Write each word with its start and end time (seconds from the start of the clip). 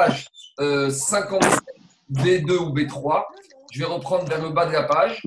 page 0.00 0.26
57, 0.58 1.60
B2 2.12 2.52
ou 2.56 2.74
B3. 2.74 3.22
Je 3.72 3.80
vais 3.80 3.84
reprendre 3.84 4.24
vers 4.24 4.42
le 4.42 4.50
bas 4.50 4.66
de 4.66 4.72
la 4.72 4.84
page. 4.84 5.20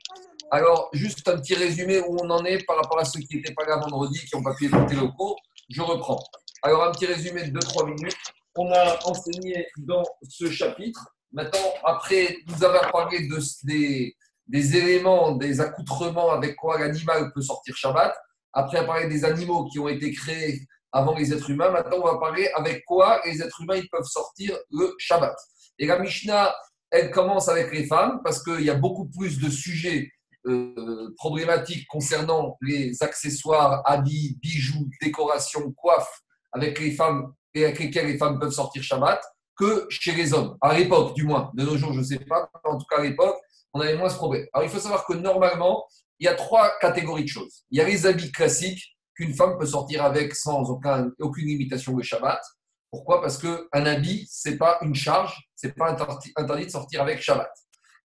Alors, 0.51 0.89
juste 0.93 1.27
un 1.27 1.37
petit 1.37 1.55
résumé 1.55 1.99
où 1.99 2.17
on 2.21 2.29
en 2.29 2.43
est 2.45 2.63
par 2.65 2.77
rapport 2.77 2.99
à 2.99 3.05
ceux 3.05 3.19
qui 3.19 3.37
n'étaient 3.37 3.53
pas 3.53 3.65
là 3.65 3.77
vendredi, 3.77 4.19
qui 4.19 4.35
n'ont 4.35 4.43
pas 4.43 4.53
pu 4.55 4.65
écouter 4.65 4.95
le 4.95 5.07
cours. 5.07 5.35
Je 5.69 5.81
reprends. 5.81 6.19
Alors, 6.61 6.83
un 6.83 6.91
petit 6.91 7.05
résumé 7.05 7.43
de 7.49 7.59
2-3 7.59 7.85
minutes. 7.87 8.17
On 8.55 8.71
a 8.71 8.99
enseigné 9.05 9.67
dans 9.77 10.03
ce 10.27 10.49
chapitre. 10.51 11.07
Maintenant, 11.31 11.73
après 11.83 12.37
nous 12.47 12.63
avoir 12.63 12.91
parlé 12.91 13.27
de, 13.27 13.39
des, 13.63 14.15
des 14.47 14.77
éléments, 14.77 15.31
des 15.31 15.61
accoutrements 15.61 16.31
avec 16.31 16.55
quoi 16.55 16.79
l'animal 16.79 17.31
peut 17.33 17.41
sortir 17.41 17.75
Shabbat, 17.75 18.13
après 18.53 18.77
avoir 18.77 18.97
parlé 18.97 19.09
des 19.09 19.25
animaux 19.25 19.65
qui 19.65 19.79
ont 19.79 19.87
été 19.87 20.11
créés 20.11 20.61
avant 20.93 21.15
les 21.15 21.33
êtres 21.33 21.49
humains, 21.49 21.71
maintenant 21.71 21.97
on 22.01 22.05
va 22.05 22.17
parler 22.19 22.49
avec 22.55 22.85
quoi 22.85 23.21
les 23.25 23.41
êtres 23.41 23.61
humains 23.61 23.77
ils 23.77 23.89
peuvent 23.89 24.05
sortir 24.05 24.57
le 24.71 24.93
Shabbat. 24.99 25.35
Et 25.79 25.87
la 25.87 25.99
Mishnah, 25.99 26.55
elle 26.91 27.09
commence 27.09 27.49
avec 27.49 27.73
les 27.73 27.85
femmes 27.87 28.21
parce 28.23 28.43
qu'il 28.43 28.61
y 28.61 28.69
a 28.69 28.75
beaucoup 28.75 29.09
plus 29.09 29.39
de 29.39 29.49
sujets 29.49 30.11
euh, 30.45 31.13
problématiques 31.17 31.87
concernant 31.87 32.57
les 32.61 33.01
accessoires, 33.01 33.81
habits, 33.85 34.37
bijoux, 34.41 34.87
décorations, 35.01 35.71
coiffes 35.71 36.21
avec 36.51 36.79
les 36.79 36.91
femmes 36.91 37.33
et 37.55 37.65
avec 37.65 37.79
lesquels 37.79 38.07
les 38.07 38.17
femmes 38.17 38.39
peuvent 38.39 38.51
sortir 38.51 38.83
Shabbat 38.83 39.21
que 39.57 39.87
chez 39.89 40.11
les 40.11 40.33
hommes. 40.33 40.57
À 40.61 40.77
l'époque, 40.77 41.15
du 41.15 41.23
moins. 41.23 41.51
De 41.53 41.63
nos 41.63 41.77
jours, 41.77 41.93
je 41.93 41.99
ne 41.99 42.03
sais 42.03 42.19
pas. 42.19 42.49
En 42.63 42.77
tout 42.77 42.85
cas, 42.89 42.97
à 42.97 43.03
l'époque, 43.03 43.37
on 43.73 43.79
avait 43.79 43.97
moins 43.97 44.09
ce 44.09 44.15
problème. 44.15 44.45
Alors, 44.53 44.67
il 44.67 44.71
faut 44.71 44.79
savoir 44.79 45.05
que 45.05 45.13
normalement, 45.13 45.85
il 46.19 46.25
y 46.25 46.27
a 46.27 46.35
trois 46.35 46.71
catégories 46.79 47.23
de 47.23 47.29
choses. 47.29 47.63
Il 47.71 47.77
y 47.77 47.81
a 47.81 47.85
les 47.85 48.05
habits 48.05 48.31
classiques 48.31 48.92
qu'une 49.15 49.33
femme 49.33 49.57
peut 49.57 49.65
sortir 49.65 50.03
avec 50.03 50.35
sans 50.35 50.69
aucun, 50.69 51.11
aucune 51.19 51.47
limitation 51.47 51.95
le 51.95 52.03
Shabbat. 52.03 52.41
Pourquoi? 52.89 53.21
Parce 53.21 53.37
qu'un 53.37 53.85
habit, 53.85 54.27
ce 54.31 54.49
n'est 54.49 54.57
pas 54.57 54.77
une 54.81 54.95
charge, 54.95 55.35
ce 55.55 55.67
n'est 55.67 55.73
pas 55.73 55.91
interdit 55.91 56.65
de 56.65 56.71
sortir 56.71 57.01
avec 57.01 57.21
Shabbat. 57.21 57.51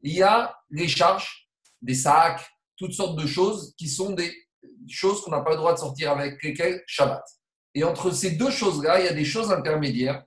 Il 0.02 0.14
y 0.14 0.22
a 0.22 0.54
les 0.70 0.88
charges, 0.88 1.48
des 1.82 1.94
sacs, 1.94 2.46
toutes 2.76 2.92
sortes 2.92 3.18
de 3.18 3.26
choses 3.26 3.74
qui 3.76 3.88
sont 3.88 4.12
des 4.12 4.32
choses 4.88 5.22
qu'on 5.22 5.30
n'a 5.30 5.40
pas 5.40 5.50
le 5.50 5.56
droit 5.56 5.74
de 5.74 5.78
sortir 5.78 6.12
avec 6.12 6.42
lesquelles 6.42 6.82
Shabbat. 6.86 7.22
Et 7.74 7.84
entre 7.84 8.10
ces 8.10 8.32
deux 8.32 8.50
choses-là, 8.50 9.00
il 9.00 9.06
y 9.06 9.08
a 9.08 9.12
des 9.12 9.24
choses 9.24 9.52
intermédiaires. 9.52 10.24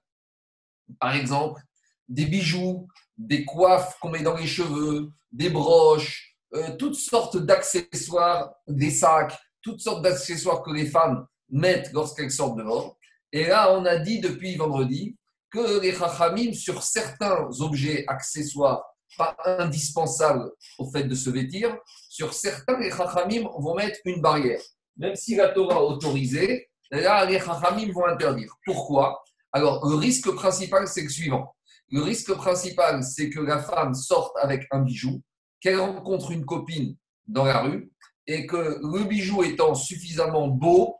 Par 0.99 1.15
exemple, 1.15 1.61
des 2.07 2.25
bijoux, 2.25 2.87
des 3.17 3.45
coiffes 3.45 3.97
qu'on 3.99 4.09
met 4.09 4.21
dans 4.21 4.35
les 4.35 4.47
cheveux, 4.47 5.09
des 5.31 5.49
broches, 5.49 6.35
euh, 6.53 6.75
toutes 6.75 6.95
sortes 6.95 7.37
d'accessoires, 7.37 8.53
des 8.67 8.91
sacs, 8.91 9.37
toutes 9.61 9.81
sortes 9.81 10.01
d'accessoires 10.01 10.61
que 10.63 10.71
les 10.71 10.85
femmes 10.85 11.25
mettent 11.49 11.91
lorsqu'elles 11.93 12.31
sortent 12.31 12.57
dehors. 12.57 12.97
Et 13.31 13.45
là, 13.45 13.73
on 13.73 13.85
a 13.85 13.97
dit 13.97 14.19
depuis 14.19 14.55
vendredi 14.55 15.15
que 15.51 15.81
les 15.81 15.93
chachamim, 15.93 16.53
sur 16.53 16.81
certains 16.81 17.47
objets 17.59 18.05
accessoires 18.07 18.83
pas 19.17 19.35
indispensables 19.45 20.49
au 20.79 20.89
fait 20.89 21.03
de 21.03 21.15
se 21.15 21.29
vêtir, 21.29 21.77
sur 22.09 22.33
certains, 22.33 22.79
les 22.79 22.91
chachamim 22.91 23.47
vont 23.59 23.75
mettre 23.75 23.99
une 24.05 24.21
barrière. 24.21 24.61
Même 24.97 25.15
si 25.15 25.35
la 25.35 25.49
Torah 25.49 25.75
a 25.75 25.81
autorisé, 25.81 26.69
là, 26.91 27.25
les 27.25 27.39
chachamim 27.39 27.91
vont 27.91 28.05
interdire. 28.05 28.53
Pourquoi? 28.65 29.21
Alors, 29.51 29.85
le 29.87 29.95
risque 29.95 30.31
principal, 30.31 30.87
c'est 30.87 31.03
le 31.03 31.09
suivant. 31.09 31.53
Le 31.89 32.01
risque 32.01 32.33
principal, 32.35 33.03
c'est 33.03 33.29
que 33.29 33.41
la 33.41 33.61
femme 33.61 33.93
sorte 33.93 34.33
avec 34.37 34.65
un 34.71 34.79
bijou, 34.79 35.21
qu'elle 35.59 35.79
rencontre 35.79 36.31
une 36.31 36.45
copine 36.45 36.95
dans 37.27 37.43
la 37.43 37.61
rue, 37.61 37.90
et 38.27 38.45
que 38.45 38.79
le 38.81 39.03
bijou 39.03 39.43
étant 39.43 39.75
suffisamment 39.75 40.47
beau, 40.47 40.95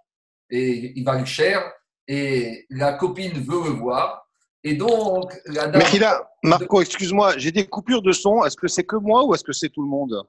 et 0.49 0.93
il 0.95 1.03
va 1.03 1.23
cher, 1.25 1.71
et 2.07 2.65
la 2.69 2.93
copine 2.93 3.33
veut 3.33 3.63
le 3.63 3.69
voir, 3.69 4.27
et 4.63 4.75
donc 4.75 5.33
la 5.45 5.67
dame... 5.67 5.81
Mais 5.91 5.99
là, 5.99 6.29
Marco, 6.43 6.81
excuse-moi, 6.81 7.37
j'ai 7.37 7.51
des 7.51 7.67
coupures 7.67 8.01
de 8.01 8.11
son. 8.11 8.43
Est-ce 8.43 8.57
que 8.57 8.67
c'est 8.67 8.83
que 8.83 8.95
moi 8.95 9.23
ou 9.25 9.33
est-ce 9.33 9.43
que 9.43 9.53
c'est 9.53 9.69
tout 9.69 9.81
le 9.81 9.89
monde? 9.89 10.23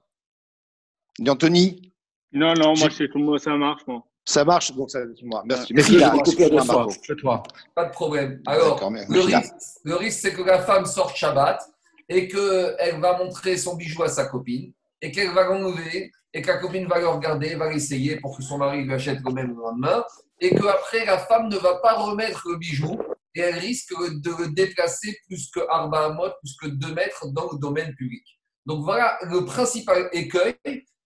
Anthony? 1.26 1.92
Non, 2.32 2.54
non, 2.54 2.74
moi 2.76 2.88
c'est 2.90 3.08
tout 3.08 3.18
le 3.18 3.24
monde, 3.24 3.38
ça 3.40 3.56
marche, 3.56 3.82
moi. 3.86 4.02
Ça 4.24 4.44
marche, 4.44 4.72
donc 4.72 4.90
ça, 4.90 5.00
moi. 5.24 5.42
Merci. 5.44 5.74
Mais 5.74 5.82
là, 5.82 6.10
coupures 6.10 6.50
de 6.50 6.60
son, 6.60 6.86
toi. 7.16 7.42
Pas 7.74 7.86
de 7.86 7.90
problème. 7.90 8.40
Alors, 8.46 8.80
le 9.08 9.20
risque, 9.20 9.54
le 9.82 9.96
risque 9.96 10.20
c'est 10.20 10.32
que 10.32 10.42
la 10.42 10.62
femme 10.62 10.86
sorte 10.86 11.16
Shabbat 11.16 11.60
et 12.08 12.28
qu'elle 12.28 13.00
va 13.00 13.18
montrer 13.18 13.56
son 13.56 13.74
bijou 13.74 14.04
à 14.04 14.08
sa 14.08 14.26
copine 14.26 14.72
et 15.02 15.10
qu'elle 15.10 15.32
va 15.32 15.44
l'enlever 15.44 16.10
et 16.32 16.40
que 16.40 16.48
la 16.48 16.58
copine 16.58 16.86
va 16.86 16.98
le 16.98 17.08
regarder, 17.08 17.54
va 17.56 17.70
l'essayer 17.70 18.18
pour 18.20 18.36
que 18.36 18.42
son 18.42 18.56
mari 18.56 18.84
lui 18.84 18.94
achète 18.94 19.20
le 19.22 19.32
même 19.32 19.54
lendemain, 19.54 20.02
et 20.40 20.54
qu'après, 20.54 21.04
la 21.04 21.18
femme 21.18 21.48
ne 21.48 21.56
va 21.58 21.76
pas 21.76 21.94
remettre 21.94 22.48
le 22.48 22.56
bijou, 22.56 22.98
et 23.34 23.40
elle 23.40 23.58
risque 23.58 23.92
de 23.92 24.30
le 24.42 24.48
déplacer 24.48 25.16
plus 25.26 25.50
que 25.50 25.60
Arba 25.68 26.10
mode, 26.10 26.32
plus 26.40 26.56
que 26.56 26.66
2 26.68 26.94
mètres 26.94 27.26
dans 27.32 27.50
le 27.52 27.58
domaine 27.58 27.94
public. 27.94 28.24
Donc 28.64 28.84
voilà 28.84 29.18
le 29.22 29.44
principal 29.44 30.08
écueil 30.12 30.54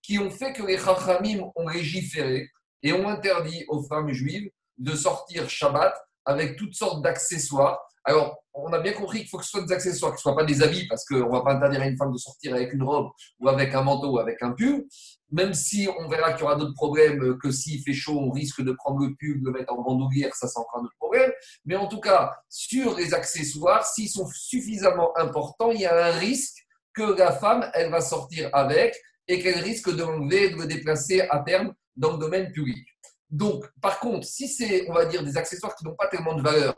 qui 0.02 0.18
ont 0.18 0.30
fait 0.30 0.52
que 0.52 0.62
les 0.62 0.78
Chachamim 0.78 1.50
ont 1.54 1.68
légiféré 1.68 2.48
et 2.82 2.92
ont 2.92 3.08
interdit 3.08 3.64
aux 3.68 3.82
femmes 3.82 4.12
juives 4.12 4.50
de 4.78 4.94
sortir 4.94 5.48
Shabbat 5.48 5.94
avec 6.24 6.56
toutes 6.56 6.74
sortes 6.74 7.02
d'accessoires 7.02 7.80
alors, 8.06 8.38
on 8.54 8.72
a 8.72 8.78
bien 8.78 8.92
compris 8.92 9.18
qu'il 9.18 9.28
faut 9.28 9.38
que 9.38 9.44
ce 9.44 9.50
soit 9.50 9.62
des 9.62 9.72
accessoires, 9.72 10.12
que 10.12 10.20
ce 10.20 10.28
ne 10.28 10.32
soient 10.32 10.40
pas 10.40 10.46
des 10.46 10.62
habits, 10.62 10.86
parce 10.86 11.04
qu'on 11.04 11.26
ne 11.26 11.30
va 11.30 11.42
pas 11.42 11.54
interdire 11.54 11.82
à 11.82 11.86
une 11.86 11.96
femme 11.96 12.12
de 12.12 12.18
sortir 12.18 12.54
avec 12.54 12.72
une 12.72 12.84
robe 12.84 13.10
ou 13.40 13.48
avec 13.48 13.74
un 13.74 13.82
manteau 13.82 14.12
ou 14.12 14.18
avec 14.20 14.40
un 14.42 14.52
pull, 14.52 14.86
même 15.32 15.52
si 15.52 15.88
on 15.98 16.08
verra 16.08 16.32
qu'il 16.32 16.42
y 16.42 16.44
aura 16.44 16.54
d'autres 16.54 16.74
problèmes, 16.74 17.36
que 17.38 17.50
s'il 17.50 17.82
fait 17.82 17.92
chaud, 17.92 18.16
on 18.18 18.30
risque 18.30 18.62
de 18.62 18.70
prendre 18.70 19.00
le 19.04 19.14
pull, 19.16 19.42
le 19.42 19.50
mettre 19.50 19.72
en 19.72 19.82
bandoulière, 19.82 20.34
ça 20.36 20.46
c'est 20.46 20.58
encore 20.58 20.80
un 20.80 20.84
autre 20.84 20.96
problème. 20.98 21.32
Mais 21.64 21.74
en 21.74 21.88
tout 21.88 22.00
cas, 22.00 22.32
sur 22.48 22.96
les 22.96 23.12
accessoires, 23.12 23.84
s'ils 23.84 24.08
sont 24.08 24.28
suffisamment 24.32 25.16
importants, 25.18 25.72
il 25.72 25.80
y 25.80 25.86
a 25.86 26.06
un 26.06 26.12
risque 26.12 26.64
que 26.94 27.18
la 27.18 27.32
femme, 27.32 27.68
elle 27.74 27.90
va 27.90 28.00
sortir 28.00 28.50
avec 28.52 28.96
et 29.26 29.42
qu'elle 29.42 29.58
risque 29.58 29.92
de 29.92 30.02
l'enlever, 30.02 30.50
de 30.50 30.56
le 30.56 30.66
déplacer 30.66 31.22
à 31.22 31.40
terme 31.40 31.74
dans 31.96 32.12
le 32.12 32.18
domaine 32.18 32.52
public. 32.52 32.86
Donc, 33.28 33.64
par 33.82 33.98
contre, 33.98 34.24
si 34.24 34.46
c'est, 34.48 34.88
on 34.88 34.92
va 34.92 35.06
dire, 35.06 35.24
des 35.24 35.36
accessoires 35.36 35.74
qui 35.74 35.84
n'ont 35.84 35.96
pas 35.96 36.06
tellement 36.06 36.34
de 36.34 36.42
valeur, 36.42 36.74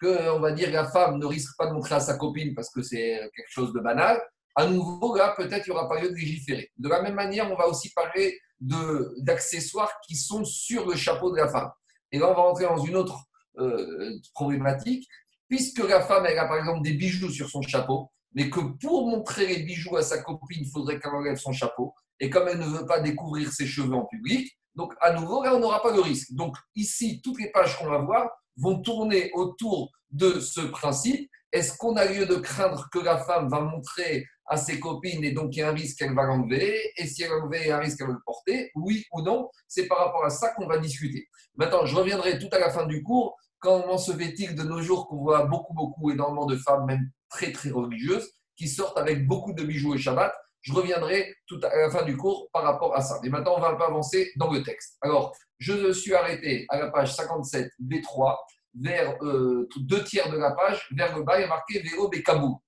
que, 0.00 0.30
on 0.30 0.40
va 0.40 0.52
dire, 0.52 0.70
la 0.70 0.86
femme 0.90 1.18
ne 1.18 1.26
risque 1.26 1.56
pas 1.56 1.66
de 1.66 1.72
montrer 1.72 1.94
à 1.94 2.00
sa 2.00 2.16
copine 2.16 2.54
parce 2.54 2.70
que 2.70 2.82
c'est 2.82 3.18
quelque 3.34 3.50
chose 3.50 3.72
de 3.72 3.80
banal, 3.80 4.20
à 4.56 4.66
nouveau, 4.66 5.16
là, 5.16 5.34
peut-être 5.36 5.66
il 5.66 5.70
n'y 5.70 5.76
aura 5.76 5.88
pas 5.88 6.00
lieu 6.00 6.10
de 6.10 6.14
légiférer. 6.14 6.70
De 6.78 6.88
la 6.88 7.02
même 7.02 7.14
manière, 7.14 7.50
on 7.50 7.56
va 7.56 7.66
aussi 7.66 7.92
parler 7.92 8.38
d'accessoires 8.60 9.92
qui 10.06 10.16
sont 10.16 10.44
sur 10.44 10.88
le 10.88 10.94
chapeau 10.94 11.30
de 11.32 11.36
la 11.36 11.48
femme. 11.48 11.70
Et 12.12 12.18
là, 12.18 12.30
on 12.30 12.34
va 12.34 12.42
rentrer 12.42 12.64
dans 12.64 12.78
une 12.78 12.96
autre 12.96 13.18
euh, 13.58 14.12
problématique, 14.32 15.08
puisque 15.48 15.80
la 15.80 16.00
femme, 16.00 16.24
elle 16.26 16.38
a 16.38 16.46
par 16.46 16.58
exemple 16.58 16.82
des 16.82 16.94
bijoux 16.94 17.30
sur 17.30 17.48
son 17.48 17.62
chapeau, 17.62 18.10
mais 18.32 18.48
que 18.48 18.60
pour 18.60 19.08
montrer 19.08 19.46
les 19.46 19.62
bijoux 19.64 19.96
à 19.96 20.02
sa 20.02 20.22
copine, 20.22 20.62
il 20.62 20.70
faudrait 20.70 21.00
qu'elle 21.00 21.12
enlève 21.12 21.36
son 21.36 21.52
chapeau. 21.52 21.94
Et 22.20 22.30
comme 22.30 22.48
elle 22.48 22.58
ne 22.58 22.66
veut 22.66 22.86
pas 22.86 23.00
découvrir 23.00 23.52
ses 23.52 23.66
cheveux 23.66 23.94
en 23.94 24.06
public, 24.06 24.56
donc 24.76 24.94
à 25.00 25.12
nouveau, 25.12 25.42
là, 25.42 25.54
on 25.54 25.60
n'aura 25.60 25.82
pas 25.82 25.92
de 25.92 26.00
risque. 26.00 26.32
Donc 26.32 26.56
ici, 26.74 27.20
toutes 27.22 27.40
les 27.40 27.50
pages 27.50 27.76
qu'on 27.78 27.88
va 27.88 27.98
voir, 27.98 28.28
vont 28.56 28.80
tourner 28.80 29.30
autour 29.34 29.90
de 30.10 30.40
ce 30.40 30.60
principe. 30.60 31.30
Est-ce 31.52 31.76
qu'on 31.76 31.96
a 31.96 32.04
lieu 32.04 32.26
de 32.26 32.36
craindre 32.36 32.88
que 32.92 32.98
la 32.98 33.18
femme 33.18 33.48
va 33.48 33.60
montrer 33.60 34.26
à 34.46 34.56
ses 34.56 34.80
copines 34.80 35.24
et 35.24 35.32
donc 35.32 35.54
il 35.56 35.60
y 35.60 35.62
a 35.62 35.70
un 35.70 35.72
risque 35.72 35.98
qu'elle 35.98 36.14
va 36.14 36.24
l'enlever? 36.24 36.78
Et 36.96 37.06
si 37.06 37.22
elle 37.22 37.30
l'enlève, 37.30 37.62
il 37.62 37.68
y 37.68 37.70
a 37.70 37.76
un 37.76 37.80
risque 37.80 37.98
qu'elle 37.98 38.08
va 38.08 38.14
le 38.14 38.22
porter? 38.24 38.70
Oui 38.74 39.04
ou 39.12 39.22
non? 39.22 39.48
C'est 39.68 39.86
par 39.86 39.98
rapport 39.98 40.24
à 40.24 40.30
ça 40.30 40.52
qu'on 40.54 40.66
va 40.66 40.78
discuter. 40.78 41.28
Maintenant, 41.56 41.86
je 41.86 41.94
reviendrai 41.94 42.38
tout 42.38 42.48
à 42.52 42.58
la 42.58 42.70
fin 42.70 42.86
du 42.86 43.02
cours. 43.02 43.36
Comment 43.60 43.98
se 43.98 44.12
fait-il 44.12 44.54
de 44.54 44.62
nos 44.62 44.82
jours 44.82 45.06
qu'on 45.06 45.18
voit 45.18 45.46
beaucoup, 45.46 45.74
beaucoup, 45.74 46.10
énormément 46.10 46.46
de 46.46 46.56
femmes, 46.56 46.86
même 46.86 47.10
très, 47.30 47.52
très 47.52 47.70
religieuses, 47.70 48.30
qui 48.56 48.68
sortent 48.68 48.98
avec 48.98 49.26
beaucoup 49.26 49.52
de 49.52 49.62
bijoux 49.62 49.94
et 49.94 49.98
Shabbat 49.98 50.34
je 50.64 50.72
reviendrai 50.72 51.36
tout 51.46 51.60
à 51.62 51.76
la 51.76 51.90
fin 51.90 52.02
du 52.02 52.16
cours 52.16 52.48
par 52.52 52.62
rapport 52.62 52.96
à 52.96 53.02
ça. 53.02 53.20
Mais 53.22 53.28
maintenant, 53.28 53.54
on 53.56 53.60
va 53.60 53.68
un 53.68 53.74
peu 53.74 53.84
avancer 53.84 54.32
dans 54.36 54.50
le 54.50 54.62
texte. 54.62 54.96
Alors, 55.02 55.36
je 55.58 55.92
suis 55.92 56.14
arrêté 56.14 56.64
à 56.70 56.78
la 56.78 56.90
page 56.90 57.14
57 57.14 57.70
B3, 57.82 58.36
vers 58.80 59.16
euh, 59.22 59.68
deux 59.76 60.02
tiers 60.04 60.30
de 60.30 60.38
la 60.38 60.52
page, 60.52 60.88
vers 60.96 61.16
le 61.16 61.22
bas, 61.22 61.38
il 61.38 61.42
y 61.42 61.44
a 61.44 61.48
marqué 61.48 61.80
Vélo 61.80 62.08
Bekabou. 62.08 62.60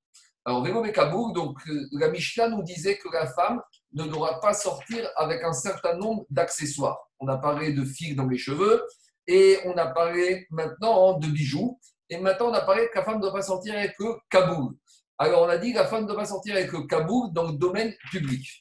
Alors, 0.45 0.63
Vélo 0.63 0.83
Bekabou, 0.83 1.33
donc 1.33 1.59
euh, 1.69 1.89
la 1.93 2.09
Mishnah 2.11 2.49
nous 2.49 2.63
disait 2.63 2.99
que 2.99 3.09
la 3.13 3.27
femme 3.27 3.61
ne 3.95 4.05
devra 4.05 4.41
pas 4.41 4.53
sortir 4.53 5.09
avec 5.17 5.43
un 5.43 5.55
certain 5.55 5.97
nombre 5.97 6.27
d'accessoires. 6.29 6.99
On 7.19 7.29
a 7.29 7.39
parlé 7.39 7.73
de 7.73 7.85
fils 7.85 8.15
dans 8.15 8.27
les 8.27 8.39
cheveux 8.39 8.87
et 9.27 9.59
on 9.65 9.77
a 9.77 9.87
parlé 9.87 10.47
maintenant 10.51 11.19
de 11.19 11.27
bijoux. 11.29 11.81
Et 12.11 12.19
maintenant, 12.19 12.51
on 12.51 12.55
a 12.55 12.61
parlé 12.61 12.89
que 12.89 12.99
la 12.99 13.05
femme 13.05 13.17
ne 13.17 13.23
doit 13.23 13.33
pas 13.33 13.43
sortir 13.43 13.75
avec 13.75 13.95
le 13.99 14.15
kaboul. 14.31 14.75
Alors, 15.19 15.43
on 15.43 15.49
a 15.49 15.57
dit 15.59 15.73
la 15.73 15.87
femme 15.87 16.03
ne 16.03 16.09
doit 16.09 16.17
pas 16.17 16.27
sortir 16.27 16.55
avec 16.57 16.71
le 16.73 16.83
kaboul 16.83 17.33
dans 17.33 17.51
le 17.51 17.57
domaine 17.57 17.95
public. 18.11 18.61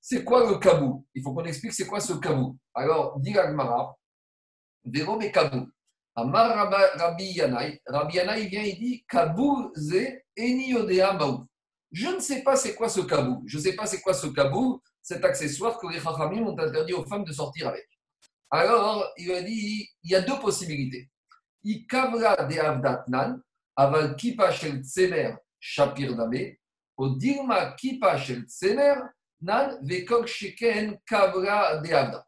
C'est 0.00 0.22
quoi 0.22 0.50
le 0.50 0.58
kaboul 0.58 1.02
Il 1.14 1.22
faut 1.22 1.32
qu'on 1.32 1.44
explique 1.44 1.72
c'est 1.72 1.86
quoi 1.86 2.00
ce 2.00 2.12
kaboul. 2.12 2.54
Alors, 2.74 3.18
dit 3.20 3.32
l'Agmara, 3.32 3.96
Véro 4.84 5.18
et 5.20 5.32
kaboul. 5.32 5.66
Amar 6.14 6.70
Rabbi 6.96 7.24
Yanaï, 7.32 7.80
Rabbi 7.86 8.16
Yanaï 8.16 8.48
vient 8.48 8.62
et 8.62 8.74
dit 8.74 9.04
kaboul 9.08 9.70
ze 9.74 10.22
eniodea 10.36 11.14
baou. 11.14 11.46
Je 11.90 12.08
ne 12.08 12.20
sais 12.20 12.42
pas 12.42 12.54
c'est 12.54 12.74
quoi 12.74 12.88
ce 12.88 13.00
kaboul. 13.00 13.42
Je 13.46 13.56
ne 13.56 13.62
sais 13.62 13.74
pas 13.74 13.86
c'est 13.86 14.00
quoi 14.00 14.14
ce 14.14 14.26
kaboul, 14.26 14.78
cet 15.02 15.24
accessoire 15.24 15.78
que 15.78 15.86
les 15.88 16.00
Chachamim 16.00 16.46
ont 16.46 16.58
interdit 16.58 16.92
aux 16.92 17.04
femmes 17.06 17.24
de 17.24 17.32
sortir 17.32 17.68
avec. 17.68 17.88
Alors, 18.50 19.10
il 19.16 19.32
a 19.32 19.42
dit 19.42 19.88
il 20.02 20.10
y 20.10 20.14
a 20.14 20.20
deux 20.20 20.38
possibilités. 20.38 21.10
I 21.64 21.86
kavra 21.86 22.36
de 22.44 22.58
avdatnan, 22.58 23.40
Aval 23.76 24.14
kipa 24.16 24.52
shel 24.52 24.82
tsemer 24.82 25.34
shapir 25.64 26.10
kipa 27.78 28.18
shel 28.18 28.44
tsemer 28.46 29.14
nan 29.40 29.78
vekok 29.88 30.26
sheken 30.26 30.98
kavra 31.08 31.82
de 31.82 32.18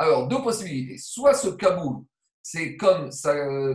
Alors, 0.00 0.28
deux 0.28 0.40
possibilités. 0.42 0.98
Soit 0.98 1.34
ce 1.34 1.48
kaboul, 1.48 2.04
c'est 2.40 2.76
comme 2.76 3.10
ça, 3.10 3.34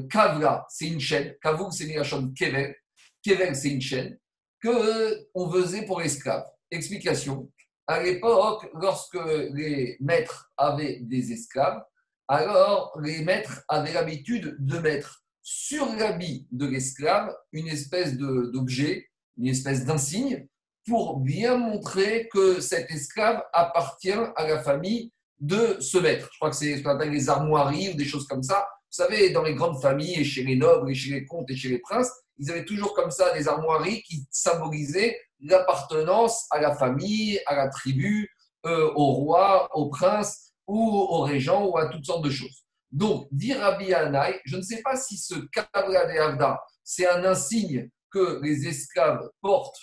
kavra, 0.09 0.65
c'est 0.69 0.87
une 0.87 0.99
chaîne. 0.99 1.35
Kaboul, 1.41 1.73
c'est 1.73 1.83
une 1.83 2.03
chaîne 2.03 2.33
kevel. 2.33 2.75
Kevel, 3.21 3.55
c'est 3.55 3.71
une 3.71 3.81
chaîne 3.81 4.17
qu'on 4.61 5.51
faisait 5.51 5.85
pour 5.85 5.99
l'esclave. 5.99 6.45
Explication. 6.71 7.51
À 7.85 8.01
l'époque, 8.01 8.69
lorsque 8.73 9.19
les 9.53 9.97
maîtres 9.99 10.49
avaient 10.55 10.99
des 11.01 11.33
esclaves, 11.33 11.83
alors 12.29 12.97
les 13.01 13.21
maîtres 13.21 13.63
avaient 13.67 13.91
l'habitude 13.91 14.55
de 14.59 14.79
mettre 14.79 15.22
sur 15.43 15.85
l'habit 15.97 16.47
de 16.51 16.65
l'esclave 16.65 17.35
une 17.51 17.67
espèce 17.67 18.17
d'objet, 18.17 19.09
une 19.37 19.47
espèce 19.47 19.85
d'insigne, 19.85 20.47
pour 20.87 21.19
bien 21.19 21.57
montrer 21.57 22.27
que 22.31 22.59
cet 22.59 22.89
esclave 22.91 23.43
appartient 23.53 24.11
à 24.11 24.47
la 24.47 24.63
famille 24.63 25.11
de 25.39 25.77
ce 25.79 25.97
maître. 25.97 26.29
Je 26.31 26.37
crois 26.37 26.49
que 26.49 26.55
c'est 26.55 26.77
ce 26.77 26.83
qu'on 26.83 26.91
appelle 26.91 27.11
les 27.11 27.29
armoiries 27.29 27.89
ou 27.89 27.93
des 27.95 28.05
choses 28.05 28.27
comme 28.27 28.43
ça. 28.43 28.65
Vous 28.91 29.03
savez, 29.03 29.31
dans 29.31 29.43
les 29.43 29.55
grandes 29.55 29.81
familles, 29.81 30.19
et 30.19 30.23
chez 30.23 30.43
les 30.43 30.55
nobles, 30.55 30.91
et 30.91 30.95
chez 30.95 31.11
les 31.11 31.25
comtes, 31.25 31.49
et 31.49 31.55
chez 31.55 31.69
les 31.69 31.79
princes, 31.79 32.11
ils 32.37 32.49
avaient 32.49 32.65
toujours 32.65 32.93
comme 32.93 33.11
ça 33.11 33.33
des 33.33 33.47
armoiries 33.47 34.01
qui 34.03 34.25
symbolisaient 34.31 35.19
l'appartenance 35.41 36.45
à 36.51 36.61
la 36.61 36.75
famille, 36.75 37.39
à 37.45 37.55
la 37.55 37.69
tribu, 37.69 38.29
euh, 38.65 38.91
au 38.95 39.11
roi, 39.11 39.69
au 39.75 39.89
prince 39.89 40.53
ou 40.67 40.79
au 40.79 41.21
régent 41.21 41.65
ou 41.65 41.77
à 41.77 41.89
toutes 41.89 42.05
sortes 42.05 42.23
de 42.23 42.29
choses. 42.29 42.62
Donc, 42.93 43.27
dit 43.31 43.53
Rabbi 43.53 43.91
Anaï, 43.91 44.39
je 44.45 44.55
ne 44.55 44.61
sais 44.61 44.83
pas 44.83 44.95
si 44.95 45.17
ce 45.17 45.33
Kavla 45.51 46.05
de 46.05 46.19
Havda, 46.19 46.61
c'est 46.83 47.09
un 47.09 47.25
insigne 47.25 47.89
que 48.11 48.39
les 48.43 48.67
esclaves 48.67 49.27
portent. 49.41 49.75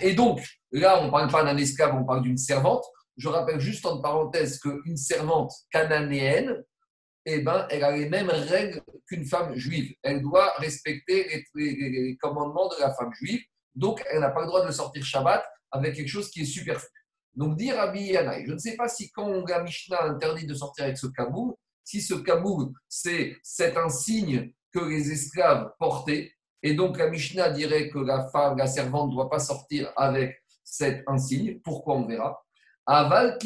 Et 0.00 0.14
donc, 0.14 0.44
là, 0.72 1.00
on 1.00 1.06
ne 1.06 1.10
parle 1.10 1.30
pas 1.30 1.44
d'un 1.44 1.56
esclave, 1.56 1.94
on 1.94 2.04
parle 2.04 2.22
d'une 2.22 2.36
servante. 2.36 2.84
Je 3.16 3.28
rappelle 3.28 3.60
juste 3.60 3.86
en 3.86 4.02
parenthèse 4.02 4.58
qu'une 4.58 4.96
servante 4.96 5.52
cananéenne, 5.70 6.64
eh 7.26 7.38
ben, 7.42 7.64
elle 7.70 7.84
a 7.84 7.96
les 7.96 8.08
mêmes 8.08 8.30
règles 8.30 8.82
qu'une 9.06 9.24
femme 9.24 9.54
juive. 9.54 9.94
Elle 10.02 10.20
doit 10.20 10.52
respecter 10.56 11.44
les, 11.54 12.16
commandements 12.20 12.68
de 12.68 12.80
la 12.80 12.92
femme 12.92 13.12
juive. 13.12 13.42
Donc, 13.76 14.02
elle 14.10 14.18
n'a 14.18 14.30
pas 14.30 14.40
le 14.40 14.48
droit 14.48 14.66
de 14.66 14.72
sortir 14.72 15.04
Shabbat 15.04 15.44
avec 15.70 15.94
quelque 15.94 16.08
chose 16.08 16.28
qui 16.28 16.42
est 16.42 16.46
superflu. 16.46 16.88
Donc, 17.36 17.56
dire 17.56 17.78
à 17.78 17.94
Yanaï, 17.96 18.44
je 18.48 18.52
ne 18.52 18.58
sais 18.58 18.74
pas 18.74 18.88
si 18.88 19.12
quand 19.12 19.46
la 19.46 19.62
Mishnah 19.62 20.02
interdit 20.02 20.44
de 20.44 20.54
sortir 20.54 20.84
avec 20.86 20.98
ce 20.98 21.06
kaboul, 21.06 21.54
si 21.84 22.00
ce 22.00 22.14
kaboul, 22.14 22.72
c'est 22.88 23.36
cet 23.42 23.76
insigne 23.76 24.52
que 24.72 24.80
les 24.80 25.10
esclaves 25.12 25.72
portaient, 25.78 26.32
et 26.62 26.74
donc 26.74 26.98
la 26.98 27.10
Mishnah 27.10 27.50
dirait 27.50 27.90
que 27.90 27.98
la 27.98 28.28
femme, 28.28 28.56
la 28.56 28.66
servante 28.66 29.10
ne 29.10 29.14
doit 29.14 29.30
pas 29.30 29.40
sortir 29.40 29.92
avec 29.96 30.42
cet 30.62 31.02
insigne. 31.08 31.60
Pourquoi 31.60 31.96
on 31.96 32.06
verra? 32.06 32.40
Aval 32.86 33.38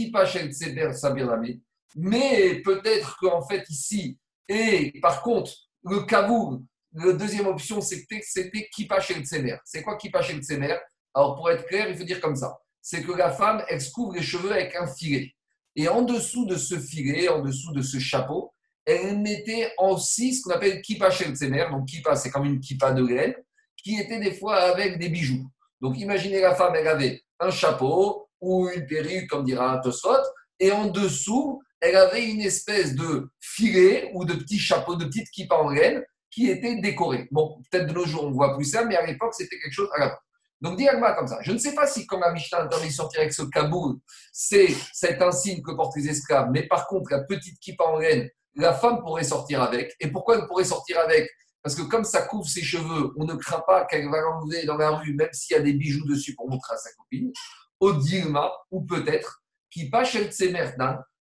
mais 1.98 2.60
peut-être 2.62 3.16
qu'en 3.18 3.46
fait, 3.46 3.64
ici, 3.70 4.18
et 4.48 4.92
par 5.00 5.22
contre, 5.22 5.50
le 5.82 6.00
kaboul, 6.00 6.60
la 6.92 7.12
deuxième 7.12 7.46
option, 7.46 7.80
c'était 7.80 8.20
Kippa 8.70 9.00
Tsemer. 9.00 9.56
C'est 9.64 9.82
quoi 9.82 9.96
Kippa 9.96 10.22
Tsemer 10.22 10.76
Alors, 11.14 11.36
pour 11.36 11.50
être 11.50 11.66
clair, 11.66 11.88
il 11.88 11.96
faut 11.96 12.04
dire 12.04 12.20
comme 12.20 12.36
ça 12.36 12.58
c'est 12.88 13.02
que 13.02 13.10
la 13.10 13.32
femme, 13.32 13.64
elle 13.68 13.80
se 13.80 13.90
couvre 13.90 14.14
les 14.14 14.22
cheveux 14.22 14.52
avec 14.52 14.76
un 14.76 14.86
filet. 14.86 15.34
Et 15.76 15.88
en 15.88 16.02
dessous 16.02 16.46
de 16.46 16.56
ce 16.56 16.78
filet, 16.78 17.28
en 17.28 17.42
dessous 17.42 17.72
de 17.72 17.82
ce 17.82 17.98
chapeau, 17.98 18.52
elle 18.86 19.18
mettait 19.18 19.72
aussi 19.78 20.34
ce 20.34 20.42
qu'on 20.42 20.52
appelle 20.52 20.80
kippa 20.80 21.10
Tsemer. 21.10 21.66
Donc, 21.70 21.86
kippa, 21.86 22.16
c'est 22.16 22.30
comme 22.30 22.46
une 22.46 22.60
kippa 22.60 22.92
de 22.92 23.06
laine, 23.06 23.34
qui 23.76 23.96
était 23.96 24.18
des 24.18 24.32
fois 24.32 24.56
avec 24.56 24.98
des 24.98 25.10
bijoux. 25.10 25.46
Donc, 25.80 25.98
imaginez 25.98 26.40
la 26.40 26.54
femme, 26.54 26.74
elle 26.76 26.88
avait 26.88 27.22
un 27.40 27.50
chapeau 27.50 28.28
ou 28.40 28.68
une 28.68 28.86
perruque, 28.86 29.28
comme 29.28 29.44
dira 29.44 29.72
un 29.72 29.78
Tosot, 29.80 30.22
et 30.58 30.72
en 30.72 30.86
dessous, 30.86 31.62
elle 31.80 31.96
avait 31.96 32.24
une 32.24 32.40
espèce 32.40 32.94
de 32.94 33.28
filet 33.40 34.10
ou 34.14 34.24
de 34.24 34.32
petit 34.34 34.58
chapeau, 34.58 34.96
de 34.96 35.04
petite 35.04 35.28
kippa 35.30 35.56
en 35.56 35.68
laine 35.68 36.02
qui 36.30 36.48
était 36.48 36.76
décoré. 36.80 37.28
Bon, 37.30 37.60
peut-être 37.70 37.86
de 37.86 37.92
nos 37.92 38.06
jours, 38.06 38.24
on 38.24 38.30
voit 38.30 38.56
plus 38.56 38.64
ça, 38.64 38.84
mais 38.84 38.96
à 38.96 39.04
l'époque, 39.04 39.34
c'était 39.34 39.58
quelque 39.58 39.72
chose 39.72 39.90
à 39.96 40.00
la 40.00 40.18
Donc, 40.60 40.78
dis 40.78 40.86
comme 40.86 41.26
ça. 41.26 41.38
Je 41.42 41.52
ne 41.52 41.58
sais 41.58 41.74
pas 41.74 41.86
si, 41.86 42.06
quand 42.06 42.18
la 42.18 42.32
Mishnah 42.32 42.62
interdit 42.62 42.88
de 42.88 42.92
sortir 42.92 43.20
avec 43.20 43.32
ce 43.32 43.42
kaboul, 43.42 43.96
c'est 44.32 44.68
cet 44.92 45.20
insigne 45.20 45.62
que 45.62 45.72
portent 45.72 45.96
les 45.96 46.08
esclaves, 46.08 46.48
mais 46.50 46.66
par 46.66 46.86
contre, 46.86 47.10
la 47.10 47.24
petite 47.24 47.58
kippa 47.60 47.84
en 47.84 47.98
laine, 47.98 48.28
la 48.54 48.72
femme 48.72 49.00
pourrait 49.00 49.24
sortir 49.24 49.62
avec. 49.62 49.94
Et 50.00 50.10
pourquoi 50.10 50.38
elle 50.38 50.46
pourrait 50.46 50.64
sortir 50.64 50.98
avec? 51.00 51.28
Parce 51.62 51.74
que 51.74 51.82
comme 51.82 52.04
ça 52.04 52.22
couvre 52.22 52.48
ses 52.48 52.62
cheveux, 52.62 53.12
on 53.16 53.24
ne 53.24 53.34
craint 53.34 53.62
pas 53.66 53.84
qu'elle 53.84 54.08
va 54.08 54.20
l'enlever 54.20 54.64
dans 54.64 54.76
la 54.76 54.90
rue, 54.90 55.14
même 55.14 55.28
s'il 55.32 55.56
y 55.56 55.58
a 55.58 55.62
des 55.62 55.74
bijoux 55.74 56.06
dessus 56.06 56.34
pour 56.34 56.48
montrer 56.48 56.74
à 56.74 56.78
sa 56.78 56.92
copine. 56.94 57.32
Au 57.80 57.92
Dilma, 57.92 58.50
ou 58.70 58.82
peut-être, 58.82 59.42
qui 59.70 59.90
pas 59.90 60.04
chez 60.04 60.24
le 60.24 60.30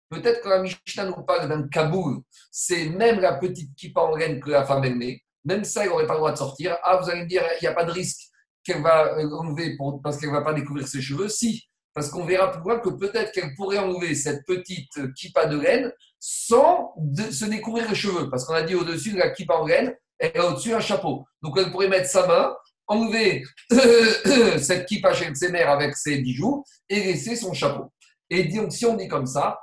Peut-être 0.09 0.41
que 0.41 0.47
la 0.47 0.61
Mishnah 0.61 1.05
nous 1.05 1.23
parle 1.23 1.49
d'un 1.49 1.67
kaboul, 1.67 2.21
c'est 2.51 2.89
même 2.89 3.19
la 3.19 3.33
petite 3.33 3.75
kippa 3.75 4.01
en 4.01 4.15
laine 4.15 4.39
que 4.39 4.51
la 4.51 4.63
femme 4.63 4.83
elle 4.85 4.95
met. 4.95 5.21
Même 5.43 5.65
ça, 5.65 5.83
elle 5.83 5.89
n'aurait 5.89 6.07
pas 6.07 6.13
le 6.13 6.19
droit 6.19 6.31
de 6.31 6.37
sortir. 6.37 6.77
Ah, 6.83 6.97
vous 6.97 7.09
allez 7.09 7.23
me 7.23 7.27
dire, 7.27 7.43
il 7.59 7.63
n'y 7.63 7.67
a 7.67 7.73
pas 7.73 7.83
de 7.83 7.91
risque 7.91 8.29
qu'elle 8.65 8.81
va 8.81 9.15
enlever 9.39 9.77
parce 10.03 10.17
qu'elle 10.17 10.29
ne 10.29 10.35
va 10.35 10.41
pas 10.41 10.53
découvrir 10.53 10.87
ses 10.87 11.01
cheveux. 11.01 11.29
Si, 11.29 11.63
parce 11.93 12.09
qu'on 12.09 12.25
verra 12.25 12.51
plus 12.51 12.81
que 12.81 12.89
peut-être 12.89 13.31
qu'elle 13.31 13.55
pourrait 13.55 13.77
enlever 13.77 14.15
cette 14.15 14.45
petite 14.45 15.13
kippa 15.13 15.45
de 15.45 15.59
laine 15.59 15.91
sans 16.19 16.93
se 17.31 17.45
découvrir 17.45 17.87
les 17.89 17.95
cheveux. 17.95 18.29
Parce 18.29 18.43
qu'on 18.45 18.53
a 18.53 18.63
dit 18.63 18.75
au-dessus 18.75 19.13
de 19.13 19.19
la 19.19 19.29
kippa 19.29 19.55
en 19.55 19.65
laine, 19.65 19.95
elle 20.19 20.37
a 20.37 20.47
au-dessus 20.47 20.73
un 20.73 20.79
chapeau. 20.79 21.25
Donc 21.41 21.57
elle 21.57 21.71
pourrait 21.71 21.87
mettre 21.87 22.09
sa 22.09 22.27
main, 22.27 22.53
enlever 22.87 23.43
cette 24.59 24.85
kippa 24.87 25.13
chez 25.13 25.33
ses 25.35 25.51
mères 25.51 25.69
avec 25.69 25.95
ses 25.95 26.17
bijoux 26.17 26.63
et 26.89 27.01
laisser 27.01 27.35
son 27.35 27.53
chapeau. 27.53 27.91
Et 28.29 28.45
donc, 28.45 28.71
si 28.71 28.85
on 28.85 28.95
dit 28.95 29.07
comme 29.07 29.27
ça, 29.27 29.59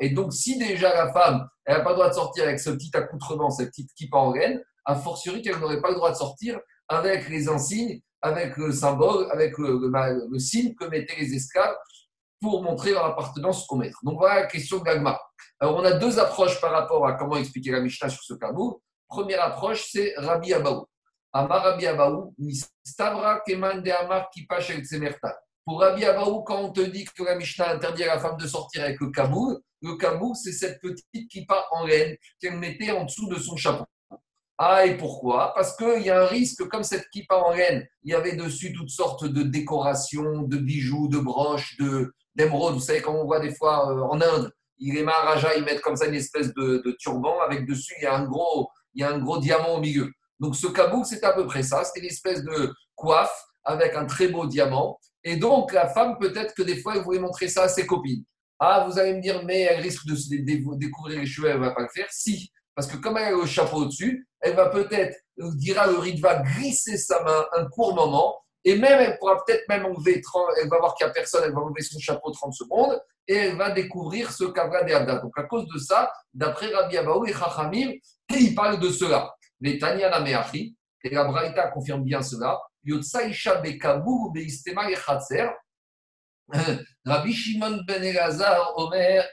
et 0.00 0.10
donc, 0.10 0.32
si 0.32 0.58
déjà 0.58 0.94
la 0.94 1.12
femme, 1.12 1.46
elle 1.66 1.76
n'a 1.76 1.82
pas 1.82 1.90
le 1.90 1.96
droit 1.96 2.08
de 2.08 2.14
sortir 2.14 2.44
avec 2.44 2.58
ce 2.58 2.70
petit 2.70 2.90
accoutrement, 2.94 3.50
cette 3.50 3.68
petite 3.68 3.92
kippa 3.94 4.16
en 4.16 4.32
laine, 4.32 4.62
a 4.88 4.94
fortiori 4.96 5.42
qu'elle 5.42 5.58
n'aurait 5.58 5.80
pas 5.80 5.90
le 5.90 5.96
droit 5.96 6.10
de 6.10 6.16
sortir 6.16 6.58
avec 6.88 7.28
les 7.28 7.48
insignes, 7.48 8.00
avec 8.22 8.56
le 8.56 8.72
symbole, 8.72 9.28
avec 9.30 9.56
le, 9.58 10.38
signe 10.38 10.74
que 10.74 10.86
mettaient 10.86 11.16
les 11.16 11.34
esclaves 11.34 11.76
pour 12.40 12.62
montrer 12.62 12.92
leur 12.92 13.04
appartenance 13.04 13.66
au 13.68 13.76
maître. 13.76 13.98
Donc 14.02 14.18
voilà 14.18 14.40
la 14.40 14.46
question 14.46 14.78
de 14.78 14.86
l'agma. 14.86 15.20
Alors 15.60 15.76
on 15.76 15.84
a 15.84 15.92
deux 15.92 16.18
approches 16.18 16.58
par 16.60 16.72
rapport 16.72 17.06
à 17.06 17.12
comment 17.12 17.36
expliquer 17.36 17.70
la 17.70 17.80
Mishnah 17.80 18.08
sur 18.08 18.22
ce 18.22 18.34
tabou. 18.34 18.80
Première 19.08 19.42
approche, 19.42 19.88
c'est 19.92 20.14
Rabbi 20.16 20.54
Abaou. 20.54 20.86
Amar 21.34 21.62
Rabbi 21.62 21.86
Abaou, 21.86 22.34
Stavra 22.82 23.40
Keman 23.46 23.82
de 23.82 23.90
Amar 23.90 24.30
Kipash 24.30 24.70
El 24.70 24.82
pour 25.64 25.80
Rabbi 25.80 26.02
Abaou, 26.06 26.42
quand 26.44 26.62
on 26.62 26.72
te 26.72 26.80
dit 26.80 27.04
que 27.04 27.22
la 27.22 27.34
Mishnah 27.34 27.72
interdit 27.72 28.04
à 28.04 28.14
la 28.14 28.18
femme 28.18 28.38
de 28.38 28.46
sortir 28.46 28.84
avec 28.84 28.98
le 29.00 29.10
kaboul, 29.10 29.58
le 29.82 29.96
kaboul, 29.96 30.34
c'est 30.34 30.52
cette 30.52 30.80
petite 30.80 31.28
kippa 31.28 31.66
en 31.72 31.84
laine 31.84 32.16
qu'elle 32.40 32.56
mettait 32.56 32.90
en 32.90 33.04
dessous 33.04 33.28
de 33.28 33.38
son 33.38 33.54
chapeau. 33.54 33.84
Ah, 34.60 34.84
et 34.86 34.96
pourquoi? 34.96 35.52
Parce 35.54 35.76
qu'il 35.76 36.02
y 36.02 36.10
a 36.10 36.22
un 36.22 36.26
risque, 36.26 36.66
comme 36.68 36.82
cette 36.82 37.08
kippa 37.10 37.36
en 37.36 37.52
laine, 37.52 37.86
il 38.02 38.10
y 38.10 38.14
avait 38.14 38.34
dessus 38.34 38.72
toutes 38.72 38.90
sortes 38.90 39.24
de 39.24 39.44
décorations, 39.44 40.42
de 40.42 40.56
bijoux, 40.56 41.06
de 41.06 41.18
broches, 41.18 41.76
d'émeraudes. 42.34 42.74
Vous 42.74 42.80
savez, 42.80 43.00
quand 43.00 43.14
on 43.14 43.24
voit 43.24 43.38
des 43.38 43.54
fois 43.54 43.92
euh, 43.92 44.00
en 44.00 44.20
Inde, 44.20 44.52
les 44.80 45.04
Maharajas, 45.04 45.54
ils 45.56 45.64
mettent 45.64 45.80
comme 45.80 45.94
ça 45.94 46.06
une 46.06 46.14
espèce 46.14 46.52
de, 46.54 46.96
turban 46.98 47.40
avec 47.40 47.66
dessus, 47.66 47.94
il 48.00 48.04
y, 48.04 48.06
a 48.06 48.16
un 48.16 48.24
gros, 48.24 48.68
il 48.94 49.02
y 49.02 49.04
a 49.04 49.10
un 49.12 49.18
gros 49.18 49.38
diamant 49.38 49.76
au 49.76 49.80
milieu. 49.80 50.10
Donc 50.40 50.56
ce 50.56 50.66
kaboul, 50.66 51.04
c'est 51.04 51.22
à 51.22 51.32
peu 51.32 51.46
près 51.46 51.62
ça. 51.62 51.84
C'était 51.84 52.00
une 52.00 52.12
espèce 52.12 52.42
de 52.42 52.72
coiffe 52.96 53.44
avec 53.64 53.94
un 53.94 54.06
très 54.06 54.28
beau 54.28 54.46
diamant. 54.46 54.98
Et 55.22 55.36
donc, 55.36 55.72
la 55.72 55.88
femme, 55.88 56.16
peut-être 56.18 56.54
que 56.54 56.62
des 56.62 56.80
fois, 56.80 56.96
elle 56.96 57.02
voulait 57.02 57.18
montrer 57.18 57.48
ça 57.48 57.64
à 57.64 57.68
ses 57.68 57.86
copines. 57.86 58.24
Ah, 58.58 58.86
vous 58.88 58.98
allez 58.98 59.14
me 59.14 59.20
dire, 59.20 59.44
mais 59.44 59.62
elle 59.62 59.80
risque 59.80 60.06
de 60.06 60.76
découvrir 60.76 61.20
les 61.20 61.26
cheveux, 61.26 61.48
elle 61.48 61.60
ne 61.60 61.64
va 61.64 61.72
pas 61.72 61.82
le 61.82 61.88
faire. 61.88 62.06
Si, 62.10 62.50
parce 62.78 62.86
que 62.86 62.96
comme 62.98 63.16
elle 63.16 63.24
a 63.24 63.30
le 63.32 63.44
chapeau 63.44 63.78
au-dessus, 63.78 64.24
elle 64.38 64.54
va 64.54 64.68
peut-être, 64.68 65.16
dira 65.36 65.88
le 65.88 65.98
rite, 65.98 66.20
va 66.20 66.36
glisser 66.42 66.96
sa 66.96 67.20
main 67.24 67.44
un 67.56 67.66
court 67.66 67.92
moment, 67.92 68.40
et 68.62 68.76
même 68.76 69.00
elle 69.00 69.18
pourra 69.18 69.36
peut-être 69.44 69.68
même 69.68 69.84
enlever, 69.84 70.22
elle 70.62 70.68
va 70.68 70.78
voir 70.78 70.94
qu'il 70.94 71.04
n'y 71.04 71.10
a 71.10 71.12
personne, 71.12 71.42
elle 71.44 71.52
va 71.52 71.58
enlever 71.58 71.82
son 71.82 71.98
chapeau 71.98 72.30
30 72.30 72.54
secondes, 72.54 73.00
et 73.26 73.34
elle 73.34 73.56
va 73.56 73.72
découvrir 73.72 74.30
ce 74.30 74.44
Kavra 74.44 74.84
de 74.84 75.20
Donc 75.20 75.36
à 75.36 75.42
cause 75.42 75.66
de 75.66 75.76
ça, 75.76 76.08
d'après 76.32 76.68
Rabbi 76.68 76.96
Abaou 76.98 77.26
et 77.26 77.32
Chachamim, 77.32 77.94
il 78.30 78.54
parle 78.54 78.78
de 78.78 78.90
cela. 78.90 79.34
Les 79.60 79.80
Tanya 79.80 80.10
Nameachi, 80.10 80.76
et 81.02 81.10
la 81.10 81.24
Braïta 81.24 81.72
confirme 81.72 82.04
bien 82.04 82.22
cela, 82.22 82.60
Yotsaïcha 82.84 83.56
Bekabou 83.56 84.30
Beistema 84.30 84.88
Echatzer. 84.88 85.48
Rabbi 87.04 87.32
Shimon 87.32 87.80
Ben 87.88 88.04
Elazar 88.04 88.72
Omer, 88.78 89.24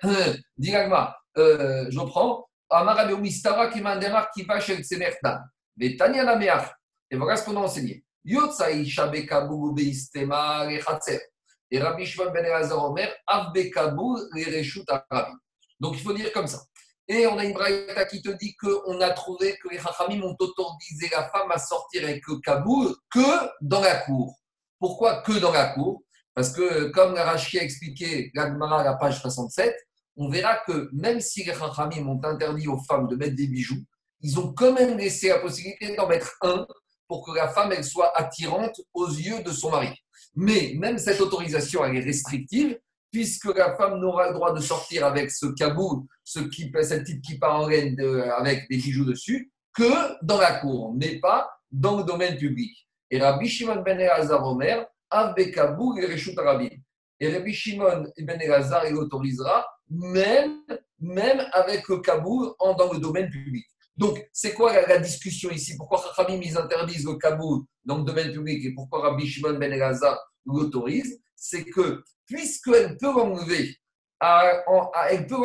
Diragma, 0.58 1.16
euh, 1.38 1.86
je 1.92 2.00
prends, 2.00 2.48
Amarabe 2.70 3.20
Mistara 3.20 3.68
qui 3.68 3.82
m'endemar 3.82 4.30
qui 4.32 4.44
va 4.44 4.60
chez 4.60 4.78
le 4.78 4.84
Tsemertan. 4.84 5.38
Mais 5.78 5.96
Tanya 5.96 6.24
Nameach, 6.24 6.72
et 7.10 7.18
voilà 7.18 7.38
ce 7.38 7.46
qu'on 7.46 7.58
a 7.58 7.62
enseigné. 7.62 8.04
Yotsaïcha 8.24 9.08
Bekabou 9.08 9.74
Beistema 9.74 10.72
Echatzer. 10.72 11.22
Et 11.70 11.80
Rabbi 11.80 12.06
Shimon 12.06 12.32
Ben 12.32 12.46
Elazar 12.46 12.84
Omer, 12.84 13.14
Av 13.28 13.52
Bekabou 13.54 14.18
Lereshut 14.34 14.86
Arabi. 14.90 15.34
Donc 15.80 15.96
il 15.96 16.02
faut 16.02 16.14
dire 16.14 16.32
comme 16.32 16.48
ça. 16.48 16.60
Et 17.08 17.28
on 17.28 17.38
a 17.38 17.46
une 17.46 17.54
braïta 17.54 18.06
qui 18.06 18.22
te 18.22 18.30
dit 18.30 18.56
qu'on 18.56 19.00
a 19.00 19.12
trouvé 19.12 19.58
que 19.58 19.70
les 19.70 19.78
Chachamim 19.78 20.24
ont 20.24 20.36
autorisé 20.40 21.08
la 21.12 21.30
femme 21.30 21.52
à 21.52 21.60
sortir 21.60 22.04
avec 22.04 22.24
le 22.28 22.40
kaboul 22.40 22.96
que 23.12 23.50
dans 23.62 23.82
la 23.82 23.98
cour. 23.98 24.40
Pourquoi 24.80 25.22
que 25.22 25.34
dans 25.34 25.52
la 25.52 25.68
cour? 25.68 26.02
Parce 26.34 26.52
que, 26.52 26.90
comme 26.90 27.14
Rashi 27.14 27.60
a 27.60 27.64
expliqué, 27.64 28.32
l'Agmara 28.34 28.82
à 28.82 28.84
la 28.84 28.94
page 28.96 29.22
67, 29.22 29.74
on 30.18 30.30
verra 30.30 30.58
que 30.66 30.90
même 30.94 31.20
si 31.20 31.44
les 31.44 31.54
Chachamim 31.54 32.08
ont 32.08 32.22
interdit 32.24 32.68
aux 32.68 32.82
femmes 32.84 33.08
de 33.08 33.16
mettre 33.16 33.36
des 33.36 33.48
bijoux, 33.48 33.84
ils 34.22 34.40
ont 34.40 34.54
quand 34.54 34.74
même 34.74 34.98
laissé 34.98 35.30
la 35.30 35.40
possibilité 35.40 35.96
d'en 35.96 36.08
mettre 36.08 36.36
un 36.42 36.66
pour 37.08 37.26
que 37.26 37.36
la 37.36 37.48
femme 37.50 37.72
elle 37.72 37.84
soit 37.84 38.18
attirante 38.18 38.82
aux 38.94 39.08
yeux 39.08 39.44
de 39.44 39.52
son 39.52 39.72
mari. 39.72 39.90
Mais 40.36 40.74
même 40.78 40.98
cette 40.98 41.22
autorisation 41.22 41.86
elle 41.86 41.98
est 41.98 42.06
restrictive 42.06 42.78
puisque 43.12 43.56
la 43.56 43.76
femme 43.78 44.00
n'aura 44.00 44.28
le 44.28 44.34
droit 44.34 44.54
de 44.54 44.60
sortir 44.60 45.06
avec 45.06 45.32
ce 45.32 45.46
cabou, 45.46 46.08
ce 46.24 46.40
qui, 46.40 46.72
cette 46.82 47.04
petite 47.04 47.40
part 47.40 47.62
en 47.62 47.68
laine 47.68 47.98
avec 48.38 48.68
des 48.70 48.78
bijoux 48.78 49.06
dessus, 49.06 49.52
que 49.74 50.24
dans 50.26 50.38
la 50.38 50.60
cour, 50.60 50.94
mais 50.94 51.20
pas 51.20 51.50
dans 51.72 51.98
le 51.98 52.04
domaine 52.04 52.38
public. 52.38 52.88
Et 53.12 53.22
Rabbi 53.22 53.48
Shimon 53.48 53.84
ben 53.84 54.00
Elazar 54.00 54.46
Omer, 54.46 54.86
Kabou 55.54 55.98
et. 55.98 56.82
Et 57.20 57.32
Rabbi 57.32 57.54
Shimon 57.54 58.08
ben 58.20 58.40
Elazar, 58.42 58.86
il 58.88 58.96
autorisera 58.96 59.66
même, 59.90 60.60
même 61.00 61.42
avec 61.54 61.88
le 61.88 62.00
kabou 62.00 62.54
dans 62.60 62.92
le 62.92 63.00
domaine 63.00 63.30
public. 63.30 63.66
Donc, 63.98 64.22
c'est 64.34 64.54
quoi 64.54 64.74
la, 64.74 64.98
discussion 64.98 65.50
ici? 65.52 65.78
Pourquoi 65.78 66.00
Rabbi 66.00 66.38
ils 66.44 66.58
interdisent 66.58 67.06
le 67.06 67.16
kabou 67.16 67.66
dans 67.86 68.00
le 68.00 68.04
domaine 68.04 68.32
public 68.34 68.66
et 68.66 68.74
pourquoi 68.74 69.02
Rabbi 69.02 69.26
Shimon 69.26 69.58
ben 69.58 69.72
Elazar 69.72 70.20
l'autorise? 70.46 71.22
C'est 71.36 71.64
que 71.64 72.04
puisqu'elle 72.26 72.98
peut 72.98 73.14
l'enlever, 73.14 73.78
elle 74.20 75.28
peut 75.28 75.38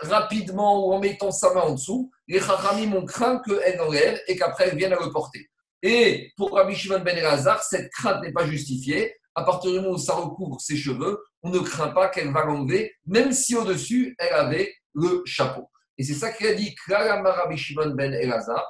rapidement 0.00 0.86
ou 0.86 0.92
en 0.94 1.00
mettant 1.00 1.30
sa 1.30 1.52
main 1.52 1.62
en 1.62 1.72
dessous, 1.72 2.10
les 2.26 2.40
Chachamim 2.40 2.94
ont 2.94 3.04
craint 3.04 3.42
qu'elle 3.46 3.80
enlève 3.80 4.18
et 4.28 4.36
qu'après 4.36 4.68
elle 4.68 4.78
vienne 4.78 4.92
à 4.94 5.04
le 5.04 5.10
porter. 5.10 5.50
Et 5.82 6.32
pour 6.38 6.54
Rabbi 6.54 6.74
Shimon 6.74 7.00
ben 7.00 7.18
Elazar, 7.18 7.62
cette 7.62 7.90
crainte 7.92 8.22
n'est 8.22 8.32
pas 8.32 8.46
justifiée. 8.46 9.14
À 9.34 9.42
partir 9.42 9.72
du 9.72 9.80
moment 9.80 9.94
où 9.94 9.98
ça 9.98 10.14
recouvre 10.14 10.60
ses 10.60 10.76
cheveux, 10.76 11.22
on 11.42 11.50
ne 11.50 11.58
craint 11.58 11.88
pas 11.88 12.08
qu'elle 12.08 12.32
va 12.32 12.44
l'enlever, 12.44 12.92
même 13.06 13.32
si 13.32 13.56
au-dessus, 13.56 14.14
elle 14.18 14.32
avait 14.32 14.74
le 14.94 15.22
chapeau. 15.24 15.70
Et 15.98 16.04
c'est 16.04 16.14
ça 16.14 16.32
qu'il 16.32 16.46
a 16.46 16.54
dit, 16.54 16.74
ben 16.88 18.14
Elazar, 18.14 18.64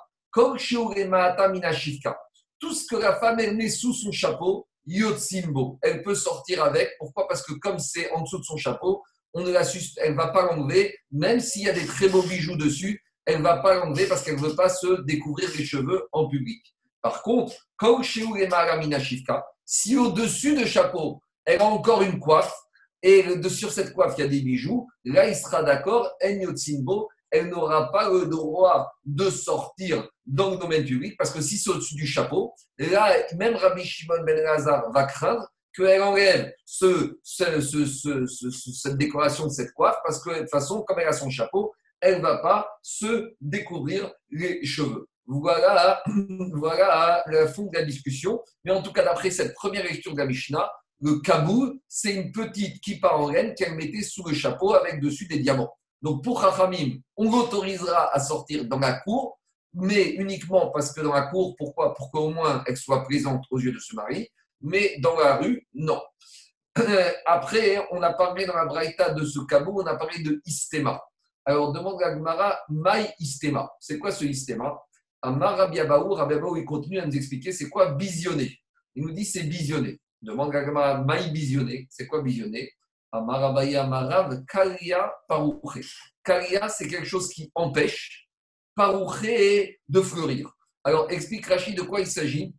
tout 2.59 2.73
ce 2.75 2.87
que 2.87 2.97
la 2.97 3.17
femme 3.17 3.41
elle 3.41 3.57
met 3.57 3.69
sous 3.69 3.93
son 3.93 4.11
chapeau, 4.11 4.67
Yotsimbo. 4.87 5.79
Elle 5.83 6.03
peut 6.03 6.15
sortir 6.15 6.63
avec. 6.63 6.91
Pourquoi? 6.99 7.27
Parce 7.29 7.43
que 7.43 7.53
comme 7.55 7.79
c'est 7.79 8.11
en 8.13 8.23
dessous 8.23 8.39
de 8.39 8.45
son 8.45 8.57
chapeau, 8.57 9.03
on 9.33 9.43
ne 9.43 9.51
la 9.51 9.63
elle 9.99 10.13
ne 10.13 10.17
va 10.17 10.29
pas 10.29 10.47
l'enlever, 10.47 10.97
même 11.11 11.41
s'il 11.41 11.63
y 11.63 11.69
a 11.69 11.73
des 11.73 11.87
très 11.87 12.09
beaux 12.09 12.23
bijoux 12.23 12.57
dessus, 12.57 13.03
elle 13.27 13.39
ne 13.39 13.43
va 13.43 13.59
pas 13.59 13.75
l'enlever 13.75 14.07
parce 14.07 14.23
qu'elle 14.23 14.37
ne 14.37 14.41
veut 14.41 14.55
pas 14.55 14.69
se 14.69 15.03
découvrir 15.03 15.51
les 15.57 15.65
cheveux 15.65 16.07
en 16.13 16.29
public. 16.29 16.63
Par 17.05 17.21
contre, 17.21 17.55
si 19.67 19.97
au-dessus 19.99 20.57
de 20.57 20.65
chapeau, 20.65 21.23
elle 21.45 21.61
a 21.61 21.67
encore 21.67 22.01
une 22.01 22.19
coiffe, 22.19 22.55
et 23.03 23.27
sur 23.51 23.71
cette 23.71 23.93
coiffe, 23.93 24.15
il 24.17 24.23
y 24.23 24.25
a 24.25 24.29
des 24.29 24.41
bijoux, 24.41 24.89
là, 25.05 25.29
il 25.29 25.37
sera 25.37 25.63
d'accord, 25.63 26.11
elle 26.19 26.39
n'aura 27.51 27.93
pas 27.93 28.09
le 28.09 28.25
droit 28.25 28.91
de 29.05 29.29
sortir 29.29 30.09
dans 30.25 30.53
le 30.53 30.57
domaine 30.57 30.87
public, 30.87 31.15
parce 31.19 31.31
que 31.31 31.43
si 31.43 31.59
c'est 31.59 31.69
au-dessus 31.69 31.95
du 31.95 32.07
chapeau, 32.07 32.55
là, 32.79 33.15
même 33.37 33.55
Rabbi 33.55 33.85
Shimon 33.85 34.25
ben 34.25 34.43
Lazar 34.43 34.91
va 34.91 35.05
craindre 35.05 35.47
qu'elle 35.77 36.01
enlève 36.01 36.55
ce, 36.65 37.19
cette 37.23 38.97
décoration 38.97 39.45
de 39.45 39.53
cette 39.53 39.73
coiffe, 39.75 39.99
parce 40.03 40.23
que 40.23 40.31
de 40.31 40.39
toute 40.39 40.51
façon, 40.51 40.81
comme 40.81 41.01
elle 41.01 41.09
a 41.09 41.13
son 41.13 41.29
chapeau, 41.29 41.75
elle 42.01 42.17
ne 42.17 42.23
va 42.23 42.39
pas 42.39 42.67
se 42.81 43.35
découvrir 43.43 44.11
les 44.31 44.65
cheveux. 44.65 45.07
Voilà, 45.27 46.03
voilà 46.53 47.23
le 47.27 47.47
fond 47.47 47.65
de 47.65 47.77
la 47.77 47.85
discussion. 47.85 48.43
Mais 48.65 48.73
en 48.73 48.83
tout 48.83 48.93
cas, 48.93 49.05
d'après 49.05 49.31
cette 49.31 49.55
première 49.55 49.85
lecture 49.85 50.13
de 50.13 50.19
la 50.19 50.27
Mishnah, 50.27 50.71
le 51.01 51.21
kabou, 51.21 51.81
c'est 51.89 52.15
une 52.15 52.33
petite 52.33 52.81
kippa 52.81 53.09
en 53.09 53.31
laine 53.31 53.55
qu'elle 53.55 53.75
mettait 53.75 54.03
sous 54.03 54.27
le 54.27 54.35
chapeau 54.35 54.75
avec 54.75 55.01
dessus 55.01 55.27
des 55.27 55.39
diamants. 55.39 55.73
Donc 56.03 56.23
pour 56.23 56.41
Rachamim, 56.41 56.99
on 57.17 57.31
l'autorisera 57.31 58.15
à 58.15 58.21
sortir 58.21 58.67
dans 58.67 58.79
la 58.79 59.01
cour, 59.01 59.39
mais 59.73 60.11
uniquement 60.11 60.71
parce 60.71 60.93
que 60.93 61.01
dans 61.01 61.13
la 61.13 61.23
cour, 61.23 61.55
pourquoi? 61.57 61.95
Pour 61.95 62.11
qu'au 62.11 62.31
moins 62.31 62.63
elle 62.67 62.77
soit 62.77 63.03
présente 63.05 63.45
aux 63.51 63.59
yeux 63.59 63.73
de 63.73 63.79
ce 63.79 63.97
mari, 63.97 64.29
mais 64.61 64.97
dans 65.01 65.17
la 65.19 65.37
rue, 65.37 65.67
non. 65.75 66.01
Après, 67.27 67.87
on 67.91 68.03
a 68.03 68.13
parlé 68.13 68.47
dans 68.47 68.57
la 68.57 68.67
Braïta 68.67 69.11
de 69.11 69.25
ce 69.25 69.41
cabou, 69.47 69.81
on 69.81 69.87
a 69.87 69.97
parlé 69.97 70.23
de 70.23 70.41
istéma. 70.45 71.03
Alors 71.45 71.73
demande 71.73 72.03
à 72.03 72.15
Gmara, 72.15 72.59
maï 72.69 73.13
istéma. 73.19 73.71
C'est 73.81 73.99
quoi 73.99 74.11
ce 74.11 74.25
istéma 74.25 74.75
Amar 75.25 75.57
Rabiabaou, 75.57 76.13
Rabiabaou, 76.13 76.57
il 76.59 76.67
continue 76.67 76.99
à 76.99 77.07
nous 77.07 77.17
expliquer 77.17 77.51
c'est 77.51 77.71
quoi 77.71 77.95
visionner. 77.95 78.61
Il 78.95 79.05
nous 79.05 79.13
dit 79.13 79.25
c'est 79.25 79.41
visionner. 79.41 79.99
Demande 80.21 80.55
à 80.55 81.03
maï 81.03 81.33
visionner. 81.33 81.87
C'est 81.91 82.07
quoi 82.07 82.23
visionner? 82.23 82.71
Amarabaya 83.11 83.87
Marav, 83.87 84.45
Kalia 84.45 85.15
Parouché. 85.27 85.81
Kalia, 86.23 86.69
c'est 86.69 86.89
quelque 86.89 87.07
chose 87.07 87.31
qui 87.31 87.51
empêche 87.55 88.29
Parouché 88.75 89.81
de 89.89 90.01
fleurir. 90.03 90.53
Alors, 90.83 91.11
explique 91.11 91.47
Rachid 91.47 91.75
de 91.75 91.83
quoi 91.83 92.01
il 92.01 92.07
s'agit. 92.07 92.55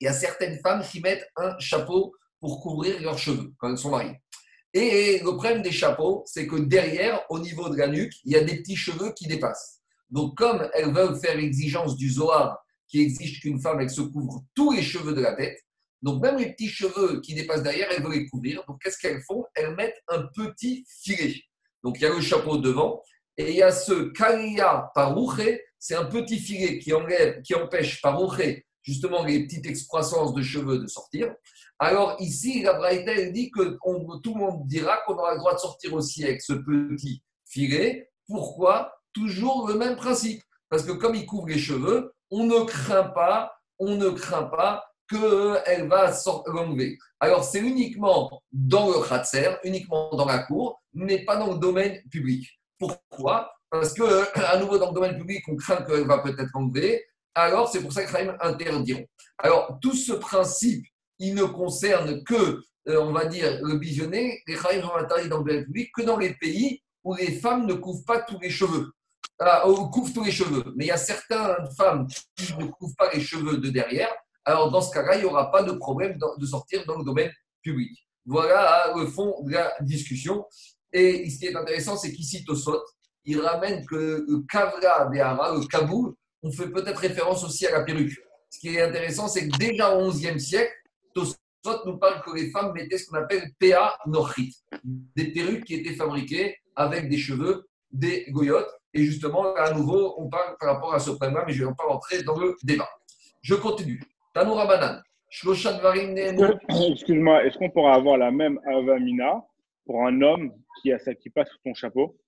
Il 0.00 0.04
y 0.04 0.08
a 0.08 0.12
certaines 0.12 0.60
femmes 0.60 0.82
qui 0.82 1.00
mettent 1.00 1.26
un 1.36 1.58
chapeau 1.58 2.12
pour 2.38 2.60
couvrir 2.60 3.00
leurs 3.00 3.18
cheveux 3.18 3.54
quand 3.56 3.70
elles 3.70 3.78
sont 3.78 3.90
mariées. 3.90 4.20
Et 4.74 5.20
le 5.20 5.30
problème 5.36 5.62
des 5.62 5.72
chapeaux, 5.72 6.22
c'est 6.26 6.46
que 6.46 6.56
derrière, 6.56 7.24
au 7.30 7.38
niveau 7.38 7.70
de 7.70 7.76
la 7.76 7.88
nuque, 7.88 8.12
il 8.24 8.32
y 8.32 8.36
a 8.36 8.44
des 8.44 8.58
petits 8.58 8.76
cheveux 8.76 9.12
qui 9.16 9.26
dépassent. 9.26 9.77
Donc, 10.10 10.36
comme 10.36 10.68
elles 10.74 10.92
veulent 10.92 11.18
faire 11.18 11.36
l'exigence 11.36 11.96
du 11.96 12.10
Zohar, 12.10 12.58
qui 12.86 13.00
exige 13.00 13.40
qu'une 13.40 13.60
femme 13.60 13.80
elle 13.80 13.90
se 13.90 14.00
couvre 14.00 14.42
tous 14.54 14.72
les 14.72 14.82
cheveux 14.82 15.14
de 15.14 15.20
la 15.20 15.34
tête, 15.34 15.58
donc, 16.02 16.22
même 16.22 16.38
les 16.38 16.52
petits 16.52 16.68
cheveux 16.68 17.20
qui 17.20 17.34
dépassent 17.34 17.62
derrière, 17.62 17.88
elles 17.90 18.02
veulent 18.02 18.12
les 18.12 18.28
couvrir. 18.28 18.62
Donc, 18.68 18.80
qu'est-ce 18.80 18.98
qu'elles 18.98 19.22
font? 19.22 19.44
Elles 19.54 19.74
mettent 19.74 20.00
un 20.08 20.28
petit 20.34 20.86
filet. 21.02 21.42
Donc, 21.82 21.96
il 21.98 22.02
y 22.02 22.06
a 22.06 22.10
le 22.10 22.20
chapeau 22.20 22.56
devant 22.56 23.02
et 23.36 23.50
il 23.50 23.56
y 23.56 23.62
a 23.62 23.72
ce 23.72 24.12
kalia 24.12 24.90
parouché. 24.94 25.60
C'est 25.78 25.96
un 25.96 26.04
petit 26.04 26.38
filet 26.38 26.78
qui, 26.78 26.92
enlève, 26.92 27.42
qui 27.42 27.54
empêche 27.54 28.00
parouché, 28.00 28.64
justement, 28.82 29.24
les 29.24 29.44
petites 29.44 29.66
excroissances 29.66 30.34
de 30.34 30.42
cheveux 30.42 30.78
de 30.78 30.86
sortir. 30.86 31.34
Alors, 31.80 32.16
ici, 32.20 32.62
la 32.62 32.74
Braïta, 32.74 33.30
dit 33.30 33.50
que 33.50 33.76
tout 34.22 34.34
le 34.34 34.40
monde 34.40 34.66
dira 34.66 34.98
qu'on 35.04 35.14
aura 35.14 35.32
le 35.32 35.38
droit 35.38 35.54
de 35.54 35.60
sortir 35.60 35.94
aussi 35.94 36.24
avec 36.24 36.42
ce 36.42 36.52
petit 36.52 37.22
filet. 37.44 38.08
Pourquoi? 38.28 38.92
Toujours 39.12 39.68
le 39.68 39.74
même 39.74 39.96
principe. 39.96 40.42
Parce 40.68 40.82
que 40.82 40.92
comme 40.92 41.14
il 41.14 41.26
couvre 41.26 41.48
les 41.48 41.58
cheveux, 41.58 42.12
on 42.30 42.44
ne 42.44 42.64
craint 42.64 43.04
pas, 43.04 43.52
on 43.78 43.96
ne 43.96 44.10
craint 44.10 44.44
pas 44.44 44.84
qu'elle 45.08 45.88
va 45.88 46.12
l'enlever. 46.46 46.98
Alors, 47.20 47.44
c'est 47.44 47.60
uniquement 47.60 48.42
dans 48.52 48.88
le 48.88 49.08
khatser, 49.08 49.56
uniquement 49.64 50.10
dans 50.10 50.26
la 50.26 50.40
cour, 50.40 50.82
mais 50.92 51.24
pas 51.24 51.36
dans 51.36 51.52
le 51.52 51.58
domaine 51.58 52.00
public. 52.10 52.46
Pourquoi? 52.78 53.50
Parce 53.70 53.92
que, 53.94 54.38
à 54.40 54.58
nouveau, 54.58 54.78
dans 54.78 54.88
le 54.88 54.94
domaine 54.94 55.16
public, 55.16 55.42
on 55.48 55.56
craint 55.56 55.82
qu'elle 55.82 56.06
va 56.06 56.18
peut-être 56.18 56.54
enlever. 56.54 57.04
Alors, 57.34 57.68
c'est 57.68 57.80
pour 57.80 57.92
ça 57.92 58.04
que 58.04 58.16
les 58.16 58.30
interdiront. 58.40 59.04
Alors, 59.38 59.78
tout 59.80 59.94
ce 59.94 60.12
principe, 60.12 60.84
il 61.18 61.34
ne 61.34 61.44
concerne 61.44 62.22
que, 62.24 62.60
euh, 62.88 63.00
on 63.00 63.12
va 63.12 63.26
dire, 63.26 63.58
le 63.62 63.78
visionné. 63.78 64.42
Les 64.46 64.56
Khaïm 64.56 64.82
sont 64.82 64.94
interdits 64.94 65.28
dans 65.28 65.38
le 65.38 65.44
domaine 65.44 65.64
public 65.64 65.90
que 65.94 66.02
dans 66.02 66.16
les 66.16 66.34
pays 66.34 66.82
où 67.04 67.14
les 67.14 67.32
femmes 67.32 67.66
ne 67.66 67.74
couvrent 67.74 68.04
pas 68.04 68.20
tous 68.20 68.38
les 68.40 68.50
cheveux. 68.50 68.92
Ah, 69.40 69.62
couvrent 69.92 70.12
tous 70.12 70.24
les 70.24 70.32
cheveux. 70.32 70.64
Mais 70.76 70.86
il 70.86 70.88
y 70.88 70.92
a 70.92 70.96
certaines 70.96 71.68
femmes 71.76 72.06
qui 72.36 72.54
ne 72.56 72.66
couvrent 72.66 72.96
pas 72.96 73.12
les 73.12 73.20
cheveux 73.20 73.58
de 73.58 73.70
derrière 73.70 74.12
alors 74.48 74.70
dans 74.70 74.80
ce 74.80 74.90
cas-là, 74.94 75.16
il 75.16 75.18
n'y 75.18 75.24
aura 75.26 75.50
pas 75.50 75.62
de 75.62 75.72
problème 75.72 76.18
de 76.38 76.46
sortir 76.46 76.82
dans 76.86 76.96
le 76.96 77.04
domaine 77.04 77.30
public. 77.60 78.08
Voilà 78.24 78.94
le 78.96 79.06
fond 79.06 79.42
de 79.42 79.52
la 79.52 79.74
discussion. 79.82 80.46
Et 80.90 81.28
ce 81.28 81.38
qui 81.38 81.46
est 81.46 81.54
intéressant, 81.54 81.98
c'est 81.98 82.12
qu'ici, 82.12 82.46
Tosot, 82.46 82.82
il 83.26 83.38
ramène 83.40 83.84
que 83.84 84.24
Kavra 84.50 85.04
Behara, 85.04 85.54
le 85.54 85.66
Kaboul, 85.66 86.14
on 86.42 86.50
fait 86.50 86.70
peut-être 86.70 86.96
référence 86.96 87.44
aussi 87.44 87.66
à 87.66 87.72
la 87.72 87.84
perruque. 87.84 88.18
Ce 88.48 88.58
qui 88.58 88.74
est 88.74 88.80
intéressant, 88.80 89.28
c'est 89.28 89.46
que 89.46 89.58
déjà 89.58 89.94
au 89.94 90.10
XIe 90.10 90.40
siècle, 90.40 90.72
Tosot 91.14 91.36
nous 91.84 91.98
parle 91.98 92.22
que 92.22 92.34
les 92.34 92.50
femmes 92.50 92.72
mettaient 92.72 92.96
ce 92.96 93.10
qu'on 93.10 93.18
appelle 93.18 93.52
PA 93.60 93.98
Nochit, 94.06 94.56
des 95.14 95.30
perruques 95.30 95.64
qui 95.64 95.74
étaient 95.74 95.94
fabriquées 95.94 96.56
avec 96.74 97.10
des 97.10 97.18
cheveux, 97.18 97.68
des 97.90 98.24
goyotes. 98.30 98.72
Et 98.98 99.04
justement, 99.04 99.54
à 99.54 99.72
nouveau, 99.72 100.14
on 100.18 100.28
parle 100.28 100.56
par 100.58 100.74
rapport 100.74 100.92
à 100.92 100.98
ce 100.98 101.10
problème-là, 101.10 101.44
mais 101.46 101.52
je 101.52 101.62
ne 101.62 101.68
vais 101.68 101.74
pas 101.76 101.84
rentrer 101.84 102.24
dans 102.24 102.36
le 102.36 102.56
débat. 102.64 102.88
Je 103.42 103.54
continue. 103.54 104.02
Excuse-moi, 106.92 107.44
est-ce 107.44 107.56
qu'on 107.58 107.70
pourra 107.70 107.94
avoir 107.94 108.16
la 108.16 108.32
même 108.32 108.58
avamina 108.66 109.44
pour 109.86 110.04
un 110.04 110.20
homme 110.20 110.52
qui 110.82 110.92
a 110.92 110.98
sa 110.98 111.14
kippa 111.14 111.44
sous 111.44 111.58
son 111.64 111.74
chapeau? 111.74 112.18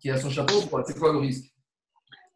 Qui 0.00 0.08
a 0.08 0.16
son 0.16 0.30
chapeau 0.30 0.54
C'est 0.86 0.98
quoi 0.98 1.12
le 1.12 1.18
risque? 1.18 1.52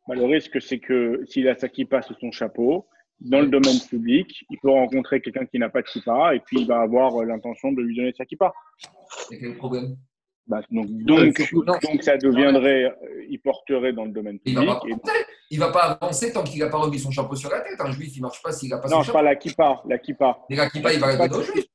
Bah, 0.07 0.17
Le 0.17 0.25
risque, 0.25 0.61
c'est 0.61 0.79
que 0.79 1.25
s'il 1.27 1.49
a 1.49 1.57
sa 1.57 1.71
kippa 1.71 2.03
sous 2.03 2.15
son 2.21 2.31
chapeau, 2.31 2.87
dans 3.21 3.41
le 3.41 3.49
domaine 3.49 3.81
public, 3.89 4.45
il 4.51 4.59
peut 4.59 4.71
rencontrer 4.71 5.23
quelqu'un 5.23 5.47
qui 5.47 5.59
n'a 5.59 5.71
pas 5.71 5.81
de 5.81 5.87
kippa 5.87 6.35
et 6.35 6.41
puis 6.41 6.61
il 6.61 6.67
va 6.67 6.83
avoir 6.83 7.25
l'intention 7.25 7.73
de 7.73 7.81
lui 7.81 7.97
donner 7.97 8.13
sa 8.13 8.27
kippa. 8.27 8.53
Et 9.31 9.39
quel 9.39 9.57
problème? 9.57 9.97
Bah, 10.51 10.63
donc, 10.69 10.89
donc, 11.65 12.03
ça 12.03 12.17
deviendrait, 12.17 12.87
euh, 12.87 13.25
il 13.29 13.39
porterait 13.39 13.93
dans 13.93 14.05
le 14.05 14.11
domaine 14.11 14.41
public. 14.41 14.59
Il 15.49 15.61
ne 15.61 15.65
va, 15.65 15.71
pas 15.71 15.97
avancer 16.01 16.33
tant 16.33 16.43
qu'il 16.43 16.59
n'a 16.59 16.69
pas 16.69 16.79
remis 16.79 16.99
son 16.99 17.13
chapeau 17.13 17.37
sur 17.37 17.51
la 17.51 17.61
tête. 17.61 17.81
Un 17.81 17.93
juif, 17.93 18.11
il 18.17 18.19
ne 18.19 18.23
marche 18.23 18.43
pas 18.43 18.51
s'il 18.51 18.69
n'a 18.69 18.79
pas 18.79 18.89
non, 18.89 18.97
son 18.97 19.03
chapeau. 19.05 19.19
Non, 19.19 19.25
pas 19.25 19.31
la 19.31 19.37
kippa. 19.37 19.83
La 19.87 19.99
kippa. 19.99 20.39
la 20.51 20.69
kippa, 20.69 20.93
il 20.93 20.99
va 20.99 21.07
rester 21.07 21.37
au 21.37 21.43
juif. 21.43 21.67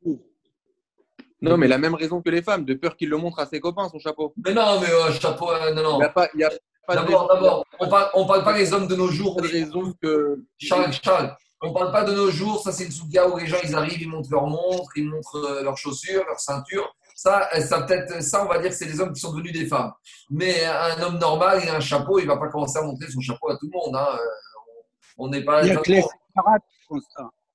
Non, 1.41 1.55
mais 1.55 1.69
la 1.69 1.77
même 1.77 1.95
raison 1.95 2.21
que 2.21 2.29
les 2.29 2.41
femmes, 2.41 2.65
de 2.65 2.73
peur 2.73 2.97
qu'il 2.97 3.07
le 3.07 3.15
montre 3.15 3.39
à 3.39 3.45
ses 3.45 3.61
copains, 3.61 3.87
son 3.87 3.99
chapeau. 3.99 4.33
Mais 4.45 4.53
non, 4.53 4.81
mais 4.81 4.89
euh, 4.89 5.11
chapeau, 5.13 5.49
euh, 5.51 5.73
non, 5.73 5.83
non. 5.83 5.99
Il 5.99 6.01
y 6.01 6.05
a 6.05 6.09
pas, 6.09 6.27
il 6.33 6.39
y 6.41 6.43
a 6.43 6.49
d'abord, 6.89 7.29
d'abord, 7.29 7.65
on 7.79 7.87
parle, 7.87 8.09
ne 8.13 8.27
parle 8.27 8.43
pas 8.43 8.57
des 8.57 8.73
hommes 8.73 8.87
de 8.87 8.95
nos 8.95 9.07
jours. 9.07 9.41
Des 9.41 9.47
raisons 9.47 9.93
que. 10.01 10.43
Charles, 10.57 10.91
Charles, 11.01 11.33
on 11.61 11.69
ne 11.69 11.73
parle 11.73 11.93
pas 11.93 12.03
de 12.03 12.13
nos 12.13 12.29
jours. 12.29 12.61
Ça, 12.61 12.73
c'est 12.73 12.83
une 12.83 12.91
soukia 12.91 13.29
où 13.29 13.37
les 13.37 13.47
gens, 13.47 13.57
ils 13.63 13.73
arrivent, 13.73 14.01
ils 14.01 14.09
montrent 14.09 14.31
leur 14.31 14.47
montre, 14.47 14.91
ils 14.97 15.07
montrent 15.07 15.61
leurs 15.63 15.77
chaussures, 15.77 16.25
leurs 16.27 16.41
ceintures. 16.41 16.93
Ça, 17.17 17.49
ça 17.61 17.81
peut-être, 17.83 18.21
ça, 18.21 18.43
on 18.43 18.49
va 18.49 18.59
dire 18.59 18.69
que 18.69 18.75
c'est 18.75 18.85
les 18.85 18.99
hommes 18.99 19.13
qui 19.13 19.21
sont 19.21 19.31
devenus 19.31 19.53
des 19.53 19.65
femmes. 19.65 19.93
Mais 20.29 20.65
un 20.65 21.01
homme 21.01 21.17
normal, 21.17 21.61
il 21.63 21.69
a 21.69 21.77
un 21.77 21.79
chapeau, 21.79 22.19
il 22.19 22.23
ne 22.23 22.27
va 22.27 22.37
pas 22.37 22.49
commencer 22.49 22.77
à 22.77 22.81
montrer 22.81 23.09
son 23.09 23.21
chapeau 23.21 23.49
à 23.49 23.57
tout 23.57 23.69
le 23.71 23.77
monde. 23.77 23.95
Hein. 23.95 24.19
On 25.17 25.29
n'est 25.29 25.45
pas. 25.45 25.63
Il 25.63 25.69
y 25.69 25.71
a 25.71 25.77
que 25.77 25.91
les 25.91 26.03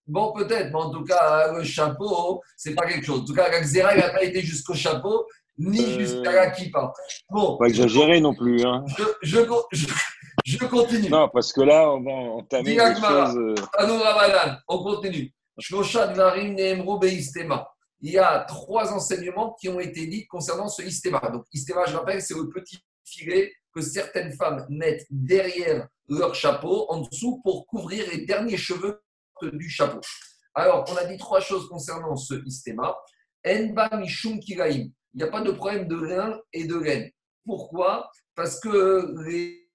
Bon, 0.06 0.32
peut-être, 0.32 0.72
mais 0.72 0.78
en 0.78 0.90
tout 0.90 1.04
cas, 1.04 1.52
le 1.52 1.62
chapeau, 1.62 2.42
c'est 2.56 2.74
pas 2.74 2.86
quelque 2.86 3.04
chose. 3.04 3.20
En 3.20 3.24
tout 3.24 3.34
cas, 3.34 3.48
la 3.50 3.60
Xéra, 3.60 3.94
il 3.94 4.00
n'a 4.00 4.08
pas 4.08 4.24
été 4.24 4.40
jusqu'au 4.40 4.74
chapeau, 4.74 5.26
ni 5.58 5.84
euh... 5.84 6.00
jusqu'à 6.00 6.32
la 6.32 6.50
kippa. 6.50 6.92
Bon. 7.28 7.58
Pas 7.58 7.66
exagérer 7.66 8.20
non 8.20 8.34
plus. 8.34 8.64
Hein. 8.64 8.82
Je, 8.96 9.04
je, 9.22 9.38
je, 9.72 9.86
je, 10.44 10.58
continue. 10.64 11.10
Non, 11.10 11.28
parce 11.28 11.52
que 11.52 11.60
là, 11.60 11.92
on 11.92 12.02
va 12.02 12.12
entamer 12.12 12.74
des 12.74 12.94
choses. 12.94 13.36
Euh... 13.36 13.54
On 14.66 14.82
continue. 14.82 15.32
Il 18.02 18.12
y 18.12 18.18
a 18.18 18.40
trois 18.40 18.92
enseignements 18.92 19.56
qui 19.60 19.68
ont 19.68 19.80
été 19.80 20.06
dits 20.06 20.26
concernant 20.26 20.68
ce 20.68 20.82
istéma. 20.82 21.20
Donc, 21.32 21.44
istéma, 21.52 21.84
je 21.86 21.96
rappelle, 21.96 22.22
c'est 22.22 22.34
le 22.34 22.48
petit 22.48 22.78
filet 23.04 23.52
que 23.74 23.80
certaines 23.80 24.32
femmes 24.32 24.66
mettent 24.70 25.06
derrière 25.10 25.86
leur 26.08 26.34
chapeau, 26.34 26.86
en 26.88 27.02
dessous, 27.02 27.40
pour 27.44 27.66
couvrir 27.66 28.04
les 28.10 28.24
derniers 28.24 28.56
cheveux 28.56 29.02
du 29.42 29.68
chapeau. 29.68 30.00
Alors, 30.54 30.84
on 30.90 30.96
a 30.96 31.04
dit 31.04 31.16
trois 31.16 31.40
choses 31.40 31.68
concernant 31.68 32.16
ce 32.16 32.34
istéma. 32.44 32.96
Enba 33.46 33.88
mishum. 33.96 34.40
Il 34.46 34.92
n'y 35.14 35.22
a 35.22 35.28
pas 35.28 35.40
de 35.40 35.52
problème 35.52 35.86
de 35.88 35.96
rein 35.96 36.40
et 36.52 36.64
de 36.64 36.76
laine. 36.76 37.10
Pourquoi? 37.44 38.10
Parce 38.34 38.58
que 38.60 39.14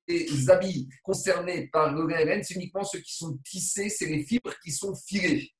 les 0.08 0.50
habits 0.50 0.88
concernés 1.03 1.67
par 1.67 1.94
le 1.94 2.08
laine, 2.08 2.44
c'est 2.44 2.55
uniquement 2.55 2.84
ceux 2.84 3.00
qui 3.00 3.15
sont 3.15 3.38
tissés, 3.46 3.89
c'est 3.89 4.05
les 4.05 4.24
fibres 4.24 4.53
qui 4.63 4.72
sont 4.72 4.96
filées. 4.96 5.51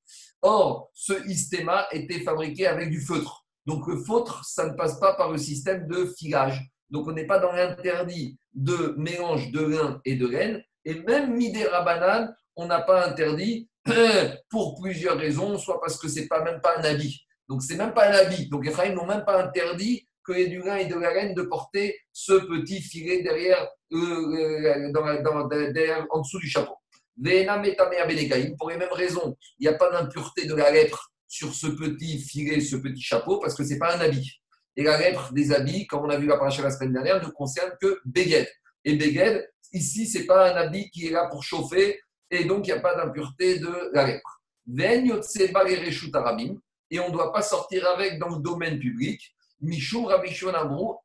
Or, 0.42 0.90
ce 0.94 1.14
istéma 1.28 1.86
était 1.92 2.20
fabriqué 2.20 2.66
avec 2.66 2.90
du 2.90 3.00
feutre. 3.00 3.46
Donc, 3.66 3.86
le 3.88 3.96
feutre, 3.96 4.44
ça 4.44 4.66
ne 4.68 4.74
passe 4.74 5.00
pas 5.00 5.14
par 5.14 5.30
le 5.32 5.38
système 5.38 5.86
de 5.86 6.06
filage. 6.16 6.62
Donc, 6.90 7.08
on 7.08 7.12
n'est 7.12 7.26
pas 7.26 7.38
dans 7.38 7.52
l'interdit 7.52 8.38
de 8.54 8.94
mélange 8.96 9.50
de 9.50 9.60
lin 9.60 10.00
et 10.04 10.14
de 10.16 10.26
laine. 10.26 10.62
Et 10.84 10.94
même 10.94 11.34
midera 11.34 11.82
banane, 11.82 12.34
on 12.54 12.66
n'a 12.66 12.80
pas 12.80 13.06
interdit 13.06 13.68
pour 14.50 14.80
plusieurs 14.80 15.18
raisons, 15.18 15.58
soit 15.58 15.80
parce 15.80 15.98
que 15.98 16.08
c'est 16.08 16.28
pas 16.28 16.42
même 16.44 16.60
pas 16.60 16.78
un 16.78 16.84
habit. 16.84 17.20
Donc, 17.48 17.62
c'est 17.62 17.76
même 17.76 17.92
pas 17.92 18.08
un 18.08 18.14
habit. 18.14 18.48
Donc, 18.48 18.64
les 18.64 18.94
n'ont 18.94 19.06
même 19.06 19.24
pas 19.24 19.42
interdit 19.42 20.06
que 20.24 20.32
les 20.32 20.48
du 20.48 20.58
lin 20.58 20.76
et 20.76 20.86
de 20.86 20.96
la 20.96 21.14
laine 21.14 21.34
de 21.34 21.42
porter 21.42 21.96
ce 22.12 22.32
petit 22.32 22.80
filet 22.80 23.22
derrière, 23.22 23.68
euh, 23.92 24.92
dans, 24.92 25.06
en 26.10 26.20
dessous 26.20 26.40
du 26.40 26.48
chapeau. 26.48 26.74
Pour 28.58 28.70
les 28.70 28.76
mêmes 28.76 28.92
raisons, 28.92 29.36
il 29.58 29.62
n'y 29.62 29.68
a 29.68 29.74
pas 29.74 29.90
d'impureté 29.90 30.46
de 30.46 30.54
la 30.54 30.70
lèpre 30.70 31.10
sur 31.26 31.54
ce 31.54 31.66
petit 31.66 32.18
filet, 32.18 32.60
ce 32.60 32.76
petit 32.76 33.02
chapeau, 33.02 33.38
parce 33.40 33.54
que 33.54 33.64
ce 33.64 33.72
n'est 33.72 33.78
pas 33.78 33.96
un 33.96 34.00
habit. 34.00 34.40
Et 34.76 34.82
la 34.82 34.98
lèpre 34.98 35.32
des 35.32 35.52
habits, 35.52 35.86
comme 35.86 36.04
on 36.04 36.10
a 36.10 36.18
vu 36.18 36.26
la 36.26 36.36
paracha 36.36 36.62
la 36.62 36.70
semaine 36.70 36.92
dernière, 36.92 37.22
ne 37.22 37.30
concerne 37.30 37.72
que 37.80 38.00
Beged. 38.04 38.46
Et 38.84 38.96
Beged, 38.96 39.48
ici, 39.72 40.06
ce 40.06 40.18
n'est 40.18 40.24
pas 40.24 40.52
un 40.52 40.56
habit 40.56 40.90
qui 40.90 41.06
est 41.06 41.10
là 41.10 41.28
pour 41.30 41.42
chauffer, 41.42 42.00
et 42.30 42.44
donc 42.44 42.66
il 42.66 42.72
n'y 42.72 42.78
a 42.78 42.80
pas 42.80 42.94
d'impureté 42.94 43.58
de 43.58 43.90
la 43.92 44.06
lèpre. 44.06 44.42
Et 46.90 47.00
on 47.00 47.08
ne 47.08 47.12
doit 47.12 47.32
pas 47.32 47.42
sortir 47.42 47.88
avec 47.88 48.18
dans 48.18 48.28
le 48.28 48.42
domaine 48.42 48.78
public. 48.78 49.34
Mishum 49.60 50.08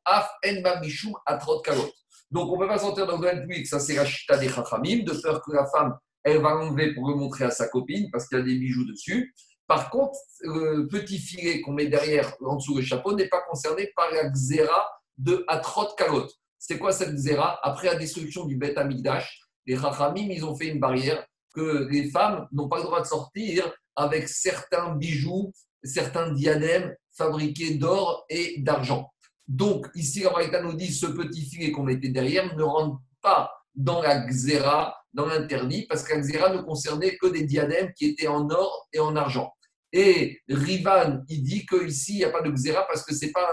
Af 0.04 0.28
En 0.44 0.80
Mishum 0.80 1.14
Atrot 1.24 1.60
Kalot. 1.60 1.90
Donc, 2.32 2.50
on 2.50 2.56
ne 2.56 2.62
peut 2.62 2.68
pas 2.68 2.78
sortir 2.78 3.06
dans 3.06 3.18
le 3.18 3.20
domaine 3.20 3.42
public, 3.42 3.66
ça 3.66 3.78
c'est 3.78 3.94
la 3.94 4.06
chita 4.06 4.38
des 4.38 4.48
chachamim, 4.48 5.04
de 5.04 5.12
peur 5.12 5.42
que 5.42 5.52
la 5.52 5.66
femme, 5.66 5.94
elle 6.24 6.40
va 6.40 6.54
l'enlever 6.54 6.94
pour 6.94 7.08
le 7.08 7.14
montrer 7.14 7.44
à 7.44 7.50
sa 7.50 7.68
copine 7.68 8.10
parce 8.10 8.26
qu'il 8.26 8.38
y 8.38 8.40
a 8.40 8.44
des 8.44 8.58
bijoux 8.58 8.86
dessus. 8.86 9.34
Par 9.66 9.90
contre, 9.90 10.18
le 10.40 10.86
petit 10.88 11.18
filet 11.18 11.60
qu'on 11.60 11.72
met 11.72 11.86
derrière, 11.86 12.34
en 12.40 12.56
dessous 12.56 12.74
du 12.74 12.82
chapeau, 12.82 13.14
n'est 13.14 13.28
pas 13.28 13.42
concerné 13.48 13.92
par 13.94 14.10
la 14.10 14.30
xéra 14.30 14.88
de 15.18 15.44
Atrot 15.46 15.94
Kalot. 15.94 16.26
C'est 16.58 16.78
quoi 16.78 16.92
cette 16.92 17.14
xéra? 17.14 17.60
Après 17.62 17.88
la 17.88 17.96
destruction 17.96 18.46
du 18.46 18.56
Beth 18.56 18.78
Amigdash, 18.78 19.42
les 19.66 19.76
chachamim, 19.76 20.28
ils 20.30 20.44
ont 20.44 20.56
fait 20.56 20.68
une 20.68 20.80
barrière 20.80 21.26
que 21.54 21.86
les 21.90 22.10
femmes 22.10 22.48
n'ont 22.50 22.68
pas 22.68 22.78
le 22.78 22.84
droit 22.84 23.02
de 23.02 23.06
sortir 23.06 23.70
avec 23.94 24.26
certains 24.28 24.94
bijoux, 24.94 25.52
certains 25.84 26.32
diadèmes 26.32 26.94
fabriqués 27.14 27.74
d'or 27.74 28.24
et 28.30 28.54
d'argent. 28.62 29.11
Donc, 29.52 29.86
ici, 29.94 30.24
la 30.50 30.62
nous 30.62 30.72
dit 30.72 30.90
ce 30.90 31.04
petit 31.04 31.44
filet 31.44 31.72
qu'on 31.72 31.82
mettait 31.82 32.08
derrière 32.08 32.56
ne 32.56 32.62
rentre 32.62 33.02
pas 33.20 33.52
dans 33.74 34.00
la 34.00 34.26
xéra, 34.26 34.96
dans 35.12 35.26
l'interdit, 35.26 35.84
parce 35.86 36.02
que 36.02 36.14
la 36.14 36.20
xéra 36.20 36.48
ne 36.54 36.62
concernait 36.62 37.18
que 37.18 37.26
des 37.26 37.42
diadèmes 37.42 37.92
qui 37.92 38.06
étaient 38.06 38.28
en 38.28 38.48
or 38.48 38.88
et 38.94 38.98
en 38.98 39.14
argent. 39.14 39.52
Et 39.92 40.40
Rivan, 40.48 41.22
il 41.28 41.42
dit 41.42 41.66
qu'ici, 41.66 42.14
il 42.14 42.18
n'y 42.18 42.24
a 42.24 42.30
pas 42.30 42.40
de 42.40 42.50
xéra 42.50 42.86
parce 42.86 43.04
que 43.04 43.14
ce 43.14 43.26
n'est 43.26 43.32
pas, 43.32 43.46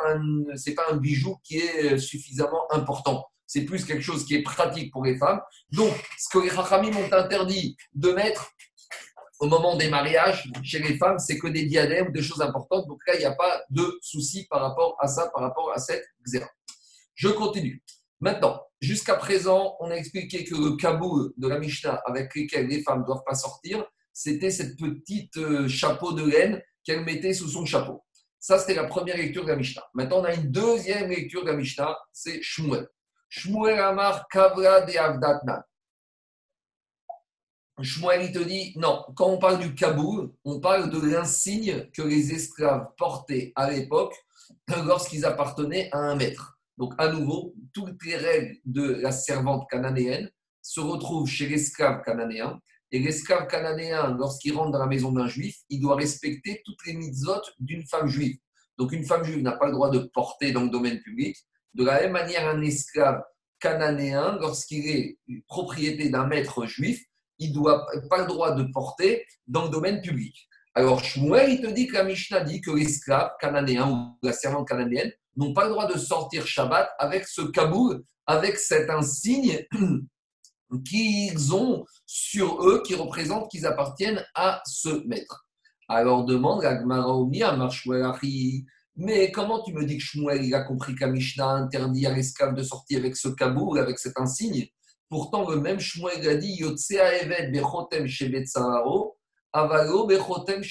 un, 0.90 0.96
bijou 0.96 1.36
qui 1.44 1.58
est 1.58 1.98
suffisamment 1.98 2.72
important. 2.72 3.26
C'est 3.46 3.66
plus 3.66 3.84
quelque 3.84 4.02
chose 4.02 4.24
qui 4.24 4.36
est 4.36 4.42
pratique 4.42 4.94
pour 4.94 5.04
les 5.04 5.18
femmes. 5.18 5.42
Donc, 5.74 5.92
ce 6.18 6.30
que 6.30 6.42
les 6.42 6.50
Rachamim 6.50 6.96
ont 6.96 7.12
interdit 7.12 7.76
de 7.94 8.12
mettre, 8.14 8.52
au 9.40 9.48
moment 9.48 9.78
des 9.78 9.90
mariages 9.90 10.52
chez 10.64 10.80
les 10.80 10.98
femmes, 10.98 11.18
c'est 11.18 11.40
que 11.40 11.48
des 11.48 11.64
diadèmes, 11.64 12.12
des 12.12 12.22
choses 12.22 12.42
importantes. 12.42 12.88
Donc 12.88 13.00
là, 13.08 13.16
il 13.16 13.20
n'y 13.20 13.26
a 13.26 13.36
pas 13.36 13.62
de 13.70 13.98
souci 14.02 14.46
par 14.50 14.62
rapport 14.62 14.98
à 15.00 15.08
ça, 15.08 15.30
par 15.34 15.42
rapport 15.42 15.72
à 15.74 15.78
cette 15.78 16.06
xéra. 16.26 16.48
Je 17.16 17.30
continue. 17.30 17.82
Maintenant, 18.20 18.62
jusqu'à 18.82 19.16
présent, 19.16 19.78
on 19.80 19.92
a 19.92 19.96
expliqué 19.96 20.44
que 20.44 20.56
le 20.56 20.76
kaboul 20.76 21.32
de 21.38 21.48
la 21.48 21.58
Mishnah 21.58 22.02
avec 22.06 22.36
lequel 22.36 22.68
les 22.68 22.84
femmes 22.84 23.02
ne 23.02 23.06
doivent 23.06 23.24
pas 23.26 23.36
sortir, 23.36 23.86
c'était 24.12 24.52
cette 24.52 24.78
petite 24.78 25.38
euh, 25.38 25.68
chapeau 25.70 26.12
de 26.12 26.26
laine 26.26 26.62
qu'elle 26.84 27.06
mettait 27.06 27.34
sous 27.34 27.48
son 27.48 27.66
chapeau. 27.66 28.04
Ça, 28.40 28.58
c'était 28.58 28.76
la 28.76 28.86
première 28.86 29.18
lecture 29.18 29.44
de 29.44 29.50
la 29.50 29.56
Mishnah. 29.56 29.84
Maintenant, 29.94 30.20
on 30.20 30.24
a 30.26 30.34
une 30.34 30.52
deuxième 30.52 31.10
lecture 31.10 31.44
de 31.44 31.52
la 31.52 31.56
Mishnah, 31.56 31.98
c'est 32.12 32.42
Shmuel. 32.42 32.88
Shmuel 33.30 33.80
Amar 33.80 34.28
Kavra 34.30 34.82
de 34.82 34.98
Avdatna. 34.98 35.66
Shmuel, 37.82 38.32
te 38.32 38.40
dit, 38.40 38.74
non, 38.76 39.06
quand 39.16 39.28
on 39.28 39.38
parle 39.38 39.60
du 39.60 39.74
kaboul, 39.74 40.32
on 40.44 40.60
parle 40.60 40.90
de 40.90 41.00
l'insigne 41.00 41.90
que 41.94 42.02
les 42.02 42.34
esclaves 42.34 42.88
portaient 42.98 43.54
à 43.56 43.70
l'époque 43.70 44.16
lorsqu'ils 44.86 45.26
appartenaient 45.26 45.90
à 45.92 46.00
un 46.00 46.16
maître. 46.16 46.60
Donc, 46.78 46.94
à 46.98 47.12
nouveau, 47.12 47.54
toutes 47.74 48.04
les 48.06 48.16
règles 48.16 48.58
de 48.66 48.84
la 48.84 49.12
servante 49.12 49.68
cananéenne 49.70 50.30
se 50.62 50.80
retrouvent 50.80 51.28
chez 51.28 51.48
l'esclave 51.48 52.02
cananéen. 52.04 52.60
Et 52.92 53.00
l'esclave 53.00 53.48
cananéen, 53.48 54.16
lorsqu'il 54.18 54.56
rentre 54.56 54.72
dans 54.72 54.80
la 54.80 54.88
maison 54.88 55.12
d'un 55.12 55.28
juif, 55.28 55.58
il 55.70 55.82
doit 55.82 55.96
respecter 55.96 56.62
toutes 56.66 56.86
les 56.86 56.94
mitzvot 56.94 57.42
d'une 57.60 57.86
femme 57.86 58.08
juive. 58.08 58.38
Donc, 58.78 58.92
une 58.94 59.06
femme 59.06 59.24
juive 59.24 59.42
n'a 59.42 59.54
pas 59.54 59.68
le 59.68 59.74
droit 59.74 59.90
de 59.90 60.00
porter 60.00 60.52
dans 60.52 60.64
le 60.64 60.70
domaine 60.70 61.00
public. 61.02 61.36
De 61.74 61.84
la 61.84 62.02
même 62.02 62.14
manière, 62.14 62.48
un 62.48 62.62
esclave 62.62 63.22
cananéen, 63.60 64.38
lorsqu'il 64.40 64.88
est 64.88 65.20
propriété 65.48 66.10
d'un 66.10 66.28
maître 66.28 66.66
juif, 66.66 67.04
il 67.40 67.60
n'a 67.60 67.84
pas 68.10 68.20
le 68.20 68.28
droit 68.28 68.54
de 68.54 68.64
porter 68.72 69.26
dans 69.48 69.64
le 69.64 69.70
domaine 69.70 70.02
public. 70.02 70.48
Alors, 70.76 71.04
Shmuel, 71.04 71.54
il 71.54 71.62
te 71.62 71.68
dit 71.68 71.88
que 71.88 71.94
la 71.94 72.04
Mishnah 72.04 72.42
dit 72.42 72.62
que 72.62 72.72
l'esclave 72.72 73.32
cananéen 73.40 73.90
ou 73.90 74.18
la 74.26 74.34
servante 74.34 74.68
cananéenne 74.68 75.12
n'ont 75.36 75.54
pas 75.54 75.66
le 75.66 75.72
droit 75.72 75.92
de 75.92 75.98
sortir 75.98 76.46
Shabbat 76.46 76.90
avec 77.00 77.28
ce 77.28 77.42
kaboul, 77.42 78.04
avec 78.28 78.58
cet 78.58 78.90
insigne 78.90 79.66
qu'ils 80.86 81.56
ont 81.56 81.86
sur 82.06 82.64
eux, 82.68 82.84
qui 82.86 82.96
représente 82.96 83.50
qu'ils 83.50 83.66
appartiennent 83.66 84.24
à 84.36 84.62
ce 84.66 85.06
maître. 85.08 85.48
Alors 85.88 86.26
demande 86.26 86.62
la 86.62 86.80
Gemara 86.80 87.18
mais 89.02 89.32
comment 89.32 89.64
tu 89.64 89.74
me 89.74 89.86
dis 89.86 89.98
que 89.98 90.04
Shmuel 90.04 90.54
a 90.54 90.62
compris 90.62 90.94
qu'un 90.94 91.08
Mishnah 91.08 91.48
interdit 91.48 92.06
à 92.06 92.14
l'esclave 92.14 92.54
de 92.54 92.64
sortir 92.64 93.00
avec 93.00 93.16
ce 93.16 93.30
kaboul, 93.30 93.80
avec 93.80 93.98
cet 93.98 94.20
insigne? 94.20 94.68
Pourtant, 95.10 95.50
le 95.50 95.60
même 95.60 95.80
Shmuel 95.80 96.28
a 96.28 96.36
dit 96.36 96.60
bechotem 96.62 98.08
avalo 99.52 100.06
bechotem 100.06 100.62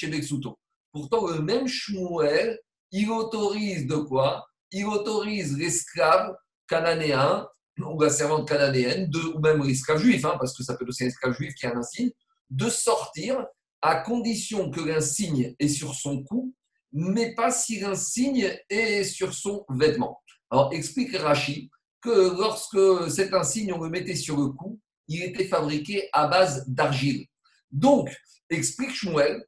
Pourtant, 0.92 1.26
le 1.26 1.40
même 1.40 1.66
Shmuel, 1.66 2.58
il 2.92 3.10
autorise 3.10 3.86
de 3.86 3.96
quoi? 3.96 4.46
Il 4.70 4.86
autorise 4.86 5.58
l'esclave 5.58 6.34
cananéen 6.68 7.46
ou 7.78 8.00
la 8.00 8.10
servante 8.10 8.48
cananéenne, 8.48 9.10
ou 9.34 9.38
même 9.40 9.62
l'esclave 9.62 9.98
juif, 9.98 10.24
hein, 10.24 10.36
parce 10.38 10.56
que 10.56 10.62
ça 10.62 10.76
peut 10.76 10.84
être 10.84 10.88
aussi 10.88 11.04
un 11.04 11.08
esclave 11.08 11.34
juif 11.34 11.54
qui 11.54 11.66
a 11.66 11.72
un 11.72 11.78
insigne, 11.78 12.10
de 12.50 12.68
sortir 12.68 13.44
à 13.82 13.96
condition 13.96 14.70
que 14.70 14.80
l'insigne 14.80 15.54
est 15.58 15.68
sur 15.68 15.94
son 15.94 16.24
cou, 16.24 16.54
mais 16.92 17.34
pas 17.34 17.50
si 17.50 17.80
l'insigne 17.80 18.56
est 18.68 19.04
sur 19.04 19.34
son 19.34 19.64
vêtement. 19.68 20.20
Alors, 20.50 20.72
explique 20.72 21.16
Rashi 21.16 21.70
que 22.00 22.38
lorsque 22.38 23.10
cet 23.10 23.34
insigne, 23.34 23.72
on 23.72 23.82
le 23.82 23.90
mettait 23.90 24.14
sur 24.14 24.36
le 24.36 24.48
cou, 24.48 24.78
il 25.08 25.22
était 25.22 25.46
fabriqué 25.46 26.08
à 26.12 26.26
base 26.28 26.64
d'argile. 26.68 27.26
Donc, 27.70 28.14
explique 28.50 28.94
Shmuel 28.94 29.44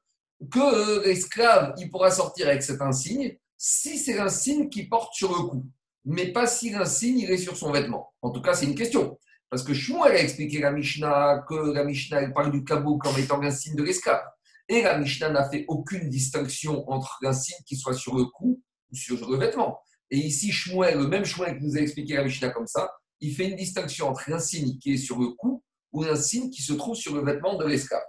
que 0.50 1.04
l'esclave, 1.06 1.74
il 1.78 1.90
pourra 1.90 2.10
sortir 2.10 2.48
avec 2.48 2.62
cet 2.62 2.80
insigne 2.80 3.36
si 3.56 3.98
c'est 3.98 4.14
l'insigne 4.14 4.70
qui 4.70 4.88
porte 4.88 5.12
sur 5.14 5.30
le 5.30 5.48
cou, 5.48 5.66
mais 6.04 6.32
pas 6.32 6.46
si 6.46 6.70
l'insigne 6.70 7.18
il 7.18 7.30
est 7.30 7.38
sur 7.38 7.56
son 7.56 7.72
vêtement. 7.72 8.12
En 8.22 8.30
tout 8.30 8.40
cas, 8.40 8.54
c'est 8.54 8.66
une 8.66 8.74
question. 8.74 9.18
Parce 9.50 9.64
que 9.64 9.74
Shmuel 9.74 10.12
a 10.12 10.22
expliqué 10.22 10.60
la 10.60 10.70
Mishnah 10.70 11.44
que 11.48 11.72
la 11.72 11.84
Mishnah 11.84 12.30
parle 12.30 12.52
du 12.52 12.64
cabot 12.64 12.96
comme 12.98 13.18
étant 13.18 13.38
l'insigne 13.38 13.74
de 13.74 13.82
l'esclave. 13.82 14.22
Et 14.68 14.82
la 14.82 14.96
Mishnah 14.96 15.28
n'a 15.30 15.50
fait 15.50 15.64
aucune 15.66 16.08
distinction 16.08 16.88
entre 16.88 17.18
l'insigne 17.20 17.58
qui 17.66 17.76
soit 17.76 17.94
sur 17.94 18.16
le 18.16 18.24
cou 18.24 18.62
ou 18.90 18.96
sur 18.96 19.28
le 19.28 19.36
vêtement. 19.36 19.80
Et 20.10 20.18
ici, 20.18 20.50
Shmuel, 20.50 20.98
le 20.98 21.06
même 21.06 21.24
Shmuel 21.24 21.58
qui 21.58 21.64
nous 21.64 21.76
a 21.76 21.80
expliqué 21.80 22.14
la 22.14 22.24
Mishnah 22.24 22.50
comme 22.50 22.66
ça, 22.66 22.90
il 23.20 23.34
fait 23.34 23.48
une 23.48 23.56
distinction 23.56 24.08
entre 24.08 24.28
l'insigne 24.28 24.78
qui 24.78 24.94
est 24.94 24.96
sur 24.96 25.18
le 25.18 25.28
cou 25.28 25.62
ou 25.92 26.02
l'insigne 26.02 26.50
qui 26.50 26.62
se 26.62 26.72
trouve 26.72 26.96
sur 26.96 27.14
le 27.14 27.24
vêtement 27.24 27.56
de 27.56 27.64
l'esclave. 27.64 28.02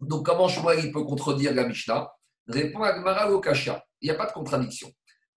Donc, 0.00 0.26
comment 0.26 0.48
Shmuel 0.48 0.84
il 0.84 0.92
peut 0.92 1.04
contredire 1.04 1.54
la 1.54 1.66
Mishnah? 1.66 2.10
Répond 2.46 2.82
Agmara 2.82 3.28
Lokasha. 3.28 3.82
Il 4.00 4.06
n'y 4.06 4.14
a 4.14 4.18
pas 4.18 4.26
de 4.26 4.32
contradiction. 4.32 4.92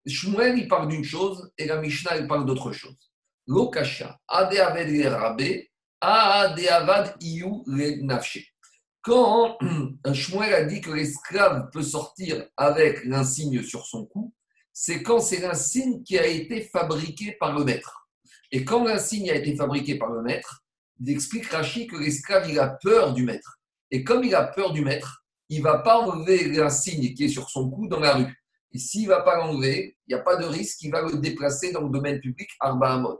Shmuel, 0.05 0.57
il 0.57 0.67
parle 0.67 0.89
d'une 0.89 1.03
chose 1.03 1.49
et 1.57 1.65
la 1.65 1.79
Mishnah, 1.79 2.17
il 2.17 2.27
parle 2.27 2.45
d'autre 2.45 2.71
chose. 2.71 3.11
Lokasha. 3.47 4.19
Ade 4.27 4.57
aved 4.57 5.05
rabbe, 5.07 5.67
ade 6.01 6.67
avad 6.67 7.15
iyu 7.21 7.63
nafshe. 8.01 8.53
Quand 9.01 9.57
Shmuel 10.13 10.53
a 10.53 10.63
dit 10.65 10.81
que 10.81 10.91
l'esclave 10.91 11.69
peut 11.71 11.83
sortir 11.83 12.45
avec 12.57 13.05
l'insigne 13.05 13.63
sur 13.63 13.85
son 13.85 14.05
cou, 14.05 14.33
c'est 14.81 15.03
quand 15.03 15.19
c'est 15.19 15.41
l'insigne 15.41 16.03
qui 16.03 16.17
a 16.17 16.25
été 16.25 16.61
fabriqué 16.61 17.33
par 17.37 17.53
le 17.53 17.65
maître. 17.65 18.07
Et 18.49 18.63
quand 18.63 18.85
l'insigne 18.85 19.29
a 19.29 19.35
été 19.35 19.53
fabriqué 19.53 19.95
par 19.97 20.09
le 20.09 20.21
maître, 20.21 20.63
il 21.01 21.09
explique 21.09 21.47
Rachid 21.47 21.91
que 21.91 21.97
l'esclave, 21.97 22.49
il 22.49 22.57
a 22.57 22.69
peur 22.81 23.13
du 23.13 23.25
maître. 23.25 23.59
Et 23.91 24.05
comme 24.05 24.23
il 24.23 24.33
a 24.33 24.45
peur 24.45 24.71
du 24.71 24.81
maître, 24.81 25.25
il 25.49 25.57
ne 25.57 25.63
va 25.63 25.79
pas 25.79 25.99
enlever 25.99 26.47
l'insigne 26.47 27.13
qui 27.13 27.25
est 27.25 27.27
sur 27.27 27.49
son 27.49 27.69
cou 27.69 27.89
dans 27.89 27.99
la 27.99 28.13
rue. 28.13 28.33
Et 28.71 28.77
s'il 28.79 29.03
ne 29.03 29.09
va 29.09 29.19
pas 29.19 29.35
l'enlever, 29.35 29.97
il 30.07 30.15
n'y 30.15 30.19
a 30.19 30.23
pas 30.23 30.37
de 30.37 30.45
risque 30.45 30.77
qu'il 30.77 30.91
va 30.91 31.01
le 31.01 31.17
déplacer 31.17 31.73
dans 31.73 31.81
le 31.81 31.89
domaine 31.89 32.21
public, 32.21 32.47
Arba 32.61 32.93
Amot. 32.93 33.19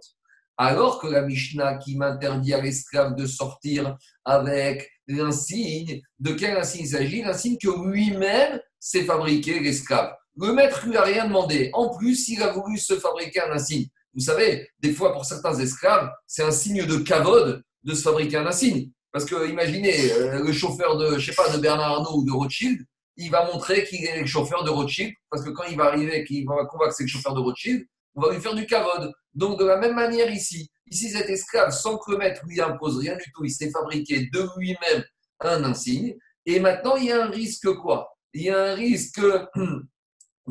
Alors 0.56 1.02
que 1.02 1.08
la 1.08 1.24
Mishnah 1.24 1.76
qui 1.80 1.98
m'interdit 1.98 2.54
à 2.54 2.62
l'esclave 2.62 3.16
de 3.16 3.26
sortir 3.26 3.98
avec 4.24 4.90
l'insigne, 5.08 6.02
de 6.20 6.32
quel 6.32 6.56
insigne 6.56 6.84
il 6.84 6.88
s'agit? 6.88 7.22
L'insigne 7.22 7.58
que 7.62 7.86
lui-même 7.86 8.62
s'est 8.80 9.04
fabriqué, 9.04 9.60
l'esclave. 9.60 10.16
Le 10.42 10.54
maître 10.54 10.86
lui 10.86 10.96
a 10.96 11.04
rien 11.04 11.28
demandé. 11.28 11.70
En 11.74 11.90
plus, 11.90 12.30
il 12.30 12.42
a 12.42 12.52
voulu 12.52 12.78
se 12.78 12.98
fabriquer 12.98 13.42
un 13.42 13.52
insigne. 13.52 13.88
Vous 14.14 14.22
savez, 14.22 14.70
des 14.80 14.94
fois, 14.94 15.14
pour 15.14 15.26
certains 15.26 15.54
esclaves, 15.60 16.10
c'est 16.26 16.44
un 16.44 16.52
signe 16.52 16.86
de 16.86 16.98
cavode 16.98 17.62
de 17.84 17.94
se 17.94 18.02
fabriquer 18.02 18.38
un 18.38 18.48
insigne. 18.48 18.90
Parce 19.12 19.26
que 19.26 19.50
imaginez, 19.50 20.12
euh, 20.12 20.44
le 20.44 20.52
chauffeur 20.54 20.98
de, 20.98 21.18
je 21.18 21.32
sais 21.32 21.36
pas, 21.36 21.50
de 21.50 21.60
Bernard 21.60 21.92
Arnault 21.94 22.20
ou 22.20 22.26
de 22.26 22.32
Rothschild, 22.32 22.86
il 23.18 23.30
va 23.30 23.52
montrer 23.52 23.84
qu'il 23.84 24.06
est 24.06 24.22
le 24.22 24.26
chauffeur 24.26 24.64
de 24.64 24.70
Rothschild, 24.70 25.14
parce 25.30 25.44
que 25.44 25.50
quand 25.50 25.64
il 25.70 25.76
va 25.76 25.86
arriver, 25.86 26.24
qu'il 26.24 26.46
va 26.46 26.66
convaincre 26.66 26.92
que 26.92 26.96
c'est 26.96 27.04
le 27.04 27.10
chauffeur 27.10 27.34
de 27.34 27.42
Rothschild, 27.42 27.86
on 28.16 28.22
va 28.22 28.34
lui 28.34 28.42
faire 28.42 28.56
du 28.56 28.66
cavode. 28.66 29.12
Donc, 29.34 29.60
de 29.60 29.66
la 29.66 29.78
même 29.78 29.96
manière 29.96 30.32
ici, 30.32 30.70
ici, 30.90 31.10
cet 31.10 31.30
esclave, 31.30 31.72
sans 31.72 31.98
que 31.98 32.12
le 32.12 32.18
maître 32.18 32.42
lui 32.48 32.62
impose 32.62 32.98
rien 32.98 33.16
du 33.16 33.32
tout, 33.34 33.44
il 33.44 33.52
s'est 33.52 33.72
fabriqué 33.72 34.30
de 34.32 34.48
lui-même 34.58 35.04
un 35.42 35.64
insigne. 35.64 36.16
Et 36.46 36.60
maintenant, 36.60 36.96
il 36.96 37.06
y 37.06 37.12
a 37.12 37.26
un 37.26 37.30
risque 37.30 37.72
quoi? 37.76 38.10
Il 38.34 38.44
y 38.44 38.50
a 38.50 38.72
un 38.72 38.74
risque, 38.76 39.20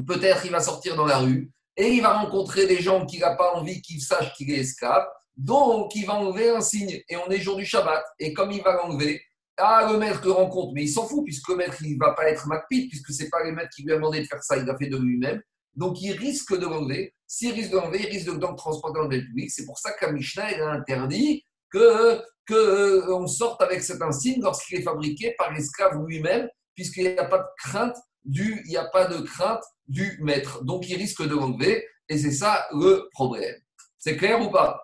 peut-être 0.07 0.45
il 0.45 0.51
va 0.51 0.61
sortir 0.61 0.97
dans 0.97 1.07
la 1.07 1.19
rue 1.19 1.51
et 1.77 1.89
il 1.89 2.03
va 2.03 2.19
rencontrer 2.19 2.67
des 2.67 2.81
gens 2.81 3.07
qu'il 3.07 3.21
n'a 3.21 3.37
pas 3.37 3.53
envie 3.55 3.81
qu'ils 3.81 4.03
sachent 4.03 4.35
qu'il 4.35 4.51
est 4.51 4.59
esclave. 4.59 5.07
Donc, 5.37 5.95
il 5.95 6.05
va 6.05 6.15
enlever 6.15 6.51
un 6.51 6.61
signe. 6.61 7.01
Et 7.09 7.17
on 7.17 7.31
est 7.31 7.39
jour 7.39 7.57
du 7.57 7.65
Shabbat. 7.65 8.05
Et 8.19 8.33
comme 8.33 8.51
il 8.51 8.63
va 8.63 8.75
l'enlever, 8.75 9.23
ah, 9.57 9.89
le 9.91 9.97
maître 9.97 10.21
le 10.25 10.33
rencontre. 10.33 10.73
Mais 10.75 10.83
il 10.83 10.89
s'en 10.89 11.07
fout, 11.07 11.25
puisque 11.25 11.49
le 11.49 11.57
maître, 11.57 11.77
il 11.83 11.95
ne 11.95 11.99
va 11.99 12.15
pas 12.15 12.29
être 12.29 12.49
MacPit, 12.49 12.89
puisque 12.89 13.13
ce 13.13 13.23
n'est 13.23 13.29
pas 13.29 13.45
le 13.45 13.53
maître 13.53 13.71
qui 13.75 13.85
lui 13.85 13.93
a 13.93 13.95
demandé 13.95 14.21
de 14.21 14.27
faire 14.27 14.43
ça, 14.43 14.57
il 14.57 14.65
l'a 14.65 14.77
fait 14.77 14.89
de 14.89 14.97
lui-même. 14.97 15.41
Donc, 15.77 16.03
il 16.03 16.13
risque 16.13 16.59
de 16.59 16.65
l'enlever. 16.65 17.15
S'il 17.29 17.53
risque 17.53 17.71
de 17.71 17.77
l'enlever, 17.77 18.01
il 18.01 18.09
risque 18.09 18.27
de 18.27 18.33
le 18.33 18.57
transporter 18.57 18.99
dans 18.99 19.07
le 19.07 19.21
public. 19.21 19.49
C'est 19.49 19.65
pour 19.65 19.79
ça 19.79 19.93
qu'à 19.93 20.11
Mishnah, 20.11 20.47
a 20.47 20.73
interdit 20.73 21.45
que, 21.71 22.21
que 22.45 22.55
euh, 22.55 23.27
sorte 23.29 23.63
avec 23.63 23.83
cet 23.83 24.03
insigne 24.03 24.43
lorsqu'il 24.43 24.81
est 24.81 24.83
fabriqué 24.83 25.37
par 25.39 25.53
l'esclave 25.53 25.97
lui-même, 26.05 26.49
puisqu'il 26.75 27.05
n'y 27.05 27.19
a 27.19 27.25
pas 27.25 27.39
de 27.39 27.47
crainte 27.59 27.97
du, 28.25 28.63
il 28.65 28.71
n'y 28.71 28.77
a 28.77 28.87
pas 28.87 29.07
de 29.07 29.19
crainte 29.21 29.65
du 29.87 30.19
maître. 30.23 30.65
Donc, 30.65 30.89
il 30.89 30.97
risque 30.97 31.23
de 31.23 31.35
l'enlever. 31.35 31.87
Et 32.09 32.19
c'est 32.19 32.33
ça 32.33 32.67
le 32.73 33.09
problème. 33.13 33.57
C'est 33.99 34.17
clair 34.17 34.41
ou 34.41 34.51
pas? 34.51 34.81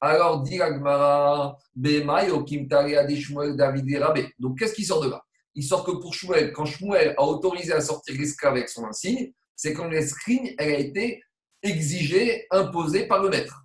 Alors, 0.00 0.42
dit 0.42 0.60
Agmara, 0.60 1.58
David 1.74 2.72
Rabé. 2.72 4.34
Donc, 4.38 4.58
qu'est-ce 4.58 4.74
qui 4.74 4.84
sort 4.84 5.02
de 5.02 5.10
là? 5.10 5.22
Il 5.54 5.64
sort 5.64 5.84
que 5.84 5.90
pour 5.90 6.14
Shmuel, 6.14 6.52
quand 6.52 6.64
Shmuel 6.64 7.14
a 7.18 7.22
autorisé 7.22 7.72
à 7.72 7.80
sortir 7.80 8.16
l'esclave 8.18 8.54
avec 8.54 8.68
son 8.68 8.84
insigne, 8.86 9.32
c'est 9.54 9.74
quand 9.74 9.88
l'escrigne, 9.88 10.54
elle 10.58 10.74
a 10.74 10.78
été 10.78 11.22
exigée, 11.62 12.46
imposée 12.50 13.06
par 13.06 13.22
le 13.22 13.28
maître. 13.28 13.64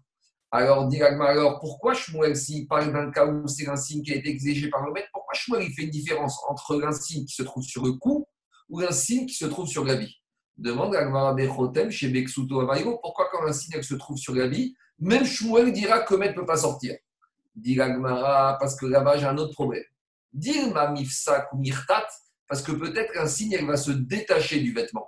Alors, 0.51 0.89
alors 1.21 1.59
pourquoi 1.59 1.93
Shmuel, 1.93 2.35
s'il 2.35 2.67
parle 2.67 2.91
d'un 2.91 3.11
cas 3.11 3.25
où 3.25 3.47
c'est 3.47 3.65
l'insigne 3.65 4.03
qui 4.03 4.13
a 4.13 4.15
été 4.15 4.29
exigé 4.29 4.69
par 4.69 4.85
le 4.85 4.91
maître, 4.91 5.07
pourquoi 5.13 5.33
Shmuel 5.33 5.63
il 5.63 5.73
fait 5.73 5.83
une 5.83 5.89
différence 5.89 6.37
entre 6.49 6.75
l'insigne 6.75 7.25
qui 7.25 7.33
se 7.33 7.43
trouve 7.43 7.63
sur 7.63 7.83
le 7.83 7.93
cou 7.93 8.27
ou 8.69 8.79
l'insigne 8.79 9.25
qui 9.25 9.35
se 9.35 9.45
trouve 9.45 9.67
sur 9.67 9.85
la 9.85 9.95
vie 9.95 10.15
Demande 10.57 10.95
Agmara 10.95 11.33
Bechotem 11.33 11.91
chez 11.91 12.07
Beksuto 12.07 12.61
Avairo, 12.61 12.97
pourquoi 13.01 13.29
quand 13.31 13.43
l'insigne 13.43 13.81
se 13.81 13.95
trouve 13.95 14.17
sur 14.17 14.33
la 14.33 14.47
vie, 14.47 14.73
même 14.99 15.25
Shmuel 15.25 15.73
dira 15.73 16.01
que 16.01 16.15
Met 16.15 16.29
ne 16.29 16.33
peut 16.33 16.45
pas 16.45 16.57
sortir. 16.57 16.95
Dit 17.55 17.75
Gmara, 17.75 18.57
parce 18.59 18.75
que 18.75 18.85
là-bas, 18.85 19.17
j'ai 19.17 19.25
un 19.25 19.37
autre 19.37 19.53
problème. 19.53 19.83
ma 20.73 20.91
mifsak 20.91 21.51
ou 21.53 21.57
mirtat, 21.57 22.07
parce 22.47 22.61
que 22.61 22.71
peut-être 22.71 23.11
qu'un 23.13 23.27
signe, 23.27 23.53
elle 23.53 23.65
va 23.65 23.77
se 23.77 23.91
détacher 23.91 24.61
du 24.61 24.73
vêtement. 24.73 25.07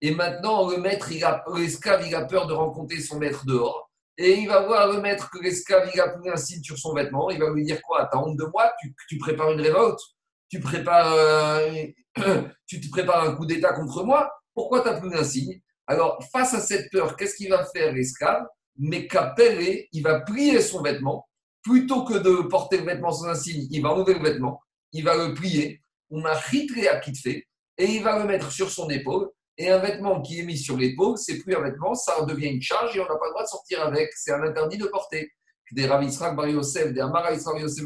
Et 0.00 0.14
maintenant, 0.14 0.70
le 0.70 0.78
maître, 0.78 1.10
l'esclave, 1.56 2.06
il 2.06 2.14
a 2.14 2.24
peur 2.24 2.46
de 2.46 2.52
rencontrer 2.52 3.00
son 3.00 3.18
maître 3.18 3.44
dehors. 3.44 3.90
Et 4.16 4.38
il 4.38 4.48
va 4.48 4.66
voir 4.66 4.92
le 4.92 5.00
maître 5.00 5.30
que 5.30 5.38
l'esclave, 5.38 5.90
il 5.94 6.00
a 6.00 6.08
pris 6.08 6.28
un 6.28 6.36
signe 6.36 6.62
sur 6.62 6.78
son 6.78 6.94
vêtement. 6.94 7.30
Il 7.30 7.38
va 7.38 7.50
lui 7.50 7.64
dire 7.64 7.80
quoi? 7.82 8.08
T'as 8.10 8.18
honte 8.18 8.36
de 8.36 8.44
moi? 8.52 8.72
Tu, 9.08 9.18
prépares 9.18 9.52
une 9.52 9.60
révolte? 9.60 10.00
Tu, 10.48 10.60
prépares, 10.60 11.12
euh, 11.12 11.86
tu 12.66 12.80
te 12.80 12.90
prépares 12.90 13.28
un 13.28 13.34
coup 13.34 13.46
d'État 13.46 13.72
contre 13.72 14.04
moi 14.04 14.32
Pourquoi 14.54 14.82
tu 14.82 14.88
as 14.88 14.94
pris 14.94 15.14
un 15.14 15.24
signe? 15.24 15.60
Alors, 15.86 16.22
face 16.32 16.54
à 16.54 16.60
cette 16.60 16.90
peur, 16.90 17.16
qu'est-ce 17.16 17.34
qu'il 17.34 17.48
va 17.50 17.64
faire 17.64 17.92
l'esclave? 17.92 18.44
Mais 18.76 19.06
Kapere, 19.06 19.86
il 19.92 20.02
va 20.02 20.20
plier 20.20 20.60
son 20.60 20.82
vêtement. 20.82 21.26
Plutôt 21.62 22.04
que 22.04 22.14
de 22.14 22.48
porter 22.48 22.78
le 22.78 22.84
vêtement 22.84 23.10
sans 23.10 23.26
un 23.26 23.34
signe, 23.34 23.66
il 23.70 23.82
va 23.82 23.90
enlever 23.90 24.14
le 24.14 24.22
vêtement, 24.22 24.60
il 24.92 25.04
va 25.04 25.16
le 25.16 25.34
plier. 25.34 25.82
On 26.10 26.24
a 26.24 26.34
ritré 26.34 26.88
à 26.88 27.00
fait 27.00 27.46
et 27.76 27.84
il 27.84 28.02
va 28.02 28.18
le 28.18 28.24
mettre 28.24 28.50
sur 28.52 28.70
son 28.70 28.88
épaule. 28.88 29.30
Et 29.56 29.68
un 29.70 29.78
vêtement 29.78 30.22
qui 30.22 30.38
est 30.38 30.44
mis 30.44 30.56
sur 30.56 30.76
l'épaule, 30.76 31.18
c'est 31.18 31.38
plus 31.38 31.54
un 31.54 31.60
vêtement, 31.60 31.94
ça 31.94 32.24
devient 32.24 32.46
une 32.46 32.62
charge 32.62 32.96
et 32.96 33.00
on 33.00 33.04
n'a 33.04 33.16
pas 33.16 33.26
le 33.26 33.32
droit 33.32 33.42
de 33.42 33.48
sortir 33.48 33.82
avec. 33.82 34.10
C'est 34.14 34.32
un 34.32 34.42
interdit 34.42 34.78
de 34.78 34.86
porter. 34.86 35.32
Des 35.72 35.86
Bar 35.86 36.02
Yosef, 36.48 36.94
des 36.94 37.00
Yosef 37.00 37.84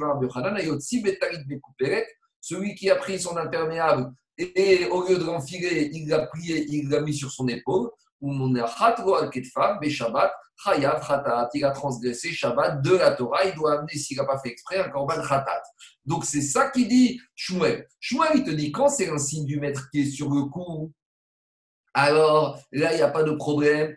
celui 2.43 2.75
qui 2.75 2.91
a 2.91 2.97
pris 2.97 3.19
son 3.19 3.39
imperméable 3.39 4.13
et, 4.37 4.87
au 4.87 5.07
lieu 5.07 5.17
de 5.17 5.25
l'enfiler, 5.25 5.91
il 5.93 6.09
l'a 6.09 6.27
plié, 6.27 6.67
il 6.69 6.89
l'a 6.89 7.01
mis 7.01 7.15
sur 7.15 7.31
son 7.31 7.49
épaule. 7.49 7.89
Ou 8.21 8.33
mon 8.33 8.55
Shabbat, 9.89 10.33
il 11.55 11.65
a 11.65 11.71
transgressé 11.71 12.33
Shabbat 12.33 12.83
de 12.83 12.97
la 12.97 13.13
Torah, 13.13 13.45
il 13.45 13.55
doit 13.55 13.79
amener, 13.79 13.95
s'il 13.95 14.17
n'a 14.17 14.25
pas 14.25 14.39
fait 14.39 14.51
exprès, 14.51 14.79
un 14.79 14.89
korban 14.91 15.21
Khatat. 15.23 15.63
Donc 16.05 16.25
c'est 16.25 16.43
ça 16.43 16.71
qui 16.71 16.87
dit 16.87 17.21
Shmuel. 17.35 17.87
Shmuel, 18.01 18.31
il 18.37 18.45
te 18.45 18.51
dit, 18.51 18.71
quand 18.71 18.89
c'est 18.89 19.09
un 19.09 19.19
signe 19.19 19.47
du 19.47 19.59
maître 19.59 19.89
qui 19.91 20.03
est 20.03 20.11
sur 20.11 20.31
le 20.31 20.45
cou, 20.45 20.93
alors 21.95 22.59
là, 22.73 22.93
il 22.93 22.97
n'y 22.97 23.03
a 23.03 23.11
pas 23.11 23.23
de 23.23 23.33
problème. 23.33 23.95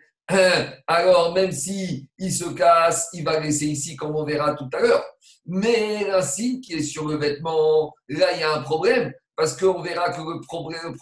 Alors, 0.86 1.34
même 1.34 1.52
si 1.52 2.08
il 2.18 2.32
se 2.32 2.46
casse, 2.46 3.08
il 3.12 3.24
va 3.24 3.38
laisser 3.38 3.66
ici, 3.66 3.96
comme 3.96 4.16
on 4.16 4.24
verra 4.24 4.54
tout 4.54 4.68
à 4.72 4.80
l'heure. 4.80 5.04
Mais 5.46 6.10
un 6.10 6.22
signe 6.22 6.60
qui 6.60 6.74
est 6.74 6.82
sur 6.82 7.06
le 7.06 7.16
vêtement, 7.16 7.94
là, 8.08 8.32
il 8.32 8.40
y 8.40 8.42
a 8.42 8.52
un 8.52 8.62
problème, 8.62 9.12
parce 9.36 9.56
qu'on 9.56 9.82
verra 9.82 10.10
que 10.10 10.20
le 10.20 10.40
problème, 10.40 10.96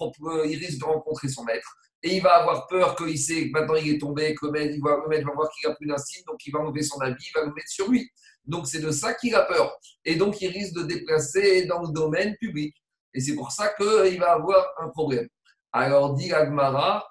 il 0.46 0.58
risque 0.58 0.78
de 0.78 0.84
rencontrer 0.84 1.28
son 1.28 1.44
maître 1.44 1.74
et 2.04 2.16
il 2.16 2.22
va 2.22 2.37
avoir 2.37 2.66
peur 2.66 2.94
qu'il 2.96 3.18
sait 3.18 3.48
que 3.48 3.52
maintenant 3.52 3.76
il 3.76 3.94
est 3.94 3.98
tombé, 3.98 4.34
que 4.34 4.44
le 4.44 4.52
maître, 4.52 4.76
va, 4.82 4.96
va 4.98 5.32
voir 5.34 5.50
qu'il 5.50 5.68
n'a 5.68 5.74
plus 5.74 5.87
d'insigne, 5.87 6.22
donc 6.26 6.37
il 6.46 6.52
va 6.52 6.60
enlever 6.60 6.82
son 6.82 7.00
habit, 7.00 7.24
il 7.26 7.32
va 7.34 7.46
le 7.46 7.52
mettre 7.54 7.68
sur 7.68 7.90
lui. 7.90 8.10
Donc 8.44 8.66
c'est 8.66 8.80
de 8.80 8.90
ça 8.90 9.14
qu'il 9.14 9.34
a 9.34 9.42
peur. 9.42 9.74
Et 10.04 10.16
donc 10.16 10.38
il 10.42 10.48
risque 10.48 10.74
de 10.74 10.82
déplacer 10.82 11.64
dans 11.64 11.80
le 11.80 11.92
domaine 11.92 12.37
public. 12.37 12.76
Et 13.14 13.20
c'est 13.20 13.34
pour 13.34 13.50
ça 13.52 13.72
qu'il 13.74 14.20
va 14.20 14.32
avoir 14.32 14.66
un 14.82 14.88
problème. 14.88 15.26
Alors 15.76 16.14
dit 16.14 16.32
Agmara, 16.32 17.04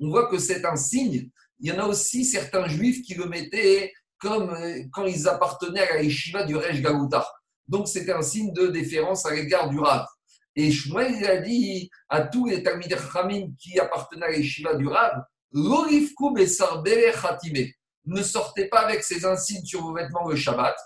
on 0.00 0.10
voit 0.10 0.28
que 0.28 0.38
c'est 0.38 0.66
un 0.66 0.76
signe. 0.76 1.30
Il 1.58 1.70
y 1.70 1.72
en 1.72 1.78
a 1.78 1.86
aussi 1.86 2.26
certains 2.26 2.68
juifs 2.68 3.00
qui 3.00 3.14
le 3.14 3.24
mettaient 3.24 3.90
comme 4.18 4.50
euh, 4.50 4.82
quand 4.92 5.06
ils 5.06 5.26
appartenaient 5.26 5.88
à 5.88 5.94
la 5.94 6.02
yeshiva 6.02 6.44
du 6.44 6.54
Rej 6.54 6.82
Galuta. 6.82 7.26
Donc, 7.66 7.88
c'était 7.88 8.12
un 8.12 8.20
signe 8.20 8.52
de 8.52 8.66
déférence 8.66 9.24
à 9.24 9.34
l'égard 9.34 9.70
du 9.70 9.78
Rav. 9.78 10.06
Et 10.54 10.70
Shmuel, 10.70 11.24
a 11.24 11.38
dit 11.38 11.88
à 12.10 12.20
tous 12.20 12.44
les 12.46 12.62
Talmid 12.62 12.94
Khamim 13.10 13.52
qui 13.58 13.80
appartenaient 13.80 14.26
à 14.26 14.30
l'Eshiva 14.30 14.74
du 14.74 14.86
Rav, 14.86 15.24
ne 18.04 18.22
sortez 18.22 18.66
pas 18.66 18.80
avec 18.80 19.02
ces 19.02 19.24
insignes 19.24 19.64
sur 19.64 19.80
vos 19.80 19.94
vêtements 19.94 20.28
le 20.28 20.36
Shabbat. 20.36 20.76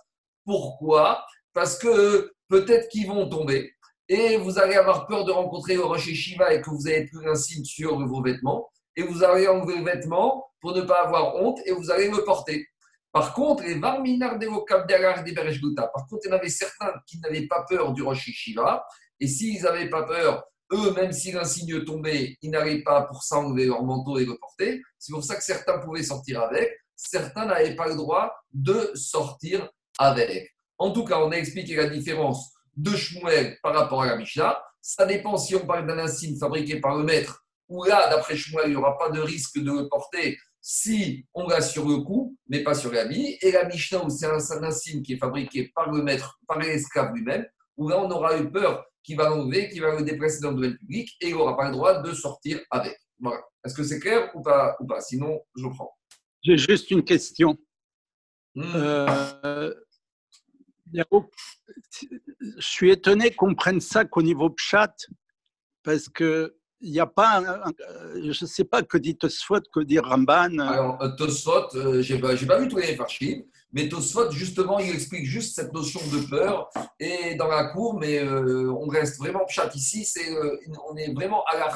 Pourquoi? 0.44 1.24
Parce 1.52 1.76
que 1.76 2.31
peut-être 2.52 2.90
qu'ils 2.90 3.06
vont 3.06 3.30
tomber 3.30 3.72
et 4.10 4.36
vous 4.36 4.58
allez 4.58 4.74
avoir 4.74 5.06
peur 5.06 5.24
de 5.24 5.32
rencontrer 5.32 5.74
le 5.74 5.84
Rosh 5.84 6.12
Shiva 6.12 6.52
et 6.52 6.60
que 6.60 6.68
vous 6.68 6.82
n'avez 6.82 7.06
plus 7.06 7.26
insigne 7.26 7.64
sur 7.64 7.98
vos 8.06 8.22
vêtements 8.22 8.70
et 8.94 9.02
vous 9.02 9.24
allez 9.24 9.48
enlever 9.48 9.78
le 9.78 9.84
vêtement 9.84 10.50
pour 10.60 10.76
ne 10.76 10.82
pas 10.82 11.06
avoir 11.06 11.36
honte 11.36 11.60
et 11.64 11.72
vous 11.72 11.90
allez 11.90 12.08
le 12.08 12.22
porter. 12.24 12.66
Par 13.10 13.32
contre, 13.32 13.62
les 13.62 13.78
Varminar 13.78 14.38
de 14.38 14.46
des 14.46 15.34
Par 15.34 16.06
contre, 16.06 16.20
il 16.24 16.28
y 16.28 16.30
en 16.30 16.36
avait 16.36 16.50
certains 16.50 16.92
qui 17.06 17.18
n'avaient 17.20 17.46
pas 17.46 17.64
peur 17.66 17.94
du 17.94 18.02
Rosh 18.02 18.28
Shiva 18.30 18.84
et 19.18 19.28
s'ils 19.28 19.62
n'avaient 19.62 19.88
pas 19.88 20.02
peur, 20.02 20.44
eux, 20.72 20.92
même 20.92 21.12
si 21.12 21.32
l'insigne 21.32 21.82
tombait, 21.84 22.36
ils 22.42 22.50
n'allaient 22.50 22.82
pas 22.82 23.02
pour 23.02 23.22
s'enlever 23.22 23.64
leur 23.64 23.82
manteau 23.82 24.18
et 24.18 24.26
le 24.26 24.36
porter. 24.36 24.82
C'est 24.98 25.12
pour 25.12 25.24
ça 25.24 25.36
que 25.36 25.42
certains 25.42 25.78
pouvaient 25.78 26.02
sortir 26.02 26.42
avec, 26.42 26.70
certains 26.96 27.46
n'avaient 27.46 27.76
pas 27.76 27.88
le 27.88 27.96
droit 27.96 28.30
de 28.52 28.90
sortir 28.94 29.70
avec. 29.98 30.51
En 30.82 30.90
tout 30.90 31.04
cas, 31.04 31.20
on 31.20 31.30
a 31.30 31.36
expliqué 31.36 31.76
la 31.76 31.86
différence 31.86 32.54
de 32.76 32.90
Shmuel 32.90 33.56
par 33.62 33.72
rapport 33.72 34.02
à 34.02 34.06
la 34.06 34.16
Mishnah. 34.16 34.60
Ça 34.80 35.06
dépend 35.06 35.36
si 35.36 35.54
on 35.54 35.64
parle 35.64 35.86
d'un 35.86 35.98
insigne 35.98 36.36
fabriqué 36.36 36.80
par 36.80 36.98
le 36.98 37.04
maître, 37.04 37.46
ou 37.68 37.84
là, 37.84 38.10
d'après 38.10 38.36
Shmuel, 38.36 38.66
il 38.66 38.70
n'y 38.70 38.76
aura 38.76 38.98
pas 38.98 39.08
de 39.10 39.20
risque 39.20 39.60
de 39.60 39.70
le 39.70 39.88
porter 39.88 40.36
si 40.60 41.24
on 41.34 41.46
l'a 41.46 41.60
sur 41.60 41.88
le 41.88 41.98
cou, 41.98 42.36
mais 42.48 42.64
pas 42.64 42.74
sur 42.74 42.90
l'habit. 42.90 43.38
Et 43.42 43.52
la 43.52 43.64
Mishnah, 43.64 44.04
où 44.04 44.10
c'est 44.10 44.26
un, 44.26 44.64
insigne 44.64 45.02
qui 45.02 45.12
est 45.12 45.18
fabriqué 45.18 45.70
par 45.72 45.88
le 45.92 46.02
maître, 46.02 46.40
par 46.48 46.58
l'esclave 46.58 47.14
lui-même, 47.14 47.46
où 47.76 47.88
là, 47.88 48.00
on 48.00 48.10
aura 48.10 48.36
eu 48.36 48.50
peur 48.50 48.84
qu'il 49.04 49.16
va 49.16 49.28
l'enlever, 49.28 49.68
qu'il 49.68 49.82
va 49.82 49.94
le 49.94 50.02
déplacer 50.02 50.40
dans 50.40 50.50
le 50.50 50.56
domaine 50.56 50.78
public, 50.78 51.10
et 51.20 51.28
il 51.28 51.36
n'aura 51.36 51.56
pas 51.56 51.66
le 51.66 51.76
droit 51.76 52.02
de 52.02 52.12
sortir 52.12 52.58
avec. 52.72 52.98
Voilà. 53.20 53.40
Est-ce 53.64 53.74
que 53.74 53.84
c'est 53.84 54.00
clair 54.00 54.32
ou 54.34 54.42
pas, 54.42 54.76
ou 54.80 54.86
pas? 54.86 55.00
Sinon, 55.00 55.40
je 55.54 55.68
prends. 55.68 55.96
J'ai 56.42 56.58
juste 56.58 56.90
une 56.90 57.04
question. 57.04 57.56
Hmm. 58.56 58.62
Euh, 58.74 59.72
je 60.92 62.58
suis 62.58 62.90
étonné 62.90 63.30
qu'on 63.30 63.54
prenne 63.54 63.80
ça 63.80 64.04
qu'au 64.04 64.22
niveau 64.22 64.50
pchat, 64.50 64.94
parce 65.82 66.08
que 66.08 66.56
il 66.82 66.90
n'y 66.90 67.00
a 67.00 67.06
pas, 67.06 67.42
je 68.16 68.26
ne 68.26 68.32
sais 68.32 68.64
pas 68.64 68.82
que 68.82 68.98
dit 68.98 69.16
Tosfot, 69.16 69.60
que 69.72 69.80
dit 69.80 70.00
Ramban. 70.00 70.58
Alors, 70.58 71.00
euh, 71.00 71.10
Tosfot, 71.10 71.76
euh, 71.76 72.02
je 72.02 72.14
n'ai 72.14 72.20
pas, 72.20 72.58
vu 72.58 72.68
tous 72.68 72.76
les 72.76 72.96
farchim, 72.96 73.42
mais 73.72 73.88
Tosfot, 73.88 74.32
justement, 74.32 74.80
il 74.80 74.90
explique 74.90 75.24
juste 75.24 75.54
cette 75.54 75.72
notion 75.72 76.00
de 76.12 76.28
peur 76.28 76.68
et 76.98 77.36
dans 77.36 77.46
la 77.46 77.66
cour, 77.66 77.98
mais 78.00 78.18
euh, 78.18 78.72
on 78.72 78.88
reste 78.88 79.18
vraiment 79.18 79.44
pchat 79.46 79.70
ici, 79.74 80.04
c'est, 80.04 80.28
on 80.90 80.96
est 80.96 81.12
vraiment 81.14 81.44
à 81.44 81.56
la 81.56 81.72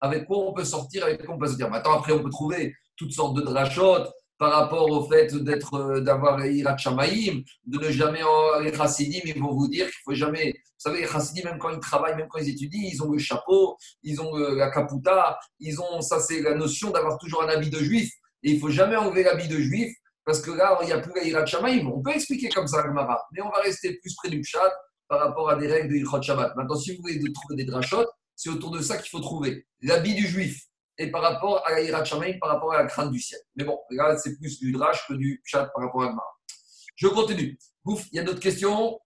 avec 0.00 0.26
quoi 0.26 0.38
on 0.38 0.52
peut 0.52 0.64
sortir, 0.64 1.04
avec 1.04 1.24
quoi 1.24 1.34
on 1.34 1.38
peut 1.38 1.48
se 1.48 1.56
dire. 1.56 1.68
Maintenant, 1.70 1.98
après, 1.98 2.12
on 2.12 2.22
peut 2.22 2.30
trouver 2.30 2.74
toutes 2.96 3.12
sortes 3.12 3.34
de 3.36 3.42
drachotes, 3.42 4.12
par 4.38 4.52
rapport 4.52 4.90
au 4.90 5.08
fait 5.08 5.34
d'être, 5.34 5.74
euh, 5.74 6.00
d'avoir 6.00 6.44
Irat 6.44 6.76
Shamaïm, 6.76 7.42
de 7.66 7.78
ne 7.78 7.90
jamais, 7.90 8.20
les 8.62 8.74
chassidim, 8.74 9.20
ils 9.24 9.40
vont 9.40 9.52
vous 9.52 9.68
dire 9.68 9.86
qu'il 9.86 10.02
faut 10.04 10.14
jamais, 10.14 10.52
vous 10.52 10.90
savez, 10.90 11.00
les 11.02 11.06
chassidim, 11.06 11.44
même 11.44 11.58
quand 11.58 11.70
ils 11.70 11.80
travaillent, 11.80 12.16
même 12.16 12.28
quand 12.28 12.38
ils 12.38 12.50
étudient, 12.50 12.88
ils 12.92 13.02
ont 13.02 13.10
le 13.10 13.18
chapeau, 13.18 13.76
ils 14.02 14.20
ont 14.20 14.36
euh, 14.36 14.56
la 14.56 14.70
caputa, 14.70 15.38
ils 15.60 15.80
ont, 15.80 16.00
ça 16.00 16.20
c'est 16.20 16.40
la 16.40 16.54
notion 16.54 16.90
d'avoir 16.90 17.18
toujours 17.18 17.42
un 17.44 17.48
habit 17.48 17.70
de 17.70 17.78
juif, 17.78 18.10
et 18.42 18.50
il 18.50 18.60
faut 18.60 18.70
jamais 18.70 18.96
enlever 18.96 19.22
l'habit 19.22 19.48
de 19.48 19.58
juif, 19.58 19.94
parce 20.24 20.40
que 20.40 20.50
là, 20.50 20.78
il 20.82 20.86
n'y 20.86 20.92
a 20.92 20.98
plus 20.98 21.12
la 21.14 21.24
Irat 21.24 21.46
Shamaïm. 21.46 21.86
On 21.92 22.02
peut 22.02 22.12
expliquer 22.12 22.48
comme 22.48 22.66
ça, 22.66 22.82
Mara, 22.88 23.22
mais 23.32 23.42
on 23.42 23.50
va 23.50 23.60
rester 23.60 23.98
plus 24.00 24.14
près 24.16 24.30
du 24.30 24.40
Pshat 24.40 24.72
par 25.08 25.20
rapport 25.20 25.50
à 25.50 25.56
des 25.56 25.66
règles 25.66 25.90
de 25.90 25.96
Irat 25.96 26.22
Shabbat. 26.22 26.56
Maintenant, 26.56 26.76
si 26.76 26.96
vous 26.96 27.02
voulez 27.02 27.20
trouver 27.32 27.56
des 27.56 27.64
drachotes, 27.64 28.08
c'est 28.34 28.50
autour 28.50 28.70
de 28.70 28.80
ça 28.80 28.96
qu'il 28.96 29.10
faut 29.10 29.20
trouver 29.20 29.66
l'habit 29.82 30.14
du 30.14 30.26
juif 30.26 30.60
et 30.98 31.10
par 31.10 31.22
rapport 31.22 31.66
à 31.66 31.80
la 31.80 32.02
par 32.40 32.48
rapport 32.50 32.72
à 32.72 32.82
la 32.82 32.86
crainte 32.86 33.10
du 33.10 33.20
ciel. 33.20 33.40
Mais 33.56 33.64
bon, 33.64 33.78
là, 33.90 34.16
c'est 34.16 34.36
plus 34.36 34.58
du 34.60 34.72
drache 34.72 35.06
que 35.08 35.14
du 35.14 35.42
chat 35.44 35.66
par 35.66 35.84
rapport 35.84 36.02
à 36.02 36.06
la 36.06 36.16
Je 36.96 37.08
continue. 37.08 37.58
Ouf, 37.84 38.06
il 38.12 38.16
y 38.16 38.18
a 38.18 38.22
d'autres 38.22 38.40
questions? 38.40 39.00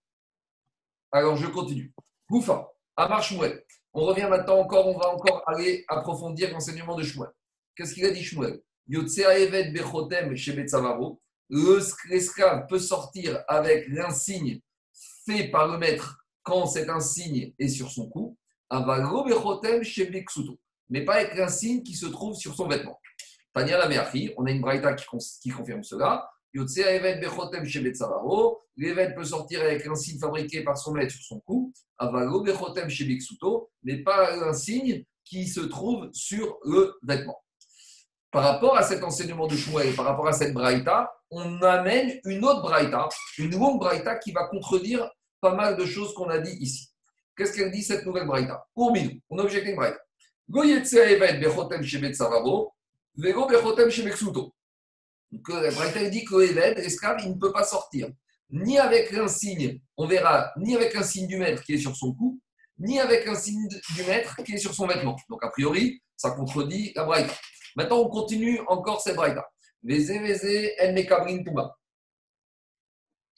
Alors, 1.10 1.36
je 1.36 1.46
continue. 1.46 1.92
Goufa, 2.30 2.68
Amar 2.96 3.22
Shmuel. 3.22 3.64
On 3.94 4.04
revient 4.04 4.28
maintenant 4.28 4.58
encore, 4.58 4.86
on 4.86 4.98
va 4.98 5.08
encore 5.08 5.42
aller 5.46 5.84
approfondir 5.88 6.52
l'enseignement 6.52 6.94
de 6.94 7.02
Shmuel. 7.02 7.30
Qu'est-ce 7.74 7.94
qu'il 7.94 8.04
a 8.04 8.10
dit 8.10 8.22
Shmuel? 8.22 8.60
L'esclave 12.10 12.66
peut 12.68 12.78
sortir 12.78 13.42
avec 13.48 13.88
l'insigne 13.88 14.60
fait 15.24 15.48
par 15.48 15.68
le 15.68 15.78
maître 15.78 16.24
quand 16.42 16.66
cet 16.66 16.90
insigne 16.90 17.54
est 17.58 17.68
sur 17.68 17.90
son 17.90 18.08
cou. 18.08 18.36
Avalo 18.70 19.24
Bechotem 19.24 19.82
chez 19.82 20.06
Beksuto 20.06 20.58
mais 20.90 21.04
pas 21.04 21.14
avec 21.14 21.38
un 21.38 21.48
signe 21.48 21.82
qui 21.82 21.94
se 21.94 22.06
trouve 22.06 22.34
sur 22.34 22.54
son 22.54 22.68
vêtement. 22.68 23.00
Tania 23.52 23.78
la 23.78 23.88
on 24.36 24.46
a 24.46 24.50
une 24.50 24.60
braïta 24.60 24.94
qui, 24.94 25.50
confirme 25.50 25.82
cela. 25.82 26.30
L'évêque 28.76 29.14
peut 29.14 29.24
sortir 29.24 29.62
avec 29.62 29.86
un 29.86 29.94
signe 29.94 30.18
fabriqué 30.18 30.62
par 30.62 30.78
son 30.78 30.92
maître 30.92 31.12
sur 31.12 31.22
son 31.22 31.40
cou, 31.40 31.72
avalo 31.98 32.42
bechotem 32.42 32.88
mais 33.82 33.98
pas 34.02 34.32
un 34.48 34.52
signe 34.52 35.04
qui 35.24 35.46
se 35.46 35.60
trouve 35.60 36.08
sur 36.12 36.58
le 36.64 36.94
vêtement. 37.02 37.42
Par 38.30 38.44
rapport 38.44 38.76
à 38.76 38.82
cet 38.82 39.02
enseignement 39.02 39.46
de 39.46 39.56
Shmuel, 39.56 39.94
par 39.94 40.04
rapport 40.04 40.28
à 40.28 40.32
cette 40.32 40.52
braïta, 40.52 41.10
on 41.30 41.60
amène 41.62 42.18
une 42.24 42.44
autre 42.44 42.62
braïta, 42.62 43.08
une 43.38 43.50
longue 43.50 43.80
braïta 43.80 44.16
qui 44.16 44.32
va 44.32 44.44
contredire 44.44 45.10
pas 45.40 45.54
mal 45.54 45.76
de 45.76 45.84
choses 45.84 46.14
qu'on 46.14 46.28
a 46.28 46.38
dit 46.38 46.56
ici. 46.60 46.88
Qu'est-ce 47.36 47.52
qu'elle 47.52 47.70
dit 47.70 47.82
cette 47.82 48.04
nouvelle 48.04 48.26
braïta? 48.26 48.66
Pour 48.74 48.94
on 49.30 49.38
a 49.38 49.42
objecté 49.42 49.70
une 49.70 49.76
braïta. 49.76 49.98
Donc, 55.30 55.48
la 55.48 56.08
dit 56.08 56.24
que 56.24 56.36
l'évêque, 56.36 56.78
l'esclave, 56.78 57.18
il 57.22 57.30
ne 57.30 57.38
peut 57.38 57.52
pas 57.52 57.64
sortir 57.64 58.08
ni 58.50 58.78
avec 58.78 59.12
un 59.12 59.28
signe, 59.28 59.80
on 59.96 60.06
verra, 60.06 60.52
ni 60.56 60.74
avec 60.74 60.94
un 60.96 61.02
signe 61.02 61.26
du 61.26 61.36
maître 61.36 61.62
qui 61.62 61.74
est 61.74 61.78
sur 61.78 61.94
son 61.94 62.14
cou, 62.14 62.40
ni 62.78 62.98
avec 62.98 63.26
un 63.26 63.34
signe 63.34 63.68
du 63.94 64.04
maître 64.04 64.36
qui 64.42 64.54
est 64.54 64.58
sur 64.58 64.74
son 64.74 64.86
vêtement. 64.86 65.16
Donc, 65.28 65.44
a 65.44 65.50
priori, 65.50 66.00
ça 66.16 66.30
contredit 66.30 66.92
la 66.94 67.04
braïta. 67.04 67.34
Maintenant, 67.76 67.98
on 67.98 68.08
continue 68.08 68.60
encore 68.66 69.00
cette 69.00 69.16
braïta. 69.16 69.46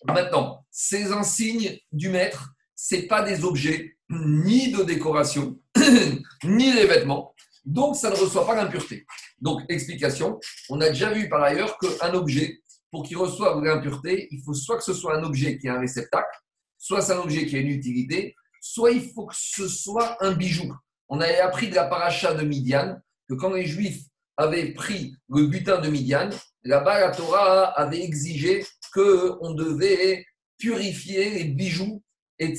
Maintenant, 0.04 0.64
ces 0.70 1.12
insignes 1.12 1.78
du 1.92 2.08
maître, 2.08 2.50
ce 2.82 3.06
pas 3.06 3.22
des 3.22 3.44
objets 3.44 3.96
ni 4.08 4.72
de 4.72 4.82
décoration, 4.82 5.58
ni 6.44 6.72
les 6.72 6.86
vêtements. 6.86 7.34
Donc, 7.64 7.94
ça 7.94 8.10
ne 8.10 8.16
reçoit 8.16 8.46
pas 8.46 8.54
l'impureté. 8.54 9.06
Donc, 9.38 9.60
explication, 9.68 10.40
on 10.70 10.80
a 10.80 10.88
déjà 10.88 11.12
vu 11.12 11.28
par 11.28 11.42
ailleurs 11.42 11.76
qu'un 11.78 12.14
objet, 12.14 12.58
pour 12.90 13.04
qu'il 13.04 13.18
reçoive 13.18 13.62
l'impureté, 13.62 14.28
il 14.30 14.42
faut 14.42 14.54
soit 14.54 14.78
que 14.78 14.82
ce 14.82 14.94
soit 14.94 15.16
un 15.16 15.22
objet 15.22 15.58
qui 15.58 15.68
a 15.68 15.74
un 15.74 15.80
réceptacle, 15.80 16.34
soit 16.78 17.02
c'est 17.02 17.12
un 17.12 17.18
objet 17.18 17.46
qui 17.46 17.56
a 17.56 17.60
une 17.60 17.68
utilité, 17.68 18.34
soit 18.62 18.92
il 18.92 19.10
faut 19.12 19.26
que 19.26 19.34
ce 19.36 19.68
soit 19.68 20.16
un 20.24 20.32
bijou. 20.32 20.74
On 21.08 21.20
avait 21.20 21.40
appris 21.40 21.68
de 21.68 21.74
la 21.74 21.84
paracha 21.84 22.34
de 22.34 22.44
Midian 22.44 22.96
que 23.28 23.34
quand 23.34 23.52
les 23.52 23.66
Juifs 23.66 24.04
avaient 24.38 24.72
pris 24.72 25.14
le 25.28 25.46
butin 25.46 25.80
de 25.80 25.88
Midian, 25.88 26.30
là-bas, 26.64 27.00
la 27.00 27.10
Torah 27.10 27.64
avait 27.78 28.02
exigé 28.02 28.64
qu'on 28.94 29.52
devait 29.52 30.24
purifier 30.58 31.30
les 31.30 31.44
bijoux 31.44 32.02
et 32.40 32.54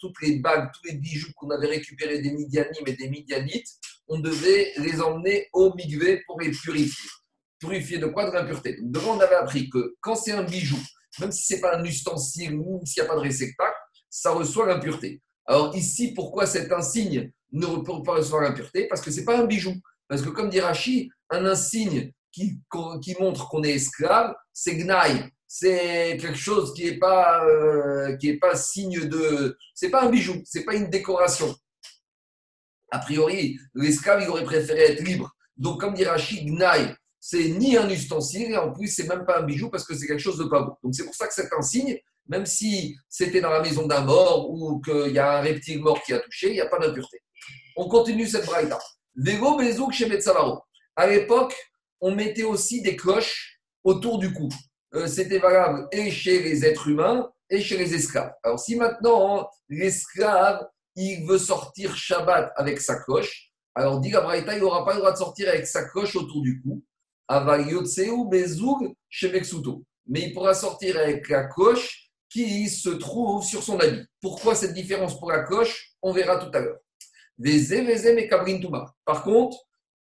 toutes 0.00 0.22
les 0.22 0.40
bagues, 0.40 0.70
tous 0.72 0.88
les 0.88 0.94
bijoux 0.94 1.32
qu'on 1.36 1.50
avait 1.50 1.68
récupérés 1.68 2.20
des 2.20 2.32
Midianim 2.32 2.82
et 2.86 2.94
des 2.94 3.08
Midianites, 3.08 3.68
on 4.08 4.18
devait 4.18 4.72
les 4.78 5.00
emmener 5.00 5.48
au 5.52 5.72
Migvé 5.74 6.22
pour 6.26 6.40
les 6.40 6.50
purifier. 6.50 7.10
Purifier 7.60 7.98
de 7.98 8.06
quoi? 8.06 8.28
De 8.28 8.34
l'impureté. 8.34 8.76
Donc, 8.80 8.90
devant, 8.90 9.16
on 9.16 9.20
avait 9.20 9.36
appris 9.36 9.70
que 9.70 9.94
quand 10.00 10.16
c'est 10.16 10.32
un 10.32 10.42
bijou, 10.42 10.78
même 11.20 11.30
si 11.30 11.44
ce 11.44 11.54
n'est 11.54 11.60
pas 11.60 11.76
un 11.76 11.84
ustensile 11.84 12.56
ou 12.56 12.80
s'il 12.84 13.02
n'y 13.02 13.08
a 13.08 13.12
pas 13.12 13.16
de 13.16 13.22
réceptacle, 13.22 13.76
ça 14.10 14.32
reçoit 14.32 14.66
l'impureté. 14.66 15.22
Alors 15.46 15.76
ici, 15.76 16.14
pourquoi 16.14 16.46
cet 16.46 16.72
insigne 16.72 17.30
ne 17.52 17.66
peut 17.66 18.02
pas 18.04 18.16
recevoir 18.16 18.42
l'impureté? 18.42 18.88
Parce 18.88 19.00
que 19.00 19.12
ce 19.12 19.20
n'est 19.20 19.24
pas 19.24 19.38
un 19.38 19.44
bijou. 19.44 19.74
Parce 20.08 20.22
que 20.22 20.30
comme 20.30 20.50
dit 20.50 20.60
Rachi, 20.60 21.08
un 21.30 21.46
insigne 21.46 22.12
qui, 22.32 22.58
qui 23.00 23.14
montre 23.20 23.48
qu'on 23.48 23.62
est 23.62 23.74
esclave, 23.74 24.34
c'est 24.52 24.76
gnaï 24.76 25.30
c'est 25.54 26.16
quelque 26.18 26.38
chose 26.38 26.72
qui 26.72 26.86
n'est 26.86 26.98
pas, 26.98 27.44
euh, 27.44 28.16
pas 28.40 28.56
signe 28.56 29.06
de. 29.06 29.54
C'est 29.74 29.90
pas 29.90 30.04
un 30.04 30.08
bijou, 30.08 30.40
c'est 30.46 30.64
pas 30.64 30.74
une 30.74 30.88
décoration. 30.88 31.54
A 32.90 32.98
priori, 33.00 33.58
l'esclave, 33.74 34.22
il 34.22 34.30
aurait 34.30 34.44
préféré 34.44 34.80
être 34.92 35.02
libre. 35.02 35.30
Donc, 35.58 35.78
comme 35.78 35.92
dit 35.92 36.04
Rachid, 36.04 36.48
Gnaï, 36.48 36.96
c'est 37.20 37.50
ni 37.50 37.76
un 37.76 37.90
ustensile, 37.90 38.52
et 38.52 38.56
en 38.56 38.72
plus, 38.72 38.88
c'est 38.88 39.06
même 39.06 39.26
pas 39.26 39.40
un 39.40 39.42
bijou 39.42 39.68
parce 39.68 39.84
que 39.84 39.94
c'est 39.94 40.06
quelque 40.06 40.22
chose 40.22 40.38
de 40.38 40.44
pas 40.44 40.62
beau. 40.62 40.78
Donc, 40.82 40.94
c'est 40.94 41.04
pour 41.04 41.14
ça 41.14 41.28
que 41.28 41.34
c'est 41.34 41.52
un 41.52 41.60
signe, 41.60 41.98
même 42.28 42.46
si 42.46 42.96
c'était 43.10 43.42
dans 43.42 43.50
la 43.50 43.60
maison 43.60 43.86
d'un 43.86 44.00
mort 44.00 44.50
ou 44.50 44.80
qu'il 44.80 45.12
y 45.12 45.18
a 45.18 45.36
un 45.36 45.42
reptile 45.42 45.82
mort 45.82 46.02
qui 46.02 46.14
a 46.14 46.20
touché, 46.20 46.48
il 46.48 46.54
n'y 46.54 46.60
a 46.62 46.66
pas 46.66 46.78
d'impureté. 46.78 47.18
On 47.76 47.90
continue 47.90 48.26
cette 48.26 48.46
braïta. 48.46 48.78
Vego 49.16 49.58
Bezouk 49.58 49.92
chez 49.92 50.06
Metzavaro. 50.06 50.62
À 50.96 51.06
l'époque, 51.06 51.54
on 52.00 52.14
mettait 52.14 52.42
aussi 52.42 52.80
des 52.80 52.96
cloches 52.96 53.60
autour 53.84 54.18
du 54.18 54.32
cou. 54.32 54.48
Euh, 54.94 55.06
c'était 55.06 55.38
valable 55.38 55.88
et 55.90 56.10
chez 56.10 56.42
les 56.42 56.64
êtres 56.66 56.88
humains 56.88 57.30
et 57.48 57.60
chez 57.60 57.78
les 57.78 57.94
esclaves. 57.94 58.32
Alors 58.42 58.60
si 58.60 58.76
maintenant 58.76 59.48
l'esclave, 59.68 60.66
il 60.96 61.26
veut 61.26 61.38
sortir 61.38 61.96
Shabbat 61.96 62.52
avec 62.56 62.80
sa 62.80 62.96
cloche, 63.00 63.50
alors 63.74 64.00
dit 64.00 64.10
la 64.10 64.36
il 64.36 64.60
n'aura 64.60 64.84
pas 64.84 64.92
le 64.92 64.98
droit 64.98 65.12
de 65.12 65.16
sortir 65.16 65.48
avec 65.48 65.66
sa 65.66 65.84
cloche 65.84 66.14
autour 66.14 66.42
du 66.42 66.60
cou. 66.60 66.82
Mais 70.06 70.20
il 70.20 70.34
pourra 70.34 70.52
sortir 70.52 70.98
avec 70.98 71.28
la 71.30 71.44
cloche 71.44 72.10
qui 72.28 72.68
se 72.68 72.90
trouve 72.90 73.42
sur 73.44 73.62
son 73.62 73.78
habit. 73.80 74.04
Pourquoi 74.20 74.54
cette 74.54 74.74
différence 74.74 75.18
pour 75.18 75.30
la 75.30 75.44
cloche 75.44 75.94
On 76.02 76.12
verra 76.12 76.36
tout 76.36 76.50
à 76.54 76.60
l'heure. 76.60 76.78
Par 79.04 79.22
contre, 79.22 79.56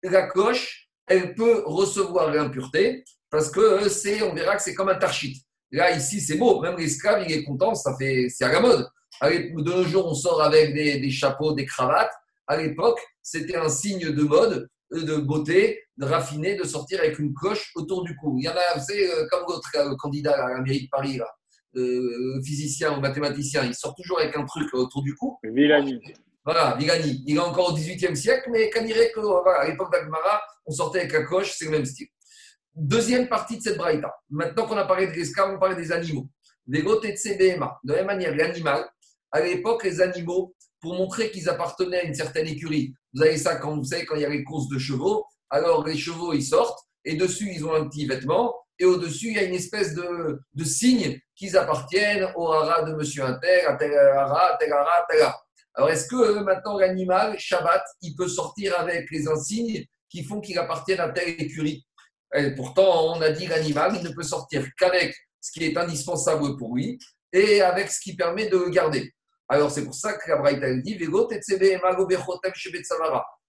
la 0.04 0.28
cloche, 0.28 0.90
elle 1.08 1.34
peut 1.36 1.64
recevoir 1.66 2.34
l'impureté 2.34 3.06
parce 3.34 3.50
que 3.50 3.90
c'est, 3.90 4.22
on 4.22 4.36
verra 4.36 4.56
que 4.56 4.62
c'est 4.62 4.76
comme 4.76 4.90
un 4.90 4.96
tarchit. 4.96 5.42
Là, 5.72 5.90
ici, 5.90 6.22
c'est 6.22 6.38
beau. 6.38 6.62
Même 6.62 6.78
l'esclave, 6.78 7.24
il 7.28 7.32
est 7.32 7.44
content. 7.44 7.74
Ça 7.74 7.96
fait, 7.98 8.28
c'est 8.30 8.44
à 8.44 8.52
la 8.52 8.60
mode. 8.60 8.88
De 9.24 9.72
nos 9.72 9.84
jours, 9.86 10.06
on 10.06 10.14
sort 10.14 10.44
avec 10.44 10.76
des, 10.76 11.10
chapeaux, 11.10 11.54
des 11.54 11.66
cravates. 11.66 12.14
À 12.46 12.58
l'époque, 12.58 13.00
c'était 13.24 13.56
un 13.56 13.70
signe 13.70 14.12
de 14.12 14.22
mode, 14.22 14.70
de 14.92 15.16
beauté, 15.16 15.82
de 15.98 16.06
raffiné, 16.06 16.56
de 16.56 16.64
sortir 16.64 17.00
avec 17.00 17.18
une 17.18 17.34
cloche 17.34 17.72
autour 17.74 18.04
du 18.04 18.16
cou. 18.18 18.38
Il 18.38 18.46
y 18.46 18.50
en 18.50 18.52
a, 18.52 18.78
vous 18.78 18.86
savez, 18.86 19.12
euh, 19.12 19.26
comme 19.32 19.46
votre 19.48 19.72
euh, 19.78 19.96
candidat 19.96 20.34
à 20.34 20.50
la 20.54 20.62
mairie 20.62 20.84
de 20.84 20.90
Paris, 20.92 21.18
là, 21.18 21.26
euh, 21.76 22.40
physicien 22.46 22.96
ou 22.96 23.02
mathématicien, 23.02 23.64
il 23.64 23.74
sort 23.74 23.96
toujours 23.96 24.20
avec 24.20 24.38
un 24.38 24.46
truc 24.46 24.72
autour 24.76 25.02
du 25.02 25.16
cou. 25.16 25.40
Villani. 25.44 26.00
Voilà, 26.46 26.76
Villani. 26.78 27.24
Il 27.26 27.38
est 27.38 27.40
encore 27.40 27.72
au 27.72 27.74
XVIIIe 27.74 28.16
siècle, 28.16 28.52
mais 28.52 28.70
quand 28.70 28.84
dirait 28.84 29.12
que, 29.12 29.22
voilà, 29.22 29.62
à 29.62 29.68
l'époque 29.68 29.92
d'Agmara, 29.92 30.40
on 30.68 30.72
sortait 30.72 31.00
avec 31.00 31.14
la 31.14 31.24
cloche, 31.24 31.56
c'est 31.58 31.66
le 31.66 31.72
même 31.72 31.86
style. 31.86 32.10
Deuxième 32.76 33.28
partie 33.28 33.58
de 33.58 33.62
cette 33.62 33.78
braïta. 33.78 34.14
Maintenant 34.30 34.66
qu'on 34.66 34.78
a 34.78 34.86
parlé 34.86 35.08
de 35.08 35.12
l'esclave, 35.12 35.54
on 35.56 35.60
parle 35.60 35.76
des 35.76 35.92
animaux. 35.92 36.28
Des 36.66 36.84
CBMA. 37.16 37.80
De 37.84 37.94
la 37.94 38.00
même 38.00 38.08
manière, 38.08 38.36
l'animal, 38.36 38.90
à 39.32 39.42
l'époque, 39.42 39.84
les 39.84 40.02
animaux, 40.02 40.56
pour 40.82 40.96
montrer 40.96 41.32
qu'ils 41.32 41.50
appartenaient 41.50 42.00
à 42.00 42.04
une 42.04 42.14
certaine 42.14 42.48
écurie, 42.48 42.94
vous 43.14 43.22
avez 43.22 43.38
ça 43.38 43.56
quand 43.56 43.76
vous 43.76 43.84
savez 43.84 44.06
quand 44.06 44.16
il 44.16 44.22
y 44.22 44.26
a 44.26 44.30
les 44.30 44.44
courses 44.44 44.68
de 44.68 44.78
chevaux, 44.78 45.26
alors 45.50 45.86
les 45.86 45.96
chevaux 45.96 46.34
ils 46.34 46.44
sortent 46.44 46.80
et 47.06 47.16
dessus 47.16 47.50
ils 47.54 47.66
ont 47.66 47.74
un 47.74 47.88
petit 47.88 48.06
vêtement 48.06 48.54
et 48.80 48.86
au-dessus 48.86 49.28
il 49.28 49.36
y 49.36 49.40
a 49.40 49.44
une 49.44 49.54
espèce 49.54 49.94
de, 49.94 50.42
de 50.54 50.64
signe 50.64 51.20
qu'ils 51.36 51.56
appartiennent 51.56 52.28
au 52.36 52.52
hara 52.52 52.84
de 52.84 52.94
monsieur 52.96 53.24
Inter, 53.24 53.62
à 53.68 53.76
tel 53.76 53.94
hara, 53.94 54.58
tel 54.60 54.74
hara, 54.74 55.06
tel. 55.10 55.22
Alors 55.76 55.90
est-ce 55.90 56.08
que 56.08 56.40
maintenant 56.40 56.78
l'animal, 56.78 57.38
Shabbat, 57.40 57.84
il 58.02 58.16
peut 58.16 58.28
sortir 58.28 58.78
avec 58.78 59.10
les 59.10 59.28
insignes 59.28 59.86
qui 60.10 60.24
font 60.24 60.42
qu'il 60.42 60.58
appartient 60.60 60.94
à 60.94 61.10
telle 61.10 61.30
écurie? 61.30 61.86
Et 62.34 62.52
pourtant, 62.56 63.16
on 63.16 63.22
a 63.22 63.30
dit 63.30 63.48
l'animal, 63.48 64.02
ne 64.02 64.10
peut 64.10 64.24
sortir 64.24 64.66
qu'avec 64.78 65.16
ce 65.40 65.52
qui 65.52 65.66
est 65.66 65.78
indispensable 65.78 66.58
pour 66.58 66.76
lui 66.76 66.98
et 67.32 67.62
avec 67.62 67.92
ce 67.92 68.00
qui 68.00 68.16
permet 68.16 68.48
de 68.48 68.58
le 68.58 68.70
garder. 68.70 69.14
Alors, 69.50 69.70
c'est 69.70 69.84
pour 69.84 69.94
ça 69.94 70.14
que 70.14 70.30
la 70.30 70.38
Braïta 70.38 70.74
dit 70.76 70.98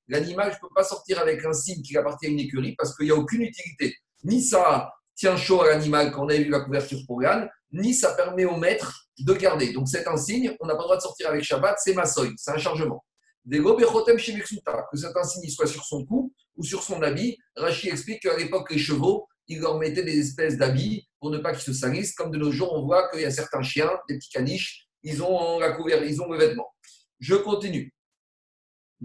L'animal, 0.09 0.51
je 0.51 0.57
ne 0.57 0.61
peux 0.61 0.75
pas 0.75 0.85
sortir 0.85 1.18
avec 1.18 1.44
un 1.44 1.53
signe 1.53 1.83
qui 1.83 1.97
appartient 1.97 2.27
à 2.27 2.29
une 2.29 2.40
écurie 2.40 2.75
parce 2.77 2.94
qu'il 2.94 3.07
n'y 3.07 3.12
a 3.12 3.14
aucune 3.14 3.42
utilité. 3.42 3.97
Ni 4.25 4.42
ça 4.42 4.92
tient 5.14 5.37
chaud 5.37 5.62
à 5.62 5.68
l'animal 5.68 6.11
quand 6.11 6.25
on 6.25 6.29
a 6.29 6.35
eu 6.35 6.51
la 6.51 6.61
couverture 6.61 6.99
pour 7.07 7.20
l'âne, 7.20 7.49
ni 7.73 7.94
ça 7.94 8.12
permet 8.14 8.44
au 8.44 8.57
maître 8.57 9.07
de 9.18 9.33
garder. 9.33 9.73
Donc, 9.73 9.88
c'est 9.88 10.07
un 10.07 10.16
signe, 10.16 10.55
on 10.61 10.66
n'a 10.66 10.75
pas 10.75 10.81
le 10.81 10.85
droit 10.85 10.97
de 10.97 11.03
sortir 11.03 11.29
avec 11.29 11.42
Shabbat, 11.42 11.77
c'est 11.79 11.94
ma 11.94 12.05
c'est 12.05 12.51
un 12.51 12.59
chargement. 12.59 13.03
Que 13.50 14.96
cet 14.96 15.16
insigne 15.16 15.48
soit 15.50 15.66
sur 15.66 15.85
son 15.85 16.04
cou 16.04 16.33
ou 16.57 16.64
sur 16.64 16.83
son 16.83 17.02
habit. 17.02 17.38
Rachid 17.57 17.90
explique 17.90 18.22
qu'à 18.22 18.37
l'époque, 18.37 18.70
les 18.70 18.78
chevaux, 18.78 19.26
ils 19.48 19.61
leur 19.61 19.78
mettaient 19.78 20.02
des 20.02 20.18
espèces 20.18 20.57
d'habits 20.57 21.07
pour 21.20 21.30
ne 21.30 21.38
pas 21.38 21.52
qu'ils 21.52 21.62
se 21.62 21.72
salissent. 21.72 22.14
Comme 22.14 22.30
de 22.30 22.38
nos 22.38 22.50
jours, 22.50 22.72
on 22.72 22.85
voit 22.85 23.11
qu'il 23.11 23.20
y 23.20 23.24
a 23.24 23.30
certains 23.30 23.62
chiens, 23.62 23.90
des 24.09 24.16
petits 24.16 24.30
caniches, 24.30 24.87
ils 25.02 25.22
ont 25.22 25.59
la 25.59 25.72
couverture, 25.72 26.07
ils 26.07 26.20
ont 26.22 26.30
le 26.30 26.38
vêtement. 26.38 26.72
Je 27.20 27.35
continue. 27.35 27.92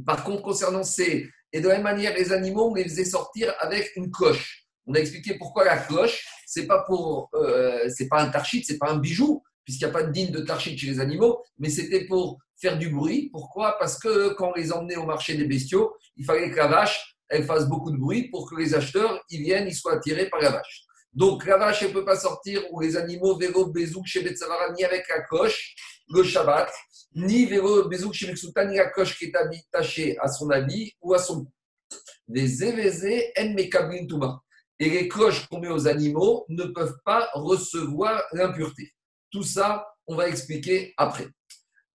Par 0.05 0.23
contre, 0.23 0.41
concernant 0.41 0.83
ces. 0.83 1.29
Et 1.51 1.61
de 1.61 1.67
la 1.67 1.75
même 1.75 1.83
manière, 1.83 2.15
les 2.15 2.31
animaux, 2.31 2.69
on 2.71 2.75
les 2.75 2.83
faisait 2.83 3.05
sortir 3.05 3.53
avec 3.59 3.91
une 3.95 4.11
cloche. 4.11 4.67
On 4.85 4.93
a 4.93 4.99
expliqué 4.99 5.35
pourquoi 5.37 5.65
la 5.65 5.77
cloche, 5.77 6.25
c'est 6.45 6.67
pas 6.67 6.83
pour, 6.87 7.29
euh, 7.33 7.89
c'est 7.89 8.07
pas 8.07 8.21
un 8.21 8.29
tarchit, 8.29 8.63
c'est 8.63 8.77
pas 8.77 8.91
un 8.91 8.97
bijou, 8.97 9.43
puisqu'il 9.65 9.85
n'y 9.85 9.89
a 9.89 9.93
pas 9.93 10.03
de 10.03 10.11
digne 10.11 10.31
de 10.31 10.39
tarchit 10.39 10.77
chez 10.77 10.87
les 10.87 10.99
animaux, 10.99 11.43
mais 11.57 11.69
c'était 11.69 12.05
pour 12.05 12.39
faire 12.59 12.77
du 12.77 12.89
bruit. 12.89 13.29
Pourquoi? 13.31 13.77
Parce 13.79 13.97
que 13.97 14.33
quand 14.33 14.49
on 14.49 14.53
les 14.53 14.71
emmenait 14.71 14.97
au 14.97 15.05
marché 15.05 15.35
des 15.35 15.45
bestiaux, 15.45 15.95
il 16.17 16.25
fallait 16.25 16.51
que 16.51 16.57
la 16.57 16.67
vache 16.67 17.15
elle 17.29 17.45
fasse 17.45 17.67
beaucoup 17.67 17.91
de 17.91 17.97
bruit 17.97 18.29
pour 18.29 18.49
que 18.49 18.55
les 18.55 18.73
acheteurs 18.73 19.23
ils 19.29 19.41
viennent, 19.41 19.67
ils 19.67 19.75
soient 19.75 19.93
attirés 19.93 20.29
par 20.29 20.41
la 20.41 20.49
vache. 20.51 20.83
Donc 21.13 21.45
la 21.45 21.57
vache, 21.57 21.81
elle 21.83 21.89
ne 21.89 21.93
peut 21.93 22.05
pas 22.05 22.17
sortir, 22.17 22.61
ou 22.71 22.81
les 22.81 22.95
animaux, 22.95 23.37
vélo, 23.37 23.67
bézouk, 23.67 24.05
chez 24.05 24.23
ni 24.23 24.83
avec 24.83 25.07
la 25.09 25.21
coche, 25.23 25.75
le 26.09 26.23
Shabbat, 26.23 26.71
ni 27.15 27.45
vélo, 27.45 27.87
bézouk, 27.87 28.13
chez 28.13 28.31
la 28.55 28.89
coche 28.89 29.17
qui 29.17 29.25
est 29.25 29.35
attachée 29.35 30.17
à 30.19 30.27
son 30.27 30.49
habit 30.49 30.93
ou 31.01 31.13
à 31.13 31.19
son 31.19 31.45
Les 32.27 32.63
évézés, 32.63 33.31
en 33.37 33.53
mekablin 33.53 34.05
Et 34.79 34.89
les 34.89 35.07
cloches 35.07 35.47
qu'on 35.47 35.59
met 35.59 35.69
aux 35.69 35.87
animaux 35.87 36.45
ne 36.49 36.65
peuvent 36.65 36.97
pas 37.03 37.29
recevoir 37.33 38.23
l'impureté. 38.33 38.93
Tout 39.31 39.43
ça, 39.43 39.87
on 40.07 40.15
va 40.15 40.27
expliquer 40.27 40.93
après. 40.97 41.27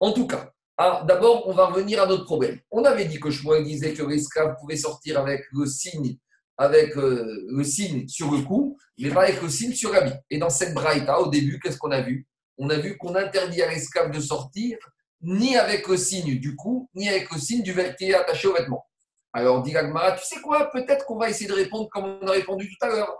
En 0.00 0.12
tout 0.12 0.26
cas, 0.26 0.50
ah, 0.76 1.04
d'abord, 1.06 1.46
on 1.46 1.52
va 1.52 1.66
revenir 1.66 2.02
à 2.02 2.06
notre 2.06 2.24
problème. 2.24 2.58
On 2.70 2.84
avait 2.84 3.04
dit 3.04 3.20
que 3.20 3.30
Shmuel 3.30 3.64
disait 3.64 3.94
que 3.94 4.02
l'esclave 4.02 4.56
pouvait 4.60 4.76
sortir 4.76 5.20
avec 5.20 5.44
le 5.52 5.66
signe, 5.66 6.16
avec 6.58 6.96
euh, 6.96 7.44
le 7.48 7.62
signe 7.62 8.08
sur 8.08 8.30
le 8.32 8.42
cou, 8.42 8.76
mais 8.98 9.10
pas 9.10 9.22
avec 9.22 9.40
le 9.40 9.48
signe 9.48 9.72
sur 9.72 9.92
l'habit. 9.92 10.14
Et 10.30 10.38
dans 10.38 10.50
cette 10.50 10.74
braïta, 10.74 11.20
au 11.20 11.28
début, 11.28 11.60
qu'est-ce 11.60 11.78
qu'on 11.78 11.92
a 11.92 12.00
vu? 12.00 12.26
On 12.58 12.70
a 12.70 12.76
vu 12.76 12.96
qu'on 12.96 13.14
interdit 13.14 13.62
à 13.62 13.70
l'esclave 13.70 14.10
de 14.10 14.20
sortir 14.20 14.78
ni 15.22 15.56
avec 15.56 15.86
le 15.88 15.96
signe 15.96 16.38
du 16.38 16.56
cou, 16.56 16.88
ni 16.94 17.08
avec 17.08 17.30
le 17.30 17.38
signe 17.38 17.62
du 17.62 17.72
est 17.78 18.14
attaché 18.14 18.48
au 18.48 18.54
vêtement. 18.54 18.84
Alors, 19.32 19.62
dit 19.62 19.76
Agmara, 19.76 20.12
tu 20.12 20.24
sais 20.24 20.40
quoi? 20.40 20.70
Peut-être 20.70 21.06
qu'on 21.06 21.18
va 21.18 21.30
essayer 21.30 21.48
de 21.48 21.54
répondre 21.54 21.88
comme 21.88 22.18
on 22.20 22.26
a 22.26 22.32
répondu 22.32 22.68
tout 22.68 22.86
à 22.86 22.88
l'heure. 22.88 23.16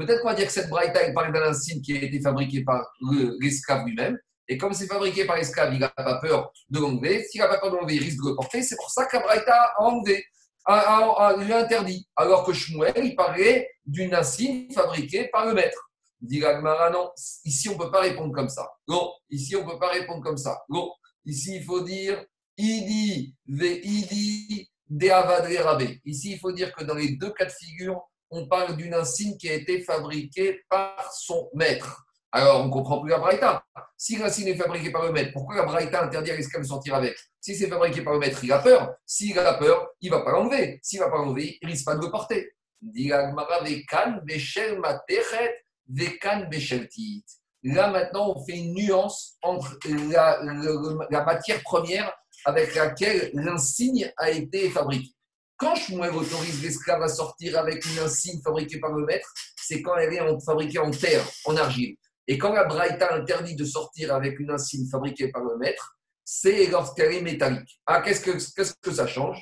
Peut-être 0.00 0.22
qu'on 0.22 0.28
va 0.28 0.34
dire 0.34 0.46
que 0.46 0.52
cette 0.52 0.70
braïta 0.70 1.12
parle 1.12 1.30
d'un 1.30 1.52
signe 1.52 1.82
qui 1.82 1.92
a 1.92 2.02
été 2.02 2.22
fabriqué 2.22 2.64
par 2.64 2.90
l'esclave 3.38 3.84
lui-même. 3.84 4.18
Et 4.48 4.56
comme 4.56 4.72
c'est 4.72 4.86
fabriqué 4.86 5.26
par 5.26 5.36
l'esclave, 5.36 5.74
il 5.74 5.78
n'a 5.78 5.90
pas 5.90 6.18
peur 6.20 6.50
de 6.70 6.80
l'enlever. 6.80 7.22
S'il 7.24 7.40
n'a 7.40 7.48
pas 7.48 7.58
peur 7.58 7.70
de 7.70 7.76
l'enlever, 7.76 7.96
il 7.96 8.02
risque 8.02 8.22
de 8.24 8.30
le 8.30 8.34
porter. 8.34 8.62
C'est 8.62 8.76
pour 8.76 8.90
ça 8.90 9.04
que 9.04 9.18
braïta 9.18 9.54
a 9.54 9.82
enlevé, 9.82 10.24
a, 10.64 11.34
interdit. 11.36 12.08
Alors 12.16 12.44
que 12.44 12.54
Shmuel, 12.54 13.04
il 13.04 13.14
parlait 13.14 13.68
d'une 13.84 14.14
insigne 14.14 14.72
fabriquée 14.72 15.28
par 15.28 15.44
le 15.44 15.52
maître. 15.52 15.90
Dit 16.22 16.40
non, 16.40 17.10
ici 17.44 17.68
on 17.68 17.74
ne 17.74 17.78
peut 17.78 17.90
pas 17.90 18.00
répondre 18.00 18.34
comme 18.34 18.48
ça. 18.48 18.70
Non, 18.88 19.12
ici 19.28 19.54
on 19.54 19.66
ne 19.66 19.70
peut 19.70 19.78
pas 19.78 19.90
répondre 19.90 20.22
comme 20.22 20.38
ça. 20.38 20.62
Non, 20.70 20.90
ici 21.26 21.56
il 21.56 21.64
faut 21.64 21.82
dire 21.82 22.24
idi, 22.56 23.34
ve 23.46 23.80
idi, 23.84 24.70
de 24.88 25.62
rabé. 25.62 26.00
Ici 26.04 26.32
il 26.32 26.38
faut 26.38 26.52
dire 26.52 26.74
que 26.74 26.84
dans 26.84 26.94
les 26.94 27.16
deux 27.16 27.32
cas 27.32 27.44
de 27.44 27.52
figure, 27.52 28.00
on 28.30 28.46
parle 28.46 28.76
d'une 28.76 28.94
insigne 28.94 29.36
qui 29.36 29.48
a 29.48 29.54
été 29.54 29.82
fabriquée 29.82 30.62
par 30.68 31.12
son 31.12 31.50
maître. 31.54 32.04
Alors, 32.32 32.60
on 32.60 32.66
ne 32.66 32.70
comprend 32.70 33.00
plus 33.00 33.10
la 33.10 33.18
Braïta. 33.18 33.64
Si 33.96 34.16
l'insigne 34.16 34.48
est 34.48 34.56
fabriquée 34.56 34.90
par 34.90 35.04
le 35.04 35.12
maître, 35.12 35.32
pourquoi 35.32 35.56
la 35.56 35.64
Braïta 35.64 36.04
interdit 36.04 36.30
à 36.30 36.36
l'esclave 36.36 36.62
de 36.62 36.68
sortir 36.68 36.94
avec? 36.94 37.16
Si 37.40 37.56
c'est 37.56 37.68
fabriqué 37.68 38.02
par 38.02 38.12
le 38.12 38.20
maître, 38.20 38.38
il 38.44 38.52
a 38.52 38.60
peur. 38.60 38.94
S'il 39.04 39.36
a 39.38 39.54
peur, 39.54 39.88
il 40.00 40.10
ne 40.10 40.16
va 40.16 40.22
pas 40.22 40.30
l'enlever. 40.30 40.78
S'il 40.82 41.00
ne 41.00 41.04
va 41.04 41.10
pas 41.10 41.18
l'enlever, 41.18 41.58
il 41.60 41.68
risque 41.68 41.84
pas 41.84 41.96
de 41.96 42.04
le 42.04 42.10
porter. 42.10 42.52
Là, 47.62 47.90
maintenant, 47.90 48.32
on 48.34 48.44
fait 48.46 48.56
une 48.56 48.74
nuance 48.74 49.36
entre 49.42 49.76
la, 50.10 50.40
la 51.10 51.24
matière 51.24 51.62
première 51.62 52.12
avec 52.44 52.74
laquelle 52.74 53.30
l'insigne 53.34 54.12
a 54.16 54.30
été 54.30 54.70
fabriqué. 54.70 55.12
Quand 55.60 55.74
Shmuel 55.74 56.14
autorise 56.14 56.62
l'esclave 56.62 57.02
à 57.02 57.08
sortir 57.08 57.58
avec 57.58 57.84
une 57.84 57.98
insigne 57.98 58.40
fabriquée 58.40 58.80
par 58.80 58.92
le 58.92 59.04
maître, 59.04 59.30
c'est 59.56 59.82
quand 59.82 59.94
elle 59.98 60.14
est 60.14 60.40
fabriquée 60.42 60.78
en 60.78 60.90
terre, 60.90 61.22
en 61.44 61.54
argile. 61.54 61.96
Et 62.26 62.38
quand 62.38 62.54
la 62.54 62.64
Braïta 62.64 63.14
interdit 63.14 63.56
de 63.56 63.66
sortir 63.66 64.14
avec 64.14 64.40
une 64.40 64.50
insigne 64.50 64.88
fabriquée 64.88 65.28
par 65.28 65.42
le 65.42 65.58
maître, 65.58 65.98
c'est 66.24 66.68
lorsqu'elle 66.68 67.12
est 67.12 67.20
métallique. 67.20 67.78
Ah, 67.84 68.00
qu'est-ce 68.00 68.22
que, 68.22 68.30
qu'est-ce 68.30 68.72
que 68.80 68.90
ça 68.90 69.06
change? 69.06 69.38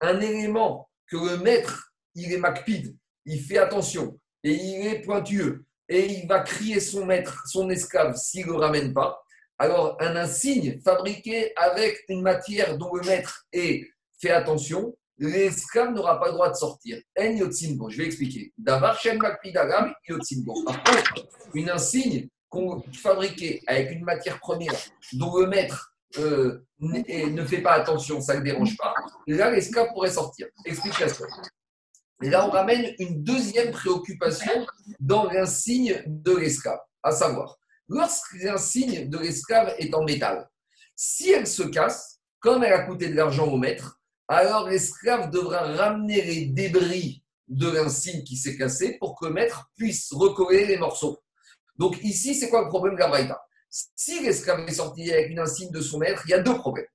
Un 0.00 0.20
élément 0.20 0.90
que 1.06 1.16
le 1.16 1.36
maître, 1.38 1.92
il 2.14 2.32
est 2.34 2.38
makpid, 2.38 2.94
il 3.24 3.42
fait 3.42 3.58
attention, 3.58 4.20
et 4.44 4.52
il 4.52 4.86
est 4.88 5.00
pointueux, 5.00 5.64
et 5.88 6.04
il 6.04 6.28
va 6.28 6.40
crier 6.40 6.80
son 6.80 7.06
maître, 7.06 7.44
son 7.46 7.70
esclave, 7.70 8.14
s'il 8.16 8.46
ne 8.46 8.52
le 8.52 8.58
ramène 8.58 8.92
pas, 8.92 9.22
alors, 9.58 9.96
un 10.00 10.14
insigne 10.14 10.80
fabriqué 10.80 11.52
avec 11.56 12.04
une 12.08 12.22
matière 12.22 12.78
dont 12.78 12.94
le 12.94 13.02
maître 13.02 13.44
est 13.52 13.88
fait 14.20 14.30
attention, 14.30 14.96
l'esclave 15.18 15.92
n'aura 15.92 16.20
pas 16.20 16.26
le 16.26 16.32
droit 16.34 16.48
de 16.50 16.54
sortir. 16.54 16.98
En 17.18 17.22
Je 17.24 17.96
vais 17.96 18.06
expliquer. 18.06 18.52
Par 18.64 18.92
contre, 20.84 21.14
une 21.54 21.70
insigne 21.70 22.28
fabriquée 22.94 23.62
avec 23.66 23.90
une 23.90 24.04
matière 24.04 24.38
première 24.38 24.74
dont 25.14 25.36
le 25.38 25.48
maître 25.48 25.92
euh, 26.18 26.64
ne 26.78 27.44
fait 27.44 27.60
pas 27.60 27.72
attention, 27.72 28.20
ça 28.20 28.38
ne 28.38 28.44
dérange 28.44 28.76
pas, 28.76 28.94
là, 29.26 29.50
l'esclave 29.50 29.88
pourrait 29.92 30.12
sortir. 30.12 30.46
Explication. 30.64 31.26
Et 32.22 32.30
là, 32.30 32.46
on 32.46 32.50
ramène 32.50 32.94
une 32.98 33.22
deuxième 33.22 33.72
préoccupation 33.72 34.66
dans 35.00 35.24
l'insigne 35.30 36.02
de 36.06 36.36
l'esclave, 36.36 36.78
à 37.02 37.10
savoir, 37.10 37.58
lorsqu'un 37.88 38.54
de 38.54 39.18
l'esclave 39.18 39.74
est 39.78 39.94
en 39.94 40.04
métal, 40.04 40.48
si 40.94 41.30
elle 41.30 41.46
se 41.46 41.62
casse, 41.62 42.20
comme 42.40 42.64
elle 42.64 42.72
a 42.72 42.84
coûté 42.84 43.08
de 43.08 43.14
l'argent 43.14 43.46
au 43.46 43.56
maître, 43.56 44.00
alors 44.28 44.68
l'esclave 44.68 45.30
devra 45.30 45.60
ramener 45.60 46.22
les 46.22 46.46
débris 46.46 47.22
de 47.48 47.70
l'insigne 47.70 48.22
qui 48.24 48.36
s'est 48.36 48.56
cassé 48.56 48.98
pour 48.98 49.18
que 49.18 49.26
le 49.26 49.32
maître 49.32 49.70
puisse 49.76 50.12
recoller 50.12 50.66
les 50.66 50.76
morceaux. 50.76 51.18
Donc 51.76 51.98
ici, 52.02 52.34
c'est 52.34 52.50
quoi 52.50 52.62
le 52.62 52.68
problème 52.68 52.94
de 52.94 53.00
la 53.00 53.08
Braïta? 53.08 53.40
Si 53.70 54.22
l'esclave 54.22 54.68
est 54.68 54.72
sorti 54.72 55.10
avec 55.10 55.30
une 55.30 55.38
insigne 55.38 55.70
de 55.70 55.80
son 55.80 55.98
maître, 55.98 56.22
il 56.26 56.30
y 56.30 56.34
a 56.34 56.40
deux 56.40 56.56
problèmes. 56.56 56.86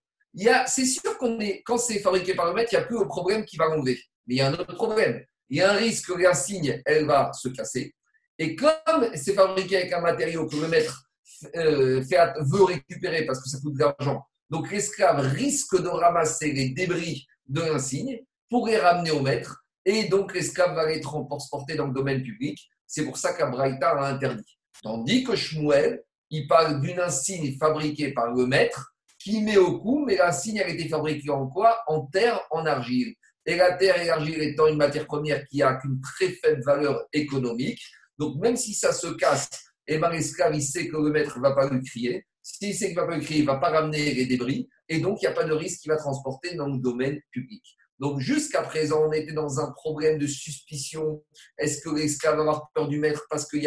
c'est 0.67 0.85
sûr 0.85 1.17
qu'on 1.17 1.39
est, 1.39 1.61
quand 1.65 1.77
c'est 1.77 1.99
fabriqué 1.99 2.35
par 2.35 2.47
le 2.47 2.53
maître, 2.53 2.71
il 2.73 2.77
n'y 2.77 2.83
a 2.83 2.85
plus 2.85 2.99
le 2.99 3.07
problème 3.07 3.45
qui 3.45 3.57
va 3.57 3.67
l'enlever. 3.67 3.99
Mais 4.27 4.35
il 4.35 4.37
y 4.37 4.41
a 4.41 4.47
un 4.47 4.53
autre 4.53 4.73
problème. 4.73 5.23
Il 5.49 5.57
y 5.57 5.61
a 5.61 5.71
un 5.71 5.75
risque 5.75 6.07
que 6.07 6.21
l'insigne, 6.21 6.81
elle 6.85 7.05
va 7.05 7.31
se 7.33 7.49
casser. 7.49 7.93
Et 8.39 8.55
comme 8.55 9.09
c'est 9.15 9.33
fabriqué 9.33 9.77
avec 9.77 9.93
un 9.93 10.01
matériau 10.01 10.47
que 10.47 10.55
le 10.55 10.67
maître 10.67 11.09
veut 11.53 12.63
récupérer 12.63 13.25
parce 13.25 13.41
que 13.41 13.49
ça 13.49 13.59
coûte 13.59 13.75
de 13.75 13.79
l'argent, 13.79 14.25
donc 14.49 14.71
l'esclave 14.71 15.19
risque 15.19 15.81
de 15.81 15.87
ramasser 15.87 16.51
les 16.51 16.69
débris 16.69 17.25
de 17.47 17.61
l'insigne 17.61 18.19
pour 18.49 18.67
les 18.67 18.77
ramener 18.77 19.11
au 19.11 19.21
maître. 19.21 19.65
Et 19.85 20.05
donc 20.05 20.33
l'esclave 20.33 20.75
va 20.75 20.87
les 20.87 21.01
transporter 21.01 21.75
dans 21.75 21.87
le 21.87 21.93
domaine 21.93 22.23
public. 22.23 22.59
C'est 22.87 23.05
pour 23.05 23.17
ça 23.17 23.33
qu'Abraïta 23.33 23.89
a 23.89 24.05
interdit. 24.05 24.57
Tandis 24.81 25.23
que 25.23 25.35
Shmuel, 25.35 26.03
il 26.29 26.47
parle 26.47 26.81
d'une 26.81 26.99
insigne 26.99 27.57
fabriquée 27.57 28.13
par 28.13 28.31
le 28.31 28.45
maître 28.45 28.93
qui 29.19 29.41
met 29.41 29.57
au 29.57 29.79
cou, 29.79 30.03
mais 30.05 30.17
l'insigne 30.17 30.61
a 30.61 30.67
été 30.67 30.87
fabriquée 30.87 31.29
en 31.29 31.47
quoi? 31.47 31.81
En 31.87 32.05
terre, 32.05 32.41
en 32.51 32.65
argile. 32.65 33.13
Et 33.45 33.55
la 33.55 33.73
terre 33.73 34.01
et 34.01 34.05
l'argile 34.05 34.41
étant 34.41 34.67
une 34.67 34.77
matière 34.77 35.05
première 35.05 35.45
qui 35.47 35.61
a 35.61 35.75
qu'une 35.75 35.99
très 36.01 36.29
faible 36.29 36.61
valeur 36.63 37.05
économique, 37.11 37.81
donc 38.17 38.37
même 38.37 38.55
si 38.55 38.73
ça 38.73 38.93
se 38.93 39.07
casse, 39.07 39.49
et 39.85 39.95
eh 39.95 39.97
ben, 39.97 40.09
l'esclave, 40.09 40.55
il 40.55 40.61
sait 40.61 40.87
que 40.87 40.95
le 40.95 41.11
maître 41.11 41.37
ne 41.37 41.41
va 41.41 41.53
pas 41.53 41.69
lui 41.69 41.83
crier. 41.83 42.25
S'il 42.41 42.73
sait 42.73 42.87
qu'il 42.87 42.95
ne 42.95 43.01
va 43.01 43.07
pas 43.07 43.17
lui 43.17 43.23
crier, 43.23 43.41
il 43.41 43.45
ne 43.45 43.51
va 43.51 43.57
pas 43.57 43.69
ramener 43.69 44.13
les 44.13 44.25
débris. 44.25 44.69
Et 44.87 44.99
donc, 44.99 45.21
il 45.21 45.25
n'y 45.25 45.31
a 45.31 45.33
pas 45.33 45.43
de 45.43 45.51
risque 45.51 45.81
qu'il 45.81 45.91
va 45.91 45.97
transporter 45.97 46.55
dans 46.55 46.67
le 46.67 46.77
domaine 46.77 47.19
public. 47.31 47.63
Donc, 47.99 48.19
jusqu'à 48.19 48.61
présent, 48.61 49.05
on 49.07 49.11
était 49.11 49.33
dans 49.33 49.59
un 49.59 49.71
problème 49.71 50.19
de 50.19 50.27
suspicion. 50.27 51.21
Est-ce 51.57 51.81
que 51.81 51.89
l'esclave 51.89 52.35
va 52.35 52.41
avoir 52.41 52.71
peur 52.73 52.87
du 52.87 52.97
maître 52.97 53.25
parce 53.29 53.45
que 53.45 53.57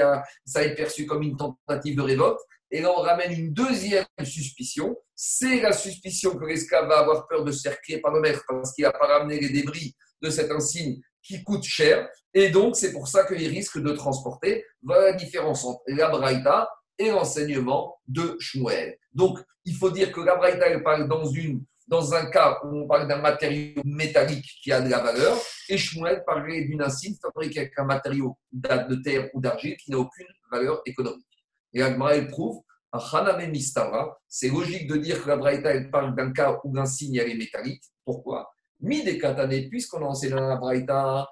ça 0.47 0.63
est 0.63 0.75
perçu 0.75 1.07
comme 1.07 1.23
une 1.23 1.37
tentative 1.37 1.97
de 1.97 2.03
révolte? 2.03 2.41
Et 2.71 2.81
là, 2.81 2.93
on 2.97 3.03
ramène 3.03 3.33
une 3.33 3.53
deuxième 3.53 4.07
suspicion. 4.25 4.97
C'est 5.15 5.61
la 5.61 5.73
suspicion 5.73 6.37
que 6.37 6.45
l'esclave 6.47 6.89
va 6.89 7.01
avoir 7.01 7.29
peur 7.29 7.45
de 7.45 7.53
se 7.53 7.69
par 8.01 8.13
le 8.13 8.21
maître 8.21 8.43
parce 8.49 8.73
qu'il 8.73 8.85
n'a 8.85 8.93
pas 8.93 9.07
ramené 9.07 9.39
les 9.39 9.51
débris 9.51 9.95
de 10.23 10.31
cet 10.31 10.51
insigne 10.51 11.01
qui 11.27 11.43
coûte 11.43 11.65
cher. 11.65 12.09
Et 12.35 12.51
donc, 12.51 12.77
c'est 12.77 12.93
pour 12.93 13.09
ça 13.09 13.27
qu'il 13.27 13.49
risque 13.49 13.79
de 13.79 13.93
transporter. 13.93 14.65
Voilà 14.83 15.11
la 15.11 15.13
différence 15.15 15.65
entre 15.65 15.83
la 15.89 16.09
Braïta 16.09 16.69
et 16.99 17.11
l'enseignement 17.11 17.97
de 18.07 18.37
Shmuel. 18.39 18.97
Donc, 19.13 19.39
il 19.65 19.75
faut 19.75 19.91
dire 19.91 20.13
que 20.13 20.21
la 20.21 20.37
Braïta, 20.37 20.69
elle 20.69 20.83
parle 20.83 21.09
dans, 21.09 21.27
une, 21.27 21.65
dans 21.89 22.15
un 22.15 22.31
cas 22.31 22.59
où 22.65 22.83
on 22.83 22.87
parle 22.87 23.09
d'un 23.09 23.21
matériau 23.21 23.83
métallique 23.85 24.49
qui 24.63 24.73
a 24.73 24.81
de 24.81 24.89
la 24.89 25.01
valeur, 25.01 25.37
et 25.69 25.77
Shmuel 25.77 26.23
parlait 26.25 26.65
d'une 26.65 26.83
insigne 26.83 27.17
fabriquée 27.21 27.61
avec 27.61 27.79
un 27.79 27.85
matériau 27.85 28.39
de 28.53 29.03
terre 29.03 29.29
ou 29.35 29.41
d'argile 29.41 29.77
qui 29.77 29.91
n'a 29.91 29.99
aucune 29.99 30.27
valeur 30.51 30.81
économique. 30.87 31.27
Et 31.75 31.83
Agmara, 31.83 32.15
elle 32.15 32.29
prouve, 32.29 32.63
c'est 34.29 34.49
logique 34.49 34.87
de 34.87 34.97
dire 34.97 35.23
que 35.23 35.29
la 35.29 35.37
Braïta, 35.37 35.71
elle 35.71 35.91
parle 35.91 36.15
d'un 36.15 36.33
cas 36.33 36.59
où 36.65 36.75
l'insigne, 36.75 37.17
elle 37.17 37.31
est 37.31 37.37
métallique. 37.37 37.83
Pourquoi? 38.05 38.51
Puisqu'on 39.71 39.99
a 39.99 40.09
enseigné 40.09 40.35
dans 40.35 40.49
la 40.49 40.57
Braïta, 40.57 41.29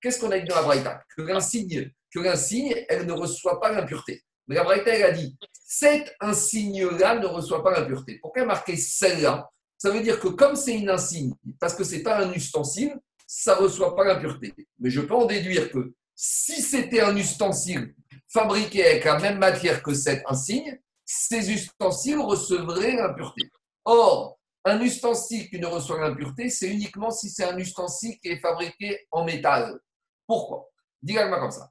Qu'est-ce 0.00 0.20
qu'on 0.20 0.30
a 0.30 0.38
dit 0.38 0.48
dans 0.48 0.56
la 0.56 0.62
Braïta? 0.62 1.02
Que 1.16 1.22
l'insigne, 1.22 1.90
que 2.12 2.20
l'insigne, 2.20 2.74
elle 2.88 3.06
ne 3.06 3.12
reçoit 3.12 3.60
pas 3.60 3.72
l'impureté. 3.72 4.22
Mais 4.48 4.56
la 4.56 4.64
Braïta, 4.64 4.90
elle 4.90 5.02
a 5.04 5.12
dit, 5.12 5.36
cet 5.64 6.14
insigne-là 6.20 7.18
ne 7.18 7.26
reçoit 7.26 7.62
pas 7.62 7.72
l'impureté. 7.78 8.18
Pourquoi 8.20 8.44
marquer 8.44 8.76
celle-là? 8.76 9.50
Ça 9.78 9.90
veut 9.90 10.00
dire 10.00 10.18
que 10.20 10.28
comme 10.28 10.56
c'est 10.56 10.76
une 10.76 10.88
insigne, 10.88 11.34
parce 11.60 11.74
que 11.74 11.84
ce 11.84 11.96
n'est 11.96 12.02
pas 12.02 12.24
un 12.24 12.32
ustensile, 12.32 12.98
ça 13.26 13.56
ne 13.56 13.62
reçoit 13.62 13.94
pas 13.94 14.04
l'impureté. 14.04 14.54
Mais 14.78 14.90
je 14.90 15.00
peux 15.00 15.14
en 15.14 15.26
déduire 15.26 15.70
que 15.70 15.92
si 16.14 16.62
c'était 16.62 17.00
un 17.00 17.16
ustensile 17.16 17.94
fabriqué 18.28 18.84
avec 18.84 19.04
la 19.04 19.18
même 19.18 19.38
matière 19.38 19.82
que 19.82 19.92
cet 19.94 20.22
insigne, 20.26 20.78
ces 21.04 21.50
ustensiles 21.50 22.18
recevraient 22.18 22.96
l'impureté. 22.96 23.50
Or, 23.84 24.35
un 24.66 24.80
ustensile 24.80 25.48
qui 25.48 25.60
ne 25.60 25.66
reçoit 25.66 26.00
l'impureté, 26.00 26.50
c'est 26.50 26.68
uniquement 26.68 27.10
si 27.12 27.30
c'est 27.30 27.44
un 27.44 27.56
ustensile 27.56 28.18
qui 28.18 28.28
est 28.28 28.40
fabriqué 28.40 29.06
en 29.12 29.24
métal. 29.24 29.78
Pourquoi? 30.26 30.68
Dis-moi 31.00 31.38
comme 31.38 31.52
ça. 31.52 31.70